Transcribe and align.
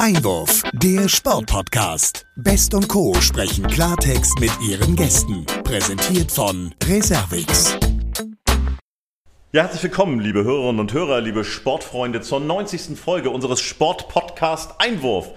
Einwurf, 0.00 0.62
der 0.72 1.10
Sportpodcast. 1.10 2.24
Best 2.34 2.72
und 2.72 2.88
Co. 2.88 3.12
sprechen 3.20 3.66
Klartext 3.66 4.40
mit 4.40 4.50
ihren 4.66 4.96
Gästen. 4.96 5.44
Präsentiert 5.62 6.32
von 6.32 6.74
Reservix. 6.88 7.76
Ja, 9.52 9.64
herzlich 9.64 9.82
willkommen, 9.82 10.18
liebe 10.20 10.42
Hörerinnen 10.42 10.80
und 10.80 10.94
Hörer, 10.94 11.20
liebe 11.20 11.44
Sportfreunde, 11.44 12.22
zur 12.22 12.40
90. 12.40 12.98
Folge 12.98 13.28
unseres 13.28 13.60
Sportpodcast 13.60 14.76
Einwurf. 14.78 15.32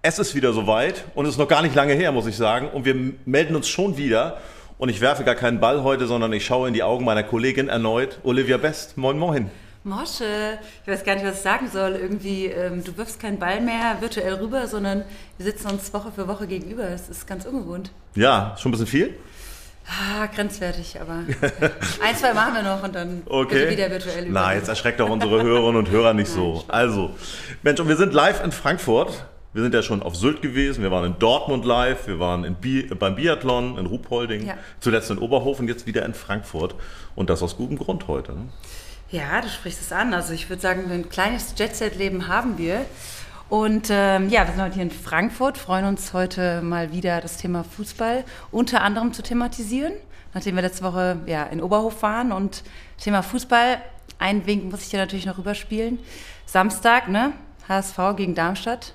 Es 0.00 0.18
ist 0.18 0.34
wieder 0.34 0.54
soweit 0.54 1.04
und 1.14 1.26
es 1.26 1.32
ist 1.32 1.38
noch 1.38 1.48
gar 1.48 1.60
nicht 1.60 1.74
lange 1.74 1.92
her, 1.92 2.10
muss 2.10 2.26
ich 2.26 2.38
sagen. 2.38 2.70
Und 2.70 2.86
wir 2.86 2.94
melden 3.26 3.54
uns 3.54 3.68
schon 3.68 3.98
wieder. 3.98 4.38
Und 4.78 4.88
ich 4.88 5.02
werfe 5.02 5.24
gar 5.24 5.34
keinen 5.34 5.60
Ball 5.60 5.82
heute, 5.82 6.06
sondern 6.06 6.32
ich 6.32 6.46
schaue 6.46 6.68
in 6.68 6.74
die 6.74 6.82
Augen 6.82 7.04
meiner 7.04 7.22
Kollegin 7.22 7.68
erneut, 7.68 8.18
Olivia 8.22 8.56
Best. 8.56 8.96
Moin, 8.96 9.18
moin. 9.18 9.50
Mosche, 9.86 10.58
ich 10.82 10.92
weiß 10.92 11.04
gar 11.04 11.14
nicht, 11.14 11.24
was 11.24 11.36
ich 11.36 11.42
sagen 11.42 11.70
soll. 11.72 11.92
Irgendwie, 11.92 12.46
ähm, 12.46 12.84
du 12.84 12.96
wirfst 12.96 13.20
keinen 13.20 13.38
Ball 13.38 13.60
mehr 13.60 13.96
virtuell 14.00 14.34
rüber, 14.34 14.66
sondern 14.66 15.04
wir 15.38 15.46
sitzen 15.46 15.68
uns 15.68 15.92
Woche 15.94 16.10
für 16.12 16.28
Woche 16.28 16.46
gegenüber. 16.46 16.82
Das 16.90 17.08
ist 17.08 17.26
ganz 17.26 17.46
ungewohnt. 17.46 17.92
Ja, 18.14 18.56
schon 18.58 18.70
ein 18.70 18.72
bisschen 18.72 18.86
viel? 18.88 19.14
Ah, 19.86 20.26
grenzwertig, 20.26 21.00
aber 21.00 21.22
ein, 22.02 22.16
zwei 22.16 22.34
machen 22.34 22.54
wir 22.54 22.62
noch 22.64 22.82
und 22.82 22.92
dann 22.94 23.22
okay. 23.26 23.70
wieder 23.70 23.88
virtuell 23.88 24.24
über. 24.24 24.40
Na, 24.40 24.54
jetzt 24.54 24.68
erschreckt 24.68 24.98
doch 24.98 25.08
unsere 25.08 25.40
Hörerinnen 25.40 25.76
und 25.76 25.90
Hörer 25.90 26.12
nicht 26.12 26.28
so. 26.32 26.64
Also, 26.66 27.14
Mensch, 27.62 27.78
und 27.78 27.88
wir 27.88 27.96
sind 27.96 28.12
live 28.12 28.44
in 28.44 28.50
Frankfurt. 28.50 29.26
Wir 29.52 29.62
sind 29.62 29.72
ja 29.72 29.82
schon 29.82 30.02
auf 30.02 30.14
Sylt 30.16 30.42
gewesen, 30.42 30.82
wir 30.82 30.90
waren 30.90 31.06
in 31.06 31.18
Dortmund 31.18 31.64
live, 31.64 32.08
wir 32.08 32.18
waren 32.18 32.44
in 32.44 32.56
Bi 32.56 32.82
beim 32.82 33.14
Biathlon 33.14 33.78
in 33.78 33.86
Ruhpolding, 33.86 34.46
ja. 34.46 34.54
zuletzt 34.80 35.10
in 35.10 35.16
Oberhofen, 35.16 35.66
jetzt 35.66 35.86
wieder 35.86 36.04
in 36.04 36.12
Frankfurt. 36.12 36.74
Und 37.14 37.30
das 37.30 37.42
aus 37.42 37.56
gutem 37.56 37.78
Grund 37.78 38.06
heute. 38.06 38.32
Ne? 38.32 38.48
Ja, 39.10 39.40
du 39.40 39.48
sprichst 39.48 39.80
es 39.80 39.92
an. 39.92 40.14
Also 40.14 40.32
ich 40.32 40.48
würde 40.48 40.62
sagen, 40.62 40.90
ein 40.90 41.08
kleines 41.08 41.54
Jet-Set-Leben 41.56 42.26
haben 42.28 42.58
wir. 42.58 42.84
Und 43.48 43.88
ähm, 43.90 44.28
ja, 44.28 44.44
wir 44.44 44.52
sind 44.52 44.62
heute 44.62 44.74
hier 44.74 44.82
in 44.82 44.90
Frankfurt, 44.90 45.56
freuen 45.56 45.84
uns 45.84 46.12
heute 46.12 46.62
mal 46.62 46.92
wieder 46.92 47.20
das 47.20 47.36
Thema 47.36 47.62
Fußball 47.62 48.24
unter 48.50 48.82
anderem 48.82 49.12
zu 49.12 49.22
thematisieren, 49.22 49.92
nachdem 50.34 50.56
wir 50.56 50.62
letzte 50.62 50.82
Woche 50.82 51.20
ja, 51.26 51.44
in 51.44 51.62
Oberhof 51.62 52.02
waren 52.02 52.32
und 52.32 52.64
Thema 52.98 53.22
Fußball, 53.22 53.80
ein 54.18 54.46
Wink 54.46 54.64
muss 54.68 54.82
ich 54.82 54.88
dir 54.88 54.98
natürlich 54.98 55.26
noch 55.26 55.38
rüberspielen. 55.38 56.00
Samstag, 56.44 57.08
ne? 57.08 57.34
HSV 57.68 57.98
gegen 58.16 58.34
Darmstadt. 58.34 58.94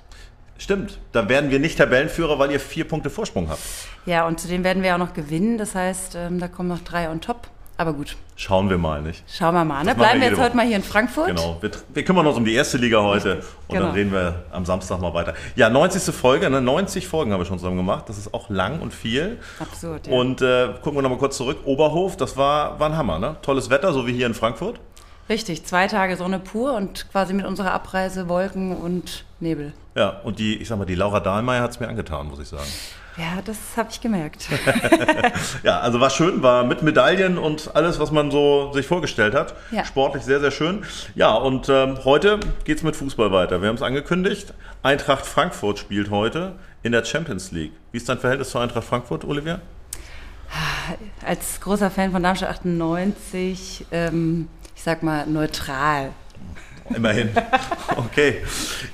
Stimmt, 0.58 0.98
da 1.12 1.28
werden 1.30 1.50
wir 1.50 1.58
nicht 1.58 1.78
Tabellenführer, 1.78 2.38
weil 2.38 2.50
ihr 2.50 2.60
vier 2.60 2.86
Punkte 2.86 3.08
Vorsprung 3.08 3.48
habt. 3.48 3.62
Ja, 4.04 4.26
und 4.26 4.38
zudem 4.38 4.64
werden 4.64 4.82
wir 4.82 4.94
auch 4.94 4.98
noch 4.98 5.14
gewinnen, 5.14 5.56
das 5.56 5.74
heißt, 5.74 6.14
ähm, 6.14 6.38
da 6.38 6.48
kommen 6.48 6.68
noch 6.68 6.80
drei 6.80 7.10
on 7.10 7.22
top. 7.22 7.48
Aber 7.76 7.92
gut. 7.94 8.16
Schauen 8.36 8.68
wir 8.70 8.78
mal, 8.78 9.02
nicht? 9.02 9.24
Schauen 9.26 9.54
wir 9.54 9.64
mal. 9.64 9.84
Ne? 9.84 9.94
Bleiben 9.94 10.20
wir 10.20 10.28
jetzt 10.28 10.40
heute 10.40 10.56
mal 10.56 10.66
hier 10.66 10.76
in 10.76 10.82
Frankfurt. 10.82 11.28
Genau. 11.28 11.56
Wir, 11.60 11.70
wir, 11.92 12.04
kümmern 12.04 12.26
uns 12.26 12.36
um 12.36 12.44
die 12.44 12.54
erste 12.54 12.76
Liga 12.76 13.02
heute 13.02 13.36
und 13.68 13.74
genau. 13.74 13.86
dann 13.86 13.94
reden 13.94 14.12
wir 14.12 14.44
am 14.52 14.64
Samstag 14.64 15.00
mal 15.00 15.14
weiter. 15.14 15.34
Ja, 15.56 15.70
90. 15.70 16.14
Folge, 16.14 16.50
ne? 16.50 16.60
90 16.60 17.08
Folgen 17.08 17.32
haben 17.32 17.40
wir 17.40 17.44
schon 17.44 17.58
zusammen 17.58 17.76
gemacht. 17.78 18.08
Das 18.08 18.18
ist 18.18 18.34
auch 18.34 18.50
lang 18.50 18.80
und 18.80 18.92
viel. 18.92 19.38
Absurd, 19.58 20.06
ja. 20.06 20.12
Und 20.12 20.42
äh, 20.42 20.74
gucken 20.82 20.98
wir 20.98 21.02
nochmal 21.02 21.18
kurz 21.18 21.36
zurück. 21.36 21.58
Oberhof, 21.64 22.16
das 22.16 22.36
war, 22.36 22.78
war 22.78 22.90
ein 22.90 22.96
Hammer, 22.96 23.18
ne? 23.18 23.36
Tolles 23.42 23.70
Wetter, 23.70 23.92
so 23.92 24.06
wie 24.06 24.12
hier 24.12 24.26
in 24.26 24.34
Frankfurt. 24.34 24.78
Richtig, 25.28 25.64
zwei 25.64 25.86
Tage 25.86 26.16
Sonne 26.16 26.38
pur 26.38 26.74
und 26.74 27.10
quasi 27.10 27.32
mit 27.32 27.46
unserer 27.46 27.72
Abreise 27.72 28.28
Wolken 28.28 28.76
und 28.76 29.24
Nebel. 29.40 29.72
Ja, 29.94 30.20
und 30.24 30.38
die, 30.38 30.56
ich 30.56 30.68
sag 30.68 30.78
mal, 30.78 30.84
die 30.84 30.94
Laura 30.94 31.20
Dahlmeier 31.20 31.62
hat 31.62 31.70
es 31.70 31.80
mir 31.80 31.88
angetan, 31.88 32.28
muss 32.28 32.40
ich 32.40 32.48
sagen. 32.48 32.68
Ja, 33.16 33.42
das 33.44 33.58
habe 33.76 33.90
ich 33.90 34.00
gemerkt. 34.00 34.48
ja, 35.62 35.80
also 35.80 36.00
war 36.00 36.08
schön, 36.08 36.42
war 36.42 36.64
mit 36.64 36.82
Medaillen 36.82 37.36
und 37.36 37.76
alles, 37.76 38.00
was 38.00 38.10
man 38.10 38.30
so 38.30 38.72
sich 38.72 38.86
vorgestellt 38.86 39.34
hat. 39.34 39.54
Ja. 39.70 39.84
Sportlich 39.84 40.22
sehr, 40.22 40.40
sehr 40.40 40.50
schön. 40.50 40.84
Ja, 41.14 41.34
und 41.34 41.68
ähm, 41.68 41.98
heute 42.04 42.40
geht 42.64 42.78
es 42.78 42.82
mit 42.82 42.96
Fußball 42.96 43.30
weiter. 43.30 43.60
Wir 43.60 43.68
haben 43.68 43.76
es 43.76 43.82
angekündigt. 43.82 44.54
Eintracht 44.82 45.26
Frankfurt 45.26 45.78
spielt 45.78 46.10
heute 46.10 46.54
in 46.82 46.92
der 46.92 47.04
Champions 47.04 47.52
League. 47.52 47.72
Wie 47.92 47.98
ist 47.98 48.08
dein 48.08 48.18
Verhältnis 48.18 48.50
zu 48.50 48.58
Eintracht 48.58 48.84
Frankfurt, 48.84 49.24
Olivia? 49.26 49.60
Als 51.24 51.60
großer 51.60 51.90
Fan 51.90 52.12
von 52.12 52.22
Darmstadt 52.22 52.50
98, 52.50 53.86
ähm, 53.92 54.48
ich 54.82 54.84
sag 54.84 55.04
mal 55.04 55.28
neutral. 55.28 56.10
Immerhin. 56.92 57.30
Okay. 57.96 58.42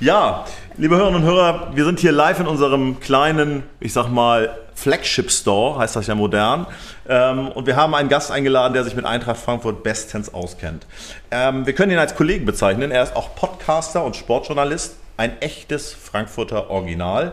Ja, 0.01 0.45
liebe 0.77 0.97
Hörerinnen 0.97 1.23
und 1.23 1.27
Hörer, 1.27 1.71
wir 1.75 1.87
sind 1.87 1.99
hier 1.99 2.13
live 2.13 2.41
in 2.41 2.47
unserem 2.47 3.01
kleinen, 3.01 3.63
ich 3.81 3.95
sag 3.95 4.09
mal, 4.09 4.55
Flagship 4.75 5.31
Store, 5.31 5.79
heißt 5.79 5.97
das 5.97 6.07
ja 6.07 6.15
modern. 6.15 6.67
Ähm, 7.09 7.49
und 7.49 7.67
wir 7.67 7.77
haben 7.77 7.95
einen 7.95 8.11
Gast 8.11 8.31
eingeladen, 8.31 8.75
der 8.75 8.85
sich 8.85 8.97
mit 8.97 9.07
Eintracht 9.07 9.39
Frankfurt 9.39 9.83
bestens 9.83 10.35
auskennt. 10.35 10.85
Ähm, 11.31 11.65
wir 11.65 11.75
können 11.75 11.91
ihn 11.91 11.99
als 11.99 12.15
Kollegen 12.15 12.45
bezeichnen. 12.45 12.91
Er 12.91 13.03
ist 13.03 13.17
auch 13.17 13.35
Podcaster 13.35 14.05
und 14.05 14.15
Sportjournalist. 14.15 14.97
Ein 15.17 15.41
echtes 15.41 15.95
Frankfurter 15.95 16.69
Original. 16.69 17.33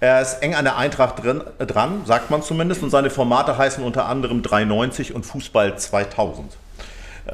Er 0.00 0.20
ist 0.22 0.42
eng 0.42 0.56
an 0.56 0.64
der 0.64 0.76
Eintracht 0.76 1.22
drin, 1.22 1.40
dran, 1.58 2.02
sagt 2.04 2.32
man 2.32 2.42
zumindest. 2.42 2.82
Und 2.82 2.90
seine 2.90 3.10
Formate 3.10 3.56
heißen 3.56 3.84
unter 3.84 4.06
anderem 4.06 4.42
390 4.42 5.14
und 5.14 5.24
Fußball 5.24 5.78
2000. 5.78 6.56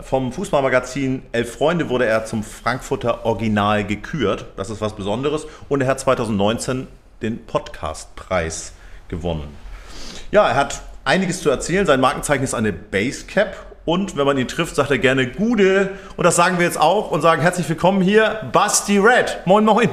Vom 0.01 0.33
Fußballmagazin 0.33 1.23
Elf 1.33 1.53
Freunde 1.53 1.91
wurde 1.91 2.07
er 2.07 2.25
zum 2.25 2.43
Frankfurter 2.43 3.27
Original 3.27 3.85
gekürt. 3.85 4.47
Das 4.57 4.71
ist 4.71 4.81
was 4.81 4.97
Besonderes. 4.97 5.47
Und 5.69 5.83
er 5.83 5.89
hat 5.89 6.01
2019 6.01 6.87
den 7.21 7.45
Podcastpreis 7.45 8.73
gewonnen. 9.09 9.55
Ja, 10.31 10.49
er 10.49 10.55
hat 10.55 10.81
einiges 11.05 11.43
zu 11.43 11.51
erzählen. 11.51 11.85
Sein 11.85 12.01
Markenzeichen 12.01 12.43
ist 12.43 12.55
eine 12.55 12.73
Basecap. 12.73 13.55
Und 13.85 14.17
wenn 14.17 14.25
man 14.25 14.39
ihn 14.39 14.49
trifft, 14.49 14.77
sagt 14.77 14.91
er 14.91 14.99
gerne 14.99 15.31
Gude. 15.31 15.91
Und 16.17 16.25
das 16.25 16.37
sagen 16.37 16.59
wir 16.59 16.65
jetzt 16.65 16.81
auch 16.81 17.11
und 17.11 17.21
sagen 17.21 17.43
herzlich 17.43 17.69
willkommen 17.69 18.01
hier, 18.01 18.49
Basti 18.51 18.97
Red. 18.97 19.41
Moin, 19.45 19.65
moin. 19.65 19.91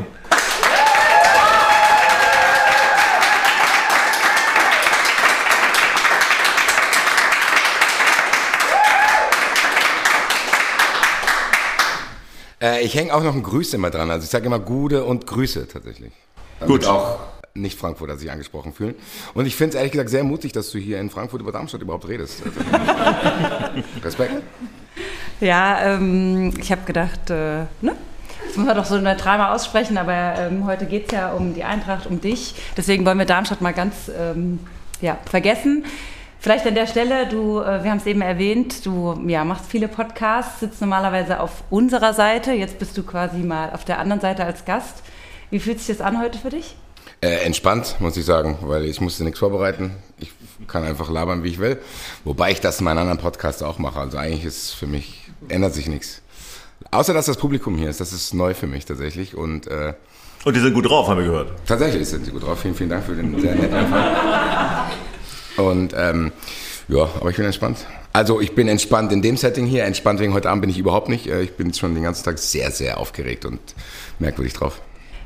Äh, 12.62 12.84
ich 12.84 12.96
hänge 12.96 13.14
auch 13.14 13.24
noch 13.24 13.34
ein 13.34 13.44
Grüße 13.44 13.76
immer 13.76 13.90
dran. 13.90 14.10
Also 14.12 14.24
ich 14.24 14.30
sage 14.30 14.46
immer 14.46 14.60
Gude 14.60 15.04
und 15.04 15.28
Grüße 15.28 15.68
tatsächlich. 15.68 16.12
Damit 16.60 16.82
Gut. 16.82 16.88
auch 16.88 17.20
nicht 17.54 17.78
Frankfurter 17.78 18.18
sich 18.18 18.32
angesprochen 18.32 18.74
fühlen. 18.74 18.96
Und 19.34 19.46
ich 19.46 19.56
finde 19.56 19.70
es 19.70 19.76
ehrlich 19.76 19.92
gesagt 19.92 20.10
sehr 20.10 20.24
mutig, 20.24 20.52
dass 20.52 20.72
du 20.72 20.78
hier 20.78 21.00
in 21.00 21.10
Frankfurt 21.10 21.42
über 21.42 21.52
Darmstadt 21.52 21.82
überhaupt 21.82 22.08
redest. 22.08 22.42
Also, 22.46 22.60
Respekt. 24.04 24.44
Ja, 25.40 25.96
ähm, 25.96 26.54
ich 26.60 26.72
habe 26.72 26.82
gedacht, 26.86 27.30
äh, 27.30 27.66
ne? 27.82 27.96
Das 28.46 28.58
muss 28.58 28.66
man 28.66 28.76
doch 28.76 28.86
so 28.86 28.98
neutral 28.98 29.38
mal 29.38 29.54
aussprechen, 29.54 29.98
aber 29.98 30.36
ähm, 30.38 30.66
heute 30.66 30.86
geht 30.86 31.08
es 31.08 31.12
ja 31.12 31.34
um 31.34 31.54
die 31.54 31.64
Eintracht, 31.64 32.08
um 32.08 32.20
dich. 32.20 32.56
Deswegen 32.76 33.06
wollen 33.06 33.20
wir 33.20 33.26
Darmstadt 33.26 33.62
mal 33.62 33.74
ganz 33.74 34.10
ähm, 34.18 34.60
ja, 35.02 35.18
vergessen. 35.30 35.86
Vielleicht 36.42 36.66
an 36.66 36.74
der 36.74 36.88
Stelle, 36.88 37.28
du, 37.28 37.60
äh, 37.60 37.84
wir 37.84 37.92
haben 37.92 37.98
es 37.98 38.06
eben 38.06 38.22
erwähnt, 38.22 38.86
du 38.86 39.22
ja, 39.28 39.44
machst 39.44 39.66
viele 39.68 39.90
Podcasts, 39.90 40.62
sitzt 40.62 40.80
normalerweise 40.80 41.42
auf 41.42 41.64
unserer 41.70 42.14
Seite, 42.14 42.54
jetzt 42.54 42.80
bist 42.80 42.98
du 42.98 43.04
quasi 43.04 43.40
mal 43.40 43.72
auf 43.72 43.84
der 43.84 44.00
anderen 44.00 44.22
Seite 44.22 44.46
als 44.46 44.64
Gast. 44.64 45.04
Wie 45.50 45.60
fühlt 45.60 45.80
sich 45.80 45.98
das 45.98 46.06
an 46.06 46.22
heute 46.22 46.38
für 46.38 46.50
dich? 46.50 46.78
Äh, 47.22 47.44
entspannt, 47.44 47.98
muss 48.00 48.16
ich 48.16 48.24
sagen, 48.24 48.60
weil 48.62 48.86
ich 48.86 49.02
musste 49.02 49.26
nichts 49.26 49.40
vorbereiten. 49.40 49.92
Ich 50.18 50.32
kann 50.68 50.86
einfach 50.86 51.10
labern, 51.10 51.44
wie 51.44 51.50
ich 51.50 51.60
will. 51.60 51.78
Wobei 52.24 52.52
ich 52.52 52.62
das 52.62 52.80
in 52.80 52.86
meinen 52.86 53.00
anderen 53.00 53.20
Podcasts 53.20 53.62
auch 53.62 53.78
mache. 53.78 54.00
Also 54.00 54.18
eigentlich 54.18 54.46
ist 54.46 54.72
für 54.72 54.88
mich, 54.88 55.30
ändert 55.50 55.74
sich 55.74 55.88
nichts. 55.88 56.22
Außer, 56.92 57.14
dass 57.14 57.26
das 57.26 57.36
Publikum 57.36 57.78
hier 57.78 57.90
ist. 57.90 58.00
Das 58.00 58.14
ist 58.14 58.34
neu 58.34 58.54
für 58.54 58.68
mich 58.68 58.86
tatsächlich. 58.86 59.36
Und, 59.36 59.68
äh, 59.68 59.94
und 60.46 60.56
die 60.56 60.62
sind 60.62 60.74
gut 60.74 60.90
drauf, 60.90 61.10
haben 61.10 61.18
wir 61.20 61.26
gehört. 61.26 61.52
Tatsächlich 61.68 62.08
sind 62.08 62.24
sie 62.24 62.32
gut 62.32 62.44
drauf. 62.44 62.62
Vielen, 62.62 62.76
vielen 62.76 62.90
Dank 62.90 63.04
für 63.04 63.16
den 63.16 63.38
sehr 63.42 63.56
netten 63.56 63.76
Anfang. 63.76 64.92
Und 65.60 65.94
ähm, 65.98 66.32
ja, 66.88 67.08
aber 67.20 67.30
ich 67.30 67.36
bin 67.36 67.46
entspannt. 67.46 67.86
Also 68.14 68.42
ich 68.42 68.56
bin 68.56 68.68
entspannt 68.68 69.12
in 69.12 69.22
dem 69.22 69.38
Setting 69.38 69.66
hier. 69.66 69.86
Entspannt 69.86 70.20
wegen 70.20 70.34
heute 70.34 70.50
Abend 70.50 70.62
bin 70.62 70.70
ich 70.70 70.78
überhaupt 70.78 71.10
nicht. 71.10 71.28
Äh, 71.28 71.42
ich 71.42 71.56
bin 71.56 71.74
schon 71.74 71.94
den 71.94 72.04
ganzen 72.04 72.24
Tag 72.24 72.40
sehr, 72.40 72.72
sehr 72.72 72.98
aufgeregt 72.98 73.46
und 73.46 73.60
merkwürdig 74.18 74.54
drauf. 74.54 74.82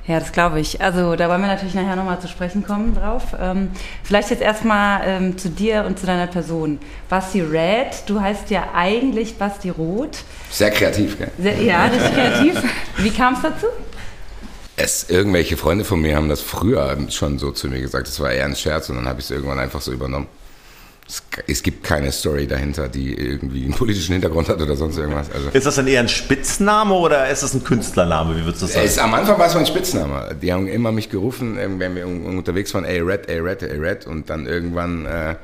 Ja, 0.06 0.20
das 0.20 0.34
glaube 0.34 0.60
ich. 0.60 0.82
Also 0.82 1.16
da 1.16 1.30
wollen 1.30 1.40
wir 1.42 1.48
natürlich 1.48 1.76
nachher 1.76 1.96
nochmal 1.96 2.20
zu 2.20 2.28
sprechen 2.28 2.66
kommen 2.66 2.94
drauf. 2.94 3.24
Ähm, 3.40 3.72
vielleicht 4.04 4.32
jetzt 4.32 4.42
erstmal 4.42 5.02
ähm, 5.06 5.38
zu 5.38 5.50
dir 5.50 5.86
und 5.86 5.98
zu 5.98 6.06
deiner 6.06 6.28
Person. 6.28 6.78
Basti 7.08 7.40
Red, 7.40 8.04
du 8.08 8.20
heißt 8.20 8.50
ja 8.50 8.72
eigentlich 8.76 9.38
Basti 9.38 9.70
Roth. 9.70 10.18
Sehr 10.52 10.72
kreativ, 10.72 11.18
gell? 11.18 11.32
Sehr, 11.40 11.62
ja, 11.62 11.88
das 11.88 12.04
ist 12.04 12.14
kreativ. 12.14 12.62
Wie 12.98 13.12
kam 13.12 13.36
es 13.36 13.42
dazu? 13.44 13.68
Es, 14.76 15.10
irgendwelche 15.10 15.56
Freunde 15.56 15.86
von 15.86 16.02
mir 16.02 16.16
haben 16.16 16.30
das 16.30 16.42
früher 16.42 16.98
schon 17.10 17.38
so 17.38 17.52
zu 17.52 17.68
mir 17.68 17.80
gesagt. 17.80 18.08
Das 18.08 18.20
war 18.20 18.32
eher 18.32 18.46
ein 18.46 18.56
Scherz 18.56 18.90
und 18.90 18.96
dann 18.96 19.08
habe 19.08 19.20
ich 19.20 19.26
es 19.26 19.32
irgendwann 19.32 19.60
einfach 19.60 19.82
so 19.82 19.92
übernommen. 19.92 20.28
Es, 21.08 21.22
es, 21.48 21.62
gibt 21.62 21.84
keine 21.84 22.12
Story 22.12 22.48
dahinter, 22.48 22.88
die 22.88 23.14
irgendwie 23.14 23.66
einen 23.66 23.74
politischen 23.74 24.14
Hintergrund 24.14 24.50
hat 24.50 24.62
oder 24.62 24.76
sonst 24.76 24.98
irgendwas. 24.98 25.30
Also 25.32 25.50
ist 25.50 25.66
das 25.66 25.76
dann 25.76 25.86
eher 25.86 26.00
ein 26.00 26.10
Spitzname 26.10 26.94
oder 26.94 27.30
ist 27.30 27.44
das 27.44 27.54
ein 27.54 27.64
Künstlername? 27.64 28.38
Wie 28.38 28.46
würdest 28.46 28.64
du 28.64 28.68
sagen? 28.68 28.86
Es, 28.86 28.98
am 28.98 29.14
Anfang 29.14 29.38
war 29.38 29.48
es 29.48 29.54
mein 29.54 29.66
Spitzname. 29.66 30.36
Die 30.42 30.52
haben 30.52 30.68
immer 30.68 30.92
mich 30.92 31.10
gerufen, 31.10 31.58
wenn 31.58 31.96
wir 31.96 32.08
unterwegs 32.08 32.74
waren, 32.74 32.86
ey 32.86 33.00
Red, 33.00 33.30
ey 33.30 33.40
Red, 33.40 33.62
ey 33.62 33.78
Red. 33.78 34.08
Und 34.08 34.30
dann 34.30 34.48
irgendwann 34.48 35.06
äh, 35.06 35.36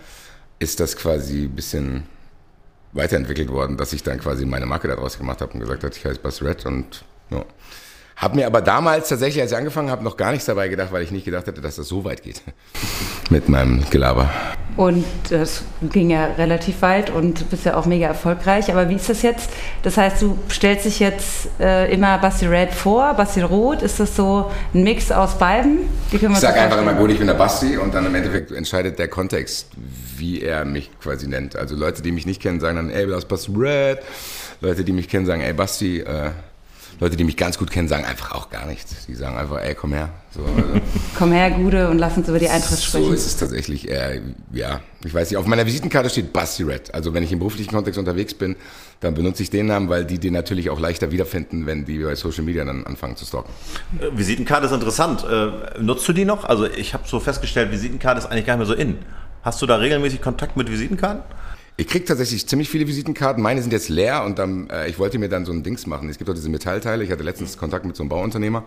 ist 0.57 0.79
das 0.79 0.95
quasi 0.95 1.43
ein 1.43 1.55
bisschen 1.55 2.03
weiterentwickelt 2.93 3.49
worden, 3.49 3.77
dass 3.77 3.93
ich 3.93 4.01
dann 4.01 4.19
quasi 4.19 4.45
meine 4.45 4.65
Marke 4.65 4.87
daraus 4.87 5.19
gemacht 5.19 5.41
habe 5.41 5.53
und 5.53 5.59
gesagt 5.59 5.83
habe, 5.83 5.93
ich 5.93 6.03
heiße 6.03 6.19
Bass 6.19 6.41
Red 6.41 6.65
und 6.65 7.03
ja 7.29 7.45
Hab 8.19 8.35
mir 8.35 8.47
aber 8.47 8.61
damals 8.61 9.07
tatsächlich, 9.07 9.41
als 9.41 9.53
ich 9.53 9.57
angefangen 9.57 9.89
habe, 9.89 10.03
noch 10.03 10.17
gar 10.17 10.31
nichts 10.31 10.45
dabei 10.45 10.67
gedacht, 10.67 10.91
weil 10.91 11.03
ich 11.03 11.11
nicht 11.11 11.23
gedacht 11.23 11.47
hätte, 11.47 11.61
dass 11.61 11.77
das 11.77 11.87
so 11.87 12.03
weit 12.03 12.21
geht 12.21 12.41
mit 13.29 13.47
meinem 13.47 13.89
Gelaber. 13.89 14.29
Und 14.75 15.05
das 15.29 15.63
ging 15.81 16.09
ja 16.09 16.25
relativ 16.37 16.81
weit 16.81 17.09
und 17.09 17.39
du 17.39 17.45
bist 17.45 17.63
ja 17.63 17.77
auch 17.77 17.85
mega 17.85 18.07
erfolgreich. 18.07 18.69
Aber 18.71 18.89
wie 18.89 18.95
ist 18.95 19.07
das 19.07 19.21
jetzt? 19.21 19.49
Das 19.83 19.95
heißt, 19.95 20.21
du 20.21 20.37
stellst 20.49 20.83
dich 20.83 20.99
jetzt 20.99 21.47
äh, 21.61 21.93
immer 21.93 22.17
Basti 22.17 22.45
Red 22.45 22.73
vor, 22.73 23.13
Basti 23.13 23.41
Roth. 23.41 23.83
Ist 23.83 24.01
das 24.01 24.17
so 24.17 24.51
ein 24.73 24.83
Mix 24.83 25.13
aus 25.13 25.37
beiden? 25.37 25.79
ich 26.11 26.19
sage 26.39 26.59
einfach 26.59 26.81
immer 26.81 26.95
gut, 26.95 27.11
ich 27.11 27.19
bin 27.19 27.27
der 27.27 27.35
Basti 27.35 27.77
und 27.77 27.93
dann 27.93 28.05
im 28.05 28.15
Endeffekt 28.15 28.51
entscheidet 28.51 28.99
der 28.99 29.07
Kontext, 29.07 29.67
wie 30.17 30.41
er 30.41 30.65
mich 30.65 30.91
quasi 31.01 31.25
nennt. 31.29 31.55
Also 31.55 31.73
Leute, 31.73 32.01
die 32.01 32.11
mich 32.11 32.25
nicht 32.25 32.41
kennen, 32.41 32.59
sagen 32.59 32.75
dann, 32.75 32.89
ey, 32.89 33.05
du 33.05 33.15
bist 33.15 33.29
Basti 33.29 33.53
Red. 33.55 33.99
Leute, 34.59 34.83
die 34.83 34.91
mich 34.91 35.07
kennen, 35.07 35.25
sagen, 35.25 35.41
ey, 35.41 35.53
Basti, 35.53 35.99
äh, 35.99 36.31
Leute, 36.99 37.15
die 37.15 37.23
mich 37.23 37.37
ganz 37.37 37.57
gut 37.57 37.71
kennen, 37.71 37.87
sagen 37.87 38.03
einfach 38.03 38.33
auch 38.33 38.49
gar 38.49 38.65
nichts. 38.65 39.05
Die 39.05 39.15
sagen 39.15 39.37
einfach, 39.37 39.61
ey, 39.61 39.73
komm 39.73 39.93
her. 39.93 40.09
So, 40.31 40.41
also. 40.43 40.81
komm 41.17 41.31
her, 41.31 41.51
Gude, 41.51 41.89
und 41.89 41.97
lass 41.97 42.17
uns 42.17 42.27
über 42.27 42.39
die 42.39 42.49
Eintritt 42.49 42.81
sprechen. 42.81 43.05
So 43.05 43.13
ist 43.13 43.25
es 43.25 43.37
tatsächlich. 43.37 43.89
Äh, 43.89 44.21
ja, 44.51 44.81
ich 45.05 45.13
weiß 45.13 45.29
nicht. 45.29 45.37
Auf 45.37 45.45
meiner 45.45 45.65
Visitenkarte 45.65 46.09
steht 46.09 46.33
Basti 46.33 46.63
Red. 46.63 46.93
Also 46.93 47.13
wenn 47.13 47.23
ich 47.23 47.31
im 47.31 47.39
beruflichen 47.39 47.71
Kontext 47.71 47.97
unterwegs 47.97 48.33
bin, 48.33 48.57
dann 48.99 49.13
benutze 49.13 49.43
ich 49.43 49.49
den 49.49 49.67
Namen, 49.67 49.87
weil 49.87 50.03
die 50.03 50.19
den 50.19 50.33
natürlich 50.33 50.69
auch 50.69 50.79
leichter 50.79 51.11
wiederfinden, 51.11 51.65
wenn 51.65 51.85
die 51.85 51.99
bei 51.99 52.15
Social 52.15 52.43
Media 52.43 52.65
dann 52.65 52.85
anfangen 52.85 53.15
zu 53.15 53.25
stalken. 53.25 53.49
Äh, 53.99 54.17
Visitenkarte 54.17 54.65
ist 54.65 54.73
interessant. 54.73 55.23
Äh, 55.23 55.81
nutzt 55.81 56.05
du 56.07 56.11
die 56.11 56.25
noch? 56.25 56.43
Also 56.43 56.65
ich 56.65 56.93
habe 56.93 57.07
so 57.07 57.21
festgestellt, 57.21 57.71
Visitenkarte 57.71 58.19
ist 58.19 58.25
eigentlich 58.25 58.45
gar 58.45 58.57
nicht 58.57 58.67
mehr 58.67 58.75
so 58.75 58.81
in. 58.81 58.97
Hast 59.41 59.61
du 59.61 59.65
da 59.65 59.77
regelmäßig 59.77 60.21
Kontakt 60.21 60.57
mit 60.57 60.69
Visitenkarten? 60.69 61.23
Ich 61.79 61.87
kriege 61.87 62.03
tatsächlich 62.03 62.45
ziemlich 62.45 62.67
viele 62.67 62.85
Visitenkarten. 62.87 63.41
Meine 63.41 63.61
sind 63.61 63.71
jetzt 63.71 63.87
leer 63.87 64.25
und 64.25 64.37
dann, 64.37 64.69
äh, 64.69 64.89
ich 64.89 64.99
wollte 64.99 65.17
mir 65.17 65.29
dann 65.29 65.45
so 65.45 65.53
ein 65.53 65.63
Dings 65.63 65.87
machen. 65.87 66.09
Es 66.09 66.17
gibt 66.17 66.29
auch 66.29 66.33
diese 66.33 66.49
Metallteile. 66.49 67.05
Ich 67.05 67.09
hatte 67.09 67.23
letztens 67.23 67.57
Kontakt 67.57 67.85
mit 67.85 67.95
so 67.95 68.03
einem 68.03 68.09
Bauunternehmer. 68.09 68.65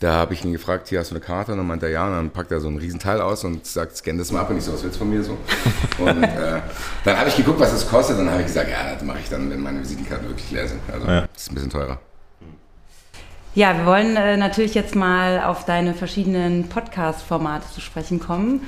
Da 0.00 0.14
habe 0.14 0.34
ich 0.34 0.44
ihn 0.44 0.50
gefragt, 0.50 0.88
hier 0.88 0.98
hast 0.98 1.12
du 1.12 1.14
eine 1.14 1.24
Karte? 1.24 1.52
Und 1.52 1.58
dann 1.58 1.68
meinte 1.68 1.86
er 1.86 1.92
ja. 1.92 2.06
Und 2.08 2.12
dann 2.12 2.30
packt 2.30 2.50
er 2.50 2.58
so 2.58 2.66
ein 2.66 2.76
Riesenteil 2.76 3.20
aus 3.20 3.44
und 3.44 3.64
sagt, 3.66 3.96
scan 3.96 4.18
das 4.18 4.32
mal 4.32 4.40
ab. 4.40 4.50
Und 4.50 4.58
ich 4.58 4.64
so, 4.64 4.72
was 4.72 4.82
willst 4.82 4.96
du 4.96 4.98
von 4.98 5.10
mir 5.10 5.22
so? 5.22 5.38
Und 5.98 6.24
äh, 6.24 6.60
dann 7.04 7.16
habe 7.16 7.28
ich 7.28 7.36
geguckt, 7.36 7.60
was 7.60 7.70
das 7.70 7.88
kostet. 7.88 8.18
Und 8.18 8.24
dann 8.24 8.32
habe 8.32 8.42
ich 8.42 8.48
gesagt, 8.48 8.68
ja, 8.68 8.94
das 8.94 9.04
mache 9.04 9.20
ich 9.22 9.28
dann, 9.28 9.48
wenn 9.48 9.60
meine 9.60 9.78
Visitenkarten 9.78 10.26
wirklich 10.26 10.50
leer 10.50 10.66
sind. 10.66 10.80
Also 10.92 11.06
ja. 11.06 11.20
das 11.32 11.42
ist 11.42 11.52
ein 11.52 11.54
bisschen 11.54 11.70
teurer. 11.70 12.00
Ja, 13.54 13.78
wir 13.78 13.86
wollen 13.86 14.16
äh, 14.16 14.36
natürlich 14.36 14.74
jetzt 14.74 14.96
mal 14.96 15.44
auf 15.44 15.66
deine 15.66 15.94
verschiedenen 15.94 16.68
Podcast-Formate 16.68 17.72
zu 17.72 17.80
sprechen 17.80 18.18
kommen. 18.18 18.62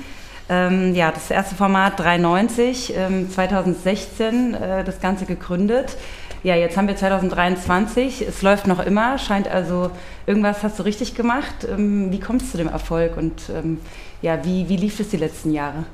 Ähm, 0.52 0.94
ja, 0.94 1.10
das 1.10 1.30
erste 1.30 1.54
Format 1.54 1.98
93, 1.98 2.92
ähm, 2.94 3.30
2016 3.30 4.52
äh, 4.52 4.84
das 4.84 5.00
Ganze 5.00 5.24
gegründet. 5.24 5.96
Ja, 6.42 6.56
jetzt 6.56 6.76
haben 6.76 6.88
wir 6.88 6.96
2023, 6.96 8.26
es 8.28 8.42
läuft 8.42 8.66
noch 8.66 8.84
immer, 8.84 9.16
scheint 9.16 9.48
also, 9.48 9.90
irgendwas 10.26 10.62
hast 10.62 10.78
du 10.78 10.82
richtig 10.82 11.14
gemacht. 11.14 11.66
Ähm, 11.66 12.12
wie 12.12 12.20
kommst 12.20 12.46
du 12.46 12.50
zu 12.50 12.58
dem 12.58 12.68
Erfolg 12.68 13.16
und 13.16 13.40
ähm, 13.48 13.78
ja, 14.20 14.44
wie, 14.44 14.68
wie 14.68 14.76
lief 14.76 15.00
es 15.00 15.08
die 15.08 15.16
letzten 15.16 15.52
Jahre? 15.52 15.84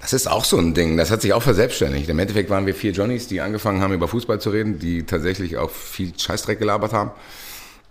Das 0.00 0.12
ist 0.12 0.28
auch 0.28 0.44
so 0.44 0.58
ein 0.58 0.74
Ding, 0.74 0.96
das 0.96 1.10
hat 1.10 1.22
sich 1.22 1.32
auch 1.32 1.42
verselbstständigt. 1.42 2.08
Im 2.08 2.18
Endeffekt 2.20 2.50
waren 2.50 2.66
wir 2.66 2.74
vier 2.76 2.92
Johnnies, 2.92 3.26
die 3.26 3.40
angefangen 3.40 3.80
haben, 3.80 3.92
über 3.92 4.06
Fußball 4.06 4.38
zu 4.38 4.50
reden, 4.50 4.78
die 4.78 5.04
tatsächlich 5.04 5.56
auch 5.56 5.70
viel 5.70 6.12
Scheißdreck 6.16 6.60
gelabert 6.60 6.92
haben. 6.92 7.10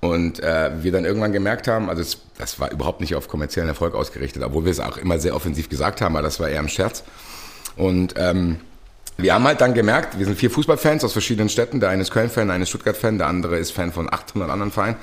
Und 0.04 0.40
äh, 0.42 0.72
wir 0.82 0.92
dann 0.92 1.06
irgendwann 1.06 1.32
gemerkt 1.32 1.68
haben, 1.68 1.90
also 1.90 2.02
es, 2.02 2.18
das 2.38 2.60
war 2.60 2.72
überhaupt 2.72 3.02
nicht 3.02 3.16
auf 3.16 3.28
kommerziellen 3.28 3.70
Erfolg 3.70 3.96
ausgerichtet, 3.96 4.44
obwohl 4.44 4.66
wir 4.66 4.72
es 4.72 4.80
auch 4.80 4.98
immer 4.98 5.20
sehr 5.20 5.36
offensiv 5.36 5.70
gesagt 5.70 6.02
haben, 6.02 6.16
aber 6.16 6.24
das 6.24 6.40
war 6.40 6.50
eher 6.50 6.60
im 6.60 6.68
Scherz. 6.68 7.04
Und 7.76 8.16
ähm, 8.18 8.58
wir 9.18 9.34
haben 9.34 9.44
halt 9.46 9.62
dann 9.62 9.74
gemerkt, 9.74 10.18
wir 10.18 10.26
sind 10.26 10.38
vier 10.38 10.50
Fußballfans 10.50 11.04
aus 11.04 11.14
verschiedenen 11.14 11.50
Städten. 11.50 11.80
Der 11.80 11.90
eine 11.90 12.02
ist 12.02 12.12
Köln-Fan, 12.12 12.48
der 12.48 12.56
eine 12.56 12.64
ist 12.64 12.70
Stuttgart-Fan, 12.70 13.18
der 13.18 13.28
andere 13.28 13.58
ist 13.58 13.72
Fan 13.72 13.92
von 13.92 14.12
800 14.12 14.50
anderen 14.50 14.72
Vereinen, 14.72 14.96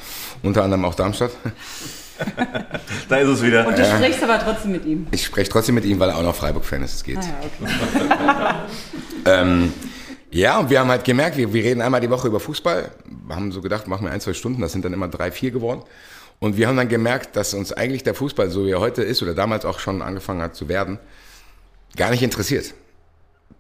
unter 0.43 0.65
anderem 0.65 0.85
auch 0.85 0.95
Darmstadt. 0.95 1.31
da 3.09 3.17
ist 3.17 3.29
es 3.29 3.43
wieder. 3.43 3.67
Und 3.67 3.79
du 3.79 3.85
sprichst 3.85 4.23
aber 4.23 4.39
trotzdem 4.41 4.73
mit 4.73 4.85
ihm. 4.85 5.07
Ich 5.11 5.25
spreche 5.25 5.51
trotzdem 5.51 5.77
mit 5.77 5.85
ihm, 5.85 5.99
weil 6.01 6.11
er 6.11 6.19
auch 6.19 6.23
noch 6.23 6.35
Freiburg-Fan 6.35 6.83
ist. 6.83 6.95
Es 6.95 7.05
geht. 7.05 7.19
Ah, 7.19 7.23
ja, 7.23 7.67
okay. 7.67 8.55
ähm, 9.43 9.73
ja, 10.31 10.59
und 10.59 10.71
wir 10.71 10.81
haben 10.81 10.89
halt 10.89 11.05
gemerkt, 11.05 11.37
wir, 11.37 11.53
wir 11.53 11.65
reden 11.65 11.81
einmal 11.81 12.01
die 12.01 12.11
Woche 12.11 12.29
über 12.29 12.41
Fußball. 12.41 12.91
Haben 13.29 13.53
so 13.53 13.61
gedacht, 13.61 13.89
machen 13.89 14.07
wir 14.07 14.13
ein, 14.13 14.21
zwei 14.21 14.35
Stunden, 14.35 14.61
das 14.61 14.73
sind 14.73 14.85
dann 14.85 14.93
immer 14.93 15.09
drei, 15.09 15.33
vier 15.33 15.51
geworden. 15.51 15.83
Und 16.39 16.57
wir 16.57 16.69
haben 16.69 16.77
dann 16.77 16.89
gemerkt, 16.89 17.37
dass 17.37 17.53
uns 17.53 17.73
eigentlich 17.73 18.03
der 18.03 18.15
Fußball, 18.15 18.51
so 18.51 18.65
wie 18.65 18.71
er 18.71 18.81
heute 18.81 19.03
ist 19.03 19.23
oder 19.23 19.35
damals 19.35 19.65
auch 19.65 19.79
schon 19.79 20.03
angefangen 20.03 20.41
hat 20.41 20.55
zu 20.55 20.69
werden, 20.69 20.99
gar 21.97 22.11
nicht 22.11 22.23
interessiert. 22.23 22.75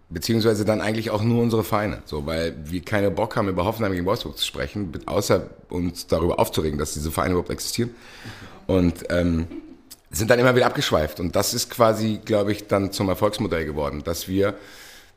Beziehungsweise 0.08 0.64
dann 0.64 0.80
eigentlich 0.80 1.10
auch 1.10 1.22
nur 1.22 1.42
unsere 1.42 1.62
Vereine. 1.62 2.02
So, 2.04 2.26
weil 2.26 2.54
wir 2.64 2.82
keine 2.82 3.10
Bock 3.10 3.36
haben, 3.36 3.48
über 3.48 3.64
Hoffenheim 3.64 3.92
gegen 3.92 4.06
Wolfsburg 4.06 4.38
zu 4.38 4.46
sprechen, 4.46 4.92
außer 5.06 5.50
uns 5.68 6.06
darüber 6.06 6.38
aufzuregen, 6.38 6.78
dass 6.78 6.94
diese 6.94 7.10
Vereine 7.10 7.32
überhaupt 7.32 7.50
existieren. 7.50 7.94
Und 8.66 9.04
ähm, 9.10 9.46
sind 10.10 10.30
dann 10.30 10.38
immer 10.38 10.56
wieder 10.56 10.66
abgeschweift. 10.66 11.20
Und 11.20 11.36
das 11.36 11.54
ist 11.54 11.70
quasi, 11.70 12.20
glaube 12.24 12.52
ich, 12.52 12.66
dann 12.66 12.92
zum 12.92 13.08
Erfolgsmodell 13.08 13.64
geworden, 13.64 14.02
dass 14.04 14.26
wir 14.26 14.54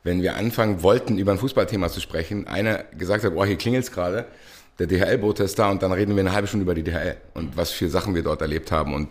wenn 0.04 0.22
wir 0.22 0.36
anfangen 0.36 0.82
wollten, 0.82 1.18
über 1.18 1.32
ein 1.32 1.38
Fußballthema 1.38 1.88
zu 1.88 2.00
sprechen, 2.00 2.46
einer 2.46 2.84
gesagt 2.96 3.24
hat, 3.24 3.34
boah, 3.34 3.46
hier 3.46 3.56
klingelt's 3.56 3.90
gerade, 3.90 4.26
der 4.78 4.86
DHL-Bote 4.86 5.42
ist 5.42 5.58
da 5.58 5.70
und 5.70 5.82
dann 5.82 5.92
reden 5.92 6.14
wir 6.14 6.20
eine 6.20 6.32
halbe 6.32 6.46
Stunde 6.46 6.64
über 6.64 6.74
die 6.74 6.84
DHL 6.84 7.16
und 7.34 7.56
was 7.56 7.70
für 7.70 7.88
Sachen 7.88 8.14
wir 8.14 8.22
dort 8.22 8.42
erlebt 8.42 8.70
haben. 8.70 8.94
Und 8.94 9.08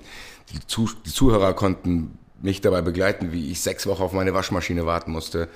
die, 0.51 0.65
Zuh 0.67 0.89
die 1.05 1.11
Zuhörer 1.11 1.53
konnten 1.53 2.17
mich 2.41 2.59
dabei 2.59 2.81
begleiten, 2.81 3.31
wie 3.31 3.51
ich 3.51 3.61
sechs 3.61 3.87
Wochen 3.87 4.03
auf 4.03 4.11
meine 4.11 4.33
Waschmaschine 4.33 4.85
warten 4.85 5.11
musste. 5.11 5.47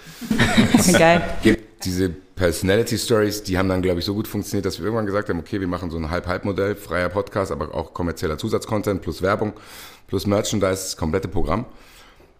Geil. 0.94 1.22
gibt 1.44 1.84
diese 1.84 2.10
Personality 2.10 2.98
Stories, 2.98 3.44
die 3.44 3.57
haben 3.57 3.68
dann, 3.68 3.81
glaube 3.81 4.00
ich, 4.00 4.06
so 4.06 4.13
gut 4.13 4.28
funktioniert, 4.28 4.66
dass 4.66 4.80
wir 4.80 4.86
irgendwann 4.86 5.06
gesagt 5.06 5.28
haben, 5.28 5.39
okay, 5.39 5.60
wir 5.60 5.68
machen 5.68 5.92
so 5.92 5.98
ein 5.98 6.10
Halb-Halb-Modell, 6.10 6.75
freier 6.75 7.10
Podcast, 7.10 7.51
aber 7.51 7.75
auch 7.75 7.94
kommerzieller 7.94 8.38
Zusatzcontent 8.38 9.01
plus 9.01 9.22
Werbung 9.22 9.54
plus 10.07 10.25
Merchandise, 10.25 10.84
das 10.84 10.98
komplette 10.98 11.28
Programm. 11.28 11.66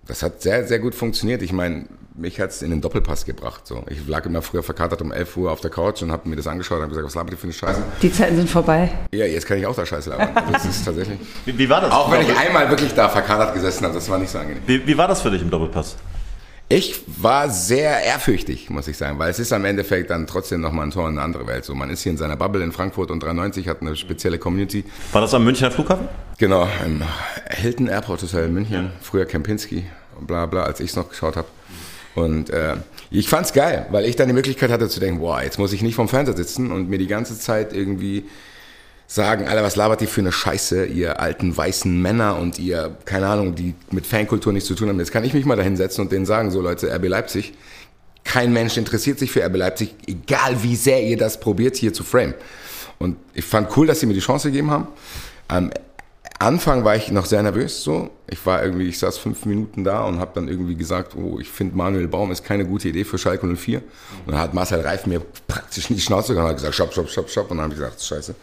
Das 0.08 0.24
hat 0.24 0.42
sehr, 0.42 0.66
sehr 0.66 0.80
gut 0.80 0.96
funktioniert. 0.96 1.42
Ich 1.42 1.52
meine, 1.52 1.86
mich 2.16 2.40
hat 2.40 2.50
es 2.50 2.62
in 2.62 2.72
den 2.72 2.82
Doppelpass 2.82 3.26
gebracht. 3.26 3.68
So. 3.68 3.84
Ich 3.90 4.08
lag 4.08 4.26
immer 4.26 4.42
früher 4.42 4.64
verkatert 4.64 5.02
um 5.02 5.12
11 5.12 5.38
Uhr 5.38 5.52
auf 5.52 5.62
der 5.62 5.70
Couch 5.70 6.02
und 6.02 6.12
habe 6.12 6.28
mir 6.28 6.36
das 6.36 6.48
angeschaut 6.48 6.78
und 6.78 6.84
habe 6.84 6.90
gesagt, 6.92 7.08
was 7.08 7.16
labert 7.16 7.34
ihr 7.34 7.38
für 7.38 7.44
eine 7.44 7.54
Scheiße? 7.54 7.82
Die 8.02 8.12
Zeiten 8.12 8.36
sind 8.36 8.50
vorbei. 8.50 8.90
Ja, 9.12 9.26
jetzt 9.26 9.46
kann 9.46 9.58
ich 9.58 9.66
auch 9.66 9.76
da 9.76 9.86
Scheiße 9.86 10.10
labern. 10.10 10.30
Also 10.36 10.52
das 10.54 10.66
ist 10.66 10.86
tatsächlich. 10.86 11.20
Wie, 11.46 11.58
wie 11.58 11.70
war 11.70 11.82
das? 11.82 11.92
Auch 11.92 12.12
wenn 12.12 12.22
ich 12.22 12.36
einmal 12.36 12.70
wirklich 12.70 12.94
da 12.94 13.10
verkatert 13.10 13.54
gesessen 13.54 13.84
habe, 13.84 13.94
das 13.94 14.10
war 14.10 14.18
nicht 14.18 14.32
so 14.32 14.40
angenehm. 14.40 14.64
Wie, 14.66 14.86
wie 14.88 14.98
war 14.98 15.08
das 15.08 15.22
für 15.22 15.30
dich 15.30 15.42
im 15.42 15.50
Doppelpass? 15.50 15.96
Ich 16.70 17.02
war 17.08 17.50
sehr 17.50 18.04
ehrfürchtig, 18.04 18.70
muss 18.70 18.90
ich 18.90 18.98
sagen, 18.98 19.18
weil 19.20 19.32
es 19.32 19.40
ist 19.40 19.54
am 19.54 19.64
Endeffekt 19.64 20.10
dann 20.10 20.28
trotzdem 20.28 20.60
nochmal 20.60 20.88
ein 20.88 20.92
Tor 20.92 21.08
in 21.08 21.18
eine 21.18 21.22
andere 21.22 21.48
Welt. 21.48 21.64
So, 21.64 21.74
man 21.74 21.90
ist 21.90 22.02
hier 22.02 22.12
in 22.12 22.18
seiner 22.18 22.36
Bubble 22.36 22.62
in 22.62 22.74
Frankfurt 22.74 23.10
und 23.10 23.24
93 23.24 23.70
hat 23.70 23.82
eine 23.82 23.96
spezielle 23.96 24.38
Community. 24.38 24.84
War 25.14 25.22
das 25.22 25.34
am 25.34 25.46
Münchner 25.46 25.72
Flughafen? 25.72 26.10
Genau, 26.38 26.68
im 26.86 27.04
Hilton 27.50 27.88
Airport 27.88 28.22
Hotel 28.22 28.50
München, 28.50 28.92
früher 29.02 29.26
Kempinski 29.26 29.86
bla 30.20 30.46
bla, 30.46 30.64
als 30.64 30.80
ich 30.80 30.90
es 30.90 30.96
noch 30.96 31.10
geschaut 31.10 31.36
habe. 31.36 31.48
Und 32.16 32.50
äh, 32.50 32.76
ich 33.12 33.30
fand's 33.30 33.54
geil, 33.54 33.86
weil 33.92 34.06
ich 34.06 34.16
dann 34.16 34.28
die 34.28 34.34
Möglichkeit 34.34 34.72
hatte 34.72 34.90
zu 34.90 35.00
denken, 35.00 35.20
boah, 35.20 35.42
jetzt 35.42 35.60
muss 35.60 35.72
ich 35.72 35.82
nicht 35.82 35.96
vom 35.96 36.10
Fernseher 36.10 36.36
sitzen 36.36 36.72
und 36.72 36.90
mir 36.90 36.98
die 36.98 37.08
ganze 37.08 37.40
Zeit 37.40 37.74
irgendwie 37.74 38.26
sagen, 39.08 39.48
Alter, 39.48 39.64
was 39.64 39.78
labert 39.78 40.02
ihr 40.02 40.08
für 40.10 40.22
eine 40.22 40.34
Scheiße, 40.34 40.86
ihr 40.86 41.20
alten 41.20 41.56
weißen 41.56 42.02
Männer 42.02 42.38
und 42.38 42.60
ihr, 42.60 42.98
keine 43.06 43.28
Ahnung, 43.28 43.56
die 43.56 43.74
mit 43.90 44.06
Fankultur 44.06 44.52
nichts 44.52 44.68
zu 44.68 44.76
tun 44.76 44.90
haben. 44.90 45.00
Jetzt 45.00 45.12
kann 45.12 45.24
ich 45.24 45.34
mich 45.34 45.46
mal 45.46 45.56
da 45.56 45.64
hinsetzen 45.64 46.04
und 46.04 46.12
denen 46.12 46.26
sagen, 46.26 46.52
so 46.52 46.62
Leute, 46.62 46.94
RB 46.94 47.08
Leipzig, 47.08 47.54
kein 48.26 48.52
Mensch 48.52 48.76
interessiert 48.76 49.18
sich 49.18 49.32
für 49.32 49.44
RB 49.46 49.56
Leipzig, 49.56 49.96
egal 50.06 50.62
wie 50.62 50.76
sehr 50.76 51.02
ihr 51.02 51.18
das 51.18 51.40
probiert 51.40 51.78
hier 51.78 51.94
zu 51.94 52.04
frame. 52.04 52.34
Und 53.00 53.16
ich 53.34 53.46
fand 53.46 53.76
cool, 53.78 53.88
dass 53.88 54.02
sie 54.02 54.06
mir 54.06 54.14
die 54.14 54.20
Chance 54.20 54.50
gegeben 54.50 54.72
haben. 54.72 54.88
Am 55.48 55.72
Anfang 56.40 56.84
war 56.84 56.96
ich 56.96 57.10
noch 57.10 57.26
sehr 57.26 57.42
nervös 57.42 57.84
so. 57.84 58.10
Ich 58.28 58.46
war 58.46 58.62
irgendwie, 58.64 58.90
ich 58.90 59.00
saß 59.00 59.18
fünf 59.18 59.46
Minuten 59.46 59.84
da 59.84 60.04
und 60.04 60.20
habe 60.20 60.32
dann 60.36 60.50
irgendwie 60.50 60.76
gesagt, 60.76 61.16
oh, 61.16 61.40
ich 61.40 61.50
finde 61.50 61.78
Manuel 61.78 62.08
Baum 62.08 62.32
ist 62.32 62.44
keine 62.44 62.66
gute 62.66 62.90
Idee 62.90 63.06
für 63.06 63.18
Schalke 63.18 63.48
04. 63.48 63.82
Und 64.26 64.34
dann 64.34 64.42
hat 64.42 64.54
Marcel 64.54 64.82
Reif 64.82 65.06
mir 65.06 65.22
praktisch 65.48 65.90
in 65.90 65.96
die 65.96 66.02
Schnauze 66.02 66.34
gehauen 66.34 66.46
und 66.46 66.50
hat 66.52 66.58
gesagt, 66.58 66.76
stopp, 66.76 66.92
stopp, 66.92 67.10
stopp, 67.10 67.30
stopp. 67.30 67.52
Und 67.52 67.58
dann 67.58 67.64
habe 67.64 67.74
ich 67.74 67.80
gesagt, 67.80 68.02
scheiße. 68.02 68.36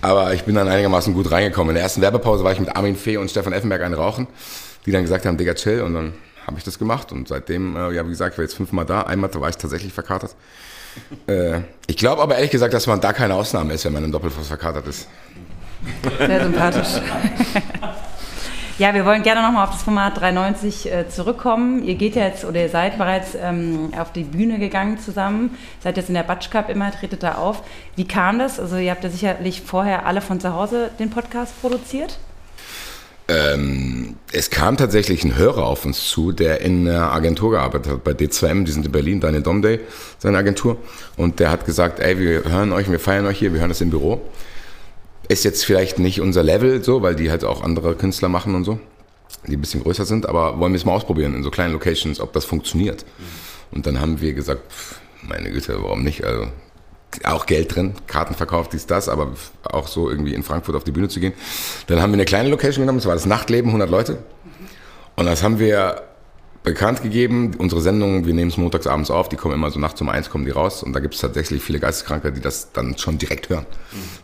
Aber 0.00 0.34
ich 0.34 0.44
bin 0.44 0.54
dann 0.54 0.68
einigermaßen 0.68 1.14
gut 1.14 1.30
reingekommen. 1.30 1.70
In 1.70 1.74
der 1.74 1.82
ersten 1.82 2.00
Werbepause 2.00 2.44
war 2.44 2.52
ich 2.52 2.60
mit 2.60 2.74
Armin 2.74 2.96
Fee 2.96 3.16
und 3.16 3.30
Stefan 3.30 3.52
Effenberg 3.52 3.82
ein 3.82 3.94
Rauchen, 3.94 4.26
die 4.86 4.92
dann 4.92 5.02
gesagt 5.02 5.26
haben, 5.26 5.36
Digga, 5.36 5.54
chill. 5.54 5.82
Und 5.82 5.94
dann 5.94 6.12
habe 6.46 6.58
ich 6.58 6.64
das 6.64 6.78
gemacht. 6.78 7.12
Und 7.12 7.28
seitdem, 7.28 7.76
äh, 7.76 7.92
ja, 7.92 8.04
wie 8.04 8.10
gesagt, 8.10 8.34
ich 8.34 8.38
war 8.38 8.44
jetzt 8.44 8.54
fünfmal 8.54 8.84
da. 8.84 9.02
Einmal 9.02 9.32
war 9.34 9.48
ich 9.48 9.56
tatsächlich 9.56 9.92
verkatert. 9.92 10.34
Äh, 11.28 11.60
ich 11.86 11.96
glaube 11.96 12.22
aber 12.22 12.34
ehrlich 12.34 12.50
gesagt, 12.50 12.74
dass 12.74 12.88
man 12.88 13.00
da 13.00 13.12
keine 13.12 13.34
Ausnahme 13.34 13.72
ist, 13.72 13.84
wenn 13.84 13.92
man 13.92 14.02
im 14.02 14.10
Doppelpass 14.10 14.48
verkatert 14.48 14.88
ist. 14.88 15.06
Sehr 16.18 16.42
sympathisch. 16.42 16.88
Ja, 18.78 18.94
wir 18.94 19.04
wollen 19.04 19.24
gerne 19.24 19.42
nochmal 19.42 19.64
auf 19.64 19.72
das 19.72 19.82
Format 19.82 20.20
390 20.20 20.92
äh, 20.92 21.08
zurückkommen. 21.08 21.82
Ihr 21.82 21.96
geht 21.96 22.14
jetzt 22.14 22.44
oder 22.44 22.60
ihr 22.60 22.68
seid 22.68 22.96
bereits 22.96 23.30
ähm, 23.34 23.90
auf 23.98 24.12
die 24.12 24.22
Bühne 24.22 24.60
gegangen 24.60 25.00
zusammen, 25.00 25.58
seid 25.82 25.96
jetzt 25.96 26.08
in 26.08 26.14
der 26.14 26.22
Batsch 26.22 26.48
Cup 26.48 26.70
immer, 26.70 26.92
tretet 26.92 27.24
da 27.24 27.34
auf. 27.34 27.64
Wie 27.96 28.06
kam 28.06 28.38
das? 28.38 28.60
Also 28.60 28.76
ihr 28.76 28.92
habt 28.92 29.02
ja 29.02 29.10
sicherlich 29.10 29.62
vorher 29.62 30.06
alle 30.06 30.20
von 30.20 30.38
zu 30.38 30.54
Hause 30.54 30.92
den 31.00 31.10
Podcast 31.10 31.60
produziert. 31.60 32.20
Ähm, 33.26 34.14
es 34.30 34.48
kam 34.48 34.76
tatsächlich 34.76 35.24
ein 35.24 35.36
Hörer 35.36 35.64
auf 35.64 35.84
uns 35.84 36.08
zu, 36.08 36.30
der 36.30 36.60
in 36.60 36.88
einer 36.88 37.10
Agentur 37.12 37.50
gearbeitet 37.50 37.92
hat, 37.92 38.04
bei 38.04 38.12
D2M, 38.12 38.64
die 38.64 38.70
sind 38.70 38.86
in 38.86 38.92
Berlin, 38.92 39.18
Daniel 39.18 39.42
Domday, 39.42 39.80
seine 40.18 40.38
Agentur. 40.38 40.76
Und 41.16 41.40
der 41.40 41.50
hat 41.50 41.64
gesagt, 41.64 41.98
ey, 41.98 42.16
wir 42.20 42.44
hören 42.44 42.72
euch, 42.72 42.88
wir 42.88 43.00
feiern 43.00 43.26
euch 43.26 43.40
hier, 43.40 43.52
wir 43.52 43.58
hören 43.58 43.70
das 43.70 43.80
im 43.80 43.90
Büro 43.90 44.22
Ist 45.28 45.44
jetzt 45.44 45.64
vielleicht 45.64 45.98
nicht 45.98 46.20
unser 46.20 46.42
Level 46.42 46.82
so, 46.82 47.02
weil 47.02 47.14
die 47.14 47.30
halt 47.30 47.44
auch 47.44 47.62
andere 47.62 47.94
Künstler 47.94 48.28
machen 48.28 48.54
und 48.54 48.64
so, 48.64 48.80
die 49.46 49.56
ein 49.56 49.60
bisschen 49.60 49.82
größer 49.82 50.04
sind, 50.04 50.26
aber 50.26 50.58
wollen 50.58 50.72
wir 50.72 50.78
es 50.78 50.84
mal 50.84 50.92
ausprobieren 50.92 51.34
in 51.34 51.42
so 51.42 51.50
kleinen 51.50 51.74
Locations, 51.74 52.20
ob 52.20 52.32
das 52.32 52.44
funktioniert. 52.44 53.04
Und 53.70 53.86
dann 53.86 54.00
haben 54.00 54.20
wir 54.20 54.32
gesagt, 54.32 54.62
meine 55.22 55.50
Güte, 55.50 55.82
warum 55.82 56.02
nicht? 56.02 56.24
Also 56.24 56.48
auch 57.24 57.46
Geld 57.46 57.74
drin, 57.74 57.94
Karten 58.06 58.34
verkauft, 58.34 58.72
dies, 58.72 58.86
das, 58.86 59.08
aber 59.08 59.32
auch 59.64 59.88
so 59.88 60.10
irgendwie 60.10 60.34
in 60.34 60.42
Frankfurt 60.42 60.76
auf 60.76 60.84
die 60.84 60.92
Bühne 60.92 61.08
zu 61.08 61.20
gehen. 61.20 61.32
Dann 61.86 62.00
haben 62.00 62.10
wir 62.12 62.16
eine 62.16 62.24
kleine 62.24 62.48
Location 62.48 62.82
genommen, 62.82 62.98
das 62.98 63.06
war 63.06 63.14
das 63.14 63.26
Nachtleben, 63.26 63.68
100 63.68 63.90
Leute. 63.90 64.18
Und 65.16 65.26
das 65.26 65.42
haben 65.42 65.58
wir 65.58 66.07
bekannt 66.62 67.02
gegeben. 67.02 67.52
Unsere 67.58 67.80
Sendungen, 67.80 68.26
wir 68.26 68.34
nehmen 68.34 68.50
es 68.50 68.56
montags 68.56 68.86
abends 68.86 69.10
auf, 69.10 69.28
die 69.28 69.36
kommen 69.36 69.54
immer 69.54 69.70
so 69.70 69.78
nachts 69.78 70.00
um 70.00 70.08
eins, 70.08 70.30
kommen 70.30 70.44
die 70.44 70.50
raus. 70.50 70.82
Und 70.82 70.92
da 70.92 71.00
gibt 71.00 71.14
es 71.14 71.20
tatsächlich 71.20 71.62
viele 71.62 71.78
Geisteskranke, 71.78 72.32
die 72.32 72.40
das 72.40 72.72
dann 72.72 72.96
schon 72.98 73.18
direkt 73.18 73.48
hören. 73.48 73.66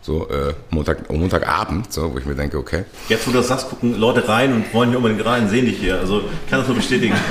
So 0.03 0.29
äh, 0.29 0.55
Montag, 0.71 1.11
Montagabend, 1.11 1.93
so, 1.93 2.13
wo 2.13 2.19
ich 2.19 2.27
mir 2.27 2.35
denke, 2.35 2.59
okay. 2.59 2.85
Jetzt, 3.09 3.27
wo 3.27 3.33
du 3.33 3.39
das 3.39 3.49
sagst, 3.49 3.69
gucken 3.71 3.99
Leute 3.99 4.29
rein 4.29 4.53
und 4.53 4.75
wollen 4.75 4.91
hier 4.91 4.99
unbedingt 4.99 5.25
rein, 5.25 5.49
sehen 5.49 5.67
dich 5.67 5.79
hier. 5.79 5.99
Also 5.99 6.21
ich 6.21 6.51
kann 6.51 6.61
das 6.61 6.69
nur 6.69 6.77
bestätigen. 6.77 7.15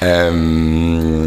ähm, 0.00 1.19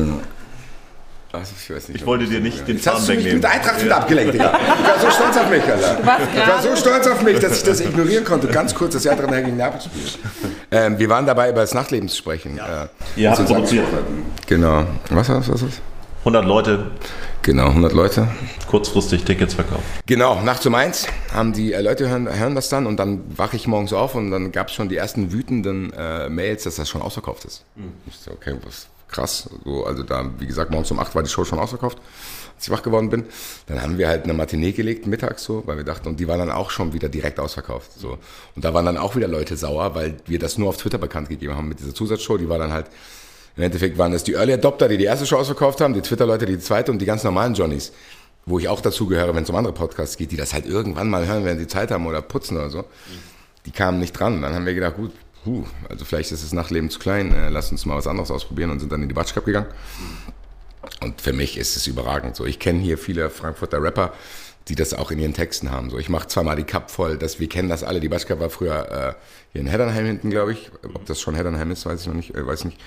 ich, 1.63 1.69
weiß 1.75 1.87
nicht, 1.89 2.01
Ich 2.01 2.05
wollte 2.07 2.25
dir 2.25 2.39
nicht 2.39 2.67
den 2.67 2.75
Jetzt 2.77 2.87
hast 2.87 2.93
Faden 2.93 3.05
du 3.07 3.11
mich 3.15 3.25
wegnehmen. 3.25 3.41
mit 3.41 3.45
Eintracht 3.51 3.83
wieder 3.83 3.97
abgelenkt, 3.97 4.33
Digga. 4.33 4.53
Ich 4.59 4.87
war 4.87 4.99
so 4.99 5.09
stolz 5.11 5.37
auf 5.37 5.49
mich, 5.49 5.63
Alter. 5.63 6.05
warst 6.05 6.27
Ich 6.33 6.47
war 6.47 6.61
so 6.61 6.75
stolz 6.75 7.07
auf 7.07 7.21
mich, 7.21 7.39
dass 7.39 7.57
ich 7.57 7.63
das 7.63 7.79
ignorieren 7.81 8.23
konnte. 8.23 8.47
Ganz 8.47 8.73
kurz, 8.75 8.93
dass 8.93 9.03
die 9.03 9.09
Eintracht 9.09 9.29
nachher 9.29 9.43
gegen 9.43 9.57
Neapel 9.57 9.81
spielt. 9.81 10.19
Ähm, 10.71 10.97
wir 10.99 11.09
waren 11.09 11.25
dabei, 11.25 11.49
über 11.49 11.61
das 11.61 11.73
Nachtleben 11.73 12.09
zu 12.09 12.17
sprechen. 12.17 12.55
Ja. 12.57 12.89
Ihr 13.15 13.31
habt 13.31 13.45
produziert. 13.45 13.85
Genau. 14.47 14.85
Was 15.09 15.29
was 15.29 15.49
was 15.49 15.63
was? 15.63 15.81
100 16.19 16.45
Leute, 16.45 16.91
Genau, 17.41 17.67
100 17.67 17.91
Leute. 17.91 18.29
kurzfristig 18.69 19.25
Tickets 19.25 19.55
verkauft. 19.55 19.83
Genau, 20.05 20.41
nachts 20.41 20.65
um 20.65 20.73
eins 20.73 21.05
haben 21.33 21.51
die 21.51 21.73
äh, 21.73 21.81
Leute 21.81 22.07
hören, 22.07 22.29
hören 22.33 22.55
das 22.55 22.69
dann 22.69 22.87
und 22.87 22.95
dann 22.97 23.21
wache 23.37 23.57
ich 23.57 23.67
morgens 23.67 23.91
auf 23.91 24.15
und 24.15 24.31
dann 24.31 24.53
gab 24.53 24.69
es 24.69 24.73
schon 24.73 24.87
die 24.87 24.95
ersten 24.95 25.33
wütenden 25.33 25.91
äh, 25.91 26.29
Mails, 26.29 26.63
dass 26.63 26.75
das 26.77 26.87
schon 26.87 27.01
ausverkauft 27.01 27.43
ist. 27.43 27.65
Ich 28.07 28.15
so, 28.15 28.31
okay, 28.31 28.55
was 28.63 28.87
krass. 29.13 29.49
So, 29.63 29.85
also 29.85 30.03
da, 30.03 30.29
wie 30.39 30.47
gesagt, 30.47 30.71
morgens 30.71 30.91
um 30.91 30.99
acht 30.99 31.15
war 31.15 31.23
die 31.23 31.29
Show 31.29 31.45
schon 31.45 31.59
ausverkauft, 31.59 31.99
als 32.55 32.65
ich 32.65 32.71
wach 32.71 32.83
geworden 32.83 33.09
bin. 33.09 33.25
Dann 33.67 33.81
haben 33.81 33.97
wir 33.97 34.07
halt 34.07 34.25
eine 34.25 34.33
Matinee 34.33 34.71
gelegt, 34.71 35.07
mittags 35.07 35.43
so, 35.43 35.63
weil 35.65 35.77
wir 35.77 35.83
dachten, 35.83 36.09
und 36.09 36.19
die 36.19 36.27
war 36.27 36.37
dann 36.37 36.51
auch 36.51 36.69
schon 36.69 36.93
wieder 36.93 37.09
direkt 37.09 37.39
ausverkauft. 37.39 37.91
So. 37.97 38.17
Und 38.55 38.65
da 38.65 38.73
waren 38.73 38.85
dann 38.85 38.97
auch 38.97 39.15
wieder 39.15 39.27
Leute 39.27 39.55
sauer, 39.55 39.95
weil 39.95 40.15
wir 40.25 40.39
das 40.39 40.57
nur 40.57 40.69
auf 40.69 40.77
Twitter 40.77 40.97
bekannt 40.97 41.29
gegeben 41.29 41.55
haben 41.55 41.69
mit 41.69 41.79
dieser 41.79 41.93
Zusatzshow. 41.93 42.37
Die 42.37 42.49
war 42.49 42.59
dann 42.59 42.73
halt 42.73 42.87
im 43.55 43.63
Endeffekt 43.63 43.97
waren 43.97 44.11
das 44.11 44.23
die 44.23 44.33
Early 44.33 44.53
Adopter, 44.53 44.87
die 44.87 44.97
die 44.97 45.03
erste 45.03 45.25
Show 45.25 45.37
ausverkauft 45.37 45.79
haben, 45.81 45.93
die 45.93 46.01
Twitter-Leute, 46.01 46.45
die 46.45 46.53
die 46.53 46.59
zweite 46.59 46.91
und 46.91 46.99
die 46.99 47.05
ganz 47.05 47.23
normalen 47.23 47.53
Johnnies, 47.53 47.91
wo 48.45 48.57
ich 48.57 48.67
auch 48.67 48.81
dazu 48.81 49.05
gehöre, 49.05 49.35
wenn 49.35 49.43
es 49.43 49.49
um 49.49 49.55
andere 49.55 49.73
Podcasts 49.73 50.17
geht, 50.17 50.31
die 50.31 50.37
das 50.37 50.53
halt 50.53 50.65
irgendwann 50.65 51.09
mal 51.09 51.27
hören, 51.27 51.45
wenn 51.45 51.59
sie 51.59 51.67
Zeit 51.67 51.91
haben 51.91 52.07
oder 52.07 52.21
putzen 52.21 52.57
oder 52.57 52.69
so. 52.69 52.83
Die 53.65 53.71
kamen 53.71 53.99
nicht 53.99 54.13
dran. 54.13 54.41
Dann 54.41 54.53
haben 54.55 54.65
wir 54.65 54.73
gedacht, 54.73 54.95
gut, 54.95 55.11
puh, 55.43 55.65
also 55.89 56.05
vielleicht 56.05 56.31
ist 56.31 56.43
das 56.43 56.53
Nachtleben 56.53 56.89
zu 56.89 56.99
klein, 56.99 57.33
äh, 57.33 57.49
lass 57.49 57.71
uns 57.71 57.85
mal 57.85 57.95
was 57.95 58.07
anderes 58.07 58.31
ausprobieren 58.31 58.69
und 58.71 58.79
sind 58.79 58.91
dann 58.91 59.01
in 59.01 59.07
die 59.07 59.13
Batsch 59.13 59.33
Cup 59.33 59.45
gegangen. 59.45 59.67
Und 61.01 61.21
für 61.21 61.33
mich 61.33 61.57
ist 61.57 61.75
es 61.75 61.87
überragend. 61.87 62.35
So, 62.35 62.45
ich 62.45 62.59
kenne 62.59 62.79
hier 62.79 62.97
viele 62.97 63.29
Frankfurter 63.29 63.81
Rapper, 63.81 64.13
die 64.69 64.75
das 64.75 64.93
auch 64.93 65.11
in 65.11 65.19
ihren 65.19 65.33
Texten 65.33 65.71
haben. 65.71 65.89
So, 65.89 65.97
ich 65.97 66.09
mache 66.09 66.27
zweimal 66.27 66.55
die 66.55 66.63
Cup 66.63 66.89
voll, 66.89 67.17
dass 67.17 67.39
wir 67.39 67.49
kennen 67.49 67.67
das 67.67 67.83
alle. 67.83 67.99
Die 67.99 68.09
Batsch 68.09 68.25
Cup 68.25 68.39
war 68.39 68.49
früher 68.49 68.89
äh, 68.89 69.13
hier 69.51 69.61
in 69.61 69.67
Heddernheim 69.67 70.05
hinten, 70.05 70.29
glaube 70.29 70.53
ich. 70.53 70.71
Ob 70.93 71.05
das 71.05 71.19
schon 71.19 71.35
Heddernheim 71.35 71.71
ist, 71.71 71.85
weiß 71.85 72.01
ich 72.01 72.07
noch 72.07 72.13
nicht. 72.13 72.33
Äh, 72.35 72.45
weiß 72.45 72.65
nicht. 72.65 72.79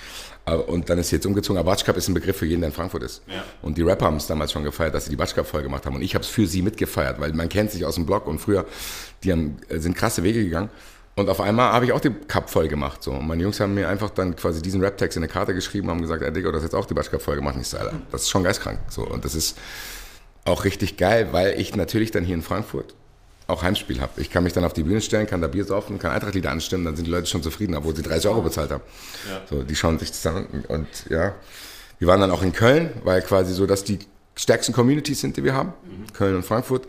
Aber, 0.47 0.69
und 0.69 0.89
dann 0.89 0.99
ist 0.99 1.11
sie 1.11 1.17
jetzt 1.17 1.27
umgezogen. 1.27 1.59
Aber 1.59 1.73
Batsch 1.73 1.85
Cup 1.85 1.97
ist 1.97 2.09
ein 2.09 2.15
Begriff 2.15 2.37
für 2.37 2.47
jeden, 2.47 2.61
der 2.61 2.69
in 2.69 2.75
Frankfurt 2.75 3.03
ist. 3.03 3.23
Ja. 3.27 3.45
Und 3.61 3.77
die 3.77 3.83
Rapper 3.83 4.07
haben 4.07 4.17
es 4.17 4.27
damals 4.27 4.53
schon 4.53 4.65
gefeiert, 4.65 4.95
dass 4.95 5.05
sie 5.05 5.11
die 5.11 5.17
Batsch 5.17 5.35
Cup 5.35 5.47
voll 5.47 5.63
gemacht 5.63 5.85
haben. 5.85 5.97
Und 5.97 6.03
ich 6.03 6.15
habe 6.15 6.23
es 6.23 6.31
für 6.31 6.47
sie 6.47 6.63
mitgefeiert, 6.63 7.21
weil 7.21 7.33
man 7.35 7.49
kennt 7.49 7.71
sich 7.71 7.85
aus 7.85 7.97
dem 7.97 8.07
Blog 8.07 8.27
und 8.27 8.39
früher, 8.39 8.65
die 9.23 9.33
haben, 9.33 9.59
äh, 9.69 9.79
sind 9.79 9.97
krasse 9.97 10.23
Wege 10.23 10.43
gegangen. 10.43 10.71
Und 11.19 11.31
auf 11.31 11.41
einmal 11.41 11.73
habe 11.73 11.87
ich 11.87 11.93
auch 11.93 12.01
die 12.01 12.11
Cup 12.11 12.51
voll 12.51 12.69
gemacht. 12.69 13.03
So. 13.03 13.13
Und 13.13 13.27
meine 13.27 13.43
Jungs 13.43 13.59
haben 13.59 13.75
mir 13.75 13.89
einfach 13.89 14.11
dann 14.11 14.37
quasi 14.37 14.61
diesen 14.61 14.83
Rap-Text 14.83 15.17
in 15.17 15.23
eine 15.23 15.33
Karte 15.33 15.55
geschrieben, 15.55 15.89
haben 15.89 16.03
gesagt, 16.03 16.23
ey 16.23 16.31
Digga, 16.31 16.51
du 16.51 16.57
hast 16.57 16.63
jetzt 16.63 16.75
auch 16.75 16.85
die 16.85 16.93
Batsch 16.93 17.11
Cup 17.11 17.23
voll 17.23 17.37
gemacht. 17.37 17.55
Und 17.55 17.63
ich 17.63 17.69
so, 17.69 17.79
Alter, 17.79 17.95
das 18.13 18.23
ist 18.23 18.31
schon 18.31 18.45
geistkrank. 18.45 18.79
So. 18.91 19.03
Und 19.03 19.25
das 19.25 19.35
ist 19.35 19.57
auch 20.45 20.65
richtig 20.65 20.99
geil, 20.99 21.29
weil 21.33 21.59
ich 21.59 21.75
natürlich 21.75 22.11
dann 22.11 22.25
hier 22.25 22.35
in 22.35 22.43
Frankfurt 22.43 22.95
auch 23.47 23.63
Heimspiel 23.63 24.01
habe. 24.01 24.21
Ich 24.21 24.31
kann 24.31 24.45
mich 24.45 24.53
dann 24.53 24.65
auf 24.65 24.75
die 24.75 24.83
Bühne 24.83 25.01
stellen, 25.01 25.27
kann 25.27 25.41
da 25.41 25.47
Bier 25.47 25.65
saufen, 25.65 25.99
kann 25.99 26.11
Eintrachtlieder 26.11 26.51
anstimmen, 26.51 26.85
dann 26.85 26.97
sind 26.97 27.07
die 27.07 27.11
Leute 27.11 27.27
schon 27.27 27.43
zufrieden, 27.43 27.75
obwohl 27.77 27.95
sie 27.97 28.03
30 28.03 28.29
Euro 28.29 28.43
bezahlt 28.43 28.71
haben. 28.71 28.83
So, 29.49 29.63
die 29.63 29.77
schauen 29.77 29.99
sich 29.99 30.11
das 30.11 30.27
an 30.27 30.47
und, 30.47 30.67
und 30.69 30.87
ja. 31.09 31.35
Wir 31.99 32.09
waren 32.09 32.21
dann 32.21 32.31
auch 32.31 32.43
in 32.43 32.53
Köln, 32.53 32.91
weil 33.05 33.23
quasi 33.23 33.55
so, 33.55 33.65
dass 33.65 33.85
die 33.85 34.01
stärksten 34.35 34.75
Communities 34.75 35.21
sind, 35.21 35.37
die 35.37 35.45
wir 35.45 35.55
haben. 35.55 35.73
Köln 36.13 36.37
und 36.37 36.45
Frankfurt. 36.45 36.87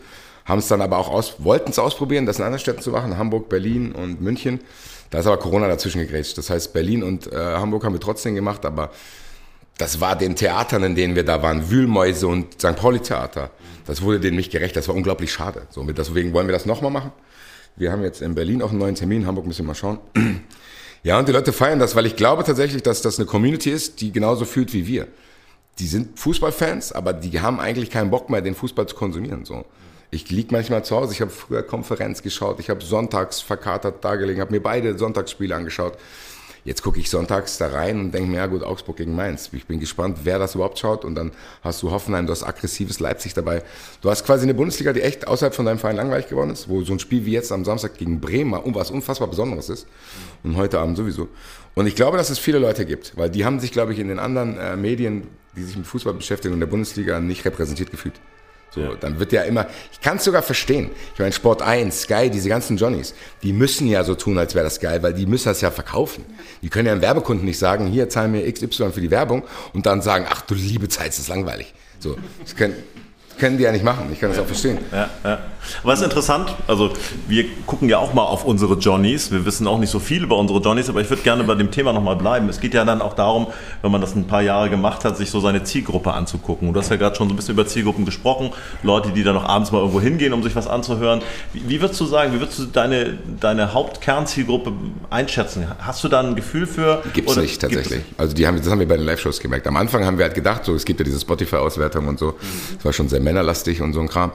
Haben 0.48 0.60
es 0.60 0.68
dann 0.68 0.80
aber 0.80 0.96
auch 0.96 1.10
aus, 1.10 1.36
wollten 1.38 1.70
es 1.70 1.78
ausprobieren, 1.78 2.24
das 2.24 2.38
in 2.38 2.44
anderen 2.44 2.60
Städten 2.60 2.80
zu 2.80 2.90
machen, 2.90 3.18
Hamburg, 3.18 3.50
Berlin 3.50 3.92
und 3.92 4.22
München. 4.22 4.60
Da 5.10 5.18
ist 5.18 5.26
aber 5.26 5.36
Corona 5.36 5.68
dazwischen 5.68 6.00
gegrätscht. 6.00 6.38
Das 6.38 6.48
heißt, 6.48 6.72
Berlin 6.72 7.02
und 7.02 7.30
äh, 7.30 7.36
Hamburg 7.36 7.84
haben 7.84 7.92
wir 7.92 8.00
trotzdem 8.00 8.34
gemacht, 8.34 8.64
aber 8.64 8.90
das 9.76 10.00
war 10.00 10.16
den 10.16 10.36
Theatern, 10.36 10.82
in 10.82 10.94
denen 10.94 11.14
wir 11.14 11.24
da 11.24 11.42
waren, 11.42 11.70
Wühlmäuse 11.70 12.26
und 12.26 12.54
St. 12.54 12.76
Pauli 12.76 13.00
Theater. 13.00 13.50
Das 13.86 14.02
wurde 14.02 14.20
denen 14.20 14.36
nicht 14.36 14.50
gerecht. 14.50 14.74
Das 14.74 14.88
war 14.88 14.94
unglaublich 14.94 15.32
schade. 15.32 15.66
So, 15.70 15.84
deswegen 15.84 16.32
wollen 16.32 16.48
wir 16.48 16.52
das 16.52 16.66
nochmal 16.66 16.90
machen. 16.90 17.12
Wir 17.76 17.92
haben 17.92 18.02
jetzt 18.02 18.22
in 18.22 18.34
Berlin 18.34 18.62
auch 18.62 18.70
einen 18.70 18.78
neuen 18.78 18.94
Termin. 18.94 19.22
In 19.22 19.26
Hamburg 19.26 19.46
müssen 19.46 19.60
wir 19.60 19.68
mal 19.68 19.74
schauen. 19.74 19.98
Ja, 21.04 21.16
und 21.16 21.28
die 21.28 21.32
Leute 21.32 21.52
feiern 21.52 21.78
das, 21.78 21.94
weil 21.94 22.06
ich 22.06 22.16
glaube 22.16 22.42
tatsächlich, 22.42 22.82
dass 22.82 23.02
das 23.02 23.20
eine 23.20 23.26
Community 23.26 23.70
ist, 23.70 24.00
die 24.00 24.10
genauso 24.10 24.44
fühlt 24.44 24.72
wie 24.72 24.88
wir. 24.88 25.06
Die 25.78 25.86
sind 25.86 26.18
Fußballfans, 26.18 26.90
aber 26.90 27.12
die 27.12 27.40
haben 27.40 27.60
eigentlich 27.60 27.88
keinen 27.88 28.10
Bock 28.10 28.28
mehr, 28.28 28.42
den 28.42 28.56
Fußball 28.56 28.88
zu 28.88 28.96
konsumieren. 28.96 29.44
So. 29.44 29.64
Ich 30.10 30.30
lieg 30.30 30.52
manchmal 30.52 30.84
zu 30.84 30.96
Hause, 30.96 31.12
ich 31.12 31.20
habe 31.20 31.30
früher 31.30 31.62
Konferenz 31.62 32.22
geschaut, 32.22 32.60
ich 32.60 32.70
habe 32.70 32.82
sonntags 32.82 33.42
verkatert 33.42 34.02
da 34.02 34.12
habe 34.12 34.50
mir 34.50 34.62
beide 34.62 34.96
Sonntagsspiele 34.96 35.54
angeschaut. 35.54 35.98
Jetzt 36.64 36.82
gucke 36.82 36.98
ich 36.98 37.08
sonntags 37.08 37.56
da 37.56 37.68
rein 37.68 37.98
und 37.98 38.12
denke 38.12 38.28
mir, 38.28 38.38
ja 38.38 38.46
gut, 38.46 38.62
Augsburg 38.62 38.96
gegen 38.96 39.14
Mainz. 39.14 39.48
Ich 39.52 39.66
bin 39.66 39.80
gespannt, 39.80 40.18
wer 40.24 40.38
das 40.38 40.54
überhaupt 40.54 40.78
schaut. 40.78 41.04
Und 41.04 41.14
dann 41.14 41.32
hast 41.62 41.82
du 41.82 41.90
Hoffenheim, 41.90 42.26
du 42.26 42.32
hast 42.32 42.42
aggressives 42.42 43.00
Leipzig 43.00 43.32
dabei. 43.32 43.62
Du 44.02 44.10
hast 44.10 44.26
quasi 44.26 44.42
eine 44.42 44.54
Bundesliga, 44.54 44.92
die 44.92 45.00
echt 45.00 45.26
außerhalb 45.26 45.54
von 45.54 45.64
deinem 45.64 45.78
Verein 45.78 45.96
langweilig 45.96 46.28
geworden 46.28 46.50
ist, 46.50 46.68
wo 46.68 46.82
so 46.82 46.92
ein 46.92 46.98
Spiel 46.98 47.24
wie 47.24 47.32
jetzt 47.32 47.52
am 47.52 47.64
Samstag 47.64 47.96
gegen 47.96 48.20
Bremen 48.20 48.50
mal 48.50 48.62
was 48.66 48.90
unfassbar 48.90 49.28
Besonderes 49.28 49.70
ist. 49.70 49.86
Und 50.42 50.56
heute 50.56 50.78
Abend 50.78 50.98
sowieso. 50.98 51.28
Und 51.74 51.86
ich 51.86 51.96
glaube, 51.96 52.18
dass 52.18 52.28
es 52.28 52.38
viele 52.38 52.58
Leute 52.58 52.84
gibt, 52.84 53.16
weil 53.16 53.30
die 53.30 53.46
haben 53.46 53.60
sich, 53.60 53.72
glaube 53.72 53.94
ich, 53.94 53.98
in 53.98 54.08
den 54.08 54.18
anderen 54.18 54.58
äh, 54.58 54.76
Medien, 54.76 55.26
die 55.56 55.62
sich 55.62 55.76
mit 55.76 55.86
Fußball 55.86 56.12
beschäftigen 56.12 56.52
und 56.52 56.60
der 56.60 56.66
Bundesliga 56.66 57.18
nicht 57.18 57.44
repräsentiert 57.46 57.90
gefühlt. 57.90 58.20
So, 58.70 58.94
dann 58.94 59.18
wird 59.18 59.32
ja 59.32 59.42
immer, 59.42 59.66
ich 59.92 60.00
kann 60.00 60.18
es 60.18 60.24
sogar 60.24 60.42
verstehen. 60.42 60.90
Ich 61.14 61.18
meine, 61.18 61.32
Sport 61.32 61.62
1, 61.62 62.02
Sky, 62.02 62.30
diese 62.30 62.48
ganzen 62.48 62.76
Johnnies, 62.76 63.14
die 63.42 63.52
müssen 63.52 63.88
ja 63.88 64.04
so 64.04 64.14
tun, 64.14 64.36
als 64.36 64.54
wäre 64.54 64.64
das 64.64 64.78
geil, 64.78 65.02
weil 65.02 65.14
die 65.14 65.26
müssen 65.26 65.48
das 65.48 65.60
ja 65.62 65.70
verkaufen. 65.70 66.24
Die 66.62 66.68
können 66.68 66.86
ja 66.86 66.92
einem 66.92 67.02
Werbekunden 67.02 67.46
nicht 67.46 67.58
sagen, 67.58 67.86
hier 67.86 68.08
zahlen 68.08 68.32
mir 68.32 68.50
XY 68.50 68.92
für 68.92 69.00
die 69.00 69.10
Werbung 69.10 69.42
und 69.72 69.86
dann 69.86 70.02
sagen, 70.02 70.26
ach 70.28 70.42
du 70.42 70.54
liebe 70.54 70.88
Zeit, 70.88 71.08
das 71.08 71.18
ist 71.18 71.28
langweilig. 71.28 71.72
So, 71.98 72.16
das 72.42 72.54
können, 72.54 72.76
können 73.38 73.56
die 73.56 73.64
ja 73.64 73.72
nicht 73.72 73.84
machen. 73.84 74.10
Ich 74.12 74.20
kann 74.20 74.30
das 74.30 74.38
auch 74.38 74.46
verstehen. 74.46 74.78
Ja, 74.92 75.08
ja. 75.24 75.38
Aber 75.82 75.92
es 75.92 76.00
ist 76.00 76.04
interessant, 76.04 76.54
also 76.66 76.90
wir 77.26 77.44
gucken 77.66 77.88
ja 77.88 77.98
auch 77.98 78.14
mal 78.14 78.22
auf 78.22 78.44
unsere 78.44 78.74
Johnnies. 78.74 79.30
Wir 79.30 79.44
wissen 79.44 79.66
auch 79.66 79.78
nicht 79.78 79.90
so 79.90 79.98
viel 79.98 80.22
über 80.22 80.36
unsere 80.36 80.60
Johnnies, 80.60 80.88
aber 80.88 81.00
ich 81.00 81.10
würde 81.10 81.22
gerne 81.22 81.44
bei 81.44 81.54
dem 81.54 81.70
Thema 81.70 81.92
nochmal 81.92 82.16
bleiben. 82.16 82.48
Es 82.48 82.60
geht 82.60 82.74
ja 82.74 82.84
dann 82.84 83.02
auch 83.02 83.14
darum, 83.14 83.48
wenn 83.82 83.90
man 83.90 84.00
das 84.00 84.14
ein 84.14 84.26
paar 84.26 84.42
Jahre 84.42 84.70
gemacht 84.70 85.04
hat, 85.04 85.16
sich 85.16 85.30
so 85.30 85.40
seine 85.40 85.64
Zielgruppe 85.64 86.12
anzugucken. 86.12 86.68
Und 86.68 86.74
du 86.74 86.80
hast 86.80 86.90
ja 86.90 86.96
gerade 86.96 87.16
schon 87.16 87.28
so 87.28 87.34
ein 87.34 87.36
bisschen 87.36 87.54
über 87.54 87.66
Zielgruppen 87.66 88.04
gesprochen. 88.04 88.50
Leute, 88.82 89.10
die 89.10 89.22
dann 89.22 89.34
noch 89.34 89.44
abends 89.44 89.72
mal 89.72 89.78
irgendwo 89.78 90.00
hingehen, 90.00 90.32
um 90.32 90.42
sich 90.42 90.54
was 90.56 90.66
anzuhören. 90.66 91.20
Wie, 91.52 91.68
wie 91.68 91.80
würdest 91.80 92.00
du 92.00 92.06
sagen, 92.06 92.32
wie 92.32 92.40
würdest 92.40 92.58
du 92.58 92.64
deine, 92.64 93.18
deine 93.40 93.74
Hauptkernzielgruppe 93.74 94.72
einschätzen? 95.10 95.66
Hast 95.80 96.02
du 96.02 96.08
da 96.08 96.20
ein 96.20 96.34
Gefühl 96.34 96.66
für? 96.66 97.02
Nicht 97.04 97.14
gibt 97.14 97.30
es 97.30 97.58
tatsächlich. 97.58 98.02
Also 98.16 98.34
die 98.34 98.46
haben, 98.46 98.56
das 98.56 98.70
haben 98.70 98.80
wir 98.80 98.88
bei 98.88 98.96
den 98.96 99.06
Live-Shows 99.06 99.40
gemerkt. 99.40 99.66
Am 99.66 99.76
Anfang 99.76 100.04
haben 100.04 100.18
wir 100.18 100.24
halt 100.24 100.34
gedacht, 100.34 100.64
so 100.64 100.74
es 100.74 100.84
gibt 100.84 101.00
ja 101.00 101.04
diese 101.04 101.20
Spotify-Auswertung 101.20 102.08
und 102.08 102.18
so. 102.18 102.34
Es 102.78 102.84
war 102.84 102.92
schon 102.92 103.08
sehr 103.08 103.20
männerlastig 103.28 103.80
und 103.82 103.92
so 103.92 104.00
ein 104.00 104.08
Kram. 104.08 104.32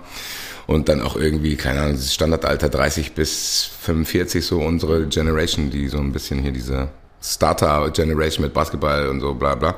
Und 0.65 0.87
dann 0.87 1.01
auch 1.01 1.17
irgendwie, 1.17 1.57
keine 1.57 1.81
Ahnung, 1.81 1.93
dieses 1.93 2.13
Standardalter 2.13 2.69
30 2.69 3.13
bis 3.13 3.69
45, 3.81 4.45
so 4.45 4.59
unsere 4.59 5.07
Generation, 5.07 5.69
die 5.69 5.89
so 5.89 5.97
ein 5.97 6.13
bisschen 6.13 6.39
hier 6.39 6.51
diese 6.51 6.87
Starter-Generation 7.21 8.45
mit 8.45 8.53
Basketball 8.53 9.09
und 9.09 9.19
so 9.19 9.33
bla 9.33 9.55
bla. 9.55 9.75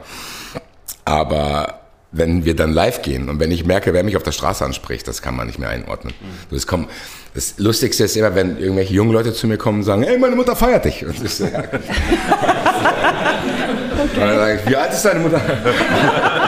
Aber 1.06 1.80
wenn 2.12 2.46
wir 2.46 2.56
dann 2.56 2.72
live 2.72 3.02
gehen 3.02 3.30
und 3.30 3.40
wenn 3.40 3.50
ich 3.52 3.66
merke, 3.66 3.94
wer 3.94 4.04
mich 4.04 4.16
auf 4.16 4.24
der 4.24 4.32
Straße 4.32 4.64
anspricht, 4.64 5.08
das 5.08 5.22
kann 5.22 5.36
man 5.36 5.48
nicht 5.48 5.60
mehr 5.60 5.70
einordnen. 5.70 6.14
Das, 6.52 6.68
kommt, 6.68 6.90
das 7.34 7.56
Lustigste 7.58 8.04
ist 8.06 8.16
immer, 8.16 8.36
wenn 8.36 8.58
irgendwelche 8.58 8.94
jungen 8.94 9.12
Leute 9.12 9.34
zu 9.34 9.48
mir 9.48 9.58
kommen 9.58 9.80
und 9.80 9.84
sagen, 9.84 10.04
ey, 10.04 10.18
meine 10.18 10.36
Mutter 10.36 10.56
feiert 10.56 10.86
dich. 10.86 11.04
Und 11.06 11.24
ich 11.24 11.34
so, 11.34 11.46
ja, 11.46 11.60
und 14.02 14.18
dann 14.18 14.36
sage 14.36 14.60
ich, 14.64 14.70
wie 14.70 14.76
alt 14.76 14.94
ist 14.94 15.04
deine 15.04 15.20
Mutter? 15.20 15.42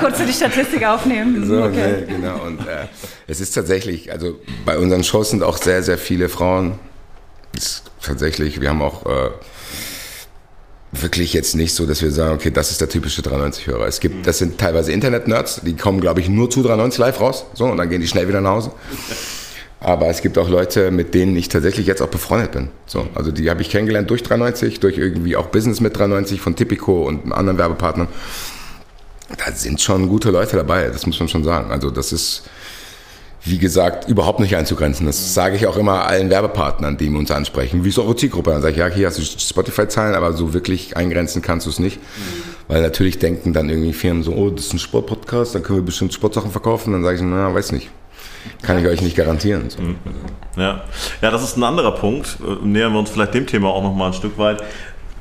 Kurz 0.00 0.18
die 0.18 0.32
Statistik 0.32 0.84
aufnehmen. 0.84 1.46
So, 1.46 1.62
okay. 1.62 1.76
ne, 1.76 2.06
genau. 2.06 2.42
Und 2.44 2.60
äh, 2.60 2.86
es 3.26 3.40
ist 3.40 3.52
tatsächlich, 3.52 4.12
also 4.12 4.38
bei 4.64 4.78
unseren 4.78 5.04
Shows 5.04 5.30
sind 5.30 5.42
auch 5.42 5.56
sehr, 5.56 5.82
sehr 5.82 5.98
viele 5.98 6.28
Frauen. 6.28 6.78
Ist 7.56 7.84
tatsächlich, 8.02 8.60
wir 8.60 8.68
haben 8.68 8.82
auch 8.82 9.06
äh, 9.06 9.30
wirklich 10.92 11.32
jetzt 11.32 11.54
nicht 11.54 11.74
so, 11.74 11.86
dass 11.86 12.02
wir 12.02 12.10
sagen, 12.10 12.34
okay, 12.34 12.50
das 12.50 12.70
ist 12.70 12.80
der 12.80 12.88
typische 12.88 13.22
93-Hörer. 13.22 13.86
Es 13.86 14.00
gibt, 14.00 14.26
das 14.26 14.38
sind 14.38 14.58
teilweise 14.58 14.92
Internet-Nerds, 14.92 15.62
die 15.64 15.76
kommen, 15.76 16.00
glaube 16.00 16.20
ich, 16.20 16.28
nur 16.28 16.50
zu 16.50 16.62
93 16.62 16.98
live 16.98 17.20
raus, 17.20 17.44
so, 17.54 17.66
und 17.66 17.76
dann 17.76 17.90
gehen 17.90 18.00
die 18.00 18.08
schnell 18.08 18.28
wieder 18.28 18.40
nach 18.40 18.52
Hause. 18.52 18.72
Aber 19.80 20.08
es 20.08 20.22
gibt 20.22 20.38
auch 20.38 20.48
Leute, 20.48 20.90
mit 20.90 21.14
denen 21.14 21.36
ich 21.36 21.48
tatsächlich 21.48 21.86
jetzt 21.86 22.02
auch 22.02 22.08
befreundet 22.08 22.52
bin. 22.52 22.68
So, 22.86 23.06
also 23.14 23.30
die 23.30 23.48
habe 23.48 23.62
ich 23.62 23.70
kennengelernt 23.70 24.10
durch 24.10 24.22
93, 24.24 24.80
durch 24.80 24.98
irgendwie 24.98 25.36
auch 25.36 25.46
Business 25.46 25.80
mit 25.80 25.96
93 25.96 26.40
von 26.40 26.56
Tipico 26.56 27.06
und 27.06 27.32
anderen 27.32 27.58
Werbepartnern. 27.58 28.08
Da 29.36 29.52
sind 29.52 29.80
schon 29.80 30.08
gute 30.08 30.30
Leute 30.30 30.56
dabei, 30.56 30.88
das 30.88 31.06
muss 31.06 31.18
man 31.20 31.28
schon 31.28 31.44
sagen. 31.44 31.70
Also 31.70 31.90
das 31.90 32.12
ist, 32.12 32.44
wie 33.44 33.58
gesagt, 33.58 34.08
überhaupt 34.08 34.40
nicht 34.40 34.56
einzugrenzen. 34.56 35.06
Das 35.06 35.34
sage 35.34 35.56
ich 35.56 35.66
auch 35.66 35.76
immer 35.76 36.06
allen 36.06 36.30
Werbepartnern, 36.30 36.96
die 36.96 37.08
uns 37.08 37.30
ansprechen. 37.30 37.84
Wie 37.84 37.90
ist 37.90 37.98
eure 37.98 38.16
Zielgruppe? 38.16 38.50
Dann 38.50 38.62
sage 38.62 38.72
ich, 38.72 38.78
ja, 38.78 38.88
hier 38.88 39.06
hast 39.06 39.18
du 39.18 39.22
Spotify-Zahlen, 39.22 40.14
aber 40.14 40.32
so 40.32 40.54
wirklich 40.54 40.96
eingrenzen 40.96 41.42
kannst 41.42 41.66
du 41.66 41.70
es 41.70 41.78
nicht. 41.78 41.98
Mhm. 41.98 42.42
Weil 42.68 42.82
natürlich 42.82 43.18
denken 43.18 43.52
dann 43.52 43.68
irgendwie 43.68 43.92
Firmen 43.92 44.22
so, 44.22 44.32
oh, 44.32 44.50
das 44.50 44.66
ist 44.66 44.72
ein 44.74 44.78
Sportpodcast, 44.78 45.54
dann 45.54 45.62
können 45.62 45.80
wir 45.80 45.84
bestimmt 45.84 46.14
Sportsachen 46.14 46.50
verkaufen. 46.50 46.92
Dann 46.92 47.04
sage 47.04 47.16
ich, 47.16 47.22
na, 47.22 47.54
weiß 47.54 47.72
nicht. 47.72 47.90
Kann 48.62 48.78
ich 48.78 48.86
euch 48.86 49.02
nicht 49.02 49.16
garantieren. 49.16 49.68
So. 49.68 49.82
Mhm. 49.82 49.96
Ja. 50.56 50.84
ja, 51.20 51.30
das 51.30 51.42
ist 51.42 51.56
ein 51.56 51.64
anderer 51.64 51.92
Punkt. 51.92 52.38
Äh, 52.40 52.66
nähern 52.66 52.92
wir 52.92 52.98
uns 52.98 53.10
vielleicht 53.10 53.34
dem 53.34 53.46
Thema 53.46 53.68
auch 53.68 53.82
noch 53.82 53.94
mal 53.94 54.08
ein 54.08 54.12
Stück 54.14 54.38
weit 54.38 54.62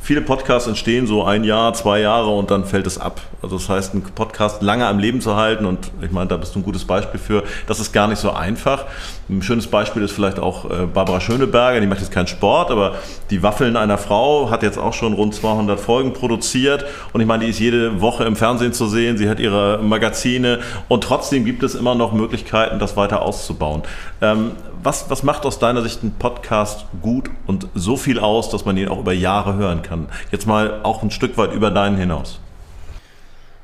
viele 0.07 0.21
Podcasts 0.21 0.69
entstehen 0.69 1.05
so 1.05 1.25
ein 1.25 1.43
Jahr, 1.43 1.73
zwei 1.73 1.99
Jahre 1.99 2.29
und 2.29 2.49
dann 2.49 2.63
fällt 2.63 2.87
es 2.87 2.97
ab. 2.97 3.19
Also 3.41 3.57
das 3.57 3.67
heißt, 3.67 3.93
einen 3.93 4.03
Podcast 4.03 4.61
lange 4.61 4.87
am 4.87 4.99
Leben 4.99 5.19
zu 5.19 5.35
halten 5.35 5.65
und 5.65 5.91
ich 6.01 6.11
meine, 6.11 6.29
da 6.29 6.37
bist 6.37 6.55
du 6.55 6.59
ein 6.59 6.63
gutes 6.63 6.85
Beispiel 6.85 7.19
für, 7.19 7.43
das 7.67 7.81
ist 7.81 7.91
gar 7.91 8.07
nicht 8.07 8.19
so 8.19 8.31
einfach. 8.31 8.85
Ein 9.27 9.41
schönes 9.41 9.67
Beispiel 9.67 10.03
ist 10.03 10.13
vielleicht 10.13 10.39
auch 10.39 10.63
äh, 10.63 10.85
Barbara 10.85 11.19
Schöneberger, 11.19 11.81
die 11.81 11.87
macht 11.87 11.99
jetzt 11.99 12.13
keinen 12.13 12.27
Sport, 12.27 12.71
aber 12.71 12.95
die 13.31 13.43
Waffeln 13.43 13.75
einer 13.75 13.97
Frau 13.97 14.49
hat 14.49 14.63
jetzt 14.63 14.77
auch 14.77 14.93
schon 14.93 15.11
rund 15.11 15.35
200 15.35 15.77
Folgen 15.77 16.13
produziert 16.13 16.85
und 17.11 17.19
ich 17.19 17.27
meine, 17.27 17.43
die 17.43 17.49
ist 17.49 17.59
jede 17.59 17.99
Woche 17.99 18.23
im 18.23 18.37
Fernsehen 18.37 18.71
zu 18.71 18.87
sehen, 18.87 19.17
sie 19.17 19.27
hat 19.27 19.41
ihre 19.41 19.81
Magazine 19.83 20.59
und 20.87 21.03
trotzdem 21.03 21.43
gibt 21.43 21.63
es 21.63 21.75
immer 21.75 21.95
noch 21.95 22.13
Möglichkeiten, 22.13 22.79
das 22.79 22.95
weiter 22.95 23.23
auszubauen. 23.23 23.83
Ähm, 24.21 24.51
was, 24.87 25.09
was 25.09 25.21
macht 25.21 25.45
aus 25.45 25.59
deiner 25.59 25.81
Sicht 25.81 26.01
ein 26.01 26.13
Podcast 26.17 26.85
gut 27.01 27.29
und 27.45 27.67
so 27.75 27.97
viel 27.97 28.19
aus, 28.19 28.49
dass 28.49 28.63
man 28.63 28.77
ihn 28.77 28.87
auch 28.87 29.01
über 29.01 29.11
Jahre 29.11 29.55
hören 29.55 29.81
kann? 29.81 30.07
Jetzt 30.31 30.47
mal 30.47 30.79
auch 30.83 31.03
ein 31.03 31.11
Stück 31.11 31.37
weit 31.37 31.53
über 31.53 31.71
deinen 31.71 31.97
hinaus. 31.97 32.39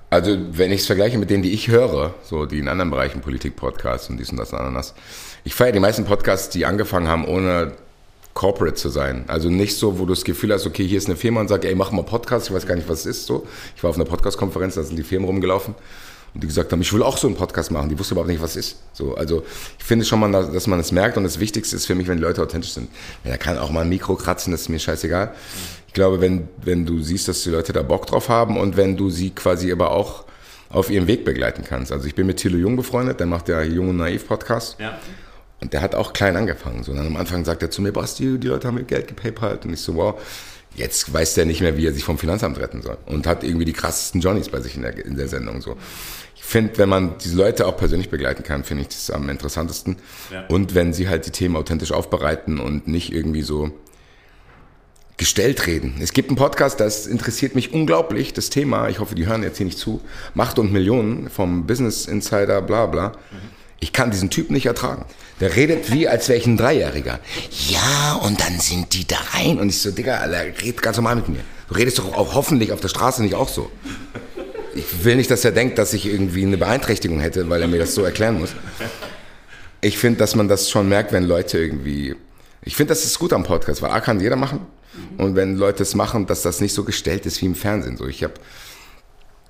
Also, 0.09 0.37
wenn 0.51 0.73
ich 0.73 0.81
es 0.81 0.85
vergleiche 0.85 1.17
mit 1.17 1.29
denen, 1.29 1.41
die 1.41 1.53
ich 1.53 1.69
höre, 1.69 2.13
so 2.23 2.45
die 2.45 2.59
in 2.59 2.67
anderen 2.67 2.91
Bereichen 2.91 3.21
Politik-Podcasts 3.21 4.09
und 4.09 4.17
dies 4.17 4.31
und 4.31 4.37
das 4.37 4.51
und 4.51 4.59
anderes, 4.59 4.95
ich 5.45 5.55
feiere 5.55 5.71
die 5.71 5.79
meisten 5.79 6.03
Podcasts, 6.03 6.49
die 6.49 6.65
angefangen 6.65 7.07
haben, 7.07 7.25
ohne 7.25 7.71
corporate 8.33 8.75
zu 8.75 8.89
sein. 8.89 9.23
Also 9.27 9.49
nicht 9.49 9.77
so, 9.77 9.99
wo 9.99 10.05
du 10.05 10.13
das 10.13 10.25
Gefühl 10.25 10.51
hast, 10.51 10.67
okay, 10.67 10.85
hier 10.85 10.97
ist 10.97 11.07
eine 11.07 11.15
Firma 11.15 11.39
und 11.39 11.47
sag, 11.47 11.63
ey, 11.63 11.73
mach 11.73 11.91
mal 11.91 12.03
Podcast, 12.03 12.47
ich 12.47 12.53
weiß 12.53 12.67
gar 12.67 12.75
nicht, 12.75 12.89
was 12.89 12.99
es 13.01 13.05
ist. 13.05 13.27
So. 13.27 13.47
Ich 13.77 13.83
war 13.83 13.91
auf 13.91 13.95
einer 13.95 14.03
Podcast-Konferenz, 14.03 14.75
da 14.75 14.83
sind 14.83 14.97
die 14.97 15.03
Firmen 15.03 15.25
rumgelaufen 15.25 15.73
und 16.33 16.43
die 16.43 16.47
gesagt 16.47 16.71
haben, 16.71 16.81
ich 16.81 16.91
will 16.91 17.03
auch 17.03 17.17
so 17.17 17.27
einen 17.27 17.35
Podcast 17.35 17.69
machen. 17.69 17.89
Die 17.89 17.99
wusste 17.99 18.15
überhaupt 18.15 18.29
nicht, 18.29 18.41
was 18.41 18.55
es 18.55 18.67
ist. 18.67 18.77
So, 18.93 19.15
also 19.15 19.43
ich 19.77 19.83
finde 19.83 20.03
schon 20.03 20.19
mal, 20.19 20.31
dass 20.31 20.67
man 20.67 20.79
es 20.79 20.91
merkt 20.91 21.15
und 21.17 21.23
das 21.23 21.39
Wichtigste 21.39 21.75
ist 21.75 21.85
für 21.85 21.95
mich, 21.95 22.07
wenn 22.07 22.17
die 22.17 22.23
Leute 22.23 22.41
authentisch 22.41 22.73
sind. 22.73 22.89
Ja, 23.23 23.37
kann 23.37 23.57
auch 23.57 23.69
mal 23.69 23.81
ein 23.81 23.89
Mikro 23.89 24.15
kratzen, 24.15 24.51
das 24.51 24.61
ist 24.61 24.69
mir 24.69 24.79
scheißegal. 24.79 25.33
Ich 25.87 25.93
glaube, 25.93 26.21
wenn, 26.21 26.47
wenn 26.63 26.85
du 26.85 27.01
siehst, 27.01 27.27
dass 27.27 27.43
die 27.43 27.51
Leute 27.51 27.71
da 27.71 27.83
Bock 27.83 28.07
drauf 28.07 28.29
haben 28.29 28.57
und 28.57 28.77
wenn 28.77 28.97
du 28.97 29.11
sie 29.11 29.29
quasi 29.29 29.71
aber 29.71 29.91
auch 29.91 30.25
auf 30.69 30.89
ihrem 30.89 31.05
Weg 31.05 31.23
begleiten 31.23 31.63
kannst. 31.63 31.91
Also 31.91 32.07
ich 32.07 32.15
bin 32.15 32.25
mit 32.25 32.37
Thilo 32.37 32.57
Jung 32.57 32.75
befreundet, 32.75 33.19
der 33.19 33.27
macht 33.27 33.47
ja 33.47 33.61
Jung 33.61 33.89
und 33.89 33.97
Naiv 33.97 34.27
Podcast. 34.27 34.79
Ja. 34.79 34.97
Und 35.61 35.71
der 35.71 35.81
hat 35.81 35.93
auch 35.93 36.13
klein 36.13 36.35
angefangen. 36.35 36.83
So, 36.83 36.91
und 36.91 36.97
dann 36.97 37.07
am 37.07 37.15
Anfang 37.15 37.45
sagt 37.45 37.61
er 37.61 37.69
zu 37.69 37.81
mir, 37.81 37.93
Basti, 37.93 38.39
die 38.39 38.47
Leute 38.47 38.67
haben 38.67 38.75
mir 38.75 38.83
Geld 38.83 39.07
gepaypalt. 39.07 39.65
Und 39.65 39.73
ich 39.73 39.81
so, 39.81 39.95
wow. 39.95 40.19
Jetzt 40.75 41.13
weiß 41.13 41.35
der 41.35 41.45
nicht 41.45 41.61
mehr, 41.61 41.77
wie 41.77 41.85
er 41.85 41.93
sich 41.93 42.03
vom 42.03 42.17
Finanzamt 42.17 42.57
retten 42.57 42.81
soll. 42.81 42.97
Und 43.05 43.27
hat 43.27 43.43
irgendwie 43.43 43.65
die 43.65 43.73
krassesten 43.73 44.21
Johnnies 44.21 44.49
bei 44.49 44.59
sich 44.59 44.75
in 44.75 44.81
der, 44.81 45.05
in 45.05 45.15
der 45.15 45.27
Sendung. 45.27 45.61
So 45.61 45.77
finde, 46.45 46.77
wenn 46.77 46.89
man 46.89 47.17
diese 47.17 47.37
Leute 47.37 47.65
auch 47.65 47.77
persönlich 47.77 48.09
begleiten 48.09 48.43
kann, 48.43 48.63
finde 48.63 48.83
ich 48.83 48.89
das 48.89 49.09
am 49.09 49.29
interessantesten. 49.29 49.95
Ja. 50.31 50.45
Und 50.47 50.75
wenn 50.75 50.93
sie 50.93 51.07
halt 51.07 51.25
die 51.25 51.31
Themen 51.31 51.55
authentisch 51.55 51.91
aufbereiten 51.91 52.59
und 52.59 52.87
nicht 52.87 53.13
irgendwie 53.13 53.41
so 53.41 53.71
gestellt 55.17 55.67
reden. 55.67 55.95
Es 56.01 56.11
gibt 56.11 56.29
einen 56.29 56.37
Podcast, 56.37 56.79
das 56.79 57.07
interessiert 57.07 57.55
mich 57.55 57.71
unglaublich, 57.71 58.33
das 58.33 58.49
Thema, 58.49 58.89
ich 58.89 58.99
hoffe, 58.99 59.15
die 59.15 59.25
hören 59.25 59.41
jetzt 59.41 59.57
hier 59.57 59.65
nicht 59.65 59.77
zu, 59.77 60.01
Macht 60.33 60.59
und 60.59 60.73
Millionen 60.73 61.29
vom 61.29 61.65
Business 61.65 62.07
Insider, 62.07 62.61
bla 62.61 62.87
bla. 62.87 63.09
Mhm. 63.09 63.13
Ich 63.79 63.93
kann 63.93 64.11
diesen 64.11 64.29
Typ 64.29 64.49
nicht 64.49 64.65
ertragen. 64.65 65.05
Der 65.39 65.55
redet 65.55 65.91
wie, 65.91 66.07
als 66.07 66.29
wäre 66.29 66.39
ich 66.39 66.45
ein 66.45 66.57
Dreijähriger. 66.57 67.19
Ja, 67.69 68.19
und 68.23 68.39
dann 68.41 68.59
sind 68.59 68.93
die 68.93 69.05
da 69.07 69.17
rein. 69.33 69.59
Und 69.59 69.69
ich 69.69 69.81
so, 69.81 69.91
Digga, 69.91 70.17
Alter, 70.17 70.45
red 70.61 70.81
ganz 70.81 70.97
normal 70.97 71.15
mit 71.17 71.29
mir. 71.29 71.41
Du 71.67 71.75
redest 71.75 71.99
doch 71.99 72.15
auch 72.15 72.33
hoffentlich 72.33 72.71
auf 72.71 72.81
der 72.81 72.89
Straße 72.89 73.21
nicht 73.23 73.35
auch 73.35 73.49
so 73.49 73.71
ich 74.75 75.03
will 75.03 75.15
nicht, 75.15 75.31
dass 75.31 75.45
er 75.45 75.51
denkt, 75.51 75.77
dass 75.77 75.93
ich 75.93 76.05
irgendwie 76.05 76.45
eine 76.45 76.57
Beeinträchtigung 76.57 77.19
hätte, 77.19 77.49
weil 77.49 77.61
er 77.61 77.67
mir 77.67 77.79
das 77.79 77.95
so 77.95 78.03
erklären 78.03 78.39
muss. 78.39 78.51
Ich 79.81 79.97
finde, 79.97 80.19
dass 80.19 80.35
man 80.35 80.47
das 80.47 80.69
schon 80.69 80.87
merkt, 80.87 81.11
wenn 81.11 81.23
Leute 81.23 81.57
irgendwie. 81.57 82.15
Ich 82.61 82.75
finde, 82.75 82.89
das 82.89 83.03
ist 83.03 83.19
gut 83.19 83.33
am 83.33 83.43
Podcast, 83.43 83.81
weil 83.81 83.91
A 83.91 83.99
kann 83.99 84.19
jeder 84.19 84.35
machen. 84.35 84.61
Und 85.17 85.35
wenn 85.35 85.57
Leute 85.57 85.83
es 85.83 85.95
machen, 85.95 86.25
dass 86.27 86.43
das 86.43 86.61
nicht 86.61 86.73
so 86.73 86.83
gestellt 86.83 87.25
ist 87.25 87.41
wie 87.41 87.45
im 87.47 87.55
Fernsehen. 87.55 87.97
So, 87.97 88.07
ich 88.07 88.23
habe, 88.23 88.33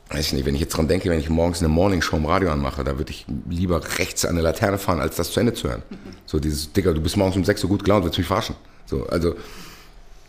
weiß 0.09 0.27
ich 0.27 0.33
nicht, 0.33 0.45
wenn 0.45 0.55
ich 0.55 0.61
jetzt 0.61 0.75
dran 0.75 0.87
denke, 0.87 1.09
wenn 1.09 1.19
ich 1.19 1.29
morgens 1.29 1.59
eine 1.59 1.69
Morningshow 1.69 2.17
im 2.17 2.25
Radio 2.25 2.49
anmache, 2.49 2.83
da 2.83 2.97
würde 2.97 3.11
ich 3.11 3.25
lieber 3.49 3.81
rechts 3.99 4.25
an 4.25 4.35
der 4.35 4.43
Laterne 4.43 4.77
fahren, 4.77 4.99
als 4.99 5.17
das 5.17 5.31
zu 5.31 5.39
Ende 5.39 5.53
zu 5.53 5.69
hören. 5.69 5.83
So 6.25 6.39
dieses, 6.39 6.71
Digga, 6.71 6.93
du 6.93 7.01
bist 7.01 7.17
morgens 7.17 7.35
um 7.35 7.43
sechs 7.43 7.61
so 7.61 7.67
gut 7.67 7.83
gelaunt, 7.83 8.05
willst 8.05 8.17
mich 8.17 8.27
verarschen. 8.27 8.55
So, 8.85 9.05
also 9.07 9.35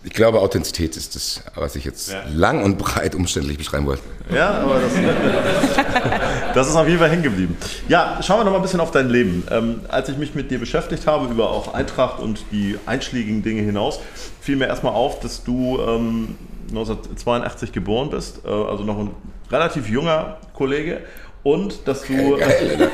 ich 0.04 0.12
glaube, 0.12 0.40
Authentizität 0.40 0.96
ist 0.96 1.14
das, 1.14 1.42
was 1.54 1.76
ich 1.76 1.84
jetzt 1.84 2.12
ja. 2.12 2.22
lang 2.32 2.62
und 2.62 2.76
breit 2.76 3.14
umständlich 3.14 3.56
beschreiben 3.56 3.86
wollte. 3.86 4.02
Ja, 4.32 4.50
aber 4.50 4.78
das, 4.80 4.92
das 6.54 6.68
ist 6.68 6.76
auf 6.76 6.86
jeden 6.86 6.98
Fall 6.98 7.10
hängen 7.10 7.22
geblieben. 7.22 7.56
Ja, 7.88 8.18
schauen 8.22 8.40
wir 8.40 8.44
noch 8.44 8.52
mal 8.52 8.58
ein 8.58 8.62
bisschen 8.62 8.80
auf 8.80 8.90
dein 8.90 9.08
Leben. 9.08 9.46
Ähm, 9.50 9.80
als 9.88 10.10
ich 10.10 10.18
mich 10.18 10.34
mit 10.34 10.50
dir 10.50 10.58
beschäftigt 10.58 11.06
habe, 11.06 11.26
über 11.32 11.50
auch 11.50 11.72
Eintracht 11.72 12.20
und 12.20 12.44
die 12.52 12.78
einschlägigen 12.84 13.42
Dinge 13.42 13.62
hinaus, 13.62 13.98
fiel 14.40 14.56
mir 14.56 14.66
erstmal 14.66 14.92
auf, 14.92 15.20
dass 15.20 15.42
du 15.42 15.80
ähm, 15.80 16.36
1982 16.68 17.72
geboren 17.72 18.10
bist, 18.10 18.42
äh, 18.44 18.48
also 18.48 18.84
noch 18.84 18.98
ein 18.98 19.10
relativ 19.50 19.88
junger 19.88 20.36
Kollege. 20.52 21.00
Und 21.42 21.86
dass 21.86 22.02
du. 22.02 22.36
Geil, 22.38 22.90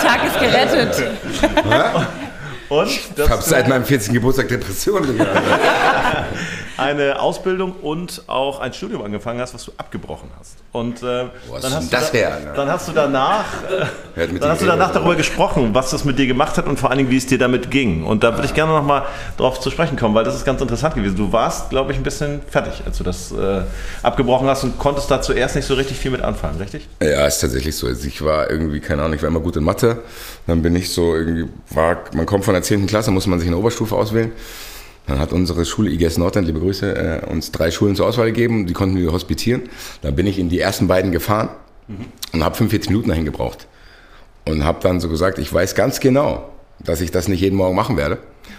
Tag 0.00 0.24
ist 0.24 0.38
gerettet. 0.38 1.10
Und 2.80 2.88
ich 2.88 3.28
habe 3.28 3.42
seit 3.42 3.68
meinem 3.68 3.84
14. 3.84 4.12
Geburtstag 4.14 4.48
Depressionen 4.48 5.16
eine 6.76 7.20
Ausbildung 7.20 7.72
und 7.82 8.22
auch 8.26 8.60
ein 8.60 8.72
Studium 8.72 9.02
angefangen 9.02 9.40
hast, 9.40 9.54
was 9.54 9.64
du 9.64 9.72
abgebrochen 9.76 10.30
hast. 10.38 10.56
Und 10.72 11.02
äh, 11.02 11.26
dann, 11.62 11.74
hast 11.74 11.92
das 11.92 12.10
da, 12.10 12.18
ne? 12.18 12.52
dann 12.56 12.68
hast 12.68 12.88
du 12.88 12.92
danach, 12.92 13.44
äh, 14.16 14.26
dann 14.26 14.50
hast 14.50 14.62
du 14.62 14.66
danach 14.66 14.92
darüber 14.92 15.14
gesprochen, 15.14 15.70
was 15.72 15.90
das 15.90 16.04
mit 16.04 16.18
dir 16.18 16.26
gemacht 16.26 16.58
hat 16.58 16.66
und 16.66 16.78
vor 16.78 16.90
allen 16.90 16.98
Dingen, 16.98 17.10
wie 17.10 17.16
es 17.16 17.26
dir 17.26 17.38
damit 17.38 17.70
ging. 17.70 18.04
Und 18.04 18.24
da 18.24 18.34
würde 18.34 18.46
ich 18.46 18.54
gerne 18.54 18.72
noch 18.72 18.82
mal 18.82 19.06
drauf 19.36 19.60
zu 19.60 19.70
sprechen 19.70 19.96
kommen, 19.96 20.14
weil 20.14 20.24
das 20.24 20.34
ist 20.34 20.44
ganz 20.44 20.60
interessant 20.60 20.94
gewesen. 20.96 21.16
Du 21.16 21.32
warst, 21.32 21.70
glaube 21.70 21.92
ich, 21.92 21.98
ein 21.98 22.02
bisschen 22.02 22.42
fertig, 22.50 22.82
als 22.84 22.98
du 22.98 23.04
das 23.04 23.30
äh, 23.30 23.62
abgebrochen 24.02 24.48
hast 24.48 24.64
und 24.64 24.78
konntest 24.78 25.10
da 25.10 25.22
zuerst 25.22 25.54
nicht 25.54 25.66
so 25.66 25.74
richtig 25.74 25.96
viel 25.96 26.10
mit 26.10 26.22
anfangen, 26.22 26.58
richtig? 26.58 26.88
Ja, 27.00 27.26
ist 27.26 27.38
tatsächlich 27.38 27.76
so. 27.76 27.86
Also 27.86 28.06
ich 28.08 28.22
war 28.24 28.50
irgendwie, 28.50 28.80
keine 28.80 29.02
Ahnung, 29.02 29.14
ich 29.14 29.22
war 29.22 29.28
immer 29.28 29.40
gut 29.40 29.56
in 29.56 29.64
Mathe. 29.64 30.02
Dann 30.46 30.62
bin 30.62 30.74
ich 30.74 30.92
so 30.92 31.14
irgendwie, 31.14 31.48
war, 31.70 31.98
man 32.14 32.26
kommt 32.26 32.44
von 32.44 32.54
der 32.54 32.62
10. 32.62 32.86
Klasse, 32.86 33.12
muss 33.12 33.26
man 33.26 33.38
sich 33.38 33.46
in 33.46 33.52
der 33.52 33.60
Oberstufe 33.60 33.94
auswählen. 33.94 34.32
Dann 35.06 35.18
hat 35.18 35.32
unsere 35.32 35.64
Schule 35.64 35.90
IGS 35.90 36.16
Nordland, 36.16 36.46
liebe 36.46 36.60
Grüße, 36.60 37.22
äh, 37.22 37.26
uns 37.26 37.52
drei 37.52 37.70
Schulen 37.70 37.94
zur 37.94 38.06
Auswahl 38.06 38.26
gegeben, 38.26 38.66
die 38.66 38.72
konnten 38.72 38.96
wir 38.96 39.12
hospitieren. 39.12 39.62
Da 40.02 40.10
bin 40.10 40.26
ich 40.26 40.38
in 40.38 40.48
die 40.48 40.60
ersten 40.60 40.86
beiden 40.86 41.12
gefahren 41.12 41.50
mhm. 41.88 42.06
und 42.32 42.44
habe 42.44 42.54
45 42.54 42.90
Minuten 42.90 43.08
dahin 43.10 43.24
gebraucht. 43.24 43.66
Und 44.46 44.64
habe 44.64 44.78
dann 44.82 45.00
so 45.00 45.08
gesagt, 45.08 45.38
ich 45.38 45.52
weiß 45.52 45.74
ganz 45.74 46.00
genau, 46.00 46.50
dass 46.78 47.00
ich 47.00 47.10
das 47.10 47.28
nicht 47.28 47.40
jeden 47.40 47.56
Morgen 47.56 47.74
machen 47.74 47.96
werde. 47.96 48.18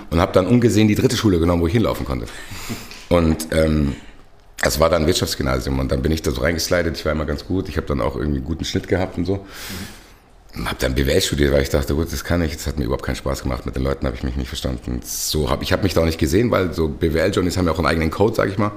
Und 0.10 0.20
habe 0.20 0.34
dann 0.34 0.48
ungesehen 0.48 0.88
die 0.88 0.96
dritte 0.96 1.18
Schule 1.18 1.40
genommen, 1.40 1.62
wo 1.62 1.68
ich 1.68 1.74
hinlaufen 1.74 2.06
konnte. 2.06 2.26
Und 3.10 3.48
ähm, 3.52 3.96
das 4.62 4.80
war 4.80 4.90
dann 4.90 5.06
Wirtschaftsgymnasium 5.06 5.78
und 5.80 5.92
dann 5.92 6.02
bin 6.02 6.12
ich 6.12 6.22
da 6.22 6.32
so 6.32 6.42
reingeslidet. 6.42 6.98
Ich 6.98 7.06
war 7.06 7.12
immer 7.12 7.26
ganz 7.26 7.46
gut. 7.46 7.70
Ich 7.70 7.78
habe 7.78 7.86
dann 7.86 8.02
auch 8.02 8.16
irgendwie 8.16 8.38
einen 8.38 8.46
guten 8.46 8.66
Schnitt 8.66 8.88
gehabt 8.88 9.18
und 9.18 9.26
so. 9.26 9.36
Mhm 9.36 10.05
habe 10.64 10.78
dann 10.80 10.96
BWL 10.96 11.22
studiert, 11.22 11.52
weil 11.52 11.62
ich 11.62 11.70
dachte, 11.70 11.96
gut, 11.96 12.12
das 12.12 12.24
kann 12.24 12.42
ich. 12.42 12.54
Das 12.54 12.68
hat 12.68 12.80
mir 12.80 12.86
überhaupt 12.86 13.06
keinen 13.06 13.18
Spaß 13.18 13.44
gemacht. 13.44 13.66
Mit 13.66 13.76
den 13.76 13.84
Leuten 13.84 14.06
habe 14.06 14.16
ich 14.16 14.24
mich 14.24 14.36
nicht 14.36 14.48
verstanden. 14.48 15.02
So 15.04 15.50
hab, 15.50 15.62
ich 15.62 15.74
habe 15.74 15.84
mich 15.84 15.94
da 15.94 16.02
auch 16.02 16.06
nicht 16.06 16.18
gesehen, 16.18 16.52
weil 16.52 16.74
so 16.74 16.88
BWL-Journeys 16.88 17.58
haben 17.58 17.66
ja 17.66 17.74
auch 17.74 17.78
einen 17.78 17.88
eigenen 17.88 18.12
Code, 18.12 18.36
sage 18.36 18.52
ich 18.52 18.58
mal. 18.58 18.72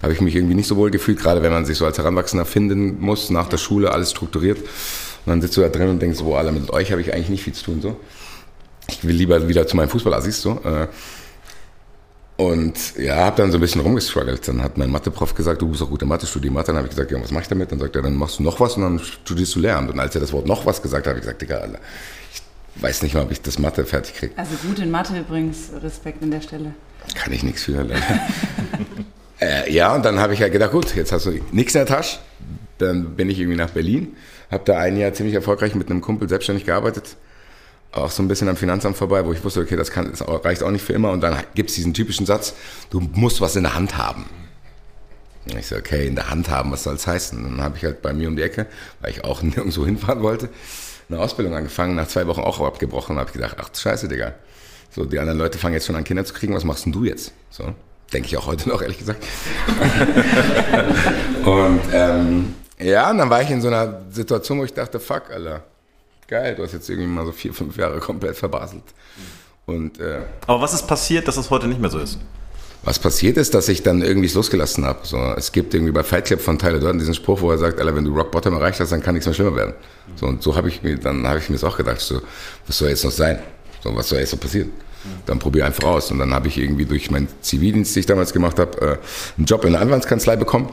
Da 0.00 0.04
habe 0.04 0.12
ich 0.12 0.20
mich 0.20 0.34
irgendwie 0.34 0.54
nicht 0.54 0.66
so 0.66 0.76
wohl 0.76 0.90
gefühlt, 0.90 1.20
gerade 1.20 1.42
wenn 1.42 1.52
man 1.52 1.64
sich 1.64 1.78
so 1.78 1.86
als 1.86 1.98
Heranwachsender 1.98 2.44
finden 2.44 3.00
muss, 3.00 3.30
nach 3.30 3.48
der 3.48 3.58
Schule, 3.58 3.92
alles 3.92 4.10
strukturiert. 4.10 4.58
Und 4.58 5.30
dann 5.30 5.40
sitzt 5.40 5.56
du 5.56 5.60
da 5.60 5.68
drin 5.68 5.88
und 5.88 6.02
denkst, 6.02 6.18
so, 6.18 6.24
boah, 6.24 6.38
alle 6.38 6.50
mit 6.50 6.70
euch 6.70 6.90
habe 6.90 7.00
ich 7.00 7.14
eigentlich 7.14 7.28
nicht 7.28 7.44
viel 7.44 7.52
zu 7.52 7.64
tun. 7.64 7.80
So. 7.80 7.96
Ich 8.88 9.06
will 9.06 9.14
lieber 9.14 9.48
wieder 9.48 9.66
zu 9.66 9.76
meinen 9.76 9.88
Fußballassis. 9.88 10.42
So. 10.42 10.60
Äh, 10.64 10.88
und 12.42 12.96
ja, 12.98 13.16
habe 13.16 13.36
dann 13.36 13.52
so 13.52 13.58
ein 13.58 13.60
bisschen 13.60 13.80
rumgestruggelt. 13.82 14.48
Dann 14.48 14.62
hat 14.62 14.76
mein 14.76 14.90
Mathe-Prof 14.90 15.34
gesagt, 15.34 15.62
du 15.62 15.68
bist 15.68 15.82
auch 15.82 15.88
gut 15.88 16.02
in 16.02 16.08
Mathe, 16.08 16.26
studier 16.26 16.50
Mathe. 16.50 16.68
Dann 16.68 16.76
habe 16.76 16.88
ich 16.88 16.90
gesagt, 16.90 17.10
ja, 17.12 17.20
was 17.22 17.30
mache 17.30 17.42
ich 17.42 17.48
damit? 17.48 17.70
Dann 17.70 17.78
sagt 17.78 17.94
er, 17.94 18.02
dann 18.02 18.16
machst 18.16 18.40
du 18.40 18.42
noch 18.42 18.58
was 18.58 18.76
und 18.76 18.82
dann 18.82 18.98
studierst 18.98 19.54
du 19.54 19.60
Lehramt. 19.60 19.90
Und 19.90 20.00
als 20.00 20.14
er 20.16 20.20
das 20.20 20.32
Wort 20.32 20.46
noch 20.46 20.66
was 20.66 20.82
gesagt 20.82 21.06
hat, 21.06 21.10
habe 21.10 21.20
ich 21.20 21.24
gesagt, 21.24 21.40
Digga, 21.40 21.58
Alter, 21.58 21.78
ich 22.34 22.82
weiß 22.82 23.02
nicht 23.02 23.14
mal, 23.14 23.22
ob 23.22 23.30
ich 23.30 23.40
das 23.42 23.58
Mathe 23.60 23.84
fertig 23.84 24.14
kriege. 24.14 24.32
Also 24.36 24.56
gut 24.66 24.80
in 24.80 24.90
Mathe 24.90 25.16
übrigens, 25.18 25.70
Respekt 25.82 26.22
an 26.22 26.32
der 26.32 26.40
Stelle. 26.40 26.74
Kann 27.14 27.32
ich 27.32 27.42
nichts 27.42 27.62
für. 27.62 27.86
Äh, 29.40 29.72
ja, 29.72 29.92
und 29.92 30.04
dann 30.04 30.20
habe 30.20 30.34
ich 30.34 30.40
halt 30.40 30.52
gedacht, 30.52 30.70
gut, 30.70 30.94
jetzt 30.94 31.10
hast 31.10 31.26
du 31.26 31.32
nichts 31.50 31.74
in 31.74 31.80
der 31.80 31.86
Tasche. 31.86 32.18
Dann 32.78 33.16
bin 33.16 33.28
ich 33.28 33.40
irgendwie 33.40 33.58
nach 33.58 33.70
Berlin, 33.70 34.14
habe 34.52 34.62
da 34.64 34.78
ein 34.78 34.96
Jahr 34.96 35.12
ziemlich 35.14 35.34
erfolgreich 35.34 35.74
mit 35.74 35.90
einem 35.90 36.00
Kumpel 36.00 36.28
selbstständig 36.28 36.64
gearbeitet. 36.64 37.16
Auch 37.92 38.10
so 38.10 38.22
ein 38.22 38.28
bisschen 38.28 38.48
am 38.48 38.56
Finanzamt 38.56 38.96
vorbei, 38.96 39.24
wo 39.24 39.32
ich 39.32 39.44
wusste, 39.44 39.60
okay, 39.60 39.76
das, 39.76 39.90
kann, 39.90 40.10
das 40.10 40.26
reicht 40.26 40.62
auch 40.62 40.70
nicht 40.70 40.84
für 40.84 40.94
immer. 40.94 41.10
Und 41.10 41.20
dann 41.20 41.36
gibt 41.54 41.68
es 41.68 41.76
diesen 41.76 41.92
typischen 41.92 42.24
Satz, 42.24 42.54
du 42.90 43.00
musst 43.00 43.40
was 43.42 43.54
in 43.54 43.64
der 43.64 43.74
Hand 43.74 43.98
haben. 43.98 44.24
Und 45.44 45.58
ich 45.58 45.66
so, 45.66 45.76
okay, 45.76 46.06
in 46.06 46.14
der 46.14 46.30
Hand 46.30 46.48
haben, 46.48 46.72
was 46.72 46.84
soll 46.84 46.94
es 46.94 47.06
heißen? 47.06 47.38
Und 47.44 47.56
dann 47.56 47.62
habe 47.62 47.76
ich 47.76 47.84
halt 47.84 48.00
bei 48.00 48.14
mir 48.14 48.28
um 48.28 48.36
die 48.36 48.42
Ecke, 48.42 48.66
weil 49.00 49.10
ich 49.10 49.24
auch 49.24 49.42
nirgendwo 49.42 49.84
hinfahren 49.84 50.22
wollte, 50.22 50.48
eine 51.08 51.20
Ausbildung 51.20 51.54
angefangen, 51.54 51.94
nach 51.94 52.08
zwei 52.08 52.26
Wochen 52.26 52.40
auch 52.40 52.60
abgebrochen 52.60 53.16
und 53.16 53.20
habe 53.20 53.32
gedacht, 53.32 53.56
ach 53.60 53.68
scheiße, 53.74 54.08
Digga. 54.08 54.34
So, 54.90 55.04
die 55.04 55.18
anderen 55.18 55.38
Leute 55.38 55.58
fangen 55.58 55.74
jetzt 55.74 55.86
schon 55.86 55.96
an, 55.96 56.04
Kinder 56.04 56.24
zu 56.24 56.34
kriegen, 56.34 56.54
was 56.54 56.64
machst 56.64 56.84
denn 56.84 56.92
du 56.92 57.04
jetzt? 57.04 57.32
So, 57.50 57.74
denke 58.12 58.28
ich 58.28 58.36
auch 58.36 58.46
heute 58.46 58.68
noch, 58.68 58.82
ehrlich 58.82 58.98
gesagt. 58.98 59.24
und 61.44 61.80
ähm, 61.92 62.54
ja, 62.78 63.10
und 63.10 63.18
dann 63.18 63.30
war 63.30 63.42
ich 63.42 63.50
in 63.50 63.60
so 63.60 63.68
einer 63.68 64.02
Situation, 64.10 64.58
wo 64.58 64.64
ich 64.64 64.74
dachte, 64.74 65.00
fuck, 65.00 65.30
Alter, 65.30 65.64
geil, 66.32 66.54
du 66.54 66.62
hast 66.62 66.72
jetzt 66.72 66.88
irgendwie 66.88 67.08
mal 67.08 67.26
so 67.26 67.32
vier, 67.32 67.52
fünf 67.52 67.76
Jahre 67.76 68.00
komplett 68.00 68.36
verbaselt. 68.36 68.82
Und, 69.66 70.00
äh, 70.00 70.20
Aber 70.46 70.62
was 70.62 70.72
ist 70.72 70.86
passiert, 70.86 71.28
dass 71.28 71.36
das 71.36 71.50
heute 71.50 71.68
nicht 71.68 71.80
mehr 71.80 71.90
so 71.90 71.98
ist? 71.98 72.18
Was 72.84 72.98
passiert 72.98 73.36
ist, 73.36 73.54
dass 73.54 73.68
ich 73.68 73.82
dann 73.82 74.02
irgendwie 74.02 74.26
es 74.26 74.34
losgelassen 74.34 74.84
habe. 74.84 75.00
So, 75.04 75.16
es 75.36 75.52
gibt 75.52 75.72
irgendwie 75.72 75.92
bei 75.92 76.02
Fight 76.02 76.24
Club 76.24 76.40
von 76.40 76.58
Tyler 76.58 76.80
Durden 76.80 76.98
diesen 76.98 77.14
Spruch, 77.14 77.40
wo 77.40 77.50
er 77.52 77.58
sagt, 77.58 77.78
Alter, 77.78 77.94
wenn 77.94 78.04
du 78.04 78.12
Rock 78.12 78.32
Bottom 78.32 78.54
erreicht 78.54 78.80
hast, 78.80 78.90
dann 78.90 79.02
kann 79.02 79.14
nichts 79.14 79.26
mehr 79.26 79.34
schlimmer 79.34 79.54
werden. 79.54 79.74
So, 80.16 80.26
und 80.26 80.42
so 80.42 80.56
habe 80.56 80.68
ich 80.68 80.82
mir, 80.82 80.96
dann 80.98 81.24
habe 81.28 81.38
ich 81.38 81.48
mir 81.48 81.54
das 81.54 81.64
auch 81.64 81.76
gedacht, 81.76 82.00
so, 82.00 82.22
was 82.66 82.78
soll 82.78 82.88
jetzt 82.88 83.04
noch 83.04 83.12
sein? 83.12 83.38
So, 83.84 83.94
was 83.94 84.08
soll 84.08 84.18
jetzt 84.18 84.32
noch 84.32 84.40
passieren? 84.40 84.72
Dann 85.26 85.38
probier 85.38 85.66
einfach 85.66 85.84
aus. 85.84 86.10
Und 86.10 86.18
dann 86.18 86.34
habe 86.34 86.48
ich 86.48 86.58
irgendwie 86.58 86.86
durch 86.86 87.10
meinen 87.10 87.28
Zivildienst, 87.40 87.94
den 87.94 88.00
ich 88.00 88.06
damals 88.06 88.32
gemacht 88.32 88.58
habe, 88.58 88.80
äh, 88.80 88.96
einen 89.36 89.46
Job 89.46 89.64
in 89.64 89.72
der 89.72 89.80
Anwaltskanzlei 89.82 90.34
bekommen, 90.36 90.70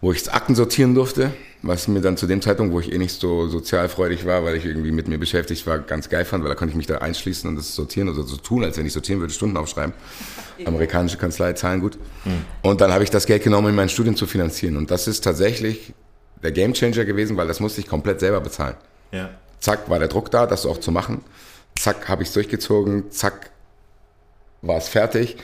wo 0.00 0.12
ich 0.12 0.32
Akten 0.32 0.54
sortieren 0.54 0.94
durfte 0.94 1.32
was 1.62 1.88
mir 1.88 2.00
dann 2.00 2.16
zu 2.16 2.26
dem 2.26 2.40
Zeitpunkt, 2.40 2.72
wo 2.72 2.80
ich 2.80 2.92
eh 2.92 2.98
nicht 2.98 3.20
so 3.20 3.48
sozialfreudig 3.48 4.24
war, 4.24 4.44
weil 4.44 4.56
ich 4.56 4.64
irgendwie 4.64 4.92
mit 4.92 5.08
mir 5.08 5.18
beschäftigt 5.18 5.66
war, 5.66 5.78
ganz 5.78 6.08
geil 6.08 6.24
fand, 6.24 6.42
weil 6.42 6.48
da 6.48 6.54
konnte 6.54 6.70
ich 6.70 6.76
mich 6.76 6.86
da 6.86 6.98
einschließen 6.98 7.48
und 7.48 7.56
das 7.56 7.74
sortieren 7.74 8.08
oder 8.08 8.22
so 8.22 8.36
tun, 8.36 8.64
als 8.64 8.78
wenn 8.78 8.86
ich 8.86 8.92
sortieren 8.92 9.20
würde, 9.20 9.32
Stunden 9.32 9.56
aufschreiben. 9.56 9.92
Amerikanische 10.64 11.18
Kanzlei 11.18 11.52
zahlen 11.52 11.80
gut. 11.80 11.98
Mhm. 12.24 12.44
Und 12.62 12.80
dann 12.80 12.92
habe 12.92 13.04
ich 13.04 13.10
das 13.10 13.26
Geld 13.26 13.42
genommen, 13.42 13.68
um 13.68 13.74
mein 13.74 13.88
Studium 13.88 14.16
zu 14.16 14.26
finanzieren. 14.26 14.76
Und 14.76 14.90
das 14.90 15.06
ist 15.06 15.22
tatsächlich 15.22 15.92
der 16.42 16.52
Gamechanger 16.52 17.04
gewesen, 17.04 17.36
weil 17.36 17.46
das 17.46 17.60
musste 17.60 17.80
ich 17.80 17.86
komplett 17.86 18.20
selber 18.20 18.40
bezahlen. 18.40 18.76
Ja. 19.12 19.30
Zack, 19.58 19.90
war 19.90 19.98
der 19.98 20.08
Druck 20.08 20.30
da, 20.30 20.46
das 20.46 20.64
auch 20.64 20.78
zu 20.78 20.90
machen. 20.90 21.22
Zack, 21.78 22.08
habe 22.08 22.22
ich 22.22 22.28
es 22.28 22.34
durchgezogen. 22.34 23.10
Zack, 23.10 23.50
war 24.62 24.78
es 24.78 24.88
fertig. 24.88 25.36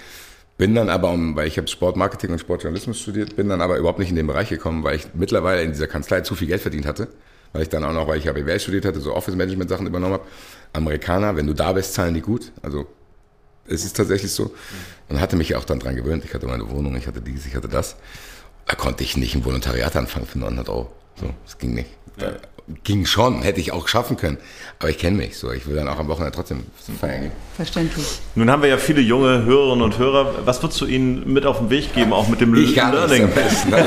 Bin 0.58 0.74
dann 0.74 0.88
aber, 0.88 1.14
weil 1.36 1.48
ich 1.48 1.58
habe 1.58 1.68
Sportmarketing 1.68 2.32
und 2.32 2.38
Sportjournalismus 2.38 2.98
studiert, 2.98 3.36
bin 3.36 3.48
dann 3.48 3.60
aber 3.60 3.76
überhaupt 3.76 3.98
nicht 3.98 4.08
in 4.08 4.16
den 4.16 4.26
Bereich 4.26 4.48
gekommen, 4.48 4.84
weil 4.84 4.96
ich 4.96 5.08
mittlerweile 5.12 5.62
in 5.62 5.72
dieser 5.72 5.86
Kanzlei 5.86 6.22
zu 6.22 6.34
viel 6.34 6.48
Geld 6.48 6.62
verdient 6.62 6.86
hatte. 6.86 7.08
Weil 7.52 7.62
ich 7.62 7.68
dann 7.68 7.84
auch 7.84 7.92
noch, 7.92 8.08
weil 8.08 8.18
ich 8.18 8.24
BWL 8.24 8.58
studiert 8.58 8.84
hatte, 8.84 9.00
so 9.00 9.14
Office-Management-Sachen 9.14 9.86
übernommen 9.86 10.14
habe. 10.14 10.24
Amerikaner, 10.72 11.36
wenn 11.36 11.46
du 11.46 11.54
da 11.54 11.72
bist, 11.72 11.94
zahlen 11.94 12.14
die 12.14 12.20
gut. 12.20 12.52
Also 12.62 12.86
es 13.66 13.84
ist 13.84 13.96
tatsächlich 13.96 14.32
so. 14.32 14.52
Und 15.08 15.20
hatte 15.20 15.36
mich 15.36 15.54
auch 15.56 15.64
dann 15.64 15.78
dran 15.78 15.94
gewöhnt. 15.94 16.24
Ich 16.24 16.34
hatte 16.34 16.46
meine 16.46 16.68
Wohnung, 16.70 16.96
ich 16.96 17.06
hatte 17.06 17.20
dies, 17.20 17.46
ich 17.46 17.54
hatte 17.54 17.68
das. 17.68 17.96
Da 18.66 18.74
konnte 18.74 19.04
ich 19.04 19.16
nicht 19.16 19.34
ein 19.34 19.44
Volontariat 19.44 19.94
anfangen 19.94 20.26
für 20.26 20.38
900 20.38 20.68
Euro. 20.68 20.90
So, 21.20 21.30
das 21.44 21.58
ging 21.58 21.74
nicht. 21.74 21.90
Ja 22.18 22.32
ging 22.84 23.06
schon, 23.06 23.42
hätte 23.42 23.60
ich 23.60 23.72
auch 23.72 23.86
schaffen 23.88 24.16
können. 24.16 24.38
Aber 24.78 24.90
ich 24.90 24.98
kenne 24.98 25.16
mich 25.16 25.38
so. 25.38 25.52
Ich 25.52 25.66
will 25.66 25.76
dann 25.76 25.88
auch 25.88 25.98
am 25.98 26.08
Wochenende 26.08 26.34
trotzdem 26.34 26.64
feiern 27.00 27.22
gehen. 27.22 27.32
Verständlich. 27.54 28.06
Nun 28.34 28.50
haben 28.50 28.62
wir 28.62 28.68
ja 28.68 28.78
viele 28.78 29.00
junge 29.00 29.44
Hörerinnen 29.44 29.82
und 29.82 29.98
Hörer. 29.98 30.46
Was 30.46 30.62
würdest 30.62 30.80
du 30.80 30.86
ihnen 30.86 31.32
mit 31.32 31.46
auf 31.46 31.58
den 31.58 31.70
Weg 31.70 31.94
geben, 31.94 32.12
auch 32.12 32.28
mit 32.28 32.40
dem 32.40 32.54
ich 32.54 32.74
Learning? 32.74 33.30
Besten, 33.30 33.70
ne? 33.70 33.86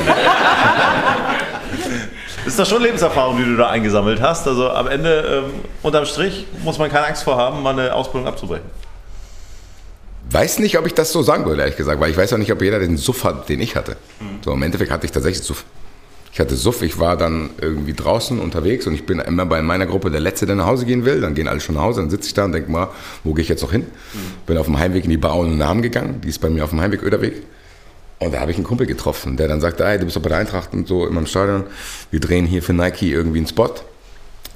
ist 2.46 2.58
das 2.58 2.68
schon 2.68 2.82
Lebenserfahrung, 2.82 3.36
die 3.36 3.44
du 3.44 3.56
da 3.56 3.68
eingesammelt 3.68 4.20
hast? 4.20 4.48
Also 4.48 4.70
am 4.70 4.88
Ende, 4.88 5.44
ähm, 5.46 5.60
unterm 5.82 6.06
Strich, 6.06 6.46
muss 6.64 6.78
man 6.78 6.90
keine 6.90 7.06
Angst 7.06 7.22
vor 7.22 7.36
haben, 7.36 7.62
mal 7.62 7.78
eine 7.78 7.94
Ausbildung 7.94 8.26
abzubrechen. 8.26 8.64
Weiß 10.30 10.58
nicht, 10.60 10.78
ob 10.78 10.86
ich 10.86 10.94
das 10.94 11.12
so 11.12 11.22
sagen 11.22 11.44
würde, 11.44 11.60
ehrlich 11.62 11.76
gesagt, 11.76 12.00
weil 12.00 12.10
ich 12.10 12.16
weiß 12.16 12.32
auch 12.32 12.38
nicht, 12.38 12.52
ob 12.52 12.62
jeder 12.62 12.78
den 12.78 12.96
Suff 12.96 13.24
hat, 13.24 13.48
den 13.48 13.60
ich 13.60 13.74
hatte. 13.74 13.96
Mhm. 14.20 14.38
So, 14.44 14.52
im 14.52 14.62
Endeffekt 14.62 14.90
hatte 14.90 15.04
ich 15.04 15.12
tatsächlich 15.12 15.44
Suff. 15.44 15.64
Ich 16.32 16.38
hatte 16.38 16.54
Suff, 16.54 16.82
ich 16.82 16.98
war 16.98 17.16
dann 17.16 17.50
irgendwie 17.60 17.92
draußen 17.92 18.38
unterwegs 18.38 18.86
und 18.86 18.94
ich 18.94 19.04
bin 19.04 19.18
immer 19.18 19.46
bei 19.46 19.62
meiner 19.62 19.86
Gruppe 19.86 20.10
der 20.10 20.20
Letzte, 20.20 20.46
der 20.46 20.54
nach 20.54 20.66
Hause 20.66 20.86
gehen 20.86 21.04
will. 21.04 21.20
Dann 21.20 21.34
gehen 21.34 21.48
alle 21.48 21.60
schon 21.60 21.74
nach 21.74 21.82
Hause, 21.82 22.00
dann 22.00 22.10
sitze 22.10 22.28
ich 22.28 22.34
da 22.34 22.44
und 22.44 22.52
denke 22.52 22.70
mal, 22.70 22.88
wo 23.24 23.34
gehe 23.34 23.42
ich 23.42 23.48
jetzt 23.48 23.62
noch 23.62 23.72
hin? 23.72 23.82
Mhm. 23.82 24.18
Bin 24.46 24.56
auf 24.56 24.66
dem 24.66 24.78
Heimweg 24.78 25.04
in 25.04 25.10
die 25.10 25.16
Bar 25.16 25.36
ohne 25.36 25.54
Namen 25.54 25.82
gegangen, 25.82 26.20
die 26.22 26.28
ist 26.28 26.40
bei 26.40 26.48
mir 26.48 26.62
auf 26.62 26.70
dem 26.70 26.80
Heimweg 26.80 27.02
Öderweg. 27.02 27.42
Und 28.20 28.34
da 28.34 28.40
habe 28.40 28.50
ich 28.50 28.58
einen 28.58 28.66
Kumpel 28.66 28.86
getroffen, 28.86 29.36
der 29.36 29.48
dann 29.48 29.60
sagte, 29.60 29.84
ey, 29.84 29.98
du 29.98 30.04
bist 30.04 30.16
doch 30.16 30.22
bei 30.22 30.28
der 30.28 30.38
Eintracht 30.38 30.72
und 30.72 30.86
so 30.86 31.06
in 31.06 31.14
meinem 31.14 31.26
Stadion. 31.26 31.64
Wir 32.10 32.20
drehen 32.20 32.46
hier 32.46 32.62
für 32.62 32.74
Nike 32.74 33.10
irgendwie 33.10 33.38
einen 33.38 33.46
Spot. 33.46 33.74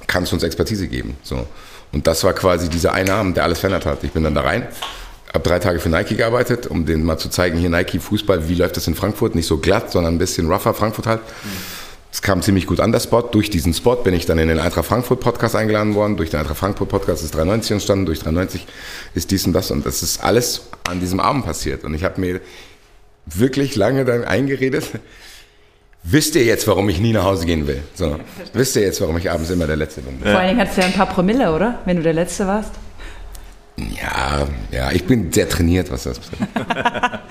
Kannst 0.07 0.31
du 0.31 0.35
uns 0.35 0.43
Expertise 0.43 0.87
geben? 0.87 1.17
So. 1.23 1.47
Und 1.91 2.05
das 2.05 2.23
war 2.23 2.33
quasi 2.33 2.69
dieser 2.69 2.93
eine 2.93 3.13
Abend, 3.13 3.37
der 3.37 3.43
alles 3.43 3.59
verändert 3.59 3.85
hat. 3.85 4.03
Ich 4.03 4.11
bin 4.11 4.23
dann 4.23 4.35
da 4.35 4.41
rein 4.41 4.67
habe 5.35 5.47
drei 5.47 5.59
Tage 5.59 5.79
für 5.79 5.89
Nike 5.89 6.15
gearbeitet, 6.15 6.65
um 6.65 6.85
denen 6.85 7.03
mal 7.03 7.17
zu 7.17 7.29
zeigen, 7.29 7.59
hier 7.59 7.69
Nike 7.69 7.99
Fußball, 7.99 8.49
wie 8.49 8.55
läuft 8.55 8.77
das 8.77 8.87
in 8.87 8.95
Frankfurt? 8.95 9.35
Nicht 9.35 9.45
so 9.45 9.57
glatt, 9.57 9.91
sondern 9.91 10.15
ein 10.15 10.17
bisschen 10.17 10.51
rougher 10.51 10.73
Frankfurt 10.73 11.05
halt. 11.05 11.21
Es 12.11 12.21
kam 12.21 12.41
ziemlich 12.41 12.65
gut 12.65 12.79
an, 12.79 12.93
der 12.93 13.01
Spot. 13.01 13.21
Durch 13.21 13.49
diesen 13.49 13.73
Spot 13.73 13.97
bin 13.97 14.13
ich 14.13 14.25
dann 14.25 14.39
in 14.39 14.47
den 14.47 14.57
Eintracht 14.57 14.85
Frankfurt 14.85 15.19
Podcast 15.19 15.53
eingeladen 15.53 15.95
worden. 15.95 16.15
Durch 16.15 16.29
den 16.29 16.39
Eintracht 16.39 16.57
Frankfurt 16.57 16.87
Podcast 16.87 17.23
ist 17.25 17.35
93 17.35 17.71
entstanden. 17.71 18.05
Durch 18.05 18.19
93 18.19 18.65
ist 19.13 19.31
dies 19.31 19.45
und 19.45 19.51
das. 19.51 19.69
Und 19.69 19.85
das 19.85 20.01
ist 20.01 20.23
alles 20.23 20.61
an 20.89 21.01
diesem 21.01 21.19
Abend 21.19 21.45
passiert. 21.45 21.83
Und 21.83 21.93
ich 21.93 22.05
habe 22.05 22.21
mir 22.21 22.39
wirklich 23.25 23.75
lange 23.75 24.05
dann 24.05 24.23
eingeredet, 24.23 24.85
wisst 26.03 26.35
ihr 26.35 26.45
jetzt, 26.45 26.67
warum 26.69 26.87
ich 26.87 27.01
nie 27.01 27.11
nach 27.11 27.25
Hause 27.25 27.45
gehen 27.45 27.67
will? 27.67 27.83
So, 27.95 28.17
wisst 28.53 28.77
ihr 28.77 28.83
jetzt, 28.83 29.01
warum 29.01 29.17
ich 29.17 29.29
abends 29.29 29.49
immer 29.49 29.67
der 29.67 29.75
Letzte 29.75 29.99
bin? 29.99 30.17
Vor 30.19 30.39
allen 30.39 30.47
Dingen 30.47 30.59
hattest 30.61 30.77
du 30.77 30.81
ja 30.81 30.87
ein 30.87 30.93
paar 30.93 31.09
Promille, 31.09 31.53
oder? 31.53 31.79
Wenn 31.83 31.97
du 31.97 32.03
der 32.03 32.13
Letzte 32.13 32.47
warst. 32.47 32.71
Ja, 33.77 34.47
ja, 34.71 34.91
ich 34.91 35.05
bin 35.05 35.31
sehr 35.31 35.49
trainiert, 35.49 35.91
was 35.91 36.03
das 36.03 36.19
betrifft. 36.19 36.49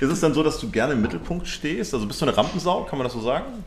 Ist 0.00 0.10
es 0.10 0.20
dann 0.20 0.34
so, 0.34 0.42
dass 0.42 0.58
du 0.58 0.70
gerne 0.70 0.92
im 0.92 1.02
Mittelpunkt 1.02 1.48
stehst? 1.48 1.92
Also 1.94 2.06
bist 2.06 2.20
du 2.20 2.26
eine 2.26 2.36
Rampensau, 2.36 2.84
kann 2.84 2.98
man 2.98 3.06
das 3.06 3.14
so 3.14 3.20
sagen? 3.20 3.64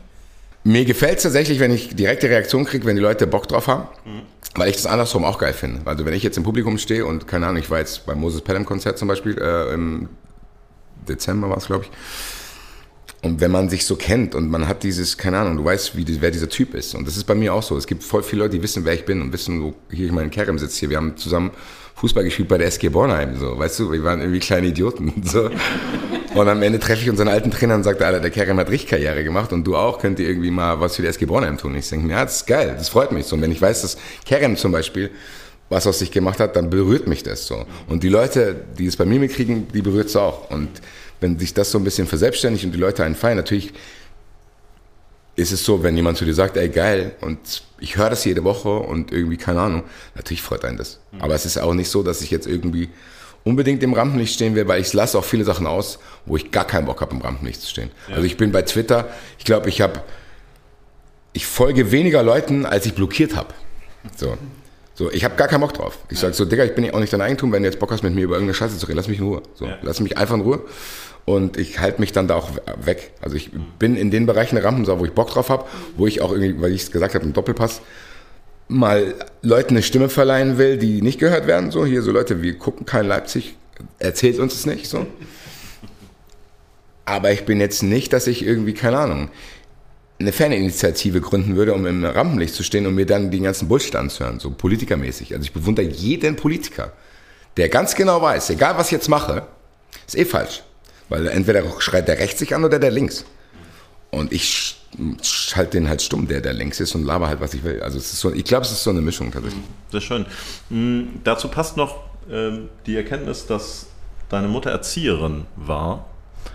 Mir 0.62 0.84
gefällt 0.84 1.18
es 1.18 1.22
tatsächlich, 1.22 1.58
wenn 1.58 1.72
ich 1.72 1.94
direkte 1.96 2.28
Reaktion 2.28 2.64
kriege, 2.64 2.84
wenn 2.86 2.96
die 2.96 3.02
Leute 3.02 3.26
Bock 3.26 3.48
drauf 3.48 3.66
haben, 3.66 3.88
mhm. 4.04 4.22
weil 4.54 4.68
ich 4.68 4.76
das 4.76 4.86
andersrum 4.86 5.24
auch 5.24 5.38
geil 5.38 5.54
finde. 5.54 5.80
Also 5.86 6.04
wenn 6.04 6.14
ich 6.14 6.22
jetzt 6.22 6.36
im 6.36 6.42
Publikum 6.42 6.78
stehe 6.78 7.04
und 7.04 7.26
keine 7.26 7.46
Ahnung, 7.46 7.62
ich 7.62 7.70
war 7.70 7.78
jetzt 7.78 8.06
beim 8.06 8.20
Moses 8.20 8.42
Pelham 8.42 8.64
Konzert 8.64 8.98
zum 8.98 9.08
Beispiel 9.08 9.38
äh, 9.38 9.74
im 9.74 10.08
Dezember 11.08 11.48
war 11.48 11.56
es, 11.56 11.66
glaube 11.66 11.84
ich. 11.84 11.90
Und 13.22 13.40
wenn 13.40 13.50
man 13.50 13.68
sich 13.68 13.84
so 13.84 13.96
kennt 13.96 14.34
und 14.34 14.48
man 14.48 14.66
hat 14.66 14.82
dieses, 14.82 15.18
keine 15.18 15.38
Ahnung, 15.38 15.56
du 15.56 15.64
weißt, 15.64 15.96
wie, 15.96 16.20
wer 16.20 16.30
dieser 16.30 16.48
Typ 16.48 16.74
ist. 16.74 16.94
Und 16.94 17.06
das 17.06 17.16
ist 17.16 17.24
bei 17.24 17.34
mir 17.34 17.52
auch 17.52 17.62
so. 17.62 17.76
Es 17.76 17.86
gibt 17.86 18.02
voll 18.02 18.22
viele 18.22 18.42
Leute, 18.42 18.56
die 18.56 18.62
wissen, 18.62 18.84
wer 18.84 18.94
ich 18.94 19.04
bin 19.04 19.20
und 19.20 19.32
wissen, 19.32 19.62
wo 19.62 19.74
hier 19.90 20.06
ich 20.06 20.12
meinen 20.12 20.30
Kerem 20.30 20.58
sitze 20.58 20.80
hier. 20.80 20.90
Wir 20.90 20.96
haben 20.96 21.16
zusammen 21.18 21.50
Fußball 22.00 22.24
gespielt 22.24 22.48
bei 22.48 22.56
der 22.56 22.66
SG 22.68 22.88
Bornheim, 22.88 23.36
so, 23.36 23.58
weißt 23.58 23.78
du, 23.78 23.92
wir 23.92 24.02
waren 24.02 24.20
irgendwie 24.20 24.40
kleine 24.40 24.68
Idioten, 24.68 25.12
so. 25.24 25.50
Und 26.34 26.48
am 26.48 26.62
Ende 26.62 26.78
treffe 26.78 27.02
ich 27.02 27.10
unseren 27.10 27.28
alten 27.28 27.50
Trainer 27.50 27.74
und 27.74 27.82
sagt, 27.82 28.00
Alter, 28.00 28.20
der 28.20 28.30
Kerem 28.30 28.58
hat 28.58 28.70
richtig 28.70 28.88
Karriere 28.88 29.22
gemacht 29.22 29.52
und 29.52 29.64
du 29.64 29.76
auch, 29.76 29.98
könnt 29.98 30.18
ihr 30.18 30.28
irgendwie 30.28 30.50
mal 30.50 30.80
was 30.80 30.96
für 30.96 31.02
die 31.02 31.08
SG 31.08 31.26
Bornheim 31.26 31.58
tun. 31.58 31.74
Ich 31.74 31.90
denke 31.90 32.06
mir, 32.06 32.14
ja, 32.14 32.24
das 32.24 32.36
ist 32.36 32.46
geil, 32.46 32.74
das 32.78 32.88
freut 32.88 33.12
mich 33.12 33.26
so. 33.26 33.36
Und 33.36 33.42
wenn 33.42 33.52
ich 33.52 33.60
weiß, 33.60 33.82
dass 33.82 33.98
Kerem 34.24 34.56
zum 34.56 34.72
Beispiel 34.72 35.10
was 35.68 35.86
aus 35.86 35.98
sich 35.98 36.10
gemacht 36.10 36.40
hat, 36.40 36.56
dann 36.56 36.70
berührt 36.70 37.06
mich 37.06 37.22
das 37.22 37.46
so. 37.46 37.66
Und 37.88 38.02
die 38.02 38.08
Leute, 38.08 38.56
die 38.78 38.86
es 38.86 38.96
bei 38.96 39.04
mir 39.04 39.20
mitkriegen, 39.20 39.68
die 39.68 39.82
berührt 39.82 40.08
es 40.08 40.16
auch. 40.16 40.50
Und 40.50 40.68
wenn 41.20 41.38
sich 41.38 41.52
das 41.52 41.70
so 41.70 41.78
ein 41.78 41.84
bisschen 41.84 42.06
verselbstständigt 42.06 42.64
und 42.64 42.72
die 42.72 42.78
Leute 42.78 43.04
einen 43.04 43.14
feiern, 43.14 43.36
natürlich 43.36 43.72
ist 45.36 45.52
es 45.52 45.64
so, 45.64 45.82
wenn 45.82 45.96
jemand 45.96 46.18
zu 46.18 46.24
dir 46.24 46.34
sagt, 46.34 46.56
ey 46.56 46.68
geil, 46.68 47.12
und 47.20 47.62
ich 47.78 47.96
höre 47.96 48.10
das 48.10 48.24
jede 48.24 48.44
Woche 48.44 48.68
und 48.68 49.12
irgendwie, 49.12 49.36
keine 49.36 49.60
Ahnung, 49.60 49.84
natürlich 50.14 50.42
freut 50.42 50.64
einen 50.64 50.76
das. 50.76 51.00
Mhm. 51.12 51.22
Aber 51.22 51.34
es 51.34 51.46
ist 51.46 51.58
auch 51.58 51.74
nicht 51.74 51.88
so, 51.88 52.02
dass 52.02 52.20
ich 52.20 52.30
jetzt 52.30 52.46
irgendwie 52.46 52.90
unbedingt 53.44 53.82
im 53.82 53.94
Rampenlicht 53.94 54.34
stehen 54.34 54.54
will, 54.54 54.68
weil 54.68 54.80
ich 54.80 54.92
lasse 54.92 55.18
auch 55.18 55.24
viele 55.24 55.44
Sachen 55.44 55.66
aus, 55.66 55.98
wo 56.26 56.36
ich 56.36 56.50
gar 56.50 56.66
keinen 56.66 56.86
Bock 56.86 57.00
habe, 57.00 57.14
im 57.14 57.22
Rampenlicht 57.22 57.62
zu 57.62 57.68
stehen. 57.68 57.90
Ja. 58.08 58.16
Also 58.16 58.26
ich 58.26 58.36
bin 58.36 58.52
bei 58.52 58.62
Twitter, 58.62 59.08
ich 59.38 59.44
glaube, 59.44 59.68
ich 59.68 59.80
habe, 59.80 60.02
ich 61.32 61.46
folge 61.46 61.90
weniger 61.90 62.22
Leuten, 62.22 62.66
als 62.66 62.84
ich 62.86 62.94
blockiert 62.94 63.34
habe. 63.36 63.54
So. 64.16 64.36
So, 64.94 65.10
ich 65.10 65.24
habe 65.24 65.34
gar 65.36 65.48
keinen 65.48 65.62
Bock 65.62 65.72
drauf. 65.72 65.98
Ich 66.10 66.18
ja. 66.18 66.22
sage 66.22 66.34
so, 66.34 66.44
Digga, 66.44 66.64
ich 66.64 66.74
bin 66.74 66.84
ja 66.84 66.92
auch 66.92 67.00
nicht 67.00 67.10
dein 67.10 67.22
Eigentum, 67.22 67.52
wenn 67.52 67.62
du 67.62 67.68
jetzt 67.70 67.78
Bock 67.78 67.90
hast, 67.90 68.02
mit 68.02 68.14
mir 68.14 68.24
über 68.24 68.34
irgendeine 68.34 68.54
Scheiße 68.54 68.76
zu 68.76 68.84
reden, 68.84 68.98
lass 68.98 69.08
mich 69.08 69.18
in 69.18 69.24
Ruhe. 69.24 69.42
So, 69.54 69.64
ja. 69.64 69.78
lass 69.80 70.00
mich 70.00 70.18
einfach 70.18 70.34
in 70.34 70.42
Ruhe 70.42 70.62
und 71.24 71.56
ich 71.56 71.78
halte 71.78 72.00
mich 72.00 72.12
dann 72.12 72.28
da 72.28 72.36
auch 72.36 72.50
weg. 72.82 73.12
Also 73.20 73.36
ich 73.36 73.50
bin 73.78 73.96
in 73.96 74.10
den 74.10 74.26
Bereichen 74.26 74.56
der 74.56 74.64
Rampensau, 74.64 74.98
wo 74.98 75.04
ich 75.04 75.12
Bock 75.12 75.30
drauf 75.30 75.48
habe, 75.48 75.64
wo 75.96 76.06
ich 76.06 76.20
auch 76.20 76.32
irgendwie, 76.32 76.60
weil 76.60 76.72
ich 76.72 76.82
es 76.82 76.90
gesagt 76.90 77.14
habe, 77.14 77.24
im 77.24 77.32
Doppelpass, 77.32 77.80
mal 78.68 79.14
Leuten 79.42 79.74
eine 79.74 79.82
Stimme 79.82 80.08
verleihen 80.08 80.58
will, 80.58 80.78
die 80.78 81.02
nicht 81.02 81.18
gehört 81.18 81.46
werden. 81.46 81.70
So 81.70 81.84
hier 81.84 82.02
so 82.02 82.12
Leute, 82.12 82.42
wir 82.42 82.56
gucken 82.58 82.86
kein 82.86 83.06
Leipzig, 83.06 83.56
erzählt 83.98 84.38
uns 84.38 84.54
es 84.54 84.66
nicht 84.66 84.88
so. 84.88 85.06
Aber 87.04 87.32
ich 87.32 87.44
bin 87.44 87.60
jetzt 87.60 87.82
nicht, 87.82 88.12
dass 88.12 88.26
ich 88.26 88.44
irgendwie, 88.44 88.74
keine 88.74 88.98
Ahnung, 88.98 89.30
eine 90.20 90.32
Faninitiative 90.32 91.20
gründen 91.20 91.56
würde, 91.56 91.74
um 91.74 91.86
im 91.86 92.04
Rampenlicht 92.04 92.54
zu 92.54 92.62
stehen 92.62 92.86
und 92.86 92.94
mir 92.94 93.06
dann 93.06 93.30
den 93.30 93.42
ganzen 93.42 93.68
Bullshit 93.68 93.96
anzuhören, 93.96 94.38
so 94.38 94.50
politikermäßig. 94.50 95.32
Also 95.32 95.44
ich 95.44 95.52
bewundere 95.52 95.86
jeden 95.86 96.36
Politiker, 96.36 96.92
der 97.56 97.68
ganz 97.68 97.94
genau 97.94 98.20
weiß, 98.20 98.50
egal 98.50 98.76
was 98.76 98.88
ich 98.88 98.92
jetzt 98.92 99.08
mache, 99.08 99.46
ist 100.06 100.16
eh 100.16 100.24
falsch. 100.24 100.62
Weil 101.10 101.26
entweder 101.26 101.62
schreit 101.80 102.08
der 102.08 102.18
rechts 102.18 102.38
sich 102.38 102.54
an 102.54 102.64
oder 102.64 102.78
der 102.78 102.90
links. 102.90 103.26
Und 104.10 104.32
ich 104.32 104.76
schalte 105.22 105.72
den 105.72 105.88
halt 105.88 106.02
stumm, 106.02 106.26
der 106.26 106.40
der 106.40 106.52
links 106.52 106.80
ist 106.80 106.94
und 106.94 107.04
laber 107.04 107.28
halt, 107.28 107.40
was 107.40 107.52
ich 107.52 107.62
will. 107.62 107.82
Also 107.82 107.98
es 107.98 108.12
ist 108.12 108.20
so, 108.20 108.32
ich 108.32 108.44
glaube, 108.44 108.64
es 108.64 108.72
ist 108.72 108.82
so 108.82 108.90
eine 108.90 109.00
Mischung 109.00 109.30
tatsächlich. 109.30 109.62
Sehr 109.90 110.00
schön. 110.00 110.26
Mhm, 110.68 111.20
dazu 111.22 111.48
passt 111.48 111.76
noch 111.76 111.96
äh, 112.30 112.52
die 112.86 112.96
Erkenntnis, 112.96 113.46
dass 113.46 113.86
deine 114.28 114.48
Mutter 114.48 114.70
Erzieherin 114.70 115.46
war. 115.56 116.06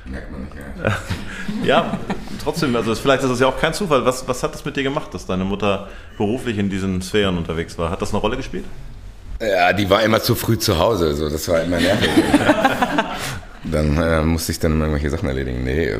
Merkt 0.05 0.31
man 0.31 0.43
nicht, 0.45 0.55
ja. 0.55 0.97
ja, 1.63 1.99
trotzdem, 2.43 2.75
also 2.75 2.95
vielleicht 2.95 3.23
ist 3.23 3.29
es 3.29 3.39
ja 3.39 3.47
auch 3.47 3.59
kein 3.59 3.73
Zufall. 3.73 4.05
Was, 4.05 4.27
was 4.27 4.41
hat 4.41 4.53
das 4.53 4.65
mit 4.65 4.75
dir 4.75 4.83
gemacht, 4.83 5.13
dass 5.13 5.25
deine 5.25 5.43
Mutter 5.43 5.89
beruflich 6.17 6.57
in 6.57 6.69
diesen 6.69 7.01
Sphären 7.01 7.37
unterwegs 7.37 7.77
war? 7.77 7.91
Hat 7.91 8.01
das 8.01 8.11
eine 8.11 8.19
Rolle 8.19 8.37
gespielt? 8.37 8.65
Ja, 9.39 9.73
die 9.73 9.89
war 9.89 10.01
immer 10.01 10.21
zu 10.21 10.33
früh 10.33 10.57
zu 10.57 10.79
Hause, 10.79 11.13
so 11.13 11.29
das 11.29 11.47
war 11.49 11.61
immer 11.61 11.79
nervig. 11.79 12.09
dann 13.71 13.97
äh, 13.97 14.21
musste 14.21 14.51
ich 14.51 14.60
dann 14.60 14.80
irgendwelche 14.80 15.10
Sachen 15.10 15.28
erledigen. 15.28 15.63
Nee, 15.63 15.95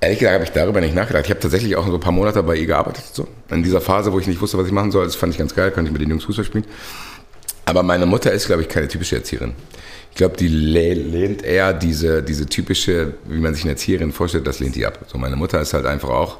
ehrlich 0.00 0.18
gesagt 0.18 0.34
habe 0.34 0.44
ich 0.44 0.50
darüber 0.50 0.80
nicht 0.80 0.94
nachgedacht. 0.94 1.24
Ich 1.24 1.30
habe 1.30 1.40
tatsächlich 1.40 1.76
auch 1.76 1.86
so 1.86 1.94
ein 1.94 2.00
paar 2.00 2.12
Monate 2.12 2.42
bei 2.42 2.56
ihr 2.56 2.66
gearbeitet. 2.66 3.04
So. 3.12 3.28
In 3.50 3.62
dieser 3.62 3.80
Phase, 3.80 4.12
wo 4.12 4.18
ich 4.18 4.26
nicht 4.26 4.40
wusste, 4.40 4.58
was 4.58 4.66
ich 4.66 4.72
machen 4.72 4.90
soll, 4.90 5.04
das 5.04 5.16
fand 5.16 5.32
ich 5.32 5.38
ganz 5.38 5.54
geil, 5.54 5.70
konnte 5.70 5.88
ich 5.88 5.92
mit 5.92 6.02
den 6.02 6.10
Jungs 6.10 6.24
Fußball 6.24 6.44
spielen. 6.44 6.66
Aber 7.64 7.82
meine 7.82 8.06
Mutter 8.06 8.32
ist, 8.32 8.46
glaube 8.46 8.62
ich, 8.62 8.68
keine 8.68 8.88
typische 8.88 9.16
Erzieherin. 9.16 9.54
Ich 10.10 10.16
glaube, 10.16 10.36
die 10.36 10.48
lehnt 10.48 11.42
eher 11.42 11.72
diese, 11.72 12.22
diese 12.22 12.46
typische, 12.46 13.14
wie 13.26 13.38
man 13.38 13.54
sich 13.54 13.64
eine 13.64 13.72
Erzieherin 13.72 14.12
vorstellt, 14.12 14.46
das 14.46 14.60
lehnt 14.60 14.76
die 14.76 14.86
ab. 14.86 15.00
So, 15.08 15.18
meine 15.18 15.36
Mutter 15.36 15.60
ist 15.60 15.74
halt 15.74 15.84
einfach 15.84 16.08
auch 16.08 16.38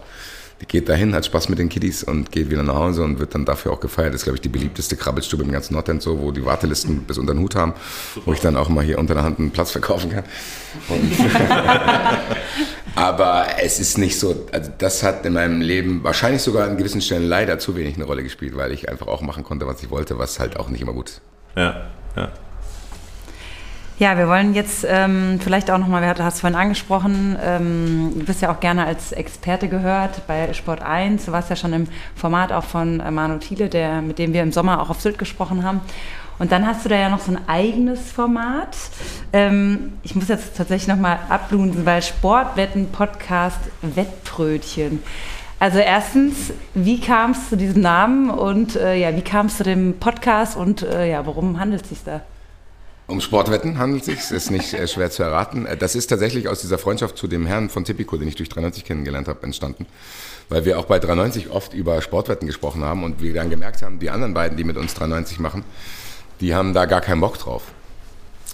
die 0.61 0.67
geht 0.67 0.89
dahin, 0.89 1.15
hat 1.15 1.27
Spaß 1.27 1.51
mit 1.51 1.59
den 1.59 1.69
Kiddies 1.69 2.03
und 2.03 2.33
geht 2.33 2.51
wieder 2.51 2.63
nach 2.63 2.77
Hause 2.77 3.03
und 3.03 3.19
wird 3.19 3.35
dann 3.35 3.45
dafür 3.45 3.73
auch 3.73 3.81
gefeiert. 3.81 4.15
Das 4.15 4.23
ist, 4.23 4.25
glaube 4.25 4.37
ich, 4.37 4.41
die 4.41 4.49
beliebteste 4.49 4.97
Krabbelstube 4.97 5.43
im 5.43 5.53
ganzen 5.53 5.75
Nordend, 5.75 6.01
so, 6.01 6.19
wo 6.21 6.33
die 6.33 6.45
Wartelisten 6.45 7.03
bis 7.03 7.19
unter 7.19 7.35
den 7.35 7.43
Hut 7.43 7.55
haben, 7.55 7.75
wo 8.25 8.33
ich 8.33 8.41
dann 8.41 8.57
auch 8.57 8.71
mal 8.71 8.83
hier 8.83 8.99
unter 8.99 9.13
der 9.15 9.23
Hand 9.23 9.39
einen 9.39 9.51
Platz 9.51 9.71
verkaufen 9.71 10.11
kann. 10.11 10.25
Aber 12.95 13.47
es 13.61 13.79
ist 13.79 13.99
nicht 13.99 14.19
so, 14.19 14.47
also 14.51 14.71
das 14.79 15.03
hat 15.03 15.27
in 15.27 15.35
meinem 15.35 15.61
Leben 15.61 16.03
wahrscheinlich 16.03 16.41
sogar 16.41 16.67
an 16.67 16.79
gewissen 16.79 17.03
Stellen 17.03 17.29
leider 17.29 17.59
zu 17.59 17.77
wenig 17.77 17.97
eine 17.97 18.05
Rolle 18.05 18.23
gespielt, 18.23 18.57
weil 18.57 18.73
ich 18.73 18.89
einfach 18.89 19.09
auch 19.09 19.21
machen 19.21 19.45
konnte, 19.45 19.67
was 19.67 19.83
ich 19.83 19.91
wollte, 19.91 20.19
was 20.19 20.41
halt 20.41 20.59
auch 20.59 20.71
nicht 20.71 20.81
immer 20.81 20.95
gut 20.95 21.11
ist. 21.11 21.21
Ja, 21.55 21.91
ja. 22.17 22.33
Ja, 23.99 24.19
wir 24.19 24.29
wollen 24.29 24.53
jetzt 24.53 24.85
ähm, 24.87 25.41
vielleicht 25.43 25.71
auch 25.71 25.79
nochmal, 25.79 26.13
du 26.13 26.23
hast 26.23 26.41
vorhin 26.41 26.59
angesprochen, 26.59 27.35
ähm, 27.43 28.13
du 28.15 28.27
bist 28.27 28.43
ja 28.43 28.53
auch 28.53 28.61
gerne 28.61 28.85
als 28.85 29.13
Experte 29.13 29.69
gehört 29.69 30.27
bei 30.27 30.53
Sport 30.53 30.83
1. 30.83 31.25
Du 31.25 31.33
warst 31.33 31.49
ja 31.49 31.57
schon 31.57 31.73
im 31.73 31.89
Format 32.15 32.53
auch 32.53 32.65
von 32.65 33.01
äh, 33.01 33.11
Manu 33.11 33.39
Thiele, 33.39 33.71
der, 33.71 34.03
mit 34.03 34.19
dem 34.19 34.35
wir 34.35 34.43
im 34.43 34.53
Sommer 34.53 34.83
auch 34.83 34.91
auf 34.91 35.01
Sylt 35.01 35.17
gesprochen 35.17 35.65
haben. 35.65 35.81
Und 36.39 36.53
dann 36.53 36.67
hast 36.67 36.85
du 36.85 36.91
da 36.91 36.97
ja 36.97 37.09
noch 37.09 37.21
so 37.21 37.33
ein 37.33 37.49
eigenes 37.49 38.13
Format. 38.13 38.77
Ähm, 39.33 39.95
ich 40.03 40.15
muss 40.15 40.29
jetzt 40.29 40.59
tatsächlich 40.59 40.89
nochmal 40.89 41.19
ablunsen, 41.31 41.87
weil 41.87 42.03
Sportwetten-Podcast 42.03 43.61
Wettbrötchen. 43.81 45.03
Also 45.59 45.79
erstens, 45.79 46.53
wie 46.75 47.01
kam 47.01 47.31
es 47.31 47.49
zu 47.49 47.57
diesem 47.57 47.81
Namen 47.81 48.29
und 48.29 48.77
äh, 48.77 48.95
ja, 48.97 49.17
wie 49.17 49.23
kam 49.23 49.47
es 49.47 49.57
zu 49.57 49.63
dem 49.63 49.95
Podcast 49.99 50.55
und 50.55 50.83
äh, 50.83 51.11
ja, 51.11 51.25
worum 51.25 51.59
handelt 51.59 51.85
es 51.85 51.89
sich 51.89 52.05
da? 52.05 52.21
Um 53.09 53.21
Sportwetten 53.21 53.79
handelt 53.79 54.09
es 54.09 54.29
sich, 54.29 54.37
ist 54.37 54.51
nicht 54.51 54.75
äh, 54.75 54.89
schwer 54.89 55.11
zu 55.11 55.23
erraten. 55.23 55.65
Äh, 55.65 55.77
das 55.77 55.95
ist 55.95 56.09
tatsächlich 56.09 56.49
aus 56.49 56.61
dieser 56.61 56.77
Freundschaft 56.77 57.17
zu 57.17 57.29
dem 57.29 57.47
Herrn 57.47 57.71
von 57.71 57.85
Tipico, 57.85 58.17
den 58.17 58.27
ich 58.27 58.35
durch 58.35 58.49
93 58.49 58.85
kennengelernt 58.85 59.29
habe, 59.29 59.45
entstanden. 59.45 59.87
Weil 60.49 60.65
wir 60.65 60.79
auch 60.79 60.87
bei 60.87 60.99
93 60.99 61.51
oft 61.51 61.73
über 61.73 62.03
Sportwetten 62.03 62.47
gesprochen 62.49 62.83
haben 62.83 63.05
und 63.05 63.23
wir 63.23 63.33
dann 63.33 63.49
gemerkt 63.49 63.83
haben, 63.83 64.01
die 64.01 64.11
anderen 64.11 64.35
beiden, 64.35 64.57
die 64.57 64.65
mit 64.65 64.77
uns 64.77 64.95
93 64.95 65.39
machen, 65.39 65.65
die 66.41 66.55
haben 66.55 66.75
da 66.75 66.87
gar 66.87 67.01
keinen 67.01 67.21
Bock 67.21 67.39
drauf. 67.39 67.63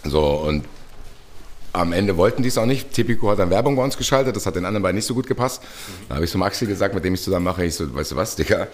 So, 0.04 0.22
und 0.22 0.64
am 1.72 1.92
Ende 1.92 2.18
wollten 2.18 2.42
die 2.42 2.48
es 2.48 2.58
auch 2.58 2.66
nicht. 2.66 2.92
Tipico 2.92 3.30
hat 3.30 3.38
dann 3.38 3.48
Werbung 3.48 3.76
bei 3.76 3.82
uns 3.82 3.96
geschaltet, 3.96 4.36
das 4.36 4.44
hat 4.44 4.56
den 4.56 4.66
anderen 4.66 4.82
beiden 4.82 4.96
nicht 4.96 5.06
so 5.06 5.14
gut 5.14 5.26
gepasst. 5.26 5.62
Da 6.08 6.16
habe 6.16 6.26
ich 6.26 6.30
so 6.30 6.36
Maxi 6.36 6.66
gesagt, 6.66 6.94
mit 6.94 7.04
dem 7.04 7.14
ich 7.14 7.22
zusammen 7.22 7.44
mache, 7.44 7.64
ich 7.64 7.74
so, 7.74 7.94
weißt 7.94 8.12
du 8.12 8.16
was, 8.16 8.36
Digga, 8.36 8.66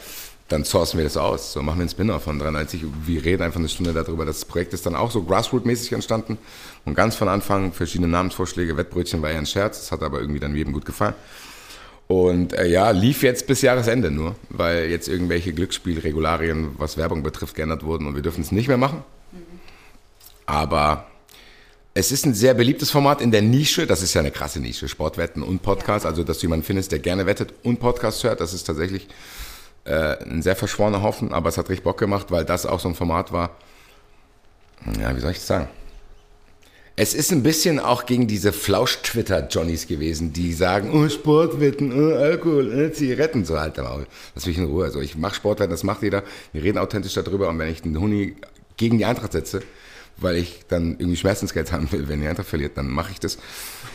dann 0.48 0.64
sourcen 0.64 0.96
wir 0.96 1.04
das 1.04 1.16
aus. 1.16 1.52
So 1.52 1.62
machen 1.62 1.78
wir 1.78 1.82
einen 1.82 1.90
Spinner 1.90 2.20
von 2.20 2.38
93. 2.38 2.82
Wir 3.04 3.24
reden 3.24 3.42
einfach 3.42 3.60
eine 3.60 3.68
Stunde 3.68 3.92
darüber. 3.92 4.24
Das 4.24 4.44
Projekt 4.44 4.72
ist 4.72 4.86
dann 4.86 4.96
auch 4.96 5.10
so 5.10 5.22
grassroot-mäßig 5.22 5.92
entstanden. 5.92 6.38
Und 6.84 6.94
ganz 6.94 7.16
von 7.16 7.28
Anfang 7.28 7.72
verschiedene 7.72 8.08
Namensvorschläge. 8.08 8.76
Wettbrötchen 8.76 9.20
war 9.20 9.30
ja 9.30 9.38
ein 9.38 9.46
Scherz. 9.46 9.80
Das 9.80 9.92
hat 9.92 10.02
aber 10.02 10.20
irgendwie 10.20 10.40
dann 10.40 10.56
jedem 10.56 10.72
gut 10.72 10.86
gefallen. 10.86 11.14
Und 12.08 12.54
äh, 12.54 12.66
ja, 12.66 12.90
lief 12.90 13.22
jetzt 13.22 13.46
bis 13.46 13.60
Jahresende 13.60 14.10
nur, 14.10 14.34
weil 14.48 14.86
jetzt 14.86 15.08
irgendwelche 15.08 15.52
Glücksspielregularien, 15.52 16.70
was 16.78 16.96
Werbung 16.96 17.22
betrifft, 17.22 17.54
geändert 17.54 17.84
wurden 17.84 18.06
und 18.06 18.14
wir 18.14 18.22
dürfen 18.22 18.40
es 18.40 18.50
nicht 18.50 18.66
mehr 18.66 18.78
machen. 18.78 19.04
Aber 20.46 21.06
es 21.92 22.10
ist 22.10 22.24
ein 22.24 22.32
sehr 22.32 22.54
beliebtes 22.54 22.90
Format 22.90 23.20
in 23.20 23.30
der 23.30 23.42
Nische. 23.42 23.86
Das 23.86 24.02
ist 24.02 24.14
ja 24.14 24.22
eine 24.22 24.30
krasse 24.30 24.60
Nische. 24.60 24.88
Sportwetten 24.88 25.42
und 25.42 25.60
Podcast. 25.60 26.06
Also, 26.06 26.24
dass 26.24 26.38
du 26.38 26.46
jemanden 26.46 26.64
findest, 26.64 26.92
der 26.92 27.00
gerne 27.00 27.26
wettet 27.26 27.52
und 27.62 27.78
Podcast 27.78 28.24
hört, 28.24 28.40
das 28.40 28.54
ist 28.54 28.64
tatsächlich 28.64 29.06
äh, 29.88 30.22
ein 30.22 30.42
sehr 30.42 30.54
verschworener 30.54 31.02
Haufen, 31.02 31.32
aber 31.32 31.48
es 31.48 31.56
hat 31.58 31.68
richtig 31.68 31.84
Bock 31.84 31.98
gemacht, 31.98 32.30
weil 32.30 32.44
das 32.44 32.66
auch 32.66 32.80
so 32.80 32.88
ein 32.88 32.94
Format 32.94 33.32
war. 33.32 33.56
Ja, 35.00 35.16
wie 35.16 35.20
soll 35.20 35.32
ich 35.32 35.38
das 35.38 35.46
sagen? 35.46 35.68
Es 37.00 37.14
ist 37.14 37.30
ein 37.30 37.44
bisschen 37.44 37.78
auch 37.78 38.06
gegen 38.06 38.26
diese 38.26 38.52
Flausch-Twitter-Johnnies 38.52 39.86
gewesen, 39.86 40.32
die 40.32 40.52
sagen, 40.52 40.90
oh, 40.92 41.08
Sportwetten, 41.08 41.92
oh, 41.92 42.16
Alkohol, 42.16 42.72
oh, 42.74 42.92
Zigaretten, 42.92 43.44
so 43.44 43.58
halt 43.58 43.76
Maul. 43.76 44.06
Lass 44.34 44.46
mich 44.46 44.58
in 44.58 44.64
Ruhe. 44.64 44.84
Also 44.84 45.00
ich 45.00 45.16
mache 45.16 45.36
Sportwetten, 45.36 45.70
das 45.70 45.84
macht 45.84 46.02
jeder. 46.02 46.24
Wir 46.52 46.64
reden 46.64 46.78
authentisch 46.78 47.14
darüber 47.14 47.48
und 47.48 47.58
wenn 47.60 47.68
ich 47.68 47.84
einen 47.84 48.00
Huni 48.00 48.34
gegen 48.76 48.98
die 48.98 49.04
Eintracht 49.04 49.32
setze, 49.32 49.62
weil 50.16 50.36
ich 50.36 50.62
dann 50.68 50.96
irgendwie 50.98 51.16
Schmerzensgeld 51.16 51.70
haben 51.70 51.90
will, 51.92 52.08
wenn 52.08 52.20
die 52.20 52.26
Eintracht 52.26 52.48
verliert, 52.48 52.76
dann 52.76 52.88
mache 52.88 53.12
ich 53.12 53.20
das. 53.20 53.38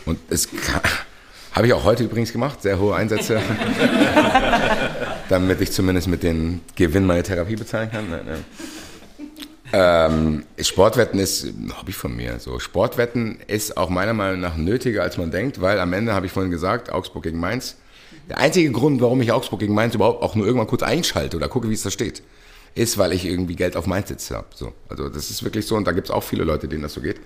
Und 0.06 0.17
es 0.29 0.49
kann, 0.49 0.82
habe 1.54 1.68
ich 1.68 1.74
auch 1.74 1.84
heute 1.84 2.04
übrigens 2.04 2.32
gemacht, 2.32 2.62
sehr 2.62 2.80
hohe 2.80 2.96
Einsätze, 2.96 3.39
damit 5.30 5.62
ich 5.62 5.72
zumindest 5.72 6.08
mit 6.08 6.24
dem 6.24 6.62
Gewinn 6.76 7.06
meine 7.06 7.24
Therapie 7.24 7.56
bezahlen 7.56 7.92
kann. 7.92 8.10
Nein, 8.10 8.22
nein. 8.26 8.46
Ähm, 9.76 10.44
Sportwetten 10.60 11.20
ist 11.20 11.46
ein 11.46 11.74
Hobby 11.80 11.94
von 11.94 12.16
mir. 12.16 12.39
So, 12.39 12.60
Sportwetten 12.60 13.39
ist 13.48 13.76
auch 13.76 13.89
meiner 13.89 14.13
Meinung 14.13 14.39
nach 14.39 14.56
nötiger, 14.56 15.02
als 15.02 15.18
man 15.18 15.32
denkt, 15.32 15.62
weil 15.62 15.80
am 15.80 15.94
Ende 15.94 16.13
habe 16.13 16.28
ich 16.28 16.32
vorhin 16.32 16.52
gesagt, 16.52 16.92
Augsburg 16.92 17.24
gegen 17.24 17.39
Mainz. 17.39 17.78
Der 18.30 18.38
einzige 18.38 18.72
Grund, 18.72 19.02
warum 19.02 19.22
ich 19.22 19.32
Augsburg 19.32 19.60
gegen 19.60 19.74
Mainz 19.74 19.96
überhaupt 19.96 20.22
auch 20.22 20.36
nur 20.36 20.46
irgendwann 20.46 20.68
kurz 20.68 20.84
einschalte 20.84 21.38
oder 21.38 21.50
gucke, 21.50 21.70
wie 21.70 21.74
es 21.74 21.82
da 21.82 21.89
steht, 21.89 22.22
ist, 22.76 23.00
weil 23.00 23.13
ich 23.13 23.26
irgendwie 23.26 23.56
Geld 23.56 23.76
auf 23.76 23.88
Mainz 23.88 24.10
sitze 24.10 24.36
habe. 24.36 24.48
So, 24.54 24.74
also 24.89 25.10
das 25.10 25.32
ist 25.32 25.44
wirklich 25.44 25.66
so 25.66 25.76
und 25.76 25.86
da 25.86 25.92
gibt 25.92 26.08
es 26.08 26.13
auch 26.13 26.24
viele 26.24 26.44
Leute, 26.44 26.68
denen 26.68 26.84
das 26.84 26.94
so 26.94 27.02
geht. 27.02 27.20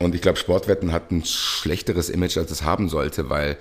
Und 0.00 0.14
ich 0.14 0.22
glaube, 0.22 0.38
Sportwetten 0.38 0.92
hat 0.92 1.10
ein 1.10 1.24
schlechteres 1.24 2.08
Image, 2.08 2.38
als 2.38 2.50
es 2.50 2.62
haben 2.62 2.88
sollte, 2.88 3.28
weil 3.28 3.58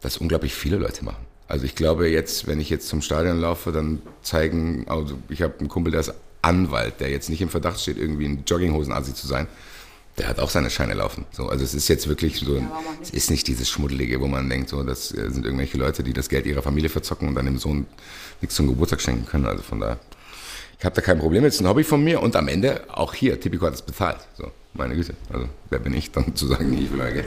das 0.00 0.18
unglaublich 0.18 0.52
viele 0.52 0.76
Leute 0.76 1.04
machen. 1.04 1.24
Also 1.48 1.64
ich 1.64 1.76
glaube 1.76 2.08
jetzt, 2.08 2.48
wenn 2.48 2.60
ich 2.60 2.68
jetzt 2.70 2.88
zum 2.88 3.02
Stadion 3.02 3.40
laufe, 3.40 3.70
dann 3.70 4.02
zeigen, 4.20 4.84
also 4.88 5.16
ich 5.28 5.42
habe 5.42 5.54
einen 5.60 5.68
Kumpel, 5.68 5.92
der 5.92 6.00
ist 6.00 6.12
Anwalt, 6.42 7.00
der 7.00 7.10
jetzt 7.10 7.30
nicht 7.30 7.40
im 7.40 7.48
Verdacht 7.48 7.80
steht, 7.80 7.98
irgendwie 7.98 8.26
ein 8.26 8.42
Jogginghosen-Asi 8.44 9.14
zu 9.14 9.28
sein. 9.28 9.46
Der 10.18 10.28
hat 10.28 10.40
auch 10.40 10.50
seine 10.50 10.70
Scheine 10.70 10.94
laufen. 10.94 11.24
So, 11.30 11.48
also 11.48 11.62
es 11.62 11.74
ist 11.74 11.86
jetzt 11.88 12.08
wirklich 12.08 12.38
so, 12.38 12.56
ja, 12.56 12.82
es 13.00 13.10
ist 13.10 13.30
nicht 13.30 13.46
dieses 13.46 13.68
Schmuddelige, 13.68 14.20
wo 14.20 14.26
man 14.26 14.48
denkt, 14.48 14.70
so, 14.70 14.82
das 14.82 15.12
äh, 15.12 15.30
sind 15.30 15.44
irgendwelche 15.44 15.78
Leute, 15.78 16.02
die 16.02 16.12
das 16.12 16.28
Geld 16.28 16.46
ihrer 16.46 16.62
Familie 16.62 16.88
verzocken 16.88 17.28
und 17.28 17.34
dann 17.36 17.44
dem 17.44 17.58
Sohn 17.58 17.86
nichts 18.40 18.56
zum 18.56 18.66
Geburtstag 18.66 19.00
schenken 19.00 19.26
können. 19.26 19.46
Also 19.46 19.62
von 19.62 19.78
daher, 19.78 20.00
ich 20.78 20.84
habe 20.84 20.94
da 20.94 21.00
kein 21.00 21.18
Problem, 21.18 21.44
jetzt 21.44 21.60
ein 21.60 21.68
Hobby 21.68 21.84
von 21.84 22.02
mir 22.02 22.22
und 22.22 22.36
am 22.36 22.48
Ende 22.48 22.82
auch 22.92 23.14
hier, 23.14 23.40
Tipico 23.40 23.66
hat 23.66 23.74
es 23.74 23.82
bezahlt. 23.82 24.18
So 24.36 24.50
meine 24.74 24.94
Güte. 24.94 25.14
Also 25.32 25.48
wer 25.70 25.78
bin 25.78 25.94
ich 25.94 26.12
dann 26.12 26.34
zu 26.36 26.46
sagen, 26.46 26.72
ich 26.72 26.90
will 26.90 26.98
mehr 26.98 27.12
Geld. 27.12 27.26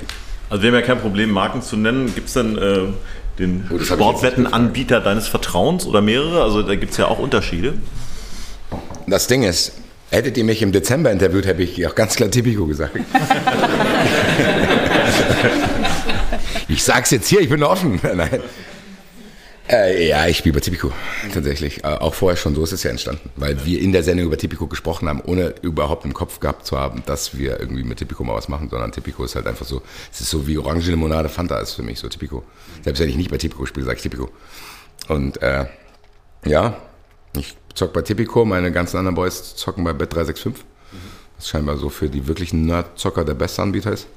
Also 0.50 0.64
wir 0.64 0.72
haben 0.72 0.80
ja 0.80 0.86
kein 0.86 1.00
Problem, 1.00 1.32
Marken 1.32 1.62
zu 1.62 1.78
nennen. 1.78 2.14
Gibt 2.14 2.28
es 2.28 2.34
denn 2.34 2.58
äh, 2.58 2.88
den 3.38 3.70
oh, 3.70 3.80
Sportwettenanbieter 3.80 5.00
deines 5.00 5.28
Vertrauens 5.28 5.86
oder 5.86 6.02
mehrere? 6.02 6.42
Also 6.44 6.64
da 6.64 6.76
gibt 6.76 6.92
es 6.92 6.98
ja 6.98 7.08
auch 7.08 7.20
Unterschiede. 7.20 7.74
Das 9.06 9.28
Ding 9.28 9.44
ist, 9.44 9.74
hättet 10.12 10.38
ihr 10.38 10.44
mich 10.44 10.62
im 10.62 10.72
Dezember 10.72 11.12
interviewt, 11.12 11.46
hätte 11.46 11.62
ich 11.62 11.86
auch 11.88 11.96
ganz 11.96 12.16
klar 12.16 12.30
Tipico 12.32 12.66
gesagt. 12.66 12.96
ich 16.68 16.84
sag's 16.84 17.12
jetzt 17.12 17.28
hier, 17.28 17.42
ich 17.42 17.50
bin 17.50 17.64
offen. 17.64 18.00
Nein. 18.16 18.42
Äh, 19.72 20.08
ja, 20.08 20.26
ich 20.26 20.38
spiele 20.38 20.54
bei 20.54 20.62
Tipico, 20.62 20.92
tatsächlich. 21.32 21.84
Äh, 21.84 21.88
auch 21.88 22.16
vorher 22.16 22.36
schon, 22.36 22.56
so 22.56 22.64
ist 22.64 22.72
es 22.72 22.82
ja 22.82 22.90
entstanden. 22.90 23.30
Weil 23.36 23.66
wir 23.66 23.80
in 23.80 23.92
der 23.92 24.02
Sendung 24.02 24.26
über 24.26 24.38
Tipico 24.38 24.66
gesprochen 24.66 25.08
haben, 25.08 25.22
ohne 25.22 25.54
überhaupt 25.62 26.06
im 26.06 26.14
Kopf 26.14 26.40
gehabt 26.40 26.66
zu 26.66 26.80
haben, 26.80 27.04
dass 27.06 27.38
wir 27.38 27.60
irgendwie 27.60 27.84
mit 27.84 28.00
Tipico 28.00 28.24
mal 28.24 28.34
was 28.34 28.48
machen, 28.48 28.70
sondern 28.70 28.92
Tipico 28.92 29.24
ist 29.24 29.36
halt 29.36 29.46
einfach 29.46 29.68
so, 29.68 29.84
es 30.12 30.22
ist 30.22 30.32
so 30.32 30.48
wie 30.48 30.58
Orange 30.58 30.90
Limonade 30.90 31.30
Fanta 31.30 31.60
ist 31.60 31.74
für 31.74 31.84
mich 31.84 32.00
so 32.00 32.08
Tipico. 32.08 32.44
Selbst 32.84 33.00
wenn 33.00 33.10
ich 33.10 33.16
nicht 33.16 33.30
bei 33.30 33.38
Tipico 33.38 33.68
spiele, 33.68 33.86
sage 33.86 33.98
ich 33.98 34.02
Tipico. 34.02 34.32
Und 35.08 35.40
äh, 35.44 35.66
ja, 36.46 36.76
ich 37.38 37.56
zock 37.76 37.94
bei 37.94 38.02
Tipico, 38.02 38.46
meine 38.46 38.72
ganzen 38.72 38.98
anderen 38.98 39.14
Boys 39.14 39.56
zocken 39.56 39.84
bei 39.84 39.92
Bet365. 39.92 40.56
Was 41.38 41.48
scheinbar 41.48 41.78
so 41.78 41.90
für 41.90 42.10
die 42.10 42.28
wirklichen 42.28 42.66
Nerd-Zocker 42.66 43.24
der 43.24 43.36
beste 43.36 43.62
Anbieter 43.62 43.94
ist. 43.94 44.08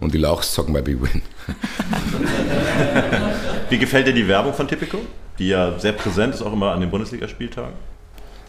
Und 0.00 0.12
die 0.12 0.18
Lauchs 0.18 0.52
zocken 0.52 0.74
bei 0.74 0.82
BWin. 0.82 1.22
Wie 3.74 3.78
gefällt 3.78 4.06
dir 4.06 4.12
die 4.12 4.28
Werbung 4.28 4.54
von 4.54 4.68
Tipico, 4.68 4.98
die 5.36 5.48
ja 5.48 5.76
sehr 5.80 5.90
präsent 5.90 6.32
ist, 6.32 6.42
auch 6.42 6.52
immer 6.52 6.70
an 6.70 6.80
den 6.80 6.92
Bundesligaspieltagen? 6.92 7.72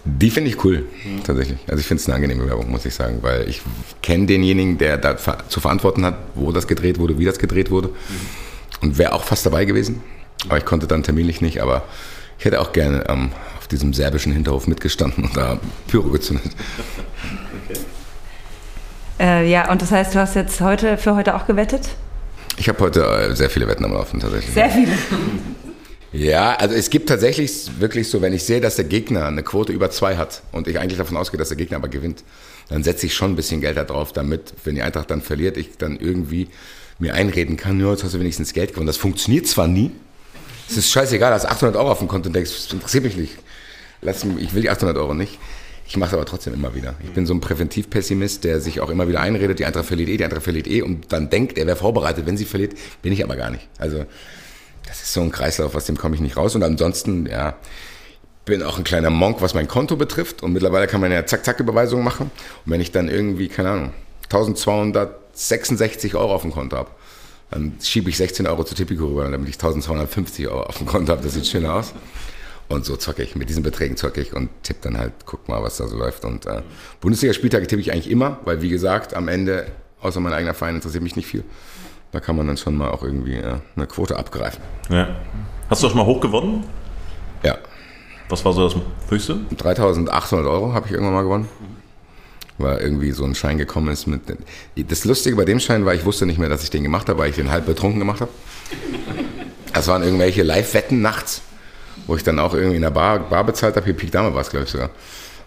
Die 0.04 0.30
finde 0.30 0.52
ich 0.52 0.64
cool, 0.64 0.86
tatsächlich. 1.24 1.58
Also 1.68 1.80
ich 1.80 1.88
finde 1.88 2.00
es 2.00 2.08
eine 2.08 2.14
angenehme 2.14 2.48
Werbung, 2.48 2.70
muss 2.70 2.86
ich 2.86 2.94
sagen, 2.94 3.24
weil 3.24 3.50
ich 3.50 3.64
kenne 4.04 4.28
denjenigen, 4.28 4.78
der 4.78 5.00
da 5.00 5.18
zu 5.18 5.60
verantworten 5.60 6.06
hat, 6.06 6.16
wo 6.36 6.52
das 6.52 6.68
gedreht 6.68 7.00
wurde, 7.00 7.18
wie 7.18 7.26
das 7.26 7.40
gedreht 7.40 7.72
wurde. 7.72 7.90
Und 8.84 9.00
wäre 9.00 9.14
auch 9.14 9.24
fast 9.24 9.44
dabei 9.48 9.66
gewesen. 9.66 10.04
Aber 10.48 10.60
ich 10.60 10.66
konnte 10.66 10.86
dann 10.86 11.02
terminlich 11.02 11.42
nicht, 11.42 11.60
aber 11.60 11.86
ich 12.38 12.46
hätte 12.46 12.62
auch 12.62 12.72
gerne 12.72 13.06
ähm, 13.10 13.32
auf 13.58 13.68
diesem 13.68 13.96
serbischen 13.96 14.32
Hinterhof 14.32 14.68
mitgestanden 14.68 15.24
und 15.24 15.36
da 15.36 15.58
Pyro 15.88 16.10
gezündet. 16.10 16.52
Okay. 17.68 17.80
Äh, 19.18 19.50
ja, 19.50 19.72
und 19.72 19.82
das 19.82 19.92
heißt, 19.92 20.14
du 20.14 20.20
hast 20.20 20.36
jetzt 20.36 20.62
heute 20.62 20.98
für 20.98 21.16
heute 21.16 21.36
auch 21.36 21.48
gewettet? 21.48 21.96
Ich 22.58 22.70
habe 22.70 22.80
heute 22.80 23.04
äh, 23.04 23.36
sehr 23.36 23.50
viele 23.50 23.68
Wetten 23.68 23.86
am 23.86 23.94
Laufen 23.94 24.20
tatsächlich. 24.20 24.54
Sehr 24.54 24.70
viele. 24.70 24.91
Ja, 26.13 26.56
also 26.56 26.74
es 26.76 26.89
gibt 26.89 27.10
tatsächlich 27.10 27.70
wirklich 27.80 28.10
so, 28.10 28.22
wenn 28.22 28.32
ich 28.32 28.44
sehe, 28.44 28.62
dass 28.62 28.78
der 28.78 28.86
Gegner 28.86 29.26
eine 29.26 29.44
Quote 29.44 29.74
über 29.74 29.91
zwei 29.91 30.15
hat 30.15 30.44
und 30.54 30.68
ich 30.68 30.80
eigentlich 30.80 30.98
davon 30.98 31.18
ausgehe, 31.18 31.38
dass 31.38 31.50
der 31.50 31.58
Gegner 31.58 31.78
aber 31.78 31.89
gewinnt, 31.89 32.24
dann 32.70 32.84
setze 32.84 33.06
ich 33.06 33.13
schon 33.13 33.34
ein 33.34 33.36
bisschen 33.36 33.60
Geld 33.60 33.76
da 33.76 33.84
drauf, 33.84 34.13
damit, 34.13 34.54
wenn 34.63 34.76
die 34.76 34.82
Eintracht 34.82 35.12
dann 35.12 35.22
verliert, 35.22 35.58
ich 35.58 35.78
dann 35.78 35.98
irgendwie 35.98 36.48
mir 37.00 37.13
einreden 37.15 37.58
kann, 37.58 37.82
ja, 37.82 37.91
jetzt 37.91 38.06
hast 38.06 38.13
du 38.13 38.20
wenigstens 38.22 38.54
Geld 38.54 38.72
gewonnen. 38.72 38.88
Das 38.88 38.96
funktioniert 38.96 39.46
zwar 39.48 39.68
nie, 39.68 39.91
es 40.70 40.78
ist 40.78 40.91
scheißegal, 40.91 41.34
hast 41.34 41.46
800 41.46 41.76
Euro 41.76 41.91
auf 41.91 42.00
dem 42.00 42.08
Konto 42.08 42.28
und 42.28 42.34
denkst, 42.34 42.52
das 42.52 42.74
interessiert 42.74 43.04
mich 43.04 43.18
nicht. 43.18 43.34
Lass 44.02 44.24
mich, 44.24 44.44
ich 44.44 44.54
will 44.54 44.62
die 44.62 44.70
800 44.70 44.98
Euro 44.98 45.13
nicht. 45.13 45.38
Ich 45.88 45.98
mache 45.98 46.10
es 46.10 46.13
aber 46.15 46.26
trotzdem 46.26 46.54
immer 46.54 46.74
wieder. 46.74 46.95
Ich 47.04 47.12
bin 47.12 47.26
so 47.26 47.34
ein 47.34 47.41
Präventivpessimist, 47.41 48.43
der 48.43 48.60
sich 48.60 48.82
auch 48.82 48.89
immer 48.89 49.08
wieder 49.08 49.21
einredet, 49.21 49.60
die 49.60 49.65
Eintracht 49.65 49.86
verliert 49.86 50.10
eh, 50.10 50.17
die 50.17 50.24
Eintracht 50.24 50.43
verliert 50.43 50.67
eh 50.67 50.82
und 50.82 51.12
dann 51.12 51.30
denkt, 51.30 51.58
er 51.58 51.67
wäre 51.67 51.78
vorbereitet, 51.78 52.26
wenn 52.26 52.38
sie 52.38 52.45
verliert, 52.45 52.74
bin 53.02 53.13
ich 53.13 53.24
aber 53.24 53.36
gar 53.36 53.52
nicht. 53.52 53.67
Also 53.78 54.06
das 54.88 55.02
ist 55.02 55.13
so 55.13 55.21
ein 55.21 55.32
Kreislauf, 55.32 55.76
aus 55.76 55.86
dem 55.86 55.98
komme 55.98 56.15
ich 56.15 56.21
nicht 56.21 56.38
raus. 56.38 56.56
Und 56.56 56.63
ansonsten, 56.63 57.28
ja, 57.28 57.56
bin 58.45 58.62
auch 58.62 58.78
ein 58.78 58.84
kleiner 58.84 59.10
Monk, 59.10 59.41
was 59.41 59.54
mein 59.54 59.67
Konto 59.67 59.95
betrifft. 59.95 60.43
Und 60.43 60.54
mittlerweile 60.54 60.88
kann 60.88 61.02
man 61.02 61.12
ja 61.12 61.26
Zack-Zack-Überweisungen 61.26 62.04
machen. 62.04 62.32
Und 62.65 62.71
wenn 62.71 62.82
ich 62.82 62.91
dann 62.91 63.10
irgendwie, 63.10 63.48
keine 63.48 63.69
Ahnung, 63.71 63.91
1266 64.24 66.15
Euro 66.15 66.34
auf 66.34 66.43
dem 66.43 66.52
Konto 66.52 66.78
habe, 66.78 66.91
dann 67.52 67.78
schiebe 67.82 68.10
ich 68.10 68.17
16 68.17 68.48
Euro 68.48 68.63
zu 68.63 68.76
Tipico 68.76 69.06
rüber, 69.08 69.30
damit 69.30 69.50
ich 69.50 69.56
1250 69.56 70.48
Euro 70.48 70.63
auf 70.63 70.78
dem 70.78 70.88
Konto 70.88 71.12
habe. 71.12 71.24
Das 71.24 71.34
sieht 71.34 71.48
schöner 71.48 71.76
aus. 71.76 71.93
Und 72.67 72.86
so 72.86 72.95
zocke 72.95 73.23
ich. 73.23 73.36
Mit 73.36 73.49
diesen 73.49 73.63
Beträgen 73.63 73.95
zocke 73.95 74.21
ich 74.21 74.34
und 74.34 74.49
tippe 74.63 74.80
dann 74.82 74.97
halt, 74.97 75.13
guck 75.25 75.47
mal, 75.47 75.62
was 75.62 75.78
da 75.78 75.88
so 75.88 75.97
läuft. 75.97 76.25
Und 76.25 76.45
äh, 76.45 76.62
Bundesliga-Spieltage 77.01 77.67
tippe 77.67 77.82
ich 77.82 77.91
eigentlich 77.91 78.10
immer, 78.10 78.39
weil 78.45 78.62
wie 78.62 78.69
gesagt, 78.69 79.13
am 79.13 79.28
Ende, 79.28 79.67
außer 80.01 80.19
mein 80.19 80.34
eigener 80.34 80.54
Verein, 80.54 80.75
interessiert 80.75 81.04
mich 81.04 81.15
nicht 81.15 81.28
viel. 81.28 81.43
Da 82.12 82.19
kann 82.19 82.36
man 82.36 82.47
dann 82.47 82.58
schon 82.58 82.75
mal 82.75 82.89
auch 82.89 83.04
irgendwie 83.04 83.36
äh, 83.36 83.56
eine 83.75 83.88
Quote 83.88 84.17
abgreifen. 84.17 84.63
Ja. 84.89 85.15
Hast 85.69 85.84
du 85.84 85.88
auch 85.88 85.91
schon 85.91 85.99
mal 85.99 86.06
hoch 86.06 86.21
gewonnen? 86.21 86.63
Ja. 87.43 87.58
Was 88.30 88.43
war 88.43 88.54
so 88.54 88.67
das 88.67 88.75
höchste? 89.10 89.38
3800 89.56 90.47
Euro 90.47 90.73
habe 90.73 90.88
ich 90.88 90.93
irgendwann 90.93 91.13
mal 91.13 91.23
gewonnen. 91.23 91.47
Weil 92.58 92.80
irgendwie 92.80 93.12
so 93.12 93.25
ein 93.25 93.36
Schein 93.36 93.58
gekommen 93.58 93.89
ist 93.89 94.08
mit. 94.08 94.21
Das 94.75 95.04
Lustige 95.04 95.36
bei 95.36 95.45
dem 95.45 95.60
Schein 95.60 95.86
war, 95.86 95.93
ich 95.93 96.06
wusste 96.06 96.25
nicht 96.25 96.39
mehr, 96.39 96.49
dass 96.49 96.63
ich 96.63 96.69
den 96.69 96.84
gemacht 96.84 97.10
habe, 97.10 97.19
weil 97.19 97.30
ich 97.30 97.36
den 97.36 97.51
halb 97.51 97.65
betrunken 97.65 97.99
gemacht 97.99 98.21
habe. 98.21 98.32
Das 99.73 99.88
waren 99.88 100.04
irgendwelche 100.04 100.41
Live-Wetten 100.41 101.01
nachts 101.01 101.41
wo 102.08 102.16
ich 102.16 102.24
dann 102.24 102.40
auch 102.40 102.54
irgendwie 102.54 102.76
in 102.76 102.82
der 102.82 102.90
Bar, 102.90 103.20
Bar 103.20 103.44
bezahlt 103.44 103.76
habe. 103.76 103.86
Hier 103.86 103.96
Peak 103.96 104.12
Dame 104.12 104.34
war 104.34 104.42
es, 104.42 104.50
glaube 104.50 104.66
ich 104.66 104.72
sogar. 104.72 104.90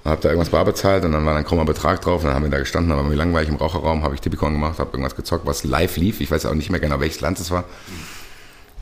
Und 0.04 0.10
habe 0.10 0.20
da 0.20 0.28
irgendwas 0.28 0.50
bar 0.50 0.64
bezahlt 0.64 1.04
und 1.04 1.12
dann 1.12 1.26
war 1.26 1.36
ein 1.36 1.44
krummer 1.44 1.64
Betrag 1.64 2.00
drauf. 2.00 2.22
Und 2.22 2.28
dann 2.28 2.34
haben 2.34 2.44
wir 2.44 2.50
da 2.50 2.58
gestanden, 2.58 2.92
aber 2.92 3.02
mir 3.02 3.14
langweilig 3.14 3.48
im 3.48 3.56
Raucherraum, 3.56 4.04
habe 4.04 4.14
ich 4.14 4.20
Tippicon 4.20 4.52
gemacht, 4.52 4.78
habe 4.78 4.90
irgendwas 4.92 5.16
gezockt, 5.16 5.46
was 5.46 5.64
live 5.64 5.96
lief. 5.96 6.20
Ich 6.20 6.30
weiß 6.30 6.46
auch 6.46 6.54
nicht 6.54 6.70
mehr 6.70 6.80
genau, 6.80 7.00
welches 7.00 7.20
Land 7.20 7.40
es 7.40 7.50
war. 7.50 7.64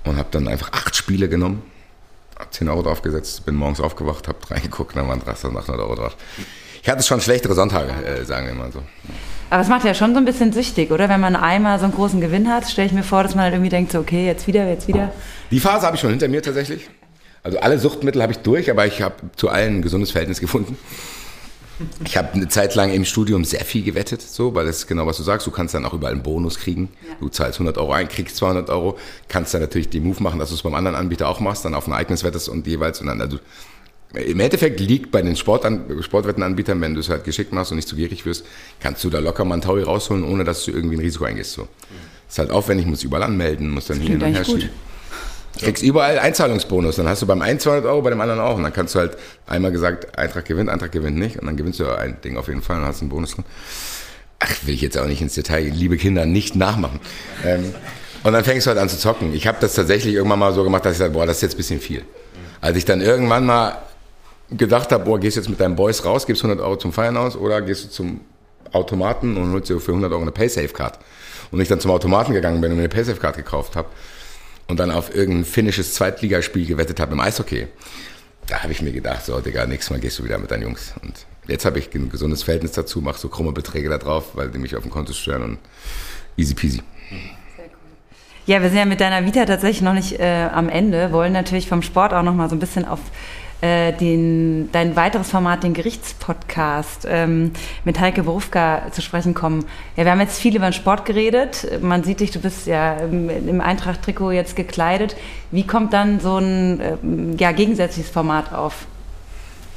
Und 0.05 0.17
habe 0.17 0.29
dann 0.31 0.47
einfach 0.47 0.73
acht 0.73 0.95
Spiele 0.95 1.29
genommen, 1.29 1.63
habe 2.39 2.51
10 2.51 2.69
Euro 2.69 2.83
draufgesetzt, 2.83 3.45
bin 3.45 3.57
morgens 3.57 3.81
aufgewacht, 3.81 4.29
habe 4.29 4.39
reingeguckt, 4.51 4.97
dann 4.97 5.09
waren 5.09 5.21
3800 5.21 5.81
Euro 5.81 5.95
drauf. 5.97 6.17
Ich 6.83 6.89
hatte 6.89 7.03
schon 7.03 7.21
schlechtere 7.21 7.55
Sonntage, 7.55 7.91
äh, 7.91 8.25
sagen 8.25 8.47
wir 8.47 8.55
mal 8.55 8.71
so. 8.71 8.81
Aber 9.51 9.63
es 9.63 9.69
macht 9.69 9.85
ja 9.85 9.95
schon 9.95 10.13
so 10.13 10.19
ein 10.19 10.25
bisschen 10.25 10.53
süchtig, 10.53 10.91
oder? 10.91 11.09
Wenn 11.09 11.21
man 11.21 11.35
einmal 11.35 11.79
so 11.79 11.85
einen 11.85 11.95
großen 11.95 12.21
Gewinn 12.21 12.49
hat, 12.49 12.69
stelle 12.69 12.87
ich 12.87 12.93
mir 12.93 13.03
vor, 13.03 13.25
dass 13.25 13.35
man 13.35 13.45
halt 13.45 13.55
irgendwie 13.55 13.71
denkt, 13.71 13.93
so, 13.93 13.99
okay, 13.99 14.27
jetzt 14.27 14.47
wieder, 14.47 14.69
jetzt 14.69 14.87
wieder. 14.87 15.13
Die 15.51 15.61
Phase 15.61 15.87
habe 15.87 15.97
ich 15.97 16.01
schon 16.01 16.11
hinter 16.11 16.29
mir 16.29 16.43
tatsächlich. 16.43 16.89
Also 17.47 17.61
alle 17.61 17.79
Suchtmittel 17.79 18.21
habe 18.23 18.33
ich 18.33 18.39
durch, 18.39 18.73
aber 18.73 18.87
ich 18.87 19.03
habe 19.03 19.15
zu 19.37 19.49
allen 19.49 19.77
ein 19.77 19.83
gesundes 19.83 20.11
Verhältnis 20.11 20.41
gefunden. 20.41 20.77
Ich 22.05 22.17
habe 22.17 22.33
eine 22.33 22.49
Zeit 22.49 22.75
lang 22.75 22.93
im 22.93 23.05
Studium 23.05 23.45
sehr 23.45 23.65
viel 23.65 23.85
gewettet, 23.85 24.21
so, 24.21 24.53
weil 24.57 24.67
das 24.67 24.79
ist 24.79 24.87
genau, 24.89 25.07
was 25.07 25.17
du 25.19 25.23
sagst. 25.23 25.47
Du 25.47 25.53
kannst 25.53 25.73
dann 25.73 25.85
auch 25.85 25.95
überall 25.95 26.13
einen 26.13 26.25
Bonus 26.25 26.59
kriegen. 26.59 26.89
Ja. 27.07 27.15
Du 27.21 27.29
zahlst 27.29 27.61
100 27.61 27.79
Euro 27.79 27.93
ein, 27.93 28.09
kriegst 28.09 28.35
200 28.39 28.69
Euro, 28.69 28.99
kannst 29.29 29.55
dann 29.55 29.61
natürlich 29.61 29.89
den 29.89 30.03
Move 30.03 30.21
machen, 30.25 30.41
dass 30.41 30.49
du 30.49 30.57
es 30.57 30.63
beim 30.63 30.75
anderen 30.75 30.97
Anbieter 30.97 31.29
auch 31.29 31.39
machst, 31.39 31.65
dann 31.65 31.75
auf 31.75 31.87
ein 31.87 31.93
Ereignis 31.93 32.25
wettest 32.25 32.49
und 32.49 32.67
jeweils 32.67 33.01
und 33.01 33.07
dann, 33.07 33.21
also 33.21 33.39
im 34.13 34.41
Endeffekt 34.41 34.81
liegt 34.81 35.13
bei 35.13 35.23
den 35.23 35.37
Sportan 35.37 35.85
Sportwettenanbietern, 36.01 36.81
wenn 36.81 36.95
du 36.95 37.01
es 37.01 37.09
halt 37.09 37.23
geschickt 37.23 37.53
machst 37.53 37.71
und 37.71 37.77
nicht 37.77 37.87
zu 37.87 37.95
gierig 37.95 38.27
wirst, 38.27 38.45
kannst 38.81 39.05
du 39.05 39.11
da 39.11 39.21
locker 39.21 39.45
mal 39.45 39.55
einen 39.55 39.63
Taui 39.63 39.85
rausholen, 39.85 40.25
ohne 40.25 40.43
dass 40.43 40.65
du 40.65 40.73
irgendwie 40.73 40.97
ein 40.97 41.01
Risiko 41.01 41.27
eingehst. 41.27 41.53
So. 41.53 41.69
Ist 42.29 42.41
halt 42.41 42.51
aufwendig, 42.51 42.87
musst 42.87 43.05
überall 43.05 43.23
anmelden, 43.23 43.71
musst 43.71 43.89
dann 43.89 44.01
hier 44.01 44.17
und 44.17 44.25
her 44.25 44.45
schieben. 44.45 44.71
Kriegst 45.59 45.83
überall 45.83 46.19
Einzahlungsbonus. 46.19 46.97
Dann 46.97 47.09
hast 47.09 47.23
du 47.23 47.27
beim 47.27 47.43
einen 47.43 47.59
200 47.59 47.85
Euro, 47.87 48.03
bei 48.03 48.11
dem 48.11 48.21
anderen 48.21 48.41
auch. 48.41 48.57
Und 48.57 48.63
dann 48.63 48.73
kannst 48.73 48.95
du 48.95 48.99
halt 48.99 49.17
einmal 49.47 49.73
gesagt, 49.73 50.19
Eintrag 50.19 50.45
gewinnt, 50.45 50.69
Eintrag 50.71 50.93
gewinnt 50.93 51.17
nicht. 51.17 51.39
Und 51.39 51.47
dann 51.47 51.57
gewinnst 51.57 51.81
du 51.81 51.87
ein 51.87 52.21
Ding 52.23 52.37
auf 52.37 52.49
jeden 52.49 52.63
Fall 52.63 52.79
und 52.79 52.85
hast 52.85 53.01
einen 53.01 53.11
Bonus 53.11 53.35
drin. 53.35 53.45
Ach, 54.39 54.53
will 54.65 54.75
ich 54.75 54.83
jetzt 54.83 54.99
auch 54.99 55.07
nicht 55.07 55.23
ins 55.23 55.35
Detail, 55.35 55.65
liebe 55.65 55.97
Kinder, 55.97 56.27
nicht 56.27 56.57
nachmachen. 56.57 57.01
Ähm, 57.45 57.75
und 58.23 58.33
dann 58.33 58.45
fängst 58.45 58.67
du 58.67 58.71
halt 58.71 58.79
an 58.79 58.89
zu 58.89 58.99
zocken. 58.99 59.33
Ich 59.35 59.47
habe 59.47 59.59
das 59.61 59.75
tatsächlich 59.75 60.15
irgendwann 60.15 60.39
mal 60.39 60.53
so 60.53 60.65
gemacht, 60.65 60.85
dass 60.85 60.93
ich 60.93 60.99
sage, 60.99 61.13
boah, 61.13 61.27
das 61.27 61.37
ist 61.37 61.43
jetzt 61.43 61.55
ein 61.55 61.59
bisschen 61.59 61.81
viel. 61.81 62.03
Als 62.61 62.77
ich 62.77 62.85
dann 62.85 63.01
irgendwann 63.01 63.47
mal 63.47 63.79
gedacht 64.51 64.93
habe, 64.93 65.05
boah, 65.05 65.19
gehst 65.19 65.37
du 65.37 65.41
jetzt 65.41 65.49
mit 65.49 65.61
deinen 65.61 65.77
Boys 65.77 66.05
raus, 66.05 66.27
gibst 66.27 66.43
100 66.43 66.65
Euro 66.65 66.77
zum 66.77 66.93
Feiern 66.93 67.17
aus 67.17 67.37
oder 67.37 67.63
gehst 67.63 67.85
du 67.85 67.89
zum 67.89 68.21
Automaten 68.73 69.37
und 69.37 69.53
holst 69.53 69.71
dir 69.71 69.81
für 69.81 69.93
100 69.93 70.13
Euro 70.13 70.23
eine 70.23 70.33
Paysafe-Card. 70.33 70.99
Und 71.51 71.61
ich 71.61 71.69
dann 71.69 71.81
zum 71.81 71.91
Automaten 71.91 72.33
gegangen 72.33 72.61
bin 72.61 72.73
und 72.73 72.77
mir 72.77 72.83
eine 72.83 72.89
Paysafe-Card 72.89 73.37
gekauft 73.37 73.77
habe, 73.77 73.89
und 74.69 74.79
dann 74.81 74.91
auf 74.91 75.15
irgendein 75.15 75.45
finnisches 75.45 75.95
Zweitligaspiel 75.95 76.67
gewettet 76.67 77.01
habe 77.01 77.13
im 77.13 77.21
Eishockey, 77.21 77.69
da 78.49 78.63
habe 78.63 78.73
ich 78.73 78.83
mir 78.83 78.93
gedacht, 78.93 79.25
so, 79.25 79.41
Digga, 79.41 79.67
nächstes 79.67 79.91
Mal 79.91 80.01
gehst 80.01 80.19
du 80.19 80.25
wieder 80.25 80.39
mit 80.39 80.51
deinen 80.51 80.63
Jungs. 80.63 80.95
Und 81.03 81.27
jetzt 81.49 81.65
habe 81.65 81.79
ich 81.79 81.93
ein 81.95 82.11
gesundes 82.11 82.43
Verhältnis 82.45 82.73
dazu, 82.73 83.01
mache 83.01 83.19
so 83.19 83.29
krumme 83.29 83.53
Beträge 83.53 83.89
da 83.89 83.99
drauf, 83.99 84.31
weil 84.35 84.51
die 84.51 84.59
mich 84.59 84.77
auf 84.77 84.83
dem 84.83 84.91
Konto 84.91 85.13
stören 85.13 85.43
und 85.43 85.59
easy 86.37 86.55
peasy. 86.55 86.83
Ja, 88.47 88.63
wir 88.63 88.69
sind 88.69 88.79
ja 88.79 88.85
mit 88.85 89.01
deiner 89.01 89.27
Vita 89.27 89.45
tatsächlich 89.45 89.83
noch 89.83 89.95
nicht 89.95 90.21
äh, 90.21 90.49
am 90.53 90.69
Ende, 90.69 91.11
wollen 91.11 91.33
natürlich 91.33 91.69
vom 91.69 91.83
Sport 91.83 92.13
auch 92.13 92.23
noch 92.23 92.35
mal 92.35 92.49
so 92.49 92.55
ein 92.55 92.61
bisschen 92.61 92.85
auf 92.85 93.01
äh, 93.63 93.93
den, 93.93 94.71
dein 94.73 94.97
weiteres 94.97 95.31
Format, 95.31 95.63
den 95.63 95.73
Gerichtspodcast 95.73 97.07
ähm, 97.09 97.53
mit 97.85 97.99
Heike 97.99 98.23
Berufka 98.23 98.83
zu 98.93 99.01
sprechen 99.01 99.33
kommen. 99.33 99.65
Ja, 99.97 100.05
wir 100.05 100.13
haben 100.13 100.21
jetzt 100.21 100.39
viel 100.39 100.55
über 100.55 100.69
den 100.69 100.75
Sport 100.75 101.07
geredet. 101.07 101.67
Man 101.81 102.05
sieht 102.05 102.21
dich, 102.21 102.31
du 102.31 102.39
bist 102.39 102.67
ja 102.67 102.95
im, 102.95 103.31
im 103.31 103.61
Eintracht-Trikot 103.61 104.33
jetzt 104.33 104.57
gekleidet. 104.57 105.17
Wie 105.51 105.67
kommt 105.67 105.95
dann 105.95 106.21
so 106.21 106.37
ein 106.37 106.81
äh, 106.81 106.97
ja, 107.39 107.53
gegensätzliches 107.53 108.11
Format 108.11 108.53
auf? 108.53 108.87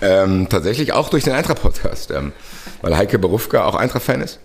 Ähm, 0.02 0.48
tatsächlich 0.50 0.94
auch 0.94 1.10
durch 1.10 1.24
den 1.24 1.34
Eintracht-Podcast, 1.34 2.12
ähm, 2.12 2.34
weil 2.82 2.98
Heike 2.98 3.18
Berufka 3.18 3.66
auch 3.66 3.76
Eintracht-Fan 3.76 4.22
ist. 4.22 4.40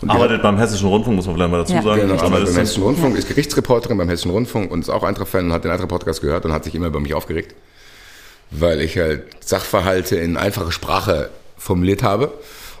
Und 0.00 0.08
arbeitet 0.08 0.40
beim 0.40 0.56
Hessischen 0.56 0.88
Rundfunk, 0.88 1.16
muss 1.16 1.26
man 1.26 1.36
vielleicht 1.36 1.50
mal 1.50 1.58
dazu 1.58 1.74
ja. 1.74 1.82
sagen. 1.82 2.00
Genau, 2.00 2.14
arbeitet 2.14 2.46
beim 2.46 2.56
Hessischen 2.56 2.82
Rundfunk, 2.82 3.16
ist 3.18 3.28
Gerichtsreporterin 3.28 3.98
beim 3.98 4.08
Hessischen 4.08 4.30
Rundfunk 4.30 4.70
und 4.70 4.80
ist 4.80 4.88
auch 4.88 5.02
Eintracht-Fan 5.02 5.46
und 5.46 5.52
hat 5.52 5.64
den 5.64 5.70
Eintracht-Podcast 5.70 6.22
gehört 6.22 6.46
und 6.46 6.52
hat 6.52 6.64
sich 6.64 6.74
immer 6.74 6.86
über 6.86 7.00
mich 7.00 7.12
aufgeregt 7.12 7.54
weil 8.50 8.80
ich 8.80 8.98
halt 8.98 9.24
Sachverhalte 9.44 10.16
in 10.16 10.36
einfache 10.36 10.72
Sprache 10.72 11.30
formuliert 11.56 12.02
habe 12.02 12.32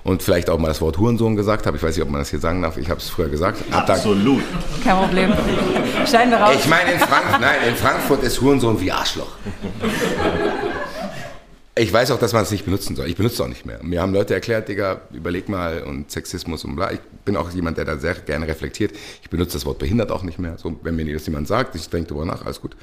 und 0.02 0.22
vielleicht 0.22 0.50
auch 0.50 0.58
mal 0.58 0.68
das 0.68 0.80
Wort 0.80 0.98
Hurensohn 0.98 1.36
gesagt 1.36 1.66
habe. 1.66 1.76
Ich 1.76 1.82
weiß 1.82 1.96
nicht, 1.96 2.04
ob 2.04 2.10
man 2.10 2.20
das 2.20 2.30
hier 2.30 2.40
sagen 2.40 2.62
darf. 2.62 2.76
Ich 2.76 2.88
habe 2.88 3.00
es 3.00 3.08
früher 3.08 3.28
gesagt. 3.28 3.62
Absolut. 3.70 4.42
Kein 4.82 4.96
Problem. 4.96 5.32
Scheinen 6.10 6.30
wir 6.32 6.38
raus. 6.38 6.56
Ich 6.58 6.68
meine, 6.68 6.92
in, 6.92 6.98
Frank 6.98 7.40
nein, 7.40 7.68
in 7.68 7.76
Frankfurt 7.76 8.22
ist 8.22 8.40
Hurensohn 8.40 8.80
wie 8.80 8.90
Arschloch. 8.90 9.32
Ich 11.76 11.92
weiß 11.92 12.10
auch, 12.10 12.18
dass 12.18 12.32
man 12.32 12.42
es 12.42 12.50
nicht 12.50 12.64
benutzen 12.64 12.96
soll. 12.96 13.06
Ich 13.06 13.16
benutze 13.16 13.36
es 13.36 13.40
auch 13.40 13.48
nicht 13.48 13.64
mehr. 13.64 13.78
Mir 13.82 14.02
haben 14.02 14.12
Leute 14.12 14.34
erklärt, 14.34 14.68
Digga, 14.68 15.02
überleg 15.12 15.48
mal 15.48 15.82
und 15.82 16.10
Sexismus 16.10 16.64
und 16.64 16.76
bla. 16.76 16.92
Ich 16.92 17.00
bin 17.24 17.36
auch 17.36 17.50
jemand, 17.52 17.78
der 17.78 17.84
da 17.84 17.96
sehr 17.96 18.14
gerne 18.14 18.48
reflektiert. 18.48 18.92
Ich 19.22 19.30
benutze 19.30 19.52
das 19.52 19.64
Wort 19.64 19.78
behindert 19.78 20.10
auch 20.10 20.22
nicht 20.22 20.38
mehr. 20.38 20.58
So, 20.58 20.78
wenn 20.82 20.96
mir 20.96 21.10
das 21.12 21.26
jemand 21.26 21.46
sagt, 21.48 21.74
ich 21.76 21.88
denke 21.88 22.08
darüber 22.08 22.26
nach, 22.26 22.44
alles 22.44 22.60
gut. 22.60 22.76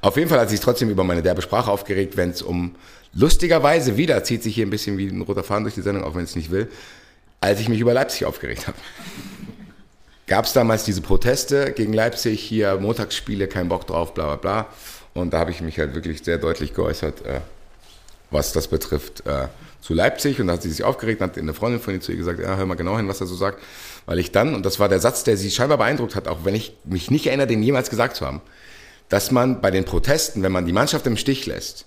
Auf 0.00 0.16
jeden 0.16 0.28
Fall 0.28 0.40
hat 0.40 0.50
sich 0.50 0.60
trotzdem 0.60 0.90
über 0.90 1.04
meine 1.04 1.22
derbe 1.22 1.42
Sprache 1.42 1.70
aufgeregt, 1.70 2.16
wenn 2.16 2.30
es 2.30 2.42
um 2.42 2.74
lustigerweise 3.14 3.96
wieder 3.96 4.22
zieht 4.24 4.42
sich 4.42 4.54
hier 4.54 4.66
ein 4.66 4.70
bisschen 4.70 4.98
wie 4.98 5.08
ein 5.08 5.22
roter 5.22 5.42
Faden 5.42 5.64
durch 5.64 5.74
die 5.74 5.82
Sendung, 5.82 6.04
auch 6.04 6.14
wenn 6.14 6.24
es 6.24 6.36
nicht 6.36 6.50
will, 6.50 6.68
als 7.40 7.60
ich 7.60 7.68
mich 7.68 7.80
über 7.80 7.94
Leipzig 7.94 8.26
aufgeregt 8.26 8.66
habe. 8.66 8.76
Gab 10.26 10.44
es 10.44 10.52
damals 10.52 10.84
diese 10.84 11.00
Proteste 11.02 11.72
gegen 11.72 11.92
Leipzig, 11.92 12.40
hier 12.40 12.76
Montagsspiele, 12.78 13.46
kein 13.46 13.68
Bock 13.68 13.86
drauf, 13.86 14.12
bla 14.12 14.26
bla 14.26 14.36
bla. 14.36 14.66
Und 15.14 15.32
da 15.32 15.38
habe 15.38 15.50
ich 15.50 15.60
mich 15.60 15.78
halt 15.78 15.94
wirklich 15.94 16.22
sehr 16.22 16.38
deutlich 16.38 16.74
geäußert, 16.74 17.24
äh, 17.24 17.40
was 18.30 18.52
das 18.52 18.68
betrifft, 18.68 19.24
äh, 19.26 19.46
zu 19.80 19.94
Leipzig. 19.94 20.40
Und 20.40 20.48
da 20.48 20.54
hat 20.54 20.62
sie 20.62 20.70
sich 20.70 20.82
aufgeregt, 20.82 21.20
hat 21.20 21.38
eine 21.38 21.54
Freundin 21.54 21.80
von 21.80 21.94
ihr 21.94 22.00
zu 22.00 22.10
ihr 22.12 22.18
gesagt, 22.18 22.40
ja, 22.40 22.56
hör 22.56 22.66
mal 22.66 22.74
genau 22.74 22.96
hin, 22.96 23.08
was 23.08 23.20
er 23.20 23.26
so 23.26 23.36
sagt. 23.36 23.62
Weil 24.04 24.18
ich 24.18 24.32
dann, 24.32 24.54
und 24.54 24.66
das 24.66 24.78
war 24.80 24.88
der 24.88 24.98
Satz, 24.98 25.24
der 25.24 25.36
sie 25.36 25.50
scheinbar 25.50 25.78
beeindruckt 25.78 26.16
hat, 26.16 26.28
auch 26.28 26.44
wenn 26.44 26.54
ich 26.54 26.76
mich 26.84 27.10
nicht 27.10 27.28
erinnere, 27.28 27.46
den 27.46 27.62
jemals 27.62 27.88
gesagt 27.88 28.16
zu 28.16 28.26
haben, 28.26 28.42
dass 29.08 29.30
man 29.30 29.60
bei 29.60 29.70
den 29.70 29.84
Protesten, 29.84 30.42
wenn 30.42 30.52
man 30.52 30.66
die 30.66 30.72
Mannschaft 30.72 31.06
im 31.06 31.16
Stich 31.16 31.46
lässt 31.46 31.86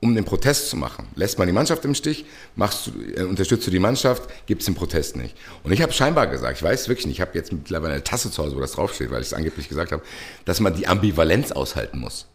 um 0.00 0.14
den 0.14 0.24
Protest 0.24 0.70
zu 0.70 0.76
machen. 0.76 1.06
Lässt 1.14 1.38
man 1.38 1.46
die 1.46 1.52
Mannschaft 1.52 1.84
im 1.84 1.94
Stich, 1.94 2.24
machst 2.56 2.86
du, 2.86 2.90
äh, 3.14 3.24
unterstützt 3.24 3.66
du 3.66 3.70
die 3.70 3.78
Mannschaft, 3.78 4.22
gibt 4.46 4.62
es 4.62 4.66
den 4.66 4.74
Protest 4.74 5.16
nicht. 5.16 5.36
Und 5.62 5.72
ich 5.72 5.82
habe 5.82 5.92
scheinbar 5.92 6.26
gesagt, 6.26 6.56
ich 6.56 6.62
weiß 6.62 6.88
wirklich 6.88 7.06
nicht, 7.06 7.16
ich 7.16 7.20
habe 7.20 7.32
jetzt 7.34 7.52
mittlerweile 7.52 7.94
eine 7.94 8.04
Tasse 8.04 8.30
zu 8.30 8.42
Hause, 8.42 8.56
wo 8.56 8.60
das 8.60 8.72
draufsteht, 8.72 9.10
weil 9.10 9.20
ich 9.20 9.28
es 9.28 9.34
angeblich 9.34 9.68
gesagt 9.68 9.92
habe, 9.92 10.02
dass 10.46 10.60
man 10.60 10.74
die 10.74 10.86
Ambivalenz 10.86 11.52
aushalten 11.52 11.98
muss. 11.98 12.26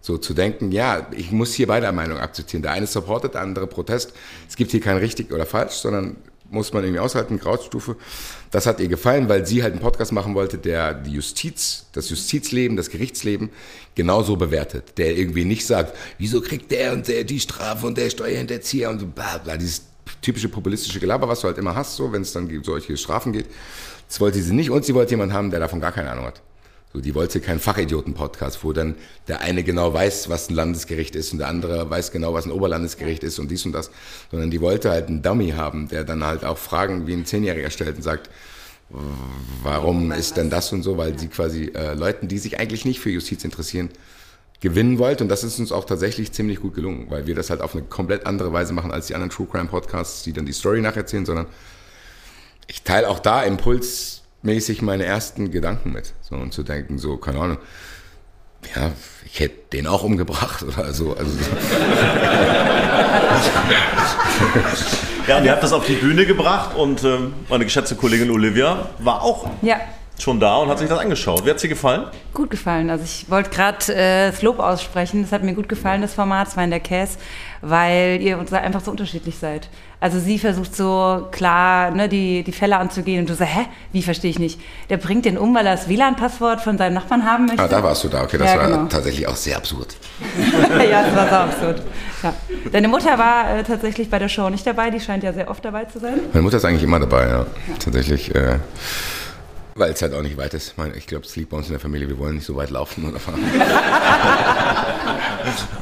So 0.00 0.16
zu 0.16 0.32
denken, 0.32 0.70
ja, 0.70 1.08
ich 1.10 1.32
muss 1.32 1.54
hier 1.54 1.66
beide 1.66 1.90
Meinungen 1.90 2.20
akzeptieren. 2.20 2.62
Der 2.62 2.72
eine 2.72 2.86
supportet, 2.86 3.34
der 3.34 3.42
andere 3.42 3.66
Protest. 3.66 4.12
Es 4.48 4.54
gibt 4.54 4.70
hier 4.70 4.80
kein 4.80 4.96
richtig 4.96 5.32
oder 5.32 5.44
falsch, 5.44 5.74
sondern 5.74 6.16
muss 6.50 6.72
man 6.72 6.84
irgendwie 6.84 7.00
aushalten, 7.00 7.38
Grausstufe. 7.38 7.96
Das 8.50 8.66
hat 8.66 8.80
ihr 8.80 8.88
gefallen, 8.88 9.28
weil 9.28 9.46
sie 9.46 9.62
halt 9.62 9.72
einen 9.72 9.82
Podcast 9.82 10.12
machen 10.12 10.34
wollte, 10.34 10.58
der 10.58 10.94
die 10.94 11.12
Justiz, 11.12 11.86
das 11.92 12.08
Justizleben, 12.08 12.76
das 12.76 12.88
Gerichtsleben 12.88 13.50
genauso 13.94 14.36
bewertet. 14.36 14.96
Der 14.96 15.16
irgendwie 15.16 15.44
nicht 15.44 15.66
sagt, 15.66 15.94
wieso 16.18 16.40
kriegt 16.40 16.70
der 16.70 16.92
und 16.92 17.08
der 17.08 17.24
die 17.24 17.40
Strafe 17.40 17.86
und 17.86 17.98
der 17.98 18.08
Steuerhinterzieher 18.10 18.88
und 18.90 19.14
bla 19.14 19.38
bla, 19.38 19.56
dieses 19.56 19.82
typische 20.22 20.48
populistische 20.48 21.00
Gelaber, 21.00 21.28
was 21.28 21.40
du 21.40 21.48
halt 21.48 21.58
immer 21.58 21.74
hast, 21.74 21.96
so, 21.96 22.12
wenn 22.12 22.22
es 22.22 22.32
dann 22.32 22.62
solche 22.64 22.96
Strafen 22.96 23.32
geht. 23.32 23.46
Das 24.08 24.20
wollte 24.20 24.40
sie 24.42 24.54
nicht 24.54 24.70
und 24.70 24.84
sie 24.84 24.94
wollte 24.94 25.10
jemanden 25.10 25.34
haben, 25.34 25.50
der 25.50 25.60
davon 25.60 25.80
gar 25.80 25.92
keine 25.92 26.10
Ahnung 26.10 26.24
hat. 26.24 26.40
So, 26.92 27.00
die 27.00 27.14
wollte 27.14 27.40
keinen 27.40 27.60
Fachidioten-Podcast, 27.60 28.64
wo 28.64 28.72
dann 28.72 28.94
der 29.28 29.40
eine 29.42 29.62
genau 29.62 29.92
weiß, 29.92 30.30
was 30.30 30.48
ein 30.48 30.54
Landesgericht 30.54 31.14
ist 31.16 31.32
und 31.32 31.38
der 31.38 31.48
andere 31.48 31.90
weiß 31.90 32.12
genau, 32.12 32.32
was 32.32 32.46
ein 32.46 32.52
Oberlandesgericht 32.52 33.22
ist 33.24 33.38
und 33.38 33.50
dies 33.50 33.66
und 33.66 33.72
das. 33.72 33.90
Sondern 34.30 34.50
die 34.50 34.60
wollte 34.60 34.90
halt 34.90 35.08
einen 35.08 35.20
Dummy 35.20 35.50
haben, 35.50 35.88
der 35.88 36.04
dann 36.04 36.24
halt 36.24 36.44
auch 36.44 36.56
Fragen 36.56 37.06
wie 37.06 37.12
ein 37.12 37.26
Zehnjähriger 37.26 37.70
stellt 37.70 37.96
und 37.96 38.02
sagt, 38.02 38.30
warum 39.62 40.12
ist 40.12 40.36
denn 40.36 40.50
das 40.50 40.72
und 40.72 40.82
so, 40.82 40.96
weil 40.96 41.18
sie 41.18 41.28
quasi 41.28 41.72
äh, 41.74 41.94
Leuten, 41.94 42.28
die 42.28 42.38
sich 42.38 42.58
eigentlich 42.58 42.84
nicht 42.84 43.00
für 43.00 43.10
Justiz 43.10 43.44
interessieren, 43.44 43.90
gewinnen 44.60 44.98
wollte. 44.98 45.24
Und 45.24 45.28
das 45.28 45.44
ist 45.44 45.58
uns 45.58 45.72
auch 45.72 45.84
tatsächlich 45.84 46.32
ziemlich 46.32 46.60
gut 46.60 46.74
gelungen, 46.74 47.10
weil 47.10 47.26
wir 47.26 47.34
das 47.34 47.50
halt 47.50 47.60
auf 47.60 47.74
eine 47.74 47.84
komplett 47.84 48.26
andere 48.26 48.52
Weise 48.52 48.72
machen 48.72 48.90
als 48.90 49.06
die 49.06 49.14
anderen 49.14 49.30
True 49.30 49.46
Crime 49.50 49.68
Podcasts, 49.68 50.22
die 50.22 50.32
dann 50.32 50.46
die 50.46 50.52
Story 50.52 50.80
nacherzählen, 50.80 51.26
sondern 51.26 51.46
ich 52.66 52.82
teile 52.82 53.08
auch 53.08 53.18
da 53.18 53.42
Impuls 53.42 54.22
mäßig 54.42 54.82
meine 54.82 55.04
ersten 55.04 55.50
Gedanken 55.50 55.92
mit. 55.92 56.12
So, 56.22 56.36
und 56.36 56.52
zu 56.52 56.62
denken, 56.62 56.98
so, 56.98 57.16
keine 57.16 57.40
Ahnung, 57.40 57.58
ja, 58.74 58.90
ich 59.24 59.40
hätte 59.40 59.54
den 59.72 59.86
auch 59.86 60.02
umgebracht 60.02 60.62
oder 60.62 60.92
so. 60.92 61.16
Also, 61.16 61.38
ja, 65.26 65.38
und 65.38 65.44
ihr 65.44 65.52
habt 65.52 65.62
das 65.62 65.72
auf 65.72 65.86
die 65.86 65.94
Bühne 65.94 66.26
gebracht 66.26 66.74
und 66.76 67.04
ähm, 67.04 67.34
meine 67.48 67.64
geschätzte 67.64 67.94
Kollegin 67.96 68.30
Olivia 68.30 68.88
war 68.98 69.22
auch 69.22 69.48
Ja, 69.62 69.76
schon 70.18 70.40
da 70.40 70.56
und 70.56 70.68
hat 70.68 70.78
sich 70.78 70.88
das 70.88 70.98
angeschaut. 70.98 71.44
Wie 71.46 71.50
hat 71.50 71.60
sie 71.60 71.68
gefallen? 71.68 72.06
gut 72.34 72.50
gefallen. 72.50 72.90
Also 72.90 73.04
ich 73.04 73.28
wollte 73.30 73.50
gerade 73.50 73.94
äh, 73.94 74.30
das 74.30 74.42
Lob 74.42 74.58
aussprechen. 74.60 75.22
Es 75.24 75.32
hat 75.32 75.42
mir 75.42 75.54
gut 75.54 75.68
gefallen, 75.68 76.02
das 76.02 76.14
Format, 76.14 76.48
es 76.48 76.56
war 76.56 76.64
in 76.64 76.70
der 76.70 76.80
Käse, 76.80 77.18
weil 77.60 78.18
ihr 78.20 78.38
einfach 78.52 78.80
so 78.80 78.90
unterschiedlich 78.90 79.36
seid. 79.38 79.68
Also 80.00 80.20
sie 80.20 80.38
versucht 80.38 80.76
so 80.76 81.26
klar 81.32 81.90
ne, 81.90 82.08
die, 82.08 82.44
die 82.44 82.52
Fälle 82.52 82.76
anzugehen 82.76 83.20
und 83.20 83.28
du 83.28 83.34
sagst, 83.34 83.52
hä, 83.56 83.66
wie 83.92 84.02
verstehe 84.02 84.30
ich 84.30 84.38
nicht? 84.38 84.60
Der 84.90 84.96
bringt 84.96 85.24
den 85.24 85.36
um, 85.36 85.54
weil 85.56 85.66
er 85.66 85.72
das 85.74 85.88
WLAN-Passwort 85.88 86.60
von 86.60 86.78
seinem 86.78 86.94
Nachbarn 86.94 87.24
haben 87.24 87.46
möchte. 87.46 87.60
ah, 87.62 87.66
da 87.66 87.82
warst 87.82 88.04
du 88.04 88.08
da, 88.08 88.22
okay, 88.22 88.38
das 88.38 88.52
Ja, 88.54 88.58
war 88.60 88.66
genau. 88.68 88.84
tatsächlich 88.86 89.26
auch 89.26 89.34
sehr 89.36 89.56
absurd. 89.56 89.96
ja, 90.90 91.02
das 91.02 91.16
war 91.16 91.28
so 91.28 91.34
absurd. 91.34 91.82
Ja. 92.22 92.32
Deine 92.70 92.86
Mutter 92.88 93.18
war 93.18 93.58
äh, 93.58 93.62
tatsächlich 93.64 94.08
bei 94.08 94.18
der 94.20 94.28
Show 94.28 94.48
nicht 94.50 94.64
dabei, 94.66 94.90
die 94.90 95.00
scheint 95.00 95.24
ja 95.24 95.32
sehr 95.32 95.50
oft 95.50 95.64
dabei 95.64 95.84
zu 95.86 95.98
sein. 95.98 96.20
Meine 96.32 96.42
Mutter 96.42 96.58
ist 96.58 96.64
eigentlich 96.64 96.84
immer 96.84 97.00
dabei, 97.00 97.28
ja. 97.28 97.46
Tatsächlich, 97.80 98.32
äh, 98.36 98.58
weil 99.74 99.92
es 99.92 100.02
halt 100.02 100.14
auch 100.14 100.22
nicht 100.22 100.36
weit 100.36 100.54
ist. 100.54 100.68
Ich 100.72 100.76
meine, 100.76 100.94
Ich 100.96 101.06
glaube, 101.08 101.24
es 101.24 101.34
liegt 101.36 101.50
bei 101.50 101.56
uns 101.56 101.66
in 101.66 101.72
der 101.72 101.80
Familie, 101.80 102.08
wir 102.08 102.18
wollen 102.18 102.36
nicht 102.36 102.46
so 102.46 102.54
weit 102.56 102.70
laufen 102.70 103.08
oder 103.08 103.18
fahren. 103.20 103.40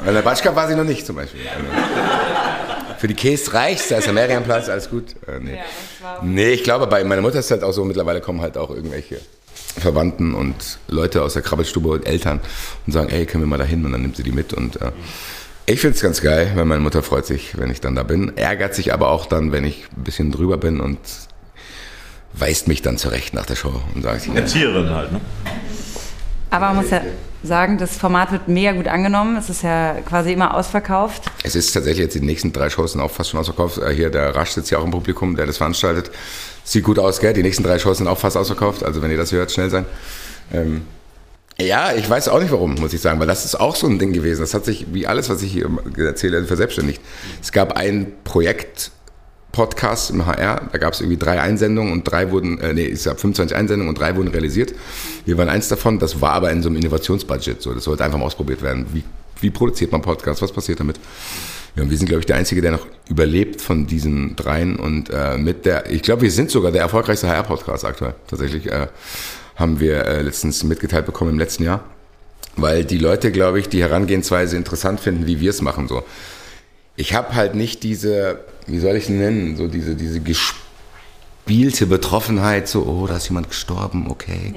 Bei 0.05 0.13
der 0.13 0.23
Batschka 0.23 0.55
war 0.55 0.69
sie 0.69 0.75
noch 0.75 0.85
nicht 0.85 1.07
zum 1.07 1.17
Beispiel. 1.17 1.41
Für 2.99 3.09
die 3.09 3.15
Käse 3.15 3.53
reicht's, 3.53 3.89
da 3.89 3.99
ist 3.99 4.07
der 4.07 4.15
Merianplatz, 4.15 4.69
alles 4.69 4.89
gut. 4.89 5.15
Äh, 5.27 5.41
nee. 5.41 5.59
nee, 6.23 6.51
ich 6.51 6.65
glaube, 6.65 6.87
bei 6.87 7.05
meiner 7.05 7.23
Mutter 7.23 7.39
ist 7.39 7.47
es 7.47 7.51
halt 7.51 7.63
auch 7.63 7.73
so, 7.73 7.85
mittlerweile 7.85 8.21
kommen 8.21 8.41
halt 8.41 8.57
auch 8.57 8.71
irgendwelche 8.71 9.21
Verwandten 9.79 10.35
und 10.35 10.79
Leute 10.89 11.23
aus 11.23 11.35
der 11.35 11.43
Krabbelstube 11.43 11.89
und 11.89 12.07
Eltern 12.07 12.41
und 12.87 12.93
sagen, 12.93 13.11
ey, 13.11 13.27
können 13.27 13.45
wir 13.45 13.49
mal 13.49 13.59
da 13.59 13.65
hin? 13.65 13.85
Und 13.85 13.93
dann 13.93 14.03
nimmt 14.03 14.17
sie 14.17 14.23
die 14.23 14.33
mit 14.33 14.55
und 14.55 14.81
äh, 14.81 14.93
ich 15.69 15.81
finde 15.81 15.97
es 15.97 16.03
ganz 16.03 16.23
geil, 16.23 16.53
weil 16.55 16.65
meine 16.65 16.81
Mutter 16.81 17.03
freut 17.03 17.27
sich, 17.27 17.59
wenn 17.59 17.71
ich 17.71 17.81
dann 17.81 17.97
da 17.97 18.05
bin. 18.05 18.37
Ärgert 18.37 18.75
sich 18.75 18.95
aber 18.95 19.11
auch 19.11 19.27
dann, 19.27 19.51
wenn 19.51 19.65
ich 19.65 19.85
ein 19.97 20.05
bisschen 20.05 20.31
drüber 20.31 20.59
bin 20.59 20.81
und 20.81 20.99
weist 22.35 22.69
mich 22.69 22.83
dann 22.83 22.99
zurecht 22.99 23.35
nach 23.35 23.47
der 23.47 23.57
Show 23.57 23.83
und 23.95 24.03
sagt, 24.03 24.27
ja, 24.27 24.35
Erzieherin 24.35 24.91
halt, 24.91 25.13
ne? 25.13 25.21
Aber 26.51 26.67
man 26.67 26.77
muss 26.77 26.91
ja 26.91 27.03
sagen, 27.47 27.79
das 27.79 27.97
Format 27.97 28.33
wird 28.33 28.49
mega 28.49 28.73
gut 28.73 28.89
angenommen. 28.89 29.37
Es 29.37 29.49
ist 29.49 29.63
ja 29.63 29.95
quasi 30.07 30.33
immer 30.33 30.55
ausverkauft. 30.55 31.23
es 31.43 31.57
ist 31.57 31.73
tatsächlich 31.73 32.05
jetzt 32.05 32.15
die 32.15 32.21
nächsten 32.21 32.53
drei 32.53 32.69
Shows 32.71 32.93
sind 32.93 33.01
auch 33.01 33.11
fast 33.11 33.31
schon 33.31 33.41
ausverkauft. 33.41 33.79
Äh, 33.79 33.95
Hier 33.95 34.11
der 34.11 34.35
Rasch 34.35 34.51
sitzt 34.51 34.71
ja 34.71 34.79
auch 34.79 34.85
im 34.85 34.91
Publikum, 34.91 35.37
der 35.37 35.47
das 35.47 35.57
veranstaltet. 35.59 36.11
Sieht 36.65 36.85
gut 36.85 36.99
aus, 36.99 37.21
gell? 37.21 37.33
Die 37.33 37.43
nächsten 37.43 37.63
drei 37.63 37.79
Shows 37.79 37.99
sind 37.99 38.09
auch 38.09 38.19
fast 38.19 38.37
ausverkauft. 38.37 38.83
Also 38.83 39.03
wenn 39.03 39.11
ihr 39.11 39.17
das 39.17 39.33
hört, 39.33 39.51
schnell 39.53 39.71
sein. 39.71 39.87
Ähm, 40.53 40.83
ja, 41.59 41.95
ich 41.95 42.09
weiß 42.09 42.29
auch 42.29 42.41
nicht 42.41 42.53
warum, 42.53 42.75
muss 42.75 42.93
ich 42.93 43.01
sagen, 43.01 43.19
weil 43.19 43.27
das 43.27 43.45
ist 43.47 43.59
auch 43.59 43.77
so 43.77 43.87
ein 43.87 43.99
Ding 43.99 44.13
gewesen. 44.13 44.43
Das 44.43 44.53
hat 44.53 44.67
sich, 44.67 44.87
wie 44.93 45.07
alles, 45.07 45.31
was 45.31 45.41
ich 45.43 45.53
hier 45.53 45.71
erzähle, 45.97 46.45
verselbstständigt. 46.45 47.01
Es 47.41 47.51
gab 47.51 47.73
ein 47.77 48.13
Projekt, 48.25 48.91
Podcast 49.53 50.11
im 50.11 50.27
HR, 50.27 50.69
da 50.71 50.79
gab 50.79 50.93
es 50.93 51.01
irgendwie 51.01 51.17
drei 51.17 51.41
Einsendungen 51.41 51.93
und 51.93 52.05
drei 52.05 52.31
wurden, 52.31 52.61
äh, 52.61 52.75
nee, 52.75 52.91
es 52.91 53.05
gab 53.05 53.19
25 53.19 53.57
Einsendungen 53.57 53.89
und 53.89 53.99
drei 53.99 54.15
wurden 54.15 54.29
realisiert. 54.29 54.75
Wir 55.25 55.39
waren 55.39 55.49
eins 55.49 55.69
davon, 55.69 55.99
das 55.99 56.21
war 56.21 56.33
aber 56.33 56.51
in 56.51 56.63
so 56.63 56.69
einem 56.69 56.77
Innovationsbudget, 56.77 57.63
so, 57.63 57.73
das 57.73 57.85
sollte 57.85 58.05
einfach 58.05 58.19
mal 58.19 58.27
ausprobiert 58.27 58.63
werden. 58.63 58.87
Wie, 58.93 59.03
wie 59.41 59.51
produziert 59.51 59.93
man 59.93 60.03
Podcasts, 60.03 60.43
was 60.43 60.53
passiert 60.53 60.81
damit? 60.81 61.01
Ja, 61.75 61.83
und 61.83 61.91
wir 61.91 61.99
sind, 61.99 62.07
glaube 62.07 62.21
ich, 62.21 62.27
der 62.27 62.37
Einzige, 62.37 62.63
der 62.63 62.73
noch 62.73 62.87
überlebt 63.09 63.61
von 63.61 63.87
diesen 63.87 64.35
dreien 64.35 64.77
und 64.77 65.11
äh, 65.11 65.37
mit 65.37 65.67
der, 65.67 65.91
ich 65.91 66.03
glaube, 66.03 66.23
wir 66.23 66.31
sind 66.31 66.51
sogar 66.51 66.73
der 66.73 66.83
erfolgreichste 66.83 67.29
HR-Podcast 67.29 67.85
aktuell, 67.85 68.15
tatsächlich, 68.27 68.71
äh, 68.71 68.89
haben 69.57 69.81
wir 69.81 70.05
äh, 70.05 70.23
letztens 70.23 70.65
mitgeteilt 70.65 71.07
bekommen 71.07 71.33
im 71.33 71.39
letzten 71.39 71.65
Jahr, 71.65 71.85
weil 72.57 72.85
die 72.85 72.99
Leute, 72.99 73.31
glaube 73.31 73.61
ich, 73.61 73.69
die 73.69 73.83
Herangehensweise 73.83 74.57
interessant 74.57 75.01
finden, 75.01 75.27
wie 75.27 75.41
wir 75.41 75.51
es 75.51 75.63
machen, 75.63 75.89
so. 75.89 76.05
Ich 76.99 77.13
habe 77.13 77.35
halt 77.35 77.55
nicht 77.55 77.83
diese, 77.83 78.41
wie 78.67 78.79
soll 78.79 78.97
ich 78.97 79.05
es 79.05 79.11
nennen, 79.11 79.57
so 79.57 79.69
diese, 79.69 79.95
diese 79.95 80.21
gespielte 80.21 81.87
Betroffenheit, 81.87 82.69
so, 82.69 82.85
oh, 82.85 83.07
da 83.07 83.17
ist 83.17 83.29
jemand 83.29 83.49
gestorben, 83.49 84.07
okay. 84.11 84.55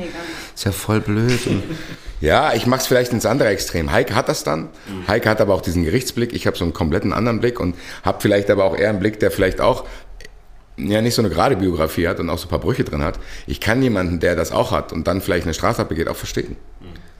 Ist 0.55 0.65
ja 0.65 0.71
voll 0.71 1.01
blöd. 1.01 1.45
Und, 1.47 1.63
ja, 2.21 2.53
ich 2.53 2.65
mach's 2.65 2.87
vielleicht 2.87 3.13
ins 3.13 3.25
andere 3.25 3.49
Extrem. 3.49 3.91
Heike 3.91 4.15
hat 4.15 4.29
das 4.29 4.43
dann. 4.43 4.69
Heike 5.07 5.29
hat 5.29 5.41
aber 5.41 5.53
auch 5.53 5.61
diesen 5.61 5.83
Gerichtsblick. 5.83 6.33
Ich 6.33 6.47
habe 6.47 6.57
so 6.57 6.63
einen 6.63 6.73
kompletten 6.73 7.13
anderen 7.13 7.39
Blick 7.39 7.59
und 7.59 7.75
habe 8.03 8.19
vielleicht 8.21 8.49
aber 8.49 8.65
auch 8.65 8.75
eher 8.75 8.89
einen 8.89 8.99
Blick, 8.99 9.19
der 9.19 9.31
vielleicht 9.31 9.61
auch 9.61 9.85
ja 10.77 11.01
nicht 11.01 11.13
so 11.15 11.21
eine 11.21 11.29
gerade 11.29 11.55
Biografie 11.55 12.07
hat 12.07 12.19
und 12.19 12.29
auch 12.29 12.37
so 12.37 12.47
ein 12.47 12.49
paar 12.49 12.59
Brüche 12.59 12.83
drin 12.83 13.03
hat. 13.03 13.19
Ich 13.47 13.59
kann 13.59 13.81
jemanden, 13.81 14.19
der 14.19 14.35
das 14.35 14.51
auch 14.51 14.71
hat 14.71 14.93
und 14.93 15.07
dann 15.07 15.21
vielleicht 15.21 15.45
eine 15.45 15.53
Straftat 15.53 15.89
begeht, 15.89 16.07
auch 16.07 16.15
verstehen. 16.15 16.55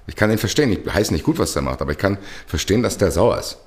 Ich 0.07 0.15
kann 0.15 0.31
ihn 0.31 0.37
verstehen. 0.37 0.71
Ich 0.71 0.91
heiße 0.91 1.13
nicht 1.13 1.23
gut, 1.23 1.37
was 1.37 1.53
der 1.53 1.61
macht, 1.61 1.81
aber 1.81 1.91
ich 1.91 1.97
kann 1.97 2.17
verstehen, 2.47 2.81
dass 2.81 2.97
der 2.97 3.11
sauer 3.11 3.37
ist. 3.37 3.59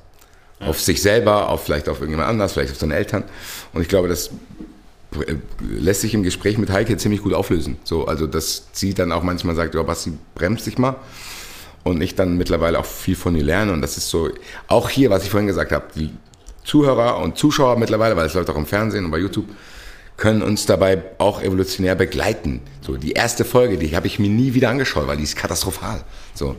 Auf 0.66 0.80
sich 0.80 1.02
selber, 1.02 1.48
auf 1.48 1.64
vielleicht 1.64 1.88
auf 1.88 1.98
irgendjemand 1.98 2.28
anders, 2.28 2.52
vielleicht 2.52 2.72
auf 2.72 2.78
seine 2.78 2.94
Eltern. 2.94 3.24
Und 3.72 3.82
ich 3.82 3.88
glaube, 3.88 4.08
das 4.08 4.30
äh, 5.26 5.34
lässt 5.60 6.02
sich 6.02 6.14
im 6.14 6.22
Gespräch 6.22 6.58
mit 6.58 6.70
Heike 6.70 6.96
ziemlich 6.96 7.22
gut 7.22 7.34
auflösen. 7.34 7.76
So, 7.84 8.06
also, 8.06 8.26
dass 8.26 8.66
sie 8.72 8.94
dann 8.94 9.12
auch 9.12 9.22
manchmal 9.22 9.54
sagt, 9.54 9.74
ja, 9.74 9.82
Basti, 9.82 10.12
bremst 10.34 10.66
dich 10.66 10.78
mal. 10.78 10.96
Und 11.84 12.00
ich 12.00 12.14
dann 12.14 12.36
mittlerweile 12.36 12.78
auch 12.78 12.84
viel 12.84 13.16
von 13.16 13.34
ihr 13.34 13.42
lerne. 13.42 13.72
Und 13.72 13.82
das 13.82 13.96
ist 13.96 14.08
so, 14.08 14.30
auch 14.68 14.88
hier, 14.88 15.10
was 15.10 15.24
ich 15.24 15.30
vorhin 15.30 15.48
gesagt 15.48 15.72
habe, 15.72 15.86
die 15.96 16.10
Zuhörer 16.64 17.18
und 17.18 17.36
Zuschauer 17.36 17.76
mittlerweile, 17.76 18.16
weil 18.16 18.26
es 18.26 18.34
läuft 18.34 18.50
auch 18.50 18.56
im 18.56 18.66
Fernsehen 18.66 19.04
und 19.04 19.10
bei 19.10 19.18
YouTube, 19.18 19.46
können 20.16 20.42
uns 20.42 20.66
dabei 20.66 21.02
auch 21.18 21.42
evolutionär 21.42 21.96
begleiten. 21.96 22.60
So, 22.80 22.96
die 22.96 23.12
erste 23.12 23.44
Folge, 23.44 23.78
die 23.78 23.96
habe 23.96 24.06
ich 24.06 24.18
mir 24.18 24.30
nie 24.30 24.54
wieder 24.54 24.70
angeschaut, 24.70 25.08
weil 25.08 25.16
die 25.16 25.24
ist 25.24 25.36
katastrophal. 25.36 26.04
So. 26.34 26.56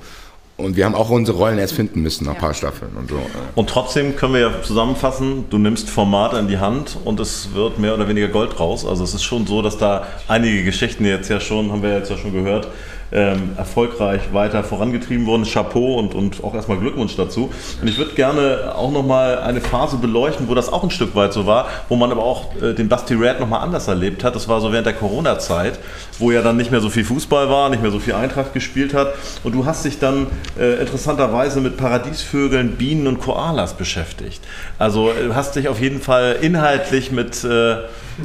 Und 0.55 0.75
wir 0.75 0.85
haben 0.85 0.93
auch 0.93 1.09
unsere 1.09 1.37
Rollen 1.37 1.57
erst 1.57 1.73
finden 1.73 2.01
müssen 2.01 2.25
nach 2.25 2.35
ein 2.35 2.39
paar 2.39 2.53
Staffeln 2.53 2.91
und 2.95 3.09
so. 3.09 3.19
Und 3.55 3.69
trotzdem 3.69 4.15
können 4.15 4.35
wir 4.35 4.41
ja 4.41 4.61
zusammenfassen, 4.61 5.45
du 5.49 5.57
nimmst 5.57 5.89
Formate 5.89 6.37
in 6.37 6.47
die 6.47 6.59
Hand 6.59 6.95
und 7.03 7.19
es 7.19 7.53
wird 7.55 7.79
mehr 7.79 7.95
oder 7.95 8.07
weniger 8.07 8.27
Gold 8.27 8.59
raus. 8.59 8.85
Also 8.85 9.03
es 9.03 9.15
ist 9.15 9.23
schon 9.23 9.47
so, 9.47 9.63
dass 9.63 9.79
da 9.79 10.05
einige 10.27 10.63
Geschichten 10.63 11.05
jetzt 11.05 11.29
ja 11.29 11.39
schon, 11.39 11.71
haben 11.71 11.81
wir 11.81 11.97
jetzt 11.97 12.11
ja 12.11 12.17
schon 12.17 12.33
gehört, 12.33 12.67
ähm, 13.13 13.51
erfolgreich 13.57 14.21
weiter 14.33 14.63
vorangetrieben 14.63 15.25
wurden. 15.27 15.45
Chapeau 15.45 15.99
und, 15.99 16.15
und 16.15 16.43
auch 16.43 16.53
erstmal 16.55 16.79
Glückwunsch 16.79 17.15
dazu. 17.15 17.51
Und 17.81 17.87
ich 17.87 17.97
würde 17.97 18.13
gerne 18.15 18.73
auch 18.75 18.91
nochmal 18.91 19.37
eine 19.39 19.61
Phase 19.61 19.97
beleuchten, 19.97 20.47
wo 20.49 20.55
das 20.55 20.71
auch 20.71 20.83
ein 20.83 20.89
Stück 20.89 21.15
weit 21.15 21.31
so 21.31 21.45
war, 21.45 21.67
wo 21.89 21.95
man 21.95 22.11
aber 22.11 22.23
auch 22.23 22.55
äh, 22.61 22.73
den 22.73 22.89
Basti 22.89 23.13
Red 23.13 23.39
nochmal 23.39 23.61
anders 23.61 23.87
erlebt 23.87 24.23
hat. 24.23 24.35
Das 24.35 24.47
war 24.47 24.61
so 24.61 24.71
während 24.71 24.87
der 24.87 24.93
Corona-Zeit, 24.93 25.79
wo 26.17 26.31
ja 26.31 26.41
dann 26.41 26.57
nicht 26.57 26.71
mehr 26.71 26.81
so 26.81 26.89
viel 26.89 27.05
Fußball 27.05 27.49
war, 27.49 27.69
nicht 27.69 27.83
mehr 27.83 27.91
so 27.91 27.99
viel 27.99 28.13
Eintracht 28.13 28.53
gespielt 28.53 28.93
hat. 28.93 29.13
Und 29.43 29.53
du 29.53 29.65
hast 29.65 29.85
dich 29.85 29.99
dann 29.99 30.27
äh, 30.59 30.81
interessanterweise 30.81 31.61
mit 31.61 31.77
Paradiesvögeln, 31.77 32.77
Bienen 32.77 33.05
und 33.07 33.19
Koalas 33.19 33.75
beschäftigt. 33.75 34.41
Also 34.79 35.09
äh, 35.09 35.33
hast 35.33 35.55
dich 35.55 35.67
auf 35.67 35.79
jeden 35.79 36.01
Fall 36.01 36.37
inhaltlich 36.41 37.11
mit, 37.11 37.43
äh, 37.43 37.75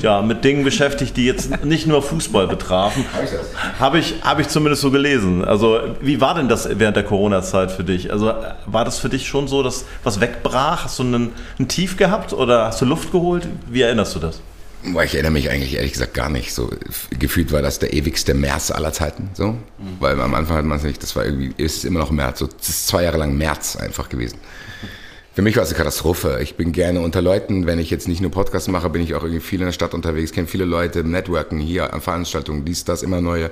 ja, 0.01 0.23
mit 0.23 0.45
Dingen 0.45 0.65
beschäftigt, 0.65 1.17
die 1.17 1.27
jetzt 1.27 1.65
nicht 1.65 1.87
nur 1.87 2.03
Fußball 2.03 2.47
betrafen. 2.47 3.05
Habe 3.79 3.99
ich, 3.99 4.15
hab 4.23 4.39
ich 4.41 4.49
zumindest 4.49 4.78
vieles 4.79 4.81
so 4.81 4.91
gelesen. 4.91 5.45
Also, 5.45 5.81
wie 6.01 6.21
war 6.21 6.35
denn 6.35 6.49
das 6.49 6.69
während 6.79 6.97
der 6.97 7.05
Corona-Zeit 7.05 7.71
für 7.71 7.85
dich? 7.85 8.11
Also, 8.13 8.33
war 8.67 8.85
das 8.85 8.99
für 8.99 9.09
dich 9.09 9.27
schon 9.27 9.49
so, 9.49 9.63
dass 9.63 9.85
was 10.05 10.21
wegbrach? 10.21 10.85
Hast 10.85 10.99
du 10.99 11.03
einen, 11.05 11.33
einen 11.59 11.69
Tief 11.69 11.97
gehabt 11.97 12.33
oder 12.33 12.67
hast 12.67 12.81
du 12.81 12.85
Luft 12.85 13.13
geholt? 13.13 13.47
Wie 13.69 13.83
erinnerst 13.83 14.15
du 14.15 14.21
das? 14.21 14.41
Ich 14.85 15.15
erinnere 15.15 15.33
mich 15.33 15.51
eigentlich 15.51 15.75
ehrlich 15.75 15.93
gesagt 15.93 16.15
gar 16.15 16.31
nicht. 16.31 16.55
So 16.55 16.71
gefühlt 17.19 17.51
war 17.51 17.63
das 17.63 17.81
der 17.81 17.93
ewigste 17.93 18.35
März 18.35 18.71
aller 18.71 18.93
Zeiten. 18.93 19.31
So, 19.35 19.49
mhm. 19.49 19.59
weil 19.99 20.21
am 20.21 20.35
Anfang 20.35 20.59
hat 20.59 20.65
man 20.65 20.79
es 20.79 20.85
nicht. 20.85 21.03
Das 21.03 21.17
war 21.17 21.25
irgendwie, 21.25 21.53
ist 21.57 21.85
immer 21.85 21.99
noch 21.99 22.11
März. 22.11 22.39
So, 22.39 22.47
das 22.47 22.69
ist 22.69 22.87
zwei 22.87 23.03
Jahre 23.03 23.19
lang 23.19 23.37
März 23.37 23.77
einfach 23.77 24.09
gewesen. 24.09 24.39
Für 25.35 25.43
mich 25.43 25.57
war 25.57 25.63
es 25.63 25.69
eine 25.69 25.79
Katastrophe. 25.79 26.39
Ich 26.43 26.57
bin 26.57 26.73
gerne 26.73 27.01
unter 27.01 27.23
Leuten. 27.23 27.67
Wenn 27.67 27.79
ich 27.79 27.91
jetzt 27.91 28.09
nicht 28.09 28.21
nur 28.21 28.31
Podcasts 28.31 28.69
mache, 28.69 28.91
bin 28.91 29.03
ich 29.03 29.15
auch 29.15 29.23
irgendwie 29.23 29.41
viel 29.41 29.61
in 29.61 29.67
der 29.67 29.73
Stadt 29.73 29.95
unterwegs, 29.95 30.33
kenne 30.33 30.49
viele 30.49 30.65
Leute, 30.65 31.05
Networken 31.05 31.61
hier 31.61 31.93
an 31.93 32.01
Veranstaltungen, 32.01 32.65
dies, 32.65 32.85
das, 32.85 33.05
immer 33.05 33.21
neue 33.21 33.51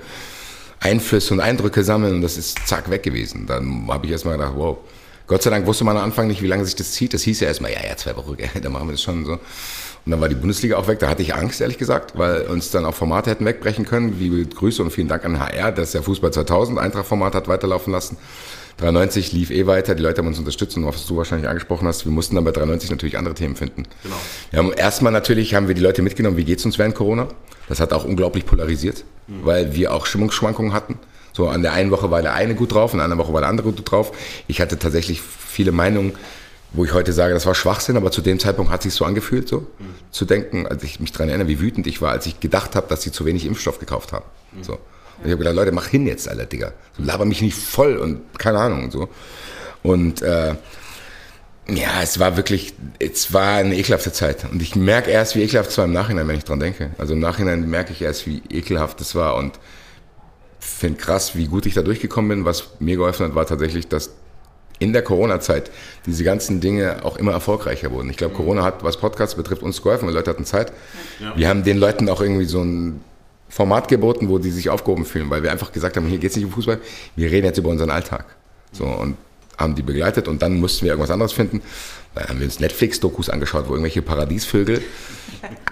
Einflüsse 0.80 1.34
und 1.34 1.40
Eindrücke 1.40 1.82
sammeln 1.84 2.16
und 2.16 2.22
das 2.22 2.36
ist 2.36 2.66
zack 2.66 2.90
weg 2.90 3.02
gewesen. 3.02 3.46
Dann 3.46 3.86
habe 3.88 4.06
ich 4.06 4.12
erstmal 4.12 4.36
gedacht, 4.36 4.54
wow. 4.56 4.78
Gott 5.26 5.42
sei 5.42 5.50
Dank 5.50 5.66
wusste 5.66 5.82
man 5.82 5.96
am 5.96 6.04
Anfang 6.04 6.28
nicht, 6.28 6.40
wie 6.40 6.46
lange 6.46 6.64
sich 6.64 6.76
das 6.76 6.92
zieht. 6.92 7.12
Das 7.12 7.22
hieß 7.22 7.40
ja 7.40 7.48
erstmal, 7.48 7.72
ja, 7.72 7.84
ja, 7.84 7.96
zwei 7.96 8.16
Wochen, 8.16 8.36
dann 8.62 8.72
machen 8.72 8.86
wir 8.86 8.92
das 8.92 9.02
schon 9.02 9.24
so. 9.24 9.32
Und 9.32 10.12
dann 10.12 10.20
war 10.20 10.28
die 10.28 10.36
Bundesliga 10.36 10.76
auch 10.76 10.86
weg. 10.86 11.00
Da 11.00 11.08
hatte 11.08 11.22
ich 11.22 11.34
Angst, 11.34 11.60
ehrlich 11.60 11.78
gesagt, 11.78 12.16
weil 12.16 12.42
uns 12.42 12.70
dann 12.70 12.84
auch 12.84 12.94
Formate 12.94 13.30
hätten 13.30 13.44
wegbrechen 13.44 13.84
können. 13.84 14.16
Liebe 14.20 14.46
Grüße 14.46 14.80
und 14.80 14.92
vielen 14.92 15.08
Dank 15.08 15.24
an 15.24 15.40
HR, 15.40 15.72
dass 15.72 15.90
der 15.90 16.04
Fußball 16.04 16.32
2000 16.32 16.78
Eintracht-Format 16.78 17.34
hat 17.34 17.48
weiterlaufen 17.48 17.92
lassen. 17.92 18.16
93 18.78 19.32
lief 19.32 19.50
eh 19.50 19.66
weiter, 19.66 19.94
die 19.94 20.02
Leute 20.02 20.18
haben 20.18 20.26
uns 20.26 20.38
unterstützt 20.38 20.76
und 20.76 20.84
was 20.84 21.06
du 21.06 21.16
wahrscheinlich 21.16 21.48
angesprochen 21.48 21.88
hast, 21.88 22.04
wir 22.04 22.12
mussten 22.12 22.34
dann 22.34 22.44
bei 22.44 22.52
93 22.52 22.90
natürlich 22.90 23.16
andere 23.16 23.34
Themen 23.34 23.56
finden. 23.56 23.84
Genau. 24.02 24.16
Wir 24.50 24.58
haben 24.58 24.72
erstmal 24.72 25.12
natürlich 25.12 25.54
haben 25.54 25.68
wir 25.68 25.74
die 25.74 25.80
Leute 25.80 26.02
mitgenommen, 26.02 26.36
wie 26.36 26.44
geht's 26.44 26.64
uns 26.64 26.78
während 26.78 26.94
Corona? 26.94 27.28
Das 27.68 27.80
hat 27.80 27.92
auch 27.92 28.04
unglaublich 28.04 28.44
polarisiert, 28.44 29.04
mhm. 29.26 29.44
weil 29.44 29.74
wir 29.74 29.94
auch 29.94 30.06
Stimmungsschwankungen 30.06 30.72
hatten. 30.72 30.98
So 31.32 31.48
an 31.48 31.62
der 31.62 31.72
einen 31.72 31.90
Woche 31.90 32.10
war 32.10 32.22
der 32.22 32.34
eine 32.34 32.54
gut 32.54 32.72
drauf, 32.72 32.92
an 32.92 32.98
der 32.98 33.04
anderen 33.04 33.22
Woche 33.22 33.32
war 33.32 33.40
der 33.40 33.50
andere 33.50 33.70
gut 33.70 33.90
drauf. 33.90 34.12
Ich 34.46 34.60
hatte 34.60 34.78
tatsächlich 34.78 35.20
viele 35.22 35.72
Meinungen, 35.72 36.12
wo 36.72 36.84
ich 36.84 36.92
heute 36.92 37.12
sage, 37.12 37.32
das 37.32 37.46
war 37.46 37.54
Schwachsinn, 37.54 37.96
aber 37.96 38.10
zu 38.10 38.20
dem 38.20 38.38
Zeitpunkt 38.38 38.70
hat 38.70 38.82
sich 38.82 38.92
so 38.92 39.04
angefühlt, 39.04 39.48
so 39.48 39.60
mhm. 39.60 39.94
zu 40.10 40.26
denken, 40.26 40.66
als 40.66 40.82
ich 40.82 41.00
mich 41.00 41.12
daran 41.12 41.28
erinnere, 41.28 41.48
wie 41.48 41.60
wütend 41.60 41.86
ich 41.86 42.02
war, 42.02 42.12
als 42.12 42.26
ich 42.26 42.40
gedacht 42.40 42.76
habe, 42.76 42.86
dass 42.88 43.02
sie 43.02 43.12
zu 43.12 43.24
wenig 43.24 43.46
Impfstoff 43.46 43.78
gekauft 43.78 44.12
haben. 44.12 44.24
Mhm. 44.52 44.64
So. 44.64 44.78
Und 45.18 45.26
ich 45.26 45.32
habe 45.32 45.38
gedacht, 45.38 45.56
Leute, 45.56 45.72
mach 45.72 45.86
hin 45.86 46.06
jetzt, 46.06 46.28
Alter, 46.28 46.46
Digga. 46.46 46.72
Laber 46.98 47.24
mich 47.24 47.42
nicht 47.42 47.56
voll 47.56 47.96
und 47.96 48.38
keine 48.38 48.58
Ahnung 48.58 48.84
und 48.84 48.92
so. 48.92 49.08
Und 49.82 50.22
äh, 50.22 50.54
ja, 51.68 52.02
es 52.02 52.18
war 52.18 52.36
wirklich, 52.36 52.74
es 52.98 53.32
war 53.32 53.56
eine 53.56 53.76
ekelhafte 53.76 54.12
Zeit. 54.12 54.44
Und 54.50 54.62
ich 54.62 54.76
merke 54.76 55.10
erst, 55.10 55.34
wie 55.34 55.42
ekelhaft 55.42 55.70
es 55.70 55.78
war 55.78 55.86
im 55.86 55.92
Nachhinein, 55.92 56.28
wenn 56.28 56.36
ich 56.36 56.44
dran 56.44 56.60
denke. 56.60 56.90
Also 56.98 57.14
im 57.14 57.20
Nachhinein 57.20 57.68
merke 57.68 57.92
ich 57.92 58.02
erst, 58.02 58.26
wie 58.26 58.42
ekelhaft 58.50 59.00
es 59.00 59.14
war 59.14 59.36
und 59.36 59.58
finde 60.60 60.98
krass, 60.98 61.34
wie 61.34 61.46
gut 61.46 61.66
ich 61.66 61.74
da 61.74 61.82
durchgekommen 61.82 62.28
bin. 62.28 62.44
Was 62.44 62.68
mir 62.78 62.96
geholfen 62.96 63.26
hat, 63.26 63.34
war 63.34 63.46
tatsächlich, 63.46 63.88
dass 63.88 64.10
in 64.78 64.92
der 64.92 65.02
Corona-Zeit 65.02 65.70
diese 66.04 66.22
ganzen 66.22 66.60
Dinge 66.60 67.04
auch 67.04 67.16
immer 67.16 67.32
erfolgreicher 67.32 67.90
wurden. 67.90 68.10
Ich 68.10 68.16
glaube, 68.16 68.34
Corona 68.34 68.62
hat, 68.62 68.84
was 68.84 68.98
Podcasts 68.98 69.34
betrifft, 69.34 69.62
uns 69.62 69.82
geholfen, 69.82 70.06
weil 70.06 70.14
Leute 70.14 70.30
hatten 70.30 70.44
Zeit. 70.44 70.72
Ja. 71.18 71.36
Wir 71.36 71.48
haben 71.48 71.64
den 71.64 71.78
Leuten 71.78 72.08
auch 72.08 72.20
irgendwie 72.20 72.44
so 72.44 72.62
ein 72.62 73.00
Format 73.48 73.88
geboten, 73.88 74.28
wo 74.28 74.38
die 74.38 74.50
sich 74.50 74.70
aufgehoben 74.70 75.04
fühlen, 75.04 75.30
weil 75.30 75.42
wir 75.42 75.52
einfach 75.52 75.72
gesagt 75.72 75.96
haben, 75.96 76.06
hier 76.06 76.18
geht 76.18 76.30
es 76.30 76.36
nicht 76.36 76.46
um 76.46 76.52
Fußball, 76.52 76.80
wir 77.14 77.30
reden 77.30 77.46
jetzt 77.46 77.58
über 77.58 77.70
unseren 77.70 77.90
Alltag. 77.90 78.36
So, 78.72 78.84
und 78.84 79.16
haben 79.56 79.74
die 79.74 79.82
begleitet 79.82 80.28
und 80.28 80.42
dann 80.42 80.60
mussten 80.60 80.84
wir 80.84 80.92
irgendwas 80.92 81.10
anderes 81.10 81.32
finden. 81.32 81.62
Dann 82.14 82.28
haben 82.28 82.38
wir 82.38 82.46
uns 82.46 82.60
Netflix-Dokus 82.60 83.30
angeschaut, 83.30 83.68
wo 83.68 83.72
irgendwelche 83.72 84.02
Paradiesvögel 84.02 84.82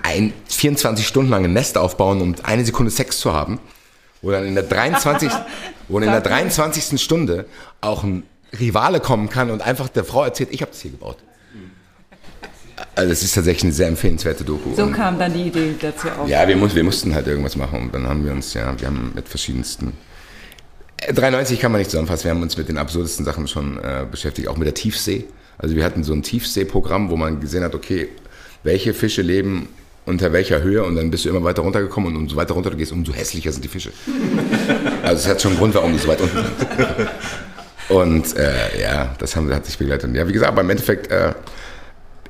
ein 0.02 0.32
24 0.48 1.06
Stunden 1.06 1.30
lang 1.30 1.44
ein 1.44 1.52
Nest 1.52 1.76
aufbauen, 1.76 2.20
um 2.20 2.34
eine 2.42 2.64
Sekunde 2.64 2.90
Sex 2.90 3.18
zu 3.18 3.32
haben. 3.32 3.58
Wo 4.22 4.30
dann 4.30 4.46
in 4.46 4.54
der 4.54 4.64
23. 4.64 5.30
wo 5.88 5.98
in 5.98 6.04
der 6.04 6.20
23. 6.20 7.00
Stunde 7.00 7.46
auch 7.80 8.04
ein 8.04 8.24
Rivale 8.58 9.00
kommen 9.00 9.28
kann 9.28 9.50
und 9.50 9.62
einfach 9.62 9.88
der 9.88 10.04
Frau 10.04 10.24
erzählt, 10.24 10.50
ich 10.52 10.62
habe 10.62 10.70
das 10.70 10.80
hier 10.80 10.92
gebaut. 10.92 11.18
Also 12.94 13.12
es 13.12 13.22
ist 13.22 13.34
tatsächlich 13.34 13.64
eine 13.64 13.72
sehr 13.72 13.88
empfehlenswerte 13.88 14.44
Doku. 14.44 14.74
So 14.74 14.88
kam 14.88 15.18
dann 15.18 15.32
die 15.32 15.44
Idee 15.44 15.74
dazu 15.80 16.08
auf. 16.08 16.28
Ja, 16.28 16.46
wir, 16.46 16.56
muss, 16.56 16.74
wir 16.74 16.84
mussten 16.84 17.14
halt 17.14 17.26
irgendwas 17.26 17.56
machen 17.56 17.82
und 17.82 17.94
dann 17.94 18.08
haben 18.08 18.24
wir 18.24 18.32
uns, 18.32 18.54
ja, 18.54 18.74
wir 18.78 18.88
haben 18.88 19.12
mit 19.14 19.28
verschiedensten 19.28 19.92
93 21.12 21.58
äh, 21.58 21.60
kann 21.60 21.72
man 21.72 21.80
nicht 21.80 21.90
zusammenfassen. 21.90 22.24
Wir 22.24 22.30
haben 22.30 22.42
uns 22.42 22.56
mit 22.56 22.68
den 22.68 22.78
absurdesten 22.78 23.24
Sachen 23.24 23.46
schon 23.48 23.78
äh, 23.78 24.06
beschäftigt, 24.10 24.48
auch 24.48 24.56
mit 24.56 24.66
der 24.66 24.74
Tiefsee. 24.74 25.24
Also 25.58 25.76
wir 25.76 25.84
hatten 25.84 26.02
so 26.02 26.12
ein 26.12 26.22
Tiefseeprogramm, 26.22 27.10
wo 27.10 27.16
man 27.16 27.40
gesehen 27.40 27.62
hat, 27.62 27.74
okay, 27.74 28.08
welche 28.62 28.94
Fische 28.94 29.22
leben 29.22 29.68
unter 30.06 30.32
welcher 30.32 30.62
Höhe 30.62 30.84
und 30.84 30.96
dann 30.96 31.10
bist 31.10 31.24
du 31.24 31.30
immer 31.30 31.42
weiter 31.44 31.62
runtergekommen 31.62 32.14
und 32.14 32.16
umso 32.16 32.36
weiter 32.36 32.54
runter 32.54 32.70
du 32.70 32.76
gehst, 32.76 32.92
umso 32.92 33.14
hässlicher 33.14 33.52
sind 33.52 33.64
die 33.64 33.68
Fische. 33.68 33.90
also 35.02 35.14
es 35.14 35.28
hat 35.28 35.40
schon 35.40 35.52
einen 35.52 35.60
Grund, 35.60 35.74
warum 35.74 35.92
du 35.92 35.98
so 35.98 36.08
weit 36.08 36.20
unten 36.20 36.36
bist. 36.36 36.68
Und 37.88 38.34
äh, 38.38 38.80
ja, 38.80 39.14
das 39.18 39.36
haben, 39.36 39.52
hat 39.52 39.66
sich 39.66 39.76
begleitet. 39.76 40.14
Ja, 40.14 40.26
wie 40.26 40.32
gesagt, 40.32 40.50
aber 40.50 40.62
im 40.62 40.70
Endeffekt 40.70 41.10
äh, 41.10 41.34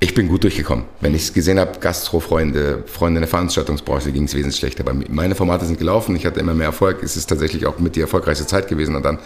ich 0.04 0.12
bin 0.12 0.28
gut 0.28 0.44
durchgekommen. 0.44 0.84
Wenn 1.00 1.14
ich 1.14 1.22
es 1.22 1.32
gesehen 1.32 1.58
habe, 1.58 1.80
Gastro-Freunde, 1.80 2.84
Freunde 2.84 3.18
in 3.18 3.22
der 3.22 3.28
Veranstaltungsbranche, 3.28 4.12
ging 4.12 4.24
es 4.24 4.34
wesentlich 4.34 4.58
schlechter. 4.58 4.86
Aber 4.86 4.94
meine 5.08 5.34
Formate 5.34 5.64
sind 5.64 5.78
gelaufen, 5.78 6.14
ich 6.14 6.26
hatte 6.26 6.40
immer 6.40 6.52
mehr 6.52 6.66
Erfolg. 6.66 7.02
Es 7.02 7.16
ist 7.16 7.26
tatsächlich 7.26 7.64
auch 7.64 7.78
mit 7.78 7.96
die 7.96 8.02
erfolgreichste 8.02 8.46
Zeit 8.46 8.68
gewesen. 8.68 8.96
Und 8.96 9.02
dann 9.02 9.18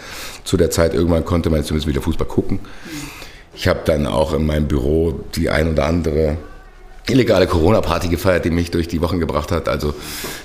zu 0.45 0.55
der 0.55 0.71
Zeit 0.71 0.93
irgendwann 0.93 1.25
konnte 1.25 1.49
man 1.49 1.65
zumindest 1.65 1.87
wieder 1.87 2.01
Fußball 2.01 2.27
gucken. 2.27 2.59
Ich 3.53 3.67
habe 3.67 3.81
dann 3.83 4.07
auch 4.07 4.33
in 4.33 4.45
meinem 4.45 4.69
Büro 4.69 5.19
die 5.35 5.49
ein 5.49 5.69
oder 5.69 5.85
andere 5.85 6.37
illegale 7.09 7.47
Corona-Party 7.47 8.07
gefeiert, 8.07 8.45
die 8.45 8.49
mich 8.49 8.71
durch 8.71 8.87
die 8.87 9.01
Wochen 9.01 9.19
gebracht 9.19 9.51
hat. 9.51 9.67
Also 9.67 9.93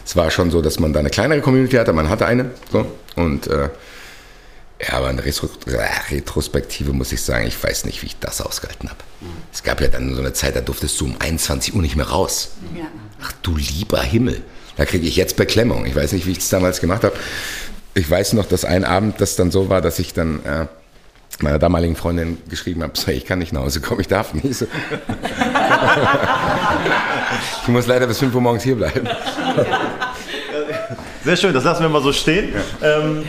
es 0.05 0.16
war 0.16 0.32
schon 0.32 0.51
so, 0.51 0.62
dass 0.62 0.80
man 0.80 0.93
da 0.93 0.99
eine 0.99 1.11
kleinere 1.11 1.43
Community 1.43 1.76
hatte, 1.76 1.93
man 1.93 2.09
hatte 2.09 2.26
eine. 2.26 2.51
So. 2.72 2.85
Und 3.14 3.47
äh, 3.47 3.68
ja, 4.87 4.95
aber 4.95 5.09
eine 5.09 5.24
Retro 5.24 5.49
Retrospektive 6.11 6.93
muss 6.93 7.12
ich 7.12 7.22
sagen, 7.22 7.47
ich 7.47 7.62
weiß 7.62 7.85
nicht, 7.85 8.03
wie 8.03 8.07
ich 8.07 8.18
das 8.18 8.41
ausgehalten 8.41 8.89
habe. 8.89 8.99
Mhm. 9.20 9.26
Es 9.53 9.62
gab 9.62 9.80
ja 9.80 9.89
dann 9.89 10.14
so 10.14 10.20
eine 10.20 10.32
Zeit, 10.32 10.57
da 10.57 10.61
durftest 10.61 11.01
du 11.01 11.07
um 11.07 11.16
21 11.18 11.74
Uhr 11.74 11.82
nicht 11.82 11.97
mehr 11.97 12.09
raus. 12.09 12.53
Ja. 12.76 12.85
Ach 13.22 13.32
du 13.43 13.57
lieber 13.57 14.03
Himmel. 14.03 14.43
Da 14.76 14.85
kriege 14.85 15.07
ich 15.07 15.16
jetzt 15.16 15.37
Beklemmung. 15.37 15.87
Ich 15.87 15.95
weiß 15.95 16.12
nicht, 16.12 16.26
wie 16.26 16.32
ich 16.32 16.39
das 16.39 16.49
damals 16.49 16.80
gemacht 16.80 17.05
habe. 17.05 17.16
Ich 17.95 18.11
weiß 18.11 18.32
noch, 18.32 18.47
dass 18.47 18.64
ein 18.64 18.85
Abend 18.85 19.20
das 19.20 19.37
dann 19.37 19.53
so 19.53 19.68
war, 19.68 19.80
dass 19.80 20.01
ich 20.01 20.12
dann 20.12 20.45
äh, 20.45 20.66
meiner 21.43 21.59
damaligen 21.59 21.97
Freundin 21.97 22.39
geschrieben 22.49 22.82
habe, 22.82 22.93
so, 22.99 23.11
ich 23.11 23.24
kann 23.24 23.39
nicht 23.39 23.53
nach 23.53 23.62
Hause 23.62 23.80
kommen, 23.80 24.01
ich 24.01 24.09
darf 24.09 24.35
nicht. 24.35 24.55
So. 24.55 24.66
ich 27.62 27.68
muss 27.68 27.87
leider 27.87 28.07
bis 28.07 28.18
5 28.18 28.35
Uhr 28.35 28.41
morgens 28.41 28.62
hier 28.62 28.76
bleiben. 28.76 29.09
Sehr 31.24 31.37
schön, 31.37 31.55
das 31.55 31.64
lassen 31.64 31.82
wir 31.82 31.89
mal 31.89 32.03
so 32.03 32.12
stehen. 32.12 32.53
Ja. 32.80 32.99
Ähm, 32.99 33.24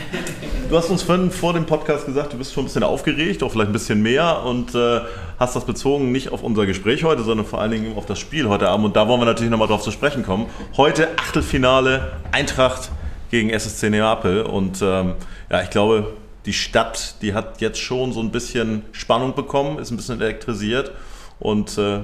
du 0.68 0.76
hast 0.76 0.90
uns 0.90 1.02
vorhin 1.02 1.30
vor 1.30 1.52
dem 1.52 1.64
Podcast 1.66 2.06
gesagt, 2.06 2.32
du 2.32 2.38
bist 2.38 2.52
schon 2.52 2.64
ein 2.64 2.66
bisschen 2.66 2.82
aufgeregt, 2.82 3.42
auch 3.42 3.52
vielleicht 3.52 3.70
ein 3.70 3.72
bisschen 3.72 4.02
mehr 4.02 4.42
und 4.44 4.74
äh, 4.74 5.00
hast 5.38 5.54
das 5.54 5.64
bezogen 5.64 6.12
nicht 6.12 6.32
auf 6.32 6.42
unser 6.42 6.66
Gespräch 6.66 7.04
heute, 7.04 7.22
sondern 7.22 7.46
vor 7.46 7.60
allen 7.60 7.70
Dingen 7.70 7.96
auf 7.96 8.06
das 8.06 8.18
Spiel 8.18 8.48
heute 8.48 8.68
Abend. 8.68 8.86
Und 8.86 8.96
da 8.96 9.06
wollen 9.06 9.20
wir 9.20 9.26
natürlich 9.26 9.50
nochmal 9.50 9.68
drauf 9.68 9.82
zu 9.82 9.90
sprechen 9.90 10.24
kommen. 10.24 10.46
Heute 10.76 11.08
Achtelfinale 11.18 12.12
Eintracht 12.32 12.90
gegen 13.30 13.50
SSC 13.50 13.90
Neapel. 13.90 14.42
Und 14.42 14.82
ähm, 14.82 15.14
ja, 15.50 15.62
ich 15.62 15.70
glaube, 15.70 16.12
die 16.46 16.52
Stadt, 16.52 17.16
die 17.22 17.34
hat 17.34 17.60
jetzt 17.60 17.78
schon 17.78 18.12
so 18.12 18.20
ein 18.20 18.30
bisschen 18.30 18.82
Spannung 18.92 19.34
bekommen, 19.34 19.78
ist 19.78 19.90
ein 19.90 19.96
bisschen 19.96 20.20
elektrisiert. 20.20 20.92
Und 21.38 21.78
äh, 21.78 22.00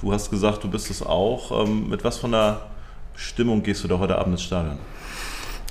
du 0.00 0.12
hast 0.12 0.30
gesagt, 0.30 0.64
du 0.64 0.70
bist 0.70 0.90
es 0.90 1.02
auch. 1.02 1.66
Ähm, 1.66 1.88
mit 1.88 2.04
was 2.04 2.18
von 2.18 2.32
der 2.32 2.62
Stimmung 3.14 3.62
gehst 3.62 3.84
du 3.84 3.88
da 3.88 3.98
heute 3.98 4.18
Abend 4.18 4.34
ins 4.34 4.42
Stadion? 4.42 4.78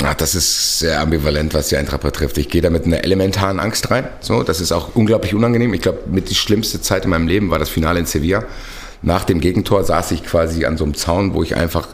Ach, 0.04 0.16
das 0.16 0.34
ist 0.34 0.80
sehr 0.80 1.00
ambivalent, 1.00 1.54
was 1.54 1.70
die 1.70 1.78
Eintracht 1.78 2.02
betrifft. 2.02 2.38
Ich 2.40 2.50
gehe 2.50 2.62
da 2.62 2.72
mit 2.72 2.86
einer 2.86 3.04
elementaren 3.04 3.60
Angst 3.60 3.92
rein. 3.92 4.08
So, 4.20 4.42
das 4.42 4.60
ist 4.60 4.72
auch 4.72 4.96
unglaublich 4.96 5.36
unangenehm. 5.36 5.74
Ich 5.76 5.82
glaube, 5.82 6.00
mit 6.10 6.30
die 6.30 6.36
schlimmste 6.36 6.82
Zeit 6.82 7.04
in 7.04 7.12
meinem 7.12 7.28
Leben 7.28 7.52
war 7.52 7.60
das 7.60 7.70
Finale 7.70 8.00
in 8.00 8.06
Sevilla. 8.08 8.44
Nach 9.04 9.24
dem 9.26 9.40
Gegentor 9.40 9.84
saß 9.84 10.12
ich 10.12 10.24
quasi 10.24 10.66
an 10.66 10.78
so 10.78 10.86
einem 10.86 10.96
Zaun, 10.96 11.36
wo 11.36 11.44
ich 11.44 11.56
einfach, 11.56 11.90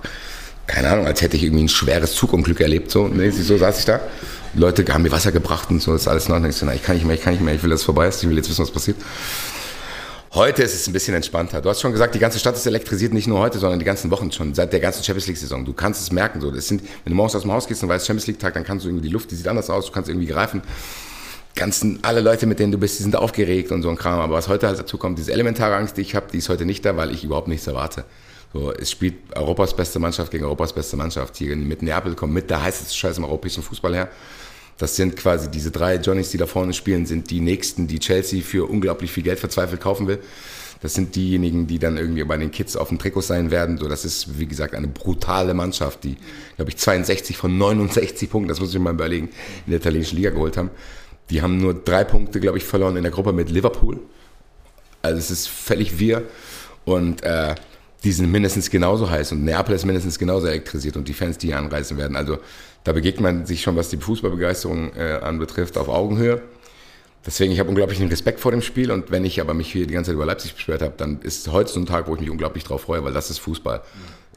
keine 0.68 0.90
Ahnung, 0.90 1.06
als 1.06 1.22
hätte 1.22 1.36
ich 1.36 1.44
irgendwie 1.44 1.66
ein 1.66 1.70
schweres 1.70 2.16
Zugunglück 2.16 2.62
erlebt. 2.62 2.92
So, 2.92 3.10
so 3.42 3.58
saß 3.58 3.80
ich 3.80 3.86
da. 3.86 4.00
Leute 4.54 4.86
haben 4.94 5.04
mir 5.04 5.12
Wasser 5.12 5.34
gebracht 5.34 5.70
und 5.70 5.82
so, 5.82 5.92
das 5.92 6.02
ist 6.02 6.08
alles 6.08 6.30
noch. 6.30 6.38
Und 6.38 6.46
ich 6.46 6.56
so, 6.56 6.68
ich 6.70 6.84
kann 6.84 6.96
nicht 6.96 7.06
mehr, 7.06 7.16
ich 7.16 7.22
kann 7.22 7.34
nicht 7.34 7.44
mehr, 7.44 7.56
ich 7.56 7.64
will, 7.64 7.70
dass 7.70 7.82
es 7.82 7.86
vorbei 7.86 8.08
ist, 8.08 8.24
ich 8.24 8.30
will 8.30 8.38
jetzt 8.38 8.50
wissen, 8.50 8.62
was 8.62 8.72
passiert. 8.72 8.98
Heute 10.34 10.62
ist 10.62 10.76
es 10.76 10.88
ein 10.88 10.94
bisschen 10.94 11.16
entspannter. 11.16 11.62
Du 11.62 11.70
hast 11.70 11.80
schon 11.80 11.94
gesagt, 11.94 12.14
die 12.14 12.20
ganze 12.20 12.38
Stadt 12.38 12.56
ist 12.56 12.66
elektrisiert, 12.66 13.14
nicht 13.14 13.28
nur 13.28 13.40
heute, 13.40 13.60
sondern 13.60 13.80
die 13.80 13.86
ganzen 13.86 14.12
Wochen 14.12 14.32
schon, 14.32 14.54
seit 14.54 14.74
der 14.74 14.82
ganzen 14.82 15.04
Champions 15.04 15.28
League-Saison. 15.28 15.64
Du 15.64 15.72
kannst 15.72 16.02
es 16.02 16.12
merken. 16.12 16.42
So. 16.42 16.52
Das 16.52 16.68
sind, 16.68 16.82
wenn 16.82 17.12
du 17.12 17.16
morgens 17.16 17.36
aus 17.36 17.44
dem 17.44 17.52
Haus 17.52 17.68
gehst 17.68 17.82
und 17.82 17.90
weißt 17.90 18.06
Champions 18.06 18.28
League-Tag, 18.28 18.54
dann 18.54 18.66
kannst 18.66 18.84
du 18.84 18.90
irgendwie 18.90 19.08
die 19.08 19.14
Luft, 19.14 19.32
die 19.32 19.36
sieht 19.36 19.48
anders 19.48 19.70
aus, 19.70 19.86
du 19.86 19.92
kannst 19.94 20.10
irgendwie 20.10 20.28
greifen. 20.28 20.62
Ganzen, 21.56 22.00
alle 22.04 22.20
Leute, 22.20 22.46
mit 22.46 22.60
denen 22.60 22.72
du 22.72 22.78
bist, 22.78 23.00
die 23.00 23.04
sind 23.04 23.16
aufgeregt 23.16 23.72
und 23.72 23.82
so 23.82 23.90
ein 23.90 23.96
Kram. 23.96 24.20
Aber 24.20 24.36
was 24.36 24.48
heute 24.50 24.68
halt 24.68 24.78
dazu 24.78 24.98
kommt, 24.98 25.18
diese 25.18 25.32
elementare 25.32 25.76
Angst, 25.76 25.98
die 25.98 26.02
ich 26.02 26.14
habe, 26.14 26.28
die 26.32 26.38
ist 26.38 26.50
heute 26.50 26.66
nicht 26.66 26.84
da, 26.86 26.98
weil 26.98 27.12
ich 27.12 27.24
überhaupt 27.24 27.48
nichts 27.48 27.66
erwarte. 27.66 28.04
So, 28.54 28.72
es 28.74 28.92
spielt 28.92 29.36
Europas 29.36 29.76
beste 29.76 29.98
Mannschaft 30.00 30.32
gegen 30.32 30.44
Europas 30.44 30.74
beste 30.74 30.98
Mannschaft. 30.98 31.38
Hier 31.38 31.56
mit 31.56 31.82
Neapel 31.82 32.16
kommt 32.16 32.34
mit 32.34 32.50
der 32.50 32.62
heißeste 32.62 32.94
Scheiß 32.94 33.18
im 33.18 33.24
europäischen 33.24 33.64
Fußball 33.64 33.96
her. 33.96 34.10
Das 34.78 34.96
sind 34.96 35.16
quasi 35.16 35.50
diese 35.50 35.72
drei 35.72 35.96
Johnnies, 35.96 36.30
die 36.30 36.38
da 36.38 36.46
vorne 36.46 36.74
spielen, 36.74 37.06
sind 37.06 37.32
die 37.32 37.40
nächsten, 37.40 37.88
die 37.88 38.00
Chelsea 38.00 38.42
für 38.44 38.70
unglaublich 38.70 39.12
viel 39.12 39.24
Geld 39.24 39.40
verzweifelt 39.40 39.82
kaufen 39.82 40.08
will. 40.08 40.20
Das 40.82 40.94
sind 40.94 41.16
diejenigen, 41.16 41.66
die 41.66 41.80
dann 41.80 41.98
irgendwie 41.98 42.24
bei 42.24 42.38
den 42.38 42.52
Kids 42.52 42.76
auf 42.76 42.90
dem 42.90 43.00
Trikot 43.00 43.22
sein 43.22 43.50
werden. 43.50 43.80
So, 43.80 43.88
das 43.88 44.06
ist, 44.06 44.38
wie 44.38 44.46
gesagt, 44.46 44.76
eine 44.76 44.88
brutale 44.88 45.56
Mannschaft, 45.56 46.04
die, 46.04 46.18
glaube 46.56 46.70
ich, 46.70 46.78
62 46.78 47.36
von 47.36 47.58
69 47.58 48.30
Punkten, 48.30 48.50
das 48.50 48.60
muss 48.60 48.74
ich 48.74 48.80
mal 48.80 48.94
überlegen, 48.94 49.30
in 49.66 49.72
der 49.72 49.80
italienischen 49.80 50.18
Liga 50.18 50.30
geholt 50.30 50.56
haben. 50.56 50.70
Die 51.32 51.42
haben 51.42 51.58
nur 51.58 51.74
drei 51.74 52.04
Punkte, 52.04 52.40
glaube 52.40 52.60
ich, 52.60 52.64
verloren 52.64 52.96
in 52.96 53.04
der 53.04 53.12
Gruppe 53.12 53.34
mit 53.34 53.50
Liverpool. 53.50 54.00
Also 55.02 55.18
es 55.18 55.32
ist 55.32 55.48
völlig 55.48 55.98
wir. 55.98 56.24
Und 56.86 57.24
äh, 57.24 57.56
die 58.04 58.12
sind 58.12 58.32
mindestens 58.32 58.70
genauso 58.70 59.10
heiß 59.10 59.32
und 59.32 59.44
Neapel 59.44 59.76
ist 59.76 59.86
mindestens 59.86 60.20
genauso 60.20 60.48
elektrisiert 60.48 60.96
und 60.96 61.08
die 61.08 61.14
Fans, 61.14 61.38
die 61.38 61.48
hier 61.48 61.58
anreisen 61.58 61.98
werden. 61.98 62.16
Also 62.16 62.38
da 62.88 62.94
begegnet 62.94 63.22
man 63.22 63.46
sich 63.46 63.62
schon, 63.62 63.76
was 63.76 63.90
die 63.90 63.98
Fußballbegeisterung 63.98 64.94
äh, 64.96 65.20
anbetrifft, 65.22 65.78
auf 65.78 65.90
Augenhöhe. 65.90 66.42
Deswegen, 67.26 67.52
ich 67.52 67.60
habe 67.60 67.68
unglaublichen 67.68 68.08
Respekt 68.08 68.40
vor 68.40 68.52
dem 68.52 68.62
Spiel 68.62 68.92
und 68.92 69.12
wenn 69.12 69.26
ich 69.26 69.42
aber 69.42 69.54
mich 69.54 69.70
hier 69.70 69.86
die 69.86 69.94
ganze 69.94 70.12
Zeit 70.12 70.16
über 70.16 70.26
Leipzig 70.26 70.56
beschwert 70.56 70.82
habe, 70.82 70.94
dann 70.96 71.20
ist 71.22 71.52
heute 71.52 71.70
so 71.70 71.82
ein 71.82 71.86
Tag, 71.86 72.08
wo 72.08 72.16
ich 72.16 72.22
mich 72.22 72.30
unglaublich 72.30 72.64
drauf 72.64 72.84
freue, 72.84 73.04
weil 73.04 73.12
das 73.12 73.30
ist 73.30 73.40
Fußball. 73.40 73.82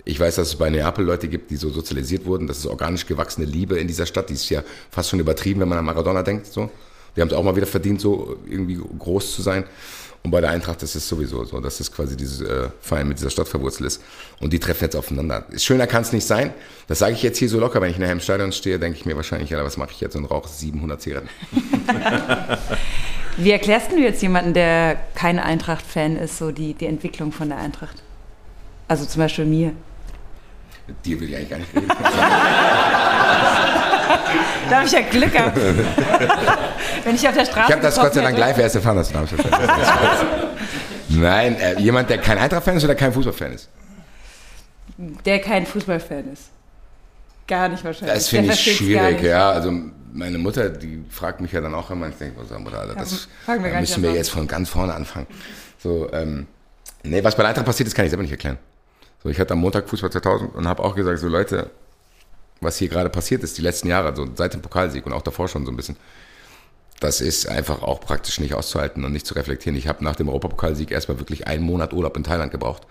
Ich 0.04 0.18
weiß, 0.18 0.34
dass 0.34 0.48
es 0.48 0.56
bei 0.56 0.68
Neapel 0.68 1.04
Leute 1.04 1.28
gibt, 1.28 1.52
die 1.52 1.56
so 1.56 1.70
sozialisiert 1.70 2.26
wurden. 2.26 2.48
Das 2.48 2.58
ist 2.58 2.66
organisch 2.66 3.06
gewachsene 3.06 3.46
Liebe 3.46 3.78
in 3.78 3.86
dieser 3.86 4.06
Stadt. 4.06 4.28
Die 4.30 4.34
ist 4.34 4.50
ja 4.50 4.64
fast 4.90 5.10
schon 5.10 5.20
übertrieben, 5.20 5.60
wenn 5.60 5.68
man 5.68 5.78
an 5.78 5.84
Maradona 5.84 6.24
denkt. 6.24 6.46
So. 6.46 6.70
Die 7.14 7.20
haben 7.20 7.28
es 7.28 7.34
auch 7.34 7.44
mal 7.44 7.54
wieder 7.54 7.68
verdient, 7.68 8.00
so 8.00 8.36
irgendwie 8.48 8.80
groß 8.98 9.32
zu 9.32 9.42
sein. 9.42 9.62
Und 10.22 10.32
bei 10.32 10.42
der 10.42 10.50
Eintracht 10.50 10.82
ist 10.82 10.94
es 10.94 11.08
sowieso 11.08 11.44
so, 11.44 11.60
dass 11.60 11.80
es 11.80 11.90
quasi 11.90 12.14
dieses 12.14 12.42
äh, 12.42 12.68
Verein 12.82 13.08
mit 13.08 13.18
dieser 13.18 13.30
Stadt 13.30 13.48
verwurzelt 13.48 13.86
ist. 13.86 14.02
Und 14.40 14.52
die 14.52 14.58
treffen 14.58 14.84
jetzt 14.84 14.94
aufeinander. 14.94 15.46
Schöner 15.56 15.86
kann 15.86 16.02
es 16.02 16.12
nicht 16.12 16.26
sein. 16.26 16.52
Das 16.88 16.98
sage 16.98 17.14
ich 17.14 17.22
jetzt 17.22 17.38
hier 17.38 17.48
so 17.48 17.58
locker. 17.58 17.80
Wenn 17.80 17.90
ich 17.90 17.98
nachher 17.98 18.12
im 18.12 18.20
Stadion 18.20 18.52
stehe, 18.52 18.78
denke 18.78 18.98
ich 18.98 19.06
mir 19.06 19.16
wahrscheinlich, 19.16 19.48
ja, 19.48 19.64
was 19.64 19.78
mache 19.78 19.92
ich 19.92 20.00
jetzt 20.00 20.16
und 20.16 20.26
rauche 20.26 20.48
700 20.48 21.00
Zigaretten. 21.00 21.30
Wie 23.38 23.50
erklärst 23.50 23.92
du 23.92 23.96
jetzt 23.96 24.20
jemanden, 24.20 24.52
der 24.52 24.98
kein 25.14 25.38
Eintracht-Fan 25.38 26.16
ist, 26.16 26.36
so 26.36 26.52
die, 26.52 26.74
die 26.74 26.86
Entwicklung 26.86 27.32
von 27.32 27.48
der 27.48 27.56
Eintracht? 27.56 28.02
Also 28.88 29.06
zum 29.06 29.22
Beispiel 29.22 29.46
mir. 29.46 29.72
Dir 31.04 31.20
will 31.20 31.30
ich 31.30 31.36
eigentlich 31.36 31.48
gar 31.48 31.58
nicht 31.58 31.74
reden. 31.74 31.88
da 34.70 34.76
habe 34.76 34.86
ich 34.86 34.92
ja 34.92 35.00
Glück 35.00 35.32
gehabt. 35.32 35.56
Wenn 37.04 37.14
ich 37.14 37.28
auf 37.28 37.34
der 37.34 37.44
Straße. 37.44 37.66
Ich 37.66 37.72
habe 37.72 37.82
das 37.82 37.96
Gott 37.96 38.14
sei 38.14 38.22
Dank 38.22 38.38
live 38.38 38.58
erst 38.58 38.76
erfahren, 38.76 38.96
dass 38.96 39.10
du. 39.10 39.18
Nein, 41.08 41.56
äh, 41.56 41.80
jemand, 41.80 42.08
der 42.08 42.18
kein 42.18 42.38
Eintracht-Fan 42.38 42.76
ist 42.76 42.84
oder 42.84 42.94
kein 42.94 43.12
Fußballfan 43.12 43.52
ist? 43.52 43.68
Der 45.24 45.40
kein 45.40 45.66
Fußballfan 45.66 46.32
ist. 46.32 46.50
Gar 47.46 47.68
nicht 47.68 47.84
wahrscheinlich. 47.84 48.14
Das 48.14 48.28
finde 48.28 48.52
ich 48.52 48.76
schwierig, 48.76 49.22
ja. 49.22 49.50
Also 49.50 49.72
meine 50.12 50.38
Mutter, 50.38 50.68
die 50.68 51.04
fragt 51.10 51.40
mich 51.40 51.52
ja 51.52 51.60
dann 51.60 51.74
auch 51.74 51.90
immer, 51.90 52.08
ich 52.08 52.14
denke, 52.14 52.40
was 52.40 52.56
Mutter, 52.58 52.78
Alter, 52.80 52.94
das 52.94 53.28
ja, 53.46 53.62
wir 53.62 53.80
müssen 53.80 54.02
wir 54.02 54.12
jetzt 54.12 54.30
von 54.30 54.46
ganz 54.46 54.68
vorne 54.68 54.94
anfangen. 54.94 55.26
So, 55.78 56.08
ähm, 56.12 56.46
nee, 57.02 57.22
was 57.24 57.34
bei 57.36 57.42
der 57.42 57.50
Eintracht 57.50 57.66
passiert 57.66 57.88
ist, 57.88 57.94
kann 57.94 58.04
ich 58.04 58.10
selber 58.10 58.22
nicht 58.22 58.32
erklären. 58.32 58.58
So, 59.22 59.28
ich 59.28 59.38
hatte 59.38 59.52
am 59.52 59.60
Montag 59.60 59.88
Fußball 59.88 60.10
2000 60.10 60.54
und 60.54 60.68
habe 60.68 60.82
auch 60.82 60.94
gesagt, 60.94 61.18
so 61.18 61.28
Leute, 61.28 61.70
was 62.60 62.76
hier 62.76 62.88
gerade 62.88 63.10
passiert 63.10 63.42
ist, 63.42 63.58
die 63.58 63.62
letzten 63.62 63.88
Jahre, 63.88 64.08
also 64.08 64.26
seit 64.34 64.54
dem 64.54 64.62
Pokalsieg 64.62 65.06
und 65.06 65.12
auch 65.12 65.22
davor 65.22 65.48
schon 65.48 65.64
so 65.64 65.72
ein 65.72 65.76
bisschen, 65.76 65.96
das 67.00 67.20
ist 67.20 67.48
einfach 67.48 67.82
auch 67.82 68.00
praktisch 68.00 68.40
nicht 68.40 68.54
auszuhalten 68.54 69.04
und 69.04 69.12
nicht 69.12 69.26
zu 69.26 69.34
reflektieren. 69.34 69.76
Ich 69.76 69.88
habe 69.88 70.04
nach 70.04 70.16
dem 70.16 70.28
Europapokalsieg 70.28 70.90
erstmal 70.90 71.18
wirklich 71.18 71.46
einen 71.46 71.64
Monat 71.64 71.94
Urlaub 71.94 72.16
in 72.16 72.24
Thailand 72.24 72.52
gebraucht 72.52 72.86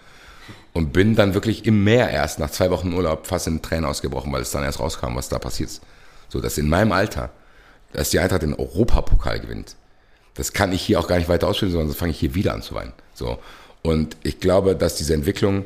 und 0.73 0.91
bin 0.91 1.15
dann 1.15 1.35
wirklich 1.35 1.65
im 1.65 1.83
Meer 1.83 2.09
erst 2.09 2.39
nach 2.39 2.49
zwei 2.49 2.71
Wochen 2.71 2.93
Urlaub 2.93 3.27
fast 3.27 3.47
in 3.47 3.61
Tränen 3.61 3.85
ausgebrochen, 3.85 4.31
weil 4.33 4.41
es 4.41 4.51
dann 4.51 4.63
erst 4.63 4.79
rauskam, 4.79 5.15
was 5.15 5.29
da 5.29 5.37
passiert 5.37 5.69
ist. 5.69 5.81
So, 6.27 6.41
dass 6.41 6.57
in 6.57 6.69
meinem 6.69 6.91
Alter, 6.91 7.29
dass 7.93 8.09
die 8.09 8.19
Eintracht 8.19 8.41
den 8.41 8.55
Europapokal 8.55 9.39
gewinnt, 9.39 9.75
das 10.33 10.53
kann 10.53 10.71
ich 10.71 10.81
hier 10.81 10.99
auch 10.99 11.07
gar 11.07 11.17
nicht 11.17 11.29
weiter 11.29 11.47
ausführen, 11.47 11.71
sondern 11.71 11.95
fange 11.95 12.11
ich 12.11 12.19
hier 12.19 12.33
wieder 12.33 12.53
an 12.53 12.61
zu 12.61 12.73
weinen. 12.73 12.93
So. 13.13 13.39
Und 13.83 14.17
ich 14.23 14.39
glaube, 14.39 14.75
dass 14.75 14.95
diese 14.95 15.13
Entwicklung 15.13 15.65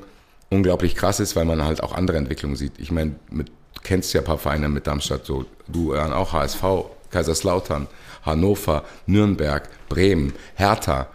unglaublich 0.49 0.95
krass 0.95 1.19
ist, 1.19 1.35
weil 1.35 1.45
man 1.45 1.63
halt 1.63 1.81
auch 1.81 1.93
andere 1.93 2.17
Entwicklungen 2.17 2.55
sieht. 2.55 2.73
Ich 2.77 2.91
meine, 2.91 3.15
du 3.29 3.43
kennst 3.83 4.13
ja 4.13 4.21
ein 4.21 4.25
paar 4.25 4.37
Vereine 4.37 4.69
mit 4.69 4.87
Darmstadt, 4.87 5.25
so 5.25 5.45
du 5.67 5.95
auch 5.95 6.33
HSV, 6.33 6.63
Kaiserslautern, 7.11 7.87
Hannover, 8.25 8.83
Nürnberg, 9.05 9.69
Bremen, 9.89 10.33
Hertha, 10.55 11.07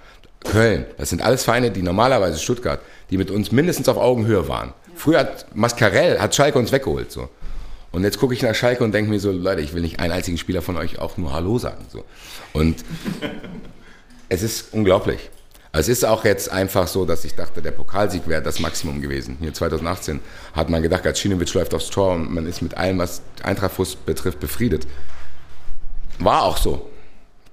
Köln. 0.44 0.86
Das 0.96 1.10
sind 1.10 1.22
alles 1.22 1.44
Vereine, 1.44 1.70
die 1.70 1.82
normalerweise 1.82 2.38
Stuttgart, 2.38 2.80
die 3.10 3.18
mit 3.18 3.30
uns 3.30 3.52
mindestens 3.52 3.88
auf 3.88 3.96
Augenhöhe 3.96 4.48
waren. 4.48 4.72
Früher 4.94 5.20
hat 5.20 5.46
Mascarell, 5.54 6.18
hat 6.18 6.34
Schalke 6.34 6.58
uns 6.58 6.72
weggeholt. 6.72 7.10
So. 7.10 7.28
Und 7.92 8.04
jetzt 8.04 8.18
gucke 8.18 8.34
ich 8.34 8.42
nach 8.42 8.54
Schalke 8.54 8.84
und 8.84 8.92
denke 8.92 9.10
mir 9.10 9.20
so, 9.20 9.32
Leute, 9.32 9.60
ich 9.60 9.74
will 9.74 9.82
nicht 9.82 10.00
einen 10.00 10.12
einzigen 10.12 10.38
Spieler 10.38 10.62
von 10.62 10.76
euch 10.76 10.98
auch 10.98 11.16
nur 11.16 11.32
Hallo 11.32 11.58
sagen. 11.58 11.84
So. 11.90 12.04
Und 12.52 12.84
es 14.28 14.42
ist 14.42 14.72
unglaublich. 14.72 15.30
Es 15.78 15.88
ist 15.88 16.04
auch 16.04 16.24
jetzt 16.24 16.50
einfach 16.50 16.88
so, 16.88 17.04
dass 17.04 17.24
ich 17.24 17.34
dachte, 17.34 17.62
der 17.62 17.70
Pokalsieg 17.70 18.26
wäre 18.26 18.42
das 18.42 18.58
Maximum 18.58 19.00
gewesen. 19.00 19.36
Hier 19.40 19.54
2018 19.54 20.20
hat 20.52 20.70
man 20.70 20.82
gedacht, 20.82 21.04
Gacinovic 21.04 21.54
läuft 21.54 21.72
aufs 21.72 21.90
Tor 21.90 22.14
und 22.14 22.32
man 22.32 22.46
ist 22.46 22.62
mit 22.62 22.76
allem, 22.76 22.98
was 22.98 23.22
Eintracht 23.42 23.76
betrifft, 24.04 24.40
befriedet. 24.40 24.86
War 26.18 26.42
auch 26.42 26.56
so 26.56 26.90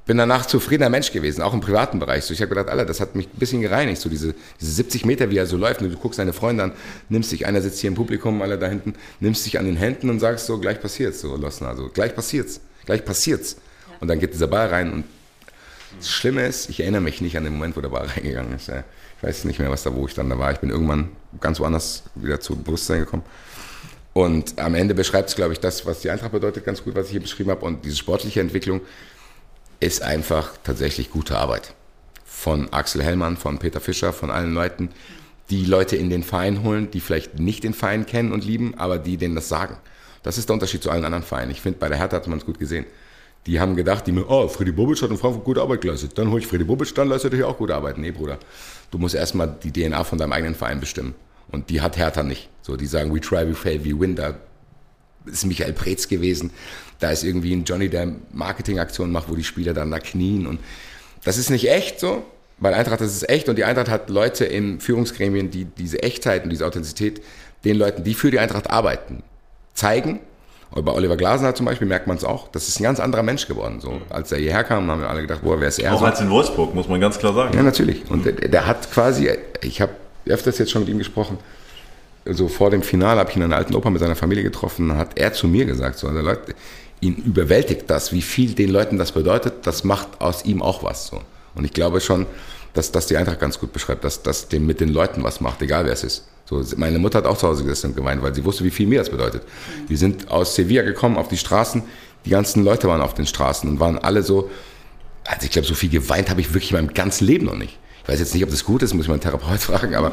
bin 0.06 0.18
danach 0.18 0.46
zufriedener 0.46 0.90
Mensch 0.90 1.12
gewesen, 1.12 1.42
auch 1.42 1.54
im 1.54 1.62
privaten 1.62 2.00
Bereich. 2.00 2.26
So, 2.26 2.34
ich 2.34 2.42
habe 2.42 2.50
gedacht, 2.50 2.70
Alter, 2.70 2.86
das 2.86 3.00
hat 3.00 3.16
mich 3.16 3.28
ein 3.28 3.40
bisschen 3.40 3.62
gereinigt, 3.62 4.00
so 4.00 4.10
diese, 4.10 4.36
diese 4.62 4.72
70 4.72 5.06
Meter, 5.06 5.32
wie 5.32 5.38
er 5.38 5.48
so 5.48 5.58
läuft. 5.58 5.82
Und 5.82 5.92
du 5.92 5.98
guckst 5.98 6.20
deine 6.20 6.34
Freunde 6.34 6.64
an, 6.64 6.74
nimmst 7.10 7.32
dich, 7.32 7.48
einer 7.48 7.62
sitzt 7.62 7.80
hier 7.80 7.88
im 7.88 7.96
Publikum, 7.96 8.42
alle 8.42 8.60
da 8.60 8.68
hinten, 8.68 8.94
nimmst 9.20 9.46
dich 9.46 9.58
an 9.58 9.66
den 9.66 9.78
Händen 9.78 10.10
und 10.10 10.20
sagst 10.20 10.46
so, 10.46 10.60
gleich 10.60 10.80
passiert's, 10.80 11.22
so 11.22 11.36
Losner, 11.36 11.70
also 11.70 11.90
gleich 11.90 12.16
passiert's, 12.16 12.62
gleich 12.86 13.04
passiert's. 13.04 13.58
Und 14.00 14.08
dann 14.08 14.20
geht 14.20 14.34
dieser 14.34 14.48
Ball 14.48 14.68
rein 14.68 14.94
und 14.94 15.04
das 15.98 16.10
Schlimme 16.10 16.46
ist, 16.46 16.70
ich 16.70 16.80
erinnere 16.80 17.02
mich 17.02 17.22
nicht 17.22 17.38
an 17.38 17.44
den 17.44 17.54
Moment, 17.54 17.76
wo 17.76 17.82
der 17.82 17.90
Ball 17.90 18.08
reingegangen 18.08 18.56
ist. 18.56 18.70
Ich 18.70 19.24
weiß 19.24 19.46
nicht 19.46 19.60
mehr, 19.60 19.72
was 19.72 19.84
da, 19.84 19.94
wo 19.94 20.08
ich 20.08 20.14
dann 20.14 20.30
da 20.30 20.38
war. 20.38 20.52
Ich 20.52 20.60
bin 20.60 20.70
irgendwann 20.70 21.10
ganz 21.40 21.60
woanders 21.60 22.04
wieder 22.16 22.40
zu 22.40 22.56
Bewusstsein 22.56 23.00
gekommen. 23.00 23.24
Und 24.14 24.60
am 24.60 24.76
Ende 24.76 24.94
beschreibt 24.94 25.30
es, 25.30 25.36
glaube 25.36 25.54
ich, 25.54 25.60
das, 25.60 25.86
was 25.86 26.02
die 26.02 26.10
Eintracht 26.10 26.32
bedeutet, 26.32 26.66
ganz 26.66 26.84
gut, 26.84 26.96
was 26.96 27.08
ich 27.08 27.12
hier 27.12 27.22
beschrieben 27.22 27.52
habe. 27.52 27.66
Und 27.66 27.84
diese 27.84 27.98
sportliche 27.98 28.40
Entwicklung, 28.40 28.82
ist 29.80 30.02
einfach 30.02 30.54
tatsächlich 30.64 31.10
gute 31.10 31.38
Arbeit. 31.38 31.74
Von 32.26 32.72
Axel 32.74 33.04
Hellmann, 33.04 33.38
von 33.38 33.60
Peter 33.60 33.80
Fischer, 33.80 34.14
von 34.14 34.32
allen 34.32 34.54
Leuten, 34.54 34.90
die 35.50 35.66
Leute 35.66 35.96
in 35.96 36.10
den 36.10 36.24
Verein 36.24 36.64
holen, 36.64 36.90
die 36.92 37.00
vielleicht 37.00 37.40
nicht 37.40 37.64
den 37.64 37.74
Verein 37.74 38.06
kennen 38.06 38.32
und 38.32 38.44
lieben, 38.44 38.76
aber 38.78 38.98
die 38.98 39.18
denen 39.18 39.36
das 39.36 39.48
sagen. 39.48 39.78
Das 40.24 40.38
ist 40.38 40.50
der 40.50 40.56
Unterschied 40.56 40.82
zu 40.82 40.90
allen 40.90 41.06
anderen 41.06 41.24
Vereinen. 41.24 41.52
Ich 41.52 41.62
finde, 41.62 41.78
bei 41.78 41.88
der 41.88 41.98
Hertha 42.00 42.18
hat 42.18 42.28
man 42.28 42.40
es 42.40 42.46
gut 42.46 42.58
gesehen. 42.58 42.86
Die 43.46 43.60
haben 43.60 43.76
gedacht, 43.76 44.08
die 44.08 44.12
mir, 44.12 44.28
oh, 44.28 44.48
Freddy 44.48 44.72
Bobic 44.72 45.02
hat 45.02 45.12
in 45.12 45.18
Frankfurt 45.18 45.44
gute 45.44 45.62
Arbeit 45.62 45.82
geleistet. 45.82 46.18
Dann 46.18 46.32
hole 46.32 46.40
ich 46.40 46.48
Freddy 46.48 46.64
Bobic, 46.64 46.94
dann 46.96 47.10
leistet 47.10 47.34
er 47.34 47.38
hier 47.38 47.48
auch 47.48 47.58
gute 47.58 47.76
Arbeit. 47.76 47.98
Nee, 47.98 48.12
Bruder. 48.12 48.40
Du 48.90 48.98
musst 48.98 49.14
erstmal 49.14 49.56
die 49.64 49.72
DNA 49.72 50.04
von 50.04 50.18
deinem 50.18 50.34
eigenen 50.34 50.56
Verein 50.56 50.80
bestimmen. 50.80 51.14
Und 51.52 51.70
die 51.70 51.82
hat 51.82 51.98
Hertha 51.98 52.24
nicht. 52.24 52.50
So, 52.62 52.76
die 52.76 52.88
sagen, 52.88 53.14
we 53.14 53.20
try, 53.20 53.48
we 53.48 53.54
fail, 53.54 53.84
we 53.86 54.00
win. 54.00 54.16
Da 54.16 54.36
ist 55.26 55.46
Michael 55.46 55.74
Preetz 55.74 56.08
gewesen. 56.08 56.52
Da 57.00 57.12
ist 57.12 57.24
irgendwie 57.24 57.54
ein 57.54 57.66
Johnny, 57.66 57.90
der 57.90 58.14
Marketingaktionen 58.32 59.12
macht, 59.12 59.30
wo 59.30 59.36
die 59.36 59.44
Spieler 59.44 59.74
dann 59.74 59.92
da 59.92 60.00
knien. 60.00 60.48
Und 60.48 60.60
das 61.24 61.38
ist 61.38 61.50
nicht 61.50 61.70
echt 61.70 62.00
so, 62.00 62.24
weil 62.58 62.74
Eintracht 62.74 63.02
das 63.02 63.14
ist 63.14 63.30
echt 63.30 63.50
und 63.50 63.58
die 63.58 63.64
Eintracht 63.64 63.90
hat 63.90 64.10
Leute 64.10 64.46
in 64.46 64.80
Führungsgremien, 64.80 65.52
die 65.52 65.66
diese 65.66 66.02
Echtheit 66.04 66.44
und 66.44 66.50
diese 66.50 66.66
Authentizität 66.66 67.22
den 67.64 67.78
Leuten, 67.78 68.04
die 68.04 68.14
für 68.14 68.32
die 68.32 68.40
Eintracht 68.40 68.70
arbeiten, 68.70 69.24
zeigen. 69.74 70.20
Und 70.76 70.84
bei 70.84 70.92
Oliver 70.92 71.16
Glasner 71.16 71.56
zum 71.56 71.66
Beispiel 71.66 71.88
merkt 71.88 72.06
man 72.06 72.18
es 72.18 72.26
auch. 72.26 72.50
Das 72.50 72.68
ist 72.68 72.80
ein 72.80 72.84
ganz 72.84 73.00
anderer 73.00 73.24
Mensch 73.24 73.48
geworden. 73.48 73.80
So, 73.80 74.02
als 74.10 74.32
er 74.34 74.40
hierher 74.40 74.66
kam, 74.66 74.92
haben 74.92 75.02
wir 75.02 75.10
alle 75.10 75.22
gedacht, 75.22 75.42
boah, 75.42 75.60
wer 75.60 75.70
ist 75.70 75.80
er? 75.80 75.94
Auch 75.94 76.00
so? 76.00 76.06
als 76.06 76.20
in 76.20 76.30
Wolfsburg, 76.30 76.76
muss 76.76 76.90
man 76.90 77.00
ganz 77.00 77.18
klar 77.18 77.34
sagen. 77.34 77.56
Ja, 77.56 77.64
natürlich. 77.64 78.04
Und 78.12 78.26
der, 78.26 78.34
der 78.34 78.68
hat 78.68 78.92
quasi, 78.92 79.32
ich 79.62 79.80
habe 79.80 79.94
öfters 80.28 80.58
jetzt 80.58 80.72
schon 80.72 80.82
mit 80.82 80.90
ihm 80.90 80.98
gesprochen, 80.98 81.38
so 82.26 82.50
vor 82.50 82.72
dem 82.72 82.84
Finale 82.84 83.22
habe 83.22 83.30
ich 83.30 83.38
ihn 83.38 83.42
in 83.42 83.54
einer 83.54 83.58
alten 83.58 83.74
Oper 83.74 83.90
mit 83.90 84.02
seiner 84.02 84.18
Familie 84.18 84.44
getroffen, 84.44 84.98
hat 84.98 85.18
er 85.18 85.32
zu 85.32 85.48
mir 85.48 85.64
gesagt, 85.66 85.98
so, 85.98 86.08
also 86.10 86.20
Leute, 86.20 86.54
ihn 87.00 87.16
überwältigt 87.16 87.84
das, 87.88 88.12
wie 88.12 88.22
viel 88.22 88.54
den 88.54 88.70
Leuten 88.70 88.98
das 88.98 89.14
bedeutet, 89.14 89.66
das 89.66 89.86
macht 89.86 90.20
aus 90.20 90.44
ihm 90.44 90.62
auch 90.62 90.84
was. 90.84 91.08
So. 91.08 91.22
Und 91.54 91.64
ich 91.64 91.72
glaube 91.72 92.02
schon, 92.02 92.26
dass 92.74 92.92
das 92.92 93.08
die 93.08 93.16
Eintracht 93.16 93.40
ganz 93.40 93.60
gut 93.60 93.72
beschreibt, 93.72 94.04
dass 94.04 94.24
das 94.24 94.50
dem 94.50 94.66
mit 94.66 94.82
den 94.82 94.90
Leuten 94.90 95.24
was 95.24 95.40
macht, 95.40 95.62
egal 95.62 95.86
wer 95.86 95.94
es 95.94 96.04
ist. 96.04 96.26
So, 96.46 96.64
meine 96.78 97.00
Mutter 97.00 97.18
hat 97.18 97.26
auch 97.26 97.38
zu 97.38 97.48
Hause 97.48 97.64
gesessen 97.64 97.88
und 97.88 97.96
geweint, 97.96 98.22
weil 98.22 98.34
sie 98.34 98.46
wusste, 98.46 98.64
wie 98.64 98.70
viel 98.70 98.88
mir 98.88 99.00
das 99.00 99.10
bedeutet. 99.10 99.42
Wir 99.88 99.98
sind 99.98 100.30
aus 100.30 100.56
Sevilla 100.56 100.84
gekommen 100.84 101.18
auf 101.18 101.28
die 101.28 101.38
Straßen, 101.38 101.84
die 102.26 102.30
ganzen 102.30 102.64
Leute 102.64 102.88
waren 102.88 103.02
auf 103.02 103.14
den 103.16 103.26
Straßen 103.26 103.70
und 103.70 103.80
waren 103.80 103.98
alle 103.98 104.22
so, 104.22 104.50
also 105.26 105.44
ich 105.46 105.52
glaube, 105.52 105.68
so 105.68 105.74
viel 105.74 105.90
geweint 105.90 106.30
habe 106.30 106.42
ich 106.42 106.50
wirklich 106.54 106.72
in 106.72 106.78
meinem 106.78 106.94
ganzen 106.94 107.26
Leben 107.26 107.46
noch 107.46 107.56
nicht. 107.56 107.78
Ich 108.04 108.10
weiß 108.10 108.20
jetzt 108.20 108.34
nicht, 108.36 108.44
ob 108.44 108.52
das 108.52 108.64
gut 108.64 108.84
ist, 108.84 108.94
muss 108.94 109.06
ich 109.06 109.10
meinen 109.10 109.22
Therapeut 109.22 109.60
fragen, 109.60 109.96
aber 109.96 110.12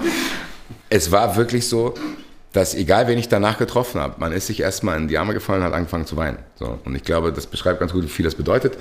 es 0.89 1.13
war 1.13 1.37
wirklich 1.37 1.69
so, 1.69 1.95
dass 2.53 2.75
egal 2.75 3.09
wen 3.09 3.19
ich 3.19 3.29
danach 3.29 3.59
getroffen 3.59 4.01
habe, 4.01 4.15
man 4.19 4.33
ist 4.33 4.47
sich 4.47 4.61
erstmal 4.61 4.99
in 4.99 5.09
die 5.09 5.19
Arme 5.19 5.35
gefallen 5.35 5.61
und 5.61 5.67
hat 5.67 5.75
angefangen 5.75 6.07
zu 6.07 6.17
weinen. 6.17 6.39
So. 6.57 6.79
Und 6.85 6.95
ich 6.95 7.03
glaube, 7.03 7.33
das 7.33 7.47
beschreibt 7.47 7.81
ganz 7.81 7.93
gut, 7.93 8.05
wie 8.05 8.09
viel 8.09 8.25
das 8.25 8.35
bedeutet 8.35 8.77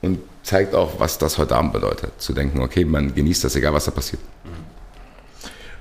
und 0.00 0.18
zeigt 0.42 0.74
auch, 0.74 0.98
was 0.98 1.18
das 1.18 1.38
heute 1.38 1.56
Abend 1.56 1.72
bedeutet. 1.72 2.12
Zu 2.18 2.32
denken, 2.32 2.60
okay, 2.60 2.84
man 2.84 3.14
genießt 3.14 3.44
das, 3.44 3.54
egal 3.54 3.72
was 3.72 3.84
da 3.84 3.92
passiert. 3.92 4.20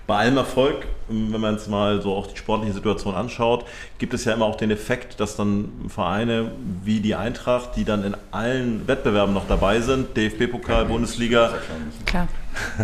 Bei 0.07 0.17
allem 0.17 0.37
Erfolg, 0.37 0.87
wenn 1.07 1.39
man 1.39 1.53
jetzt 1.53 1.69
mal 1.69 2.01
so 2.01 2.15
auch 2.15 2.27
die 2.27 2.37
sportliche 2.37 2.73
Situation 2.73 3.15
anschaut, 3.15 3.65
gibt 3.97 4.13
es 4.13 4.25
ja 4.25 4.33
immer 4.33 4.45
auch 4.45 4.55
den 4.55 4.71
Effekt, 4.71 5.19
dass 5.19 5.35
dann 5.35 5.71
Vereine 5.87 6.51
wie 6.83 6.99
die 6.99 7.15
Eintracht, 7.15 7.75
die 7.75 7.85
dann 7.85 8.03
in 8.03 8.15
allen 8.31 8.87
Wettbewerben 8.87 9.33
noch 9.33 9.47
dabei 9.47 9.79
sind, 9.79 10.17
DFB-Pokal, 10.17 10.85
Bundesliga, 10.85 11.53
Klar. 12.05 12.27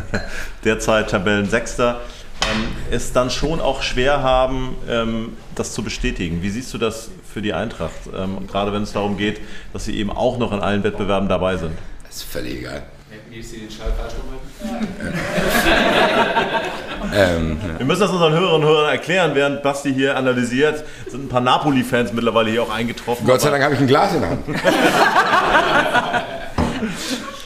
derzeit 0.63 1.09
Tabellensechster, 1.09 2.01
ähm, 2.43 2.67
es 2.91 3.11
dann 3.13 3.29
schon 3.29 3.59
auch 3.59 3.81
schwer 3.81 4.21
haben, 4.21 4.75
ähm, 4.87 5.35
das 5.55 5.73
zu 5.73 5.83
bestätigen. 5.83 6.41
Wie 6.43 6.49
siehst 6.49 6.73
du 6.73 6.77
das 6.77 7.09
für 7.33 7.41
die 7.41 7.53
Eintracht, 7.53 7.91
ähm, 8.15 8.47
gerade 8.47 8.71
wenn 8.71 8.83
es 8.83 8.93
darum 8.93 9.17
geht, 9.17 9.41
dass 9.73 9.85
sie 9.85 9.97
eben 9.97 10.11
auch 10.11 10.37
noch 10.37 10.53
in 10.53 10.59
allen 10.59 10.83
Wettbewerben 10.83 11.27
dabei 11.27 11.57
sind? 11.57 11.73
Das 12.05 12.17
ist 12.17 12.23
völlig 12.23 12.59
egal. 12.59 12.83
Wie 13.29 13.39
ist 13.39 13.53
den 13.53 13.69
Schall 13.69 13.93
falsch 13.97 14.13
ähm, 17.13 17.57
Wir 17.77 17.85
müssen 17.85 18.01
das 18.01 18.11
unseren 18.11 18.33
Hörerinnen 18.33 18.63
und 18.63 18.63
Hörern 18.63 18.89
erklären, 18.89 19.31
während 19.33 19.63
Basti 19.63 19.93
hier 19.93 20.17
analysiert. 20.17 20.83
Sind 21.07 21.25
ein 21.25 21.29
paar 21.29 21.41
Napoli-Fans 21.41 22.13
mittlerweile 22.13 22.51
hier 22.51 22.63
auch 22.63 22.69
eingetroffen. 22.69 23.25
Gott 23.25 23.41
sei 23.41 23.49
Dank 23.49 23.63
habe 23.63 23.73
ich 23.73 23.79
ein 23.79 23.87
Glas 23.87 24.13
in 24.13 24.21
der 24.21 24.29
Hand. 24.29 24.43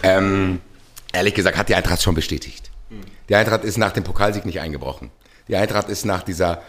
ähm, 0.04 0.60
ehrlich 1.14 1.34
gesagt 1.34 1.58
hat 1.58 1.70
die 1.70 1.76
Eintracht 1.76 2.02
schon 2.02 2.16
bestätigt. 2.16 2.72
Die 3.30 3.36
Eintracht 3.36 3.64
ist 3.64 3.78
nach 3.78 3.92
dem 3.92 4.04
Pokalsieg 4.04 4.46
nicht 4.46 4.60
eingebrochen. 4.60 5.12
Die 5.48 5.56
Eintracht 5.56 5.90
ist 5.90 6.06
nach 6.06 6.24
dieser 6.24 6.62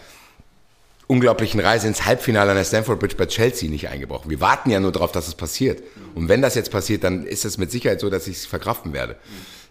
unglaublichen 1.07 1.59
Reise 1.59 1.87
ins 1.87 2.05
Halbfinale 2.05 2.51
an 2.51 2.57
der 2.57 2.63
Stamford 2.63 2.99
Bridge 2.99 3.15
bei 3.15 3.25
Chelsea 3.25 3.69
nicht 3.69 3.89
eingebrochen. 3.89 4.29
Wir 4.29 4.39
warten 4.39 4.69
ja 4.69 4.79
nur 4.79 4.91
darauf, 4.91 5.11
dass 5.11 5.27
es 5.27 5.35
passiert. 5.35 5.83
Und 6.15 6.29
wenn 6.29 6.41
das 6.41 6.55
jetzt 6.55 6.71
passiert, 6.71 7.03
dann 7.03 7.25
ist 7.25 7.45
es 7.45 7.57
mit 7.57 7.71
Sicherheit 7.71 7.99
so, 7.99 8.09
dass 8.09 8.27
ich 8.27 8.37
es 8.37 8.45
verkraften 8.45 8.93
werde. 8.93 9.17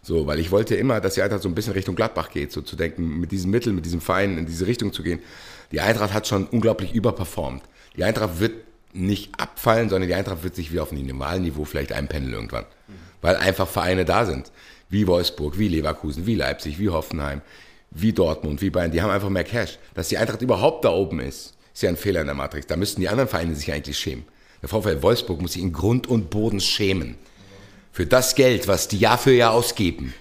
So, 0.04 0.26
weil 0.26 0.40
ich 0.40 0.50
wollte 0.50 0.74
immer, 0.74 1.00
dass 1.00 1.14
die 1.14 1.22
Eintracht 1.22 1.42
so 1.42 1.48
ein 1.48 1.54
bisschen 1.54 1.74
Richtung 1.74 1.94
Gladbach 1.94 2.30
geht, 2.30 2.50
so 2.50 2.60
zu 2.60 2.74
denken, 2.74 3.20
mit 3.20 3.30
diesen 3.30 3.52
Mitteln, 3.52 3.76
mit 3.76 3.84
diesem 3.84 4.00
Verein 4.00 4.36
in 4.36 4.46
diese 4.46 4.66
Richtung 4.66 4.92
zu 4.92 5.04
gehen. 5.04 5.20
Die 5.70 5.80
Eintracht 5.80 6.12
hat 6.12 6.26
schon 6.26 6.46
unglaublich 6.46 6.92
überperformt. 6.92 7.62
Die 7.96 8.02
Eintracht 8.02 8.40
wird 8.40 8.52
nicht 8.92 9.30
abfallen, 9.38 9.88
sondern 9.88 10.08
die 10.08 10.14
Eintracht 10.14 10.42
wird 10.42 10.56
sich 10.56 10.72
wieder 10.72 10.82
auf 10.82 10.90
ein 10.90 11.06
normalen 11.06 11.42
Niveau 11.42 11.64
vielleicht 11.64 11.92
einpendeln 11.92 12.34
irgendwann. 12.34 12.64
Weil 13.20 13.36
einfach 13.36 13.68
Vereine 13.68 14.04
da 14.04 14.26
sind. 14.26 14.50
Wie 14.88 15.06
Wolfsburg, 15.06 15.56
wie 15.58 15.68
Leverkusen, 15.68 16.26
wie 16.26 16.34
Leipzig, 16.34 16.80
wie 16.80 16.90
Hoffenheim, 16.90 17.40
wie 17.92 18.12
Dortmund, 18.12 18.60
wie 18.60 18.70
Bayern, 18.70 18.90
die 18.90 19.00
haben 19.00 19.10
einfach 19.10 19.30
mehr 19.30 19.44
Cash. 19.44 19.78
Dass 19.94 20.08
die 20.08 20.18
Eintracht 20.18 20.42
überhaupt 20.42 20.84
da 20.84 20.90
oben 20.90 21.20
ist, 21.20 21.54
ist 21.72 21.82
ja 21.82 21.88
ein 21.88 21.96
Fehler 21.96 22.20
in 22.20 22.26
der 22.26 22.34
Matrix. 22.34 22.66
Da 22.66 22.76
müssten 22.76 23.00
die 23.00 23.08
anderen 23.08 23.28
Vereine 23.28 23.54
sich 23.54 23.72
eigentlich 23.72 23.98
schämen. 23.98 24.24
Der 24.60 24.68
VfL 24.68 25.00
Wolfsburg 25.02 25.40
muss 25.40 25.52
sich 25.52 25.62
in 25.62 25.72
Grund 25.72 26.06
und 26.06 26.28
Boden 26.28 26.60
schämen. 26.60 27.16
Für 27.92 28.06
das 28.06 28.34
Geld, 28.34 28.68
was 28.68 28.88
die 28.88 28.98
Jahr 28.98 29.18
für 29.18 29.32
Jahr 29.32 29.52
ausgeben. 29.52 30.14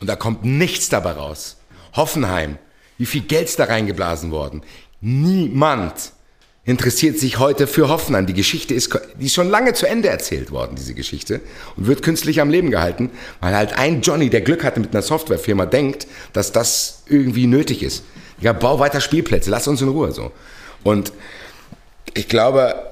Und 0.00 0.08
da 0.08 0.16
kommt 0.16 0.44
nichts 0.44 0.88
dabei 0.88 1.12
raus. 1.12 1.56
Hoffenheim, 1.94 2.58
wie 2.98 3.06
viel 3.06 3.22
Geld 3.22 3.48
ist 3.48 3.58
da 3.58 3.64
reingeblasen 3.64 4.30
worden? 4.30 4.62
Niemand 5.00 6.12
interessiert 6.64 7.18
sich 7.18 7.38
heute 7.38 7.68
für 7.68 7.88
Hoffenheim. 7.88 8.26
Die 8.26 8.34
Geschichte 8.34 8.74
ist, 8.74 8.98
die 9.20 9.26
ist 9.26 9.34
schon 9.34 9.48
lange 9.48 9.72
zu 9.72 9.86
Ende 9.86 10.08
erzählt 10.08 10.50
worden, 10.50 10.74
diese 10.76 10.94
Geschichte, 10.94 11.40
und 11.76 11.86
wird 11.86 12.02
künstlich 12.02 12.40
am 12.40 12.50
Leben 12.50 12.70
gehalten, 12.70 13.10
weil 13.40 13.54
halt 13.54 13.78
ein 13.78 14.02
Johnny, 14.02 14.28
der 14.28 14.40
Glück 14.40 14.64
hatte 14.64 14.80
mit 14.80 14.92
einer 14.92 15.02
Softwarefirma, 15.02 15.64
denkt, 15.66 16.08
dass 16.32 16.50
das 16.50 17.04
irgendwie 17.06 17.46
nötig 17.46 17.82
ist. 17.84 18.02
Ja, 18.40 18.52
bau 18.52 18.80
weiter 18.80 19.00
Spielplätze, 19.00 19.48
lass 19.48 19.68
uns 19.68 19.80
in 19.80 19.88
Ruhe 19.88 20.10
so. 20.10 20.32
Und 20.82 21.12
ich 22.14 22.28
glaube, 22.28 22.90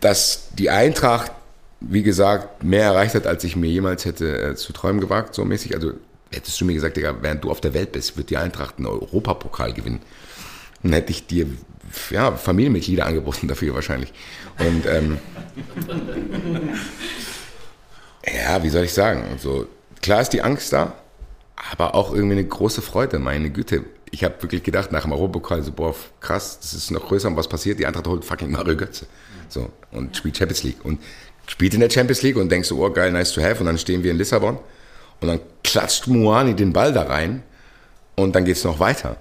dass 0.00 0.48
die 0.52 0.70
Eintracht, 0.70 1.32
wie 1.80 2.02
gesagt, 2.02 2.64
mehr 2.64 2.84
erreicht 2.84 3.14
hat, 3.14 3.26
als 3.26 3.44
ich 3.44 3.56
mir 3.56 3.70
jemals 3.70 4.04
hätte 4.04 4.40
äh, 4.40 4.54
zu 4.56 4.72
träumen 4.72 5.00
gewagt, 5.00 5.34
so 5.34 5.44
mäßig. 5.44 5.74
Also 5.74 5.92
hättest 6.32 6.60
du 6.60 6.64
mir 6.64 6.74
gesagt, 6.74 6.96
Digga, 6.96 7.16
während 7.20 7.44
du 7.44 7.50
auf 7.50 7.60
der 7.60 7.74
Welt 7.74 7.92
bist, 7.92 8.16
wird 8.16 8.30
die 8.30 8.36
Eintracht 8.36 8.78
einen 8.78 8.86
Europapokal 8.86 9.72
gewinnen. 9.72 10.00
Dann 10.82 10.92
hätte 10.92 11.10
ich 11.12 11.26
dir 11.26 11.46
ja, 12.10 12.32
Familienmitglieder 12.32 13.06
angeboten 13.06 13.48
dafür 13.48 13.74
wahrscheinlich. 13.74 14.12
Und 14.58 14.86
ähm, 14.86 15.18
ja, 18.26 18.62
wie 18.62 18.68
soll 18.68 18.84
ich 18.84 18.92
sagen? 18.92 19.24
So, 19.38 19.66
klar 20.02 20.20
ist 20.20 20.30
die 20.30 20.42
Angst 20.42 20.72
da, 20.72 20.94
aber 21.72 21.94
auch 21.94 22.12
irgendwie 22.12 22.36
eine 22.36 22.44
große 22.46 22.82
Freude, 22.82 23.18
meine 23.18 23.50
Güte. 23.50 23.84
Ich 24.10 24.24
habe 24.24 24.42
wirklich 24.42 24.62
gedacht, 24.62 24.90
nach 24.90 25.02
dem 25.02 25.12
Europapokal, 25.12 25.62
so, 25.62 25.72
boah, 25.72 25.94
krass, 26.20 26.58
das 26.60 26.74
ist 26.74 26.90
noch 26.90 27.06
größer 27.06 27.28
und 27.28 27.36
was 27.36 27.48
passiert? 27.48 27.78
Die 27.78 27.86
Eintracht 27.86 28.06
holt 28.06 28.24
fucking 28.24 28.50
Mario 28.50 28.76
Götze. 28.76 29.06
So, 29.48 29.70
und 29.92 30.16
spielt 30.16 30.36
Champions 30.36 30.62
League. 30.62 30.84
Und 30.84 31.00
spielt 31.48 31.74
in 31.74 31.80
der 31.80 31.90
Champions 31.90 32.22
League 32.22 32.36
und 32.36 32.50
denkst 32.52 32.68
so, 32.68 32.84
oh 32.84 32.90
geil, 32.90 33.10
nice 33.10 33.32
to 33.32 33.42
have. 33.42 33.58
Und 33.58 33.66
dann 33.66 33.78
stehen 33.78 34.04
wir 34.04 34.12
in 34.12 34.18
Lissabon 34.18 34.58
und 35.20 35.28
dann 35.28 35.40
klatscht 35.64 36.06
Muani 36.06 36.54
den 36.54 36.72
Ball 36.72 36.92
da 36.92 37.02
rein 37.02 37.42
und 38.14 38.36
dann 38.36 38.44
geht 38.44 38.56
es 38.56 38.64
noch 38.64 38.78
weiter. 38.78 39.16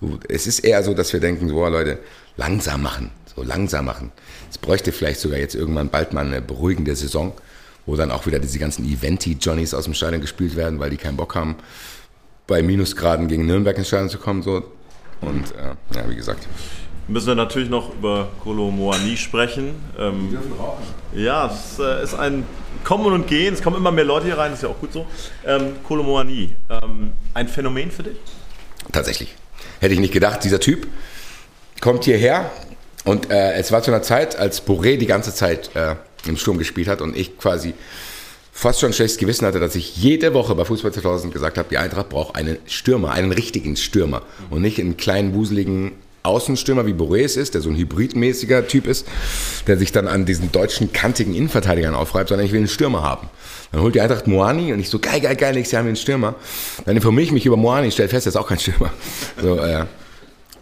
So, 0.00 0.18
es 0.28 0.46
ist 0.46 0.60
eher 0.60 0.82
so, 0.82 0.94
dass 0.94 1.12
wir 1.12 1.20
denken, 1.20 1.48
so, 1.48 1.56
oh, 1.56 1.68
Leute, 1.68 1.98
langsam 2.36 2.82
machen, 2.82 3.10
so 3.34 3.42
langsam 3.42 3.86
machen. 3.86 4.12
Es 4.50 4.58
bräuchte 4.58 4.92
vielleicht 4.92 5.20
sogar 5.20 5.38
jetzt 5.38 5.54
irgendwann 5.54 5.88
bald 5.88 6.12
mal 6.12 6.26
eine 6.26 6.42
beruhigende 6.42 6.94
Saison, 6.94 7.32
wo 7.86 7.96
dann 7.96 8.10
auch 8.10 8.26
wieder 8.26 8.38
diese 8.38 8.58
ganzen 8.58 8.84
Eventi-Johnnies 8.84 9.74
aus 9.74 9.84
dem 9.84 9.94
Stadion 9.94 10.20
gespielt 10.20 10.56
werden, 10.56 10.78
weil 10.78 10.90
die 10.90 10.96
keinen 10.96 11.16
Bock 11.16 11.34
haben, 11.34 11.56
bei 12.46 12.62
Minusgraden 12.62 13.28
gegen 13.28 13.46
Nürnberg 13.46 13.76
ins 13.78 13.88
Stadion 13.88 14.10
zu 14.10 14.18
kommen. 14.18 14.42
So. 14.42 14.64
Und 15.20 15.52
äh, 15.52 15.96
ja, 15.96 16.08
wie 16.08 16.16
gesagt. 16.16 16.46
Müssen 17.08 17.26
wir 17.28 17.34
natürlich 17.34 17.68
noch 17.68 17.92
über 17.94 18.28
Kolo 18.42 18.70
Moani 18.70 19.16
sprechen. 19.16 19.74
Ähm, 19.98 20.28
die 20.28 20.36
dürfen 20.36 20.52
rauchen. 20.52 20.82
Ja, 21.14 21.46
es 21.52 21.78
äh, 21.78 22.02
ist 22.02 22.14
ein 22.14 22.44
Kommen 22.84 23.12
und 23.12 23.26
Gehen. 23.26 23.54
Es 23.54 23.62
kommen 23.62 23.76
immer 23.76 23.90
mehr 23.90 24.04
Leute 24.04 24.26
hier 24.26 24.38
rein, 24.38 24.52
das 24.52 24.60
ist 24.60 24.62
ja 24.62 24.68
auch 24.68 24.80
gut 24.80 24.92
so. 24.92 25.06
Ähm, 25.44 25.74
Kolo 25.86 26.02
Moani, 26.02 26.54
ähm, 26.70 27.12
ein 27.34 27.48
Phänomen 27.48 27.90
für 27.90 28.04
dich? 28.04 28.16
Tatsächlich. 28.92 29.34
Hätte 29.80 29.94
ich 29.94 30.00
nicht 30.00 30.12
gedacht, 30.12 30.44
dieser 30.44 30.60
Typ 30.60 30.86
kommt 31.80 32.04
hierher 32.04 32.50
und 33.04 33.30
äh, 33.30 33.54
es 33.54 33.72
war 33.72 33.82
zu 33.82 33.90
einer 33.90 34.02
Zeit, 34.02 34.36
als 34.36 34.64
Boré 34.64 34.96
die 34.96 35.06
ganze 35.06 35.34
Zeit 35.34 35.74
äh, 35.74 35.96
im 36.26 36.36
Sturm 36.36 36.58
gespielt 36.58 36.88
hat 36.88 37.00
und 37.00 37.16
ich 37.16 37.36
quasi 37.36 37.74
fast 38.52 38.80
schon 38.80 38.92
schlechtes 38.92 39.18
Gewissen 39.18 39.46
hatte, 39.46 39.58
dass 39.58 39.74
ich 39.74 39.96
jede 39.96 40.34
Woche 40.34 40.54
bei 40.54 40.64
Fußball 40.64 40.92
2000 40.92 41.32
gesagt 41.32 41.58
habe, 41.58 41.68
die 41.68 41.78
Eintracht 41.78 42.10
braucht 42.10 42.36
einen 42.36 42.58
Stürmer, 42.66 43.10
einen 43.10 43.32
richtigen 43.32 43.76
Stürmer 43.76 44.22
und 44.50 44.62
nicht 44.62 44.78
einen 44.78 44.96
kleinen, 44.96 45.34
wuseligen 45.34 45.92
Außenstürmer 46.22 46.86
wie 46.86 46.92
Boré 46.92 47.24
es 47.24 47.36
ist, 47.36 47.54
der 47.54 47.60
so 47.60 47.70
ein 47.70 47.76
hybridmäßiger 47.76 48.66
Typ 48.68 48.86
ist, 48.86 49.06
der 49.66 49.76
sich 49.76 49.92
dann 49.92 50.06
an 50.06 50.24
diesen 50.24 50.52
deutschen 50.52 50.92
kantigen 50.92 51.34
Innenverteidigern 51.34 51.94
aufreibt, 51.94 52.28
sondern 52.28 52.46
ich 52.46 52.52
will 52.52 52.60
einen 52.60 52.68
Stürmer 52.68 53.02
haben. 53.02 53.28
Dann 53.72 53.80
holt 53.80 53.94
die 53.94 54.00
Eintracht 54.00 54.26
Moani 54.26 54.72
und 54.72 54.78
ich 54.78 54.88
so, 54.88 54.98
geil, 54.98 55.20
geil, 55.20 55.36
geil, 55.36 55.54
nächstes 55.54 55.72
Jahr 55.72 55.80
haben 55.80 55.86
wir 55.86 55.90
einen 55.90 55.96
Stürmer. 55.96 56.34
Dann 56.84 56.96
informiere 56.96 57.24
ich 57.24 57.32
mich 57.32 57.46
über 57.46 57.56
Moani, 57.56 57.90
stelle 57.90 58.08
fest, 58.08 58.26
er 58.26 58.30
ist 58.30 58.36
auch 58.36 58.48
kein 58.48 58.58
Stürmer. 58.58 58.92
So, 59.40 59.58
äh, 59.58 59.86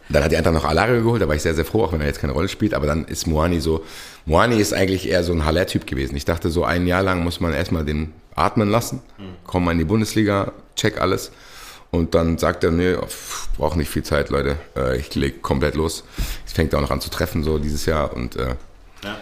dann 0.09 0.25
hat 0.25 0.33
die 0.33 0.37
Eintracht 0.37 0.55
noch 0.55 0.65
Alario 0.65 1.03
geholt, 1.03 1.23
da 1.23 1.29
war 1.29 1.37
ich 1.37 1.43
sehr, 1.43 1.55
sehr 1.55 1.65
froh, 1.65 1.85
auch 1.85 1.93
wenn 1.93 2.01
er 2.01 2.07
jetzt 2.07 2.21
keine 2.21 2.33
Rolle 2.33 2.49
spielt. 2.49 2.75
Aber 2.75 2.87
dann 2.87 3.05
ist 3.05 3.27
Moani 3.27 3.61
so, 3.61 3.85
Moani 4.27 4.57
ist 4.61 4.73
eigentlich 4.73 5.09
eher 5.09 5.23
so 5.23 5.33
ein 5.33 5.45
Haller-Typ 5.45 5.87
gewesen. 5.87 6.17
Ich 6.17 6.25
dachte, 6.25 6.51
so 6.51 6.65
ein 6.65 6.87
Jahr 6.87 7.03
lang 7.03 7.23
muss 7.23 7.41
man 7.41 7.53
erstmal 7.53 7.85
den 7.85 8.13
atmen 8.35 8.69
lassen, 8.69 9.01
komm 9.45 9.65
mal 9.65 9.73
in 9.73 9.79
die 9.79 9.85
Bundesliga, 9.85 10.53
check 10.75 11.01
alles. 11.01 11.31
Und 11.91 12.15
dann 12.15 12.39
sagt 12.39 12.63
er, 12.63 12.71
nee, 12.71 12.97
braucht 13.57 13.77
nicht 13.77 13.91
viel 13.91 14.05
Zeit, 14.05 14.31
Leute. 14.31 14.57
Äh, 14.77 14.99
ich 14.99 15.15
leg 15.15 15.43
komplett 15.43 15.75
los. 15.75 16.05
Es 16.47 16.53
fängt 16.53 16.75
auch 16.75 16.81
noch 16.81 16.91
an 16.91 17.01
zu 17.01 17.11
treffen, 17.11 17.43
so 17.43 17.59
dieses 17.59 17.85
Jahr. 17.87 18.15
Und 18.15 18.37
äh, 18.37 18.55
ja. 19.03 19.17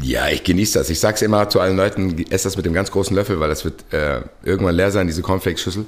ja. 0.00 0.28
ich 0.28 0.42
genieße 0.42 0.78
das. 0.78 0.88
Ich 0.88 1.00
sag's 1.00 1.20
immer 1.20 1.48
zu 1.50 1.60
allen 1.60 1.76
Leuten, 1.76 2.24
ess 2.30 2.44
das 2.44 2.56
mit 2.56 2.64
dem 2.64 2.72
ganz 2.72 2.90
großen 2.90 3.14
Löffel, 3.14 3.40
weil 3.40 3.50
das 3.50 3.64
wird 3.64 3.92
äh, 3.92 4.22
irgendwann 4.42 4.74
leer 4.74 4.90
sein, 4.90 5.06
diese 5.06 5.22
Cornflakes-Schüssel 5.22 5.84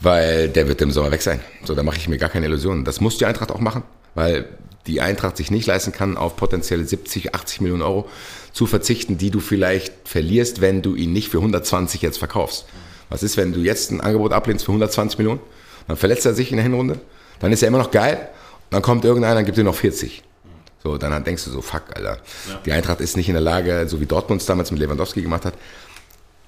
weil 0.00 0.48
der 0.48 0.68
wird 0.68 0.80
im 0.82 0.90
Sommer 0.90 1.10
weg 1.10 1.22
sein. 1.22 1.40
So, 1.64 1.74
da 1.74 1.82
mache 1.82 1.96
ich 1.96 2.08
mir 2.08 2.18
gar 2.18 2.28
keine 2.28 2.46
Illusionen. 2.46 2.84
Das 2.84 3.00
muss 3.00 3.18
die 3.18 3.26
Eintracht 3.26 3.50
auch 3.50 3.60
machen, 3.60 3.82
weil 4.14 4.48
die 4.86 5.00
Eintracht 5.00 5.36
sich 5.36 5.50
nicht 5.50 5.66
leisten 5.66 5.92
kann, 5.92 6.16
auf 6.16 6.36
potenzielle 6.36 6.84
70, 6.84 7.34
80 7.34 7.60
Millionen 7.60 7.82
Euro 7.82 8.08
zu 8.52 8.66
verzichten, 8.66 9.18
die 9.18 9.30
du 9.30 9.40
vielleicht 9.40 9.92
verlierst, 10.04 10.60
wenn 10.60 10.82
du 10.82 10.94
ihn 10.94 11.12
nicht 11.12 11.28
für 11.30 11.38
120 11.38 12.02
jetzt 12.02 12.18
verkaufst. 12.18 12.66
Was 13.08 13.22
ist, 13.22 13.36
wenn 13.36 13.52
du 13.52 13.60
jetzt 13.60 13.90
ein 13.90 14.00
Angebot 14.00 14.32
ablehnst 14.32 14.64
für 14.64 14.72
120 14.72 15.18
Millionen? 15.18 15.40
Dann 15.88 15.96
verletzt 15.96 16.26
er 16.26 16.34
sich 16.34 16.50
in 16.50 16.56
der 16.56 16.64
Hinrunde, 16.64 17.00
dann 17.40 17.52
ist 17.52 17.62
er 17.62 17.68
immer 17.68 17.78
noch 17.78 17.90
geil, 17.90 18.28
dann 18.70 18.82
kommt 18.82 19.04
irgendeiner, 19.04 19.36
dann 19.36 19.44
gibt 19.44 19.56
dir 19.56 19.64
noch 19.64 19.74
40. 19.74 20.22
So, 20.82 20.98
dann 20.98 21.24
denkst 21.24 21.44
du 21.44 21.50
so, 21.50 21.62
fuck, 21.62 21.84
Alter. 21.94 22.18
Ja. 22.48 22.60
Die 22.64 22.72
Eintracht 22.72 23.00
ist 23.00 23.16
nicht 23.16 23.28
in 23.28 23.34
der 23.34 23.42
Lage, 23.42 23.86
so 23.88 24.00
wie 24.00 24.06
Dortmund 24.06 24.40
es 24.40 24.46
damals 24.46 24.70
mit 24.70 24.80
Lewandowski 24.80 25.22
gemacht 25.22 25.44
hat, 25.44 25.54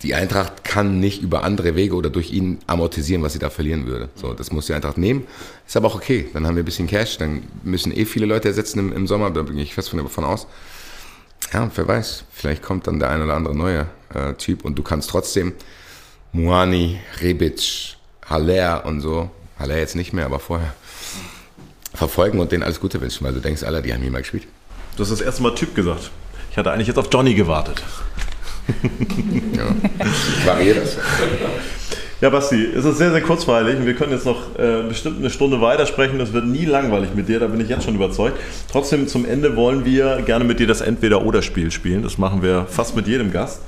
die 0.02 0.14
Eintracht 0.14 0.62
kann 0.62 1.00
nicht 1.00 1.22
über 1.22 1.42
andere 1.42 1.74
Wege 1.74 1.96
oder 1.96 2.08
durch 2.08 2.30
ihn 2.30 2.58
amortisieren, 2.68 3.22
was 3.22 3.32
sie 3.32 3.40
da 3.40 3.50
verlieren 3.50 3.86
würde. 3.86 4.08
So, 4.14 4.32
das 4.32 4.52
muss 4.52 4.66
die 4.66 4.74
Eintracht 4.74 4.96
nehmen. 4.96 5.26
Ist 5.66 5.76
aber 5.76 5.88
auch 5.88 5.96
okay. 5.96 6.28
Dann 6.32 6.46
haben 6.46 6.54
wir 6.54 6.62
ein 6.62 6.66
bisschen 6.66 6.86
Cash. 6.86 7.18
Dann 7.18 7.42
müssen 7.64 7.90
eh 7.92 8.04
viele 8.04 8.26
Leute 8.26 8.46
ersetzen 8.46 8.78
im, 8.78 8.92
im 8.92 9.06
Sommer. 9.08 9.30
Da 9.30 9.42
bin 9.42 9.58
ich 9.58 9.74
fest 9.74 9.92
davon 9.92 10.24
aus. 10.24 10.46
Ja, 11.52 11.68
wer 11.74 11.88
weiß. 11.88 12.24
Vielleicht 12.30 12.62
kommt 12.62 12.86
dann 12.86 13.00
der 13.00 13.10
ein 13.10 13.22
oder 13.22 13.34
andere 13.34 13.56
neue 13.56 13.86
äh, 14.14 14.34
Typ 14.34 14.64
und 14.64 14.78
du 14.78 14.84
kannst 14.84 15.10
trotzdem 15.10 15.54
Muani, 16.32 16.98
Rebic, 17.20 17.96
Haller 18.26 18.84
und 18.86 19.00
so, 19.00 19.30
Haller 19.58 19.78
jetzt 19.78 19.96
nicht 19.96 20.12
mehr, 20.12 20.26
aber 20.26 20.38
vorher, 20.38 20.72
verfolgen 21.94 22.38
und 22.38 22.52
denen 22.52 22.62
alles 22.62 22.80
Gute 22.80 23.00
wünschen, 23.00 23.24
weil 23.24 23.34
du 23.34 23.40
denkst, 23.40 23.62
alle, 23.62 23.82
die 23.82 23.92
haben 23.92 24.02
hier 24.02 24.10
mal 24.10 24.22
gespielt. 24.22 24.46
Du 24.96 25.02
hast 25.02 25.10
das 25.10 25.20
erste 25.20 25.42
Mal 25.42 25.54
Typ 25.54 25.74
gesagt. 25.74 26.10
Ich 26.50 26.56
hatte 26.56 26.70
eigentlich 26.70 26.88
jetzt 26.88 26.98
auf 26.98 27.08
Johnny 27.10 27.34
gewartet 27.34 27.82
ja, 29.56 30.46
variiert 30.46 30.78
das. 30.78 30.96
Ja, 32.20 32.30
Basti, 32.30 32.64
es 32.74 32.84
ist 32.84 32.98
sehr, 32.98 33.12
sehr 33.12 33.20
kurzweilig 33.20 33.76
und 33.76 33.86
wir 33.86 33.94
können 33.94 34.10
jetzt 34.12 34.26
noch 34.26 34.58
äh, 34.58 34.82
bestimmt 34.88 35.18
eine 35.18 35.30
Stunde 35.30 35.60
weitersprechen. 35.60 36.18
Das 36.18 36.32
wird 36.32 36.46
nie 36.46 36.64
langweilig 36.64 37.10
mit 37.14 37.28
dir, 37.28 37.38
da 37.38 37.46
bin 37.46 37.60
ich 37.60 37.68
jetzt 37.68 37.84
schon 37.84 37.94
überzeugt. 37.94 38.36
Trotzdem, 38.70 39.06
zum 39.06 39.24
Ende 39.24 39.54
wollen 39.54 39.84
wir 39.84 40.22
gerne 40.22 40.44
mit 40.44 40.58
dir 40.58 40.66
das 40.66 40.80
Entweder-Oder-Spiel 40.80 41.70
spielen. 41.70 42.02
Das 42.02 42.18
machen 42.18 42.42
wir 42.42 42.66
fast 42.68 42.96
mit 42.96 43.06
jedem 43.06 43.30
Gast. 43.30 43.60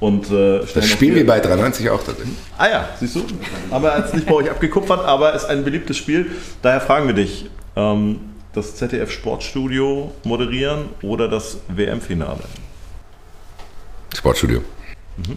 Und, 0.00 0.30
äh, 0.30 0.60
das 0.60 0.88
spielen 0.88 1.16
wir 1.16 1.26
bei 1.26 1.40
93 1.40 1.90
auch 1.90 2.02
drin. 2.02 2.36
Ah 2.56 2.68
ja, 2.68 2.88
siehst 3.00 3.16
du? 3.16 3.24
Haben 3.70 3.82
wir 3.82 3.98
jetzt 3.98 4.14
nicht 4.14 4.26
bei 4.26 4.34
euch 4.34 4.50
abgekupfert, 4.50 5.04
aber 5.04 5.34
es 5.34 5.42
ist 5.42 5.48
ein 5.48 5.64
beliebtes 5.64 5.96
Spiel. 5.96 6.30
Daher 6.62 6.80
fragen 6.80 7.08
wir 7.08 7.14
dich, 7.14 7.46
ähm, 7.74 8.20
das 8.52 8.76
ZDF 8.76 9.10
Sportstudio 9.10 10.12
moderieren 10.24 10.90
oder 11.02 11.28
das 11.28 11.58
WM-Finale? 11.68 12.44
Sportstudio. 14.16 14.62
Mhm. 15.16 15.36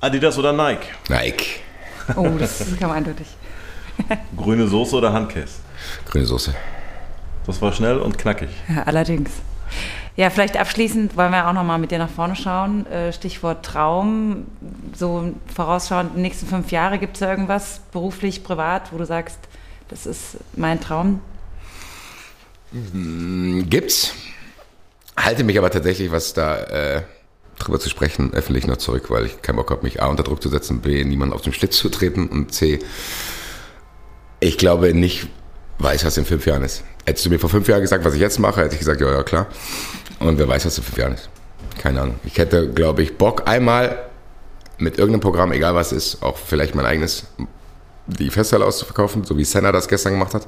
Adidas 0.00 0.38
oder 0.38 0.52
Nike? 0.52 0.86
Nike. 1.08 1.60
Oh, 2.16 2.28
das 2.38 2.64
kam 2.78 2.90
eindeutig. 2.90 3.26
Grüne 4.36 4.66
Soße 4.66 4.96
oder 4.96 5.12
Handkäse? 5.12 5.54
Grüne 6.10 6.26
Soße. 6.26 6.54
Das 7.46 7.60
war 7.62 7.72
schnell 7.72 7.98
und 7.98 8.18
knackig. 8.18 8.50
Ja, 8.68 8.82
allerdings. 8.82 9.30
Ja, 10.16 10.30
vielleicht 10.30 10.56
abschließend 10.56 11.16
wollen 11.16 11.32
wir 11.32 11.48
auch 11.48 11.52
nochmal 11.52 11.78
mit 11.78 11.90
dir 11.90 11.98
nach 11.98 12.10
vorne 12.10 12.36
schauen. 12.36 12.86
Äh, 12.86 13.12
Stichwort 13.12 13.64
Traum. 13.64 14.46
So 14.94 15.34
vorausschauend, 15.52 16.12
die 16.16 16.20
nächsten 16.20 16.46
fünf 16.46 16.70
Jahre 16.70 16.98
gibt 16.98 17.16
es 17.16 17.20
da 17.20 17.30
irgendwas, 17.30 17.80
beruflich, 17.92 18.44
privat, 18.44 18.92
wo 18.92 18.98
du 18.98 19.06
sagst, 19.06 19.38
das 19.88 20.06
ist 20.06 20.36
mein 20.54 20.80
Traum? 20.80 21.20
Hm, 22.70 23.66
gibt's. 23.68 24.14
Halte 25.16 25.42
mich 25.42 25.58
aber 25.58 25.70
tatsächlich, 25.70 26.12
was 26.12 26.32
da 26.32 26.58
äh, 26.58 27.02
drüber 27.58 27.80
zu 27.80 27.88
sprechen, 27.88 28.32
öffentlich 28.34 28.66
noch 28.66 28.76
zurück, 28.76 29.10
weil 29.10 29.26
ich 29.26 29.42
keinen 29.42 29.56
Bock 29.56 29.70
habe, 29.70 29.82
mich 29.82 30.02
A 30.02 30.06
unter 30.06 30.22
Druck 30.22 30.42
zu 30.42 30.48
setzen, 30.48 30.80
B 30.80 31.04
niemand 31.04 31.32
auf 31.32 31.42
den 31.42 31.52
Schlitz 31.52 31.76
zu 31.76 31.88
treten 31.88 32.28
und 32.28 32.52
C 32.52 32.80
ich 34.44 34.58
glaube 34.58 34.92
nicht 34.92 35.28
weiß, 35.78 36.04
was 36.04 36.16
in 36.18 36.24
fünf 36.24 36.46
Jahren 36.46 36.62
ist. 36.62 36.84
Hättest 37.06 37.26
du 37.26 37.30
mir 37.30 37.38
vor 37.38 37.50
fünf 37.50 37.66
Jahren 37.68 37.80
gesagt, 37.80 38.04
was 38.04 38.14
ich 38.14 38.20
jetzt 38.20 38.38
mache, 38.38 38.62
hätte 38.62 38.74
ich 38.74 38.78
gesagt, 38.78 39.00
ja, 39.00 39.10
ja, 39.10 39.22
klar. 39.22 39.46
Und 40.20 40.38
wer 40.38 40.48
weiß, 40.48 40.66
was 40.66 40.78
in 40.78 40.84
fünf 40.84 40.98
Jahren 40.98 41.14
ist. 41.14 41.28
Keine 41.78 42.00
Ahnung. 42.00 42.16
Ich 42.24 42.38
hätte, 42.38 42.70
glaube 42.70 43.02
ich, 43.02 43.16
Bock 43.16 43.48
einmal 43.48 43.98
mit 44.78 44.98
irgendeinem 44.98 45.20
Programm, 45.20 45.52
egal 45.52 45.74
was 45.74 45.92
ist, 45.92 46.22
auch 46.22 46.36
vielleicht 46.36 46.74
mein 46.74 46.86
eigenes, 46.86 47.26
die 48.06 48.30
Festhalle 48.30 48.64
auszuverkaufen, 48.64 49.24
so 49.24 49.36
wie 49.36 49.44
Senna 49.44 49.72
das 49.72 49.88
gestern 49.88 50.14
gemacht 50.14 50.34
hat. 50.34 50.46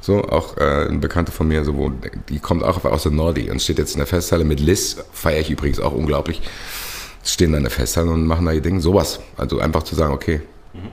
So, 0.00 0.24
auch 0.24 0.56
äh, 0.56 0.88
ein 0.88 1.00
Bekannter 1.00 1.32
von 1.32 1.48
mir, 1.48 1.64
so, 1.64 1.76
wo, 1.76 1.90
die 2.28 2.38
kommt 2.38 2.64
auch 2.64 2.84
aus 2.84 3.02
der 3.02 3.12
Nordi 3.12 3.50
und 3.50 3.60
steht 3.60 3.78
jetzt 3.78 3.92
in 3.92 3.98
der 3.98 4.06
Festhalle 4.06 4.44
mit 4.44 4.60
Liz, 4.60 4.96
feiere 5.12 5.40
ich 5.40 5.50
übrigens 5.50 5.78
auch 5.78 5.92
unglaublich. 5.92 6.40
Stehen 7.22 7.52
da 7.52 7.58
in 7.58 7.64
der 7.64 7.70
Festhalle 7.70 8.10
und 8.10 8.26
machen 8.26 8.46
da 8.46 8.52
ihr 8.52 8.62
Ding. 8.62 8.80
Sowas. 8.80 9.20
Also 9.36 9.60
einfach 9.60 9.82
zu 9.82 9.94
sagen, 9.94 10.14
okay, 10.14 10.40
mhm. 10.72 10.88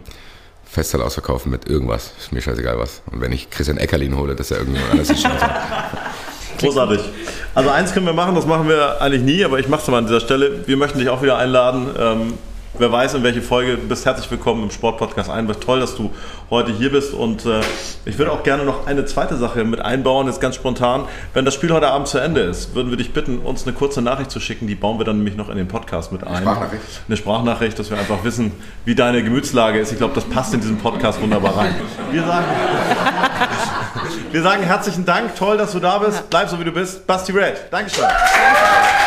Festhalle 0.65 1.05
ausverkaufen 1.05 1.49
mit 1.49 1.69
irgendwas. 1.69 2.11
Ist 2.19 2.33
mir 2.33 2.41
scheißegal 2.41 2.77
was. 2.77 3.01
Und 3.09 3.21
wenn 3.21 3.31
ich 3.31 3.49
Christian 3.49 3.77
Eckerlin 3.77 4.17
hole, 4.17 4.35
dass 4.35 4.51
er 4.51 4.57
irgendjemand 4.57 4.91
anders 4.91 5.09
ist. 5.09 5.25
Großartig. 6.59 6.99
Also 7.57 7.71
eins 7.71 7.91
können 7.91 8.05
wir 8.05 8.13
machen, 8.13 8.35
das 8.35 8.45
machen 8.45 8.69
wir 8.69 9.01
eigentlich 9.01 9.23
nie, 9.23 9.43
aber 9.43 9.57
ich 9.57 9.67
mache 9.67 9.81
es 9.81 9.87
mal 9.87 9.97
an 9.97 10.05
dieser 10.05 10.19
Stelle. 10.19 10.67
Wir 10.67 10.77
möchten 10.77 10.99
dich 10.99 11.09
auch 11.09 11.23
wieder 11.23 11.39
einladen. 11.39 11.87
Ähm, 11.99 12.33
wer 12.77 12.91
weiß, 12.91 13.15
in 13.15 13.23
welche 13.23 13.41
Folge. 13.41 13.77
Du 13.77 13.87
bist 13.87 14.05
herzlich 14.05 14.29
willkommen 14.29 14.61
im 14.61 14.69
Sportpodcast 14.69 15.31
ein. 15.31 15.47
Toll, 15.59 15.79
dass 15.79 15.95
du 15.95 16.11
heute 16.51 16.71
hier 16.71 16.91
bist. 16.91 17.15
Und 17.15 17.47
äh, 17.47 17.61
ich 18.05 18.19
würde 18.19 18.31
auch 18.31 18.43
gerne 18.43 18.63
noch 18.63 18.85
eine 18.85 19.05
zweite 19.05 19.37
Sache 19.37 19.63
mit 19.63 19.81
einbauen, 19.81 20.27
jetzt 20.27 20.39
ganz 20.39 20.53
spontan. 20.53 21.05
Wenn 21.33 21.45
das 21.45 21.55
Spiel 21.55 21.71
heute 21.71 21.87
Abend 21.87 22.07
zu 22.07 22.19
Ende 22.19 22.41
ist, 22.41 22.75
würden 22.75 22.91
wir 22.91 22.97
dich 22.97 23.11
bitten, 23.11 23.39
uns 23.39 23.63
eine 23.63 23.73
kurze 23.73 24.03
Nachricht 24.03 24.29
zu 24.29 24.39
schicken. 24.39 24.67
Die 24.67 24.75
bauen 24.75 24.99
wir 24.99 25.05
dann 25.05 25.17
nämlich 25.17 25.35
noch 25.35 25.49
in 25.49 25.57
den 25.57 25.67
Podcast 25.67 26.11
mit 26.11 26.21
ein. 26.21 26.35
Eine 26.35 26.41
Sprachnachricht. 26.41 26.83
Eine 27.07 27.17
Sprachnachricht, 27.17 27.79
dass 27.79 27.89
wir 27.89 27.97
einfach 27.97 28.23
wissen, 28.23 28.51
wie 28.85 28.93
deine 28.93 29.23
Gemütslage 29.23 29.79
ist. 29.79 29.91
Ich 29.91 29.97
glaube, 29.97 30.13
das 30.13 30.25
passt 30.25 30.53
in 30.53 30.59
diesen 30.59 30.77
Podcast 30.77 31.19
wunderbar 31.19 31.57
rein. 31.57 31.73
Wir 32.11 32.23
sagen, 32.23 32.45
wir 34.31 34.41
sagen 34.41 34.63
herzlichen 34.63 35.05
Dank. 35.05 35.35
Toll, 35.35 35.57
dass 35.57 35.71
du 35.71 35.79
da 35.79 35.97
bist. 35.99 36.29
Bleib 36.29 36.49
so, 36.49 36.59
wie 36.59 36.65
du 36.65 36.71
bist. 36.71 37.05
Basti 37.07 37.31
Red. 37.31 37.71
Dankeschön. 37.71 38.03
Danke. 38.03 39.06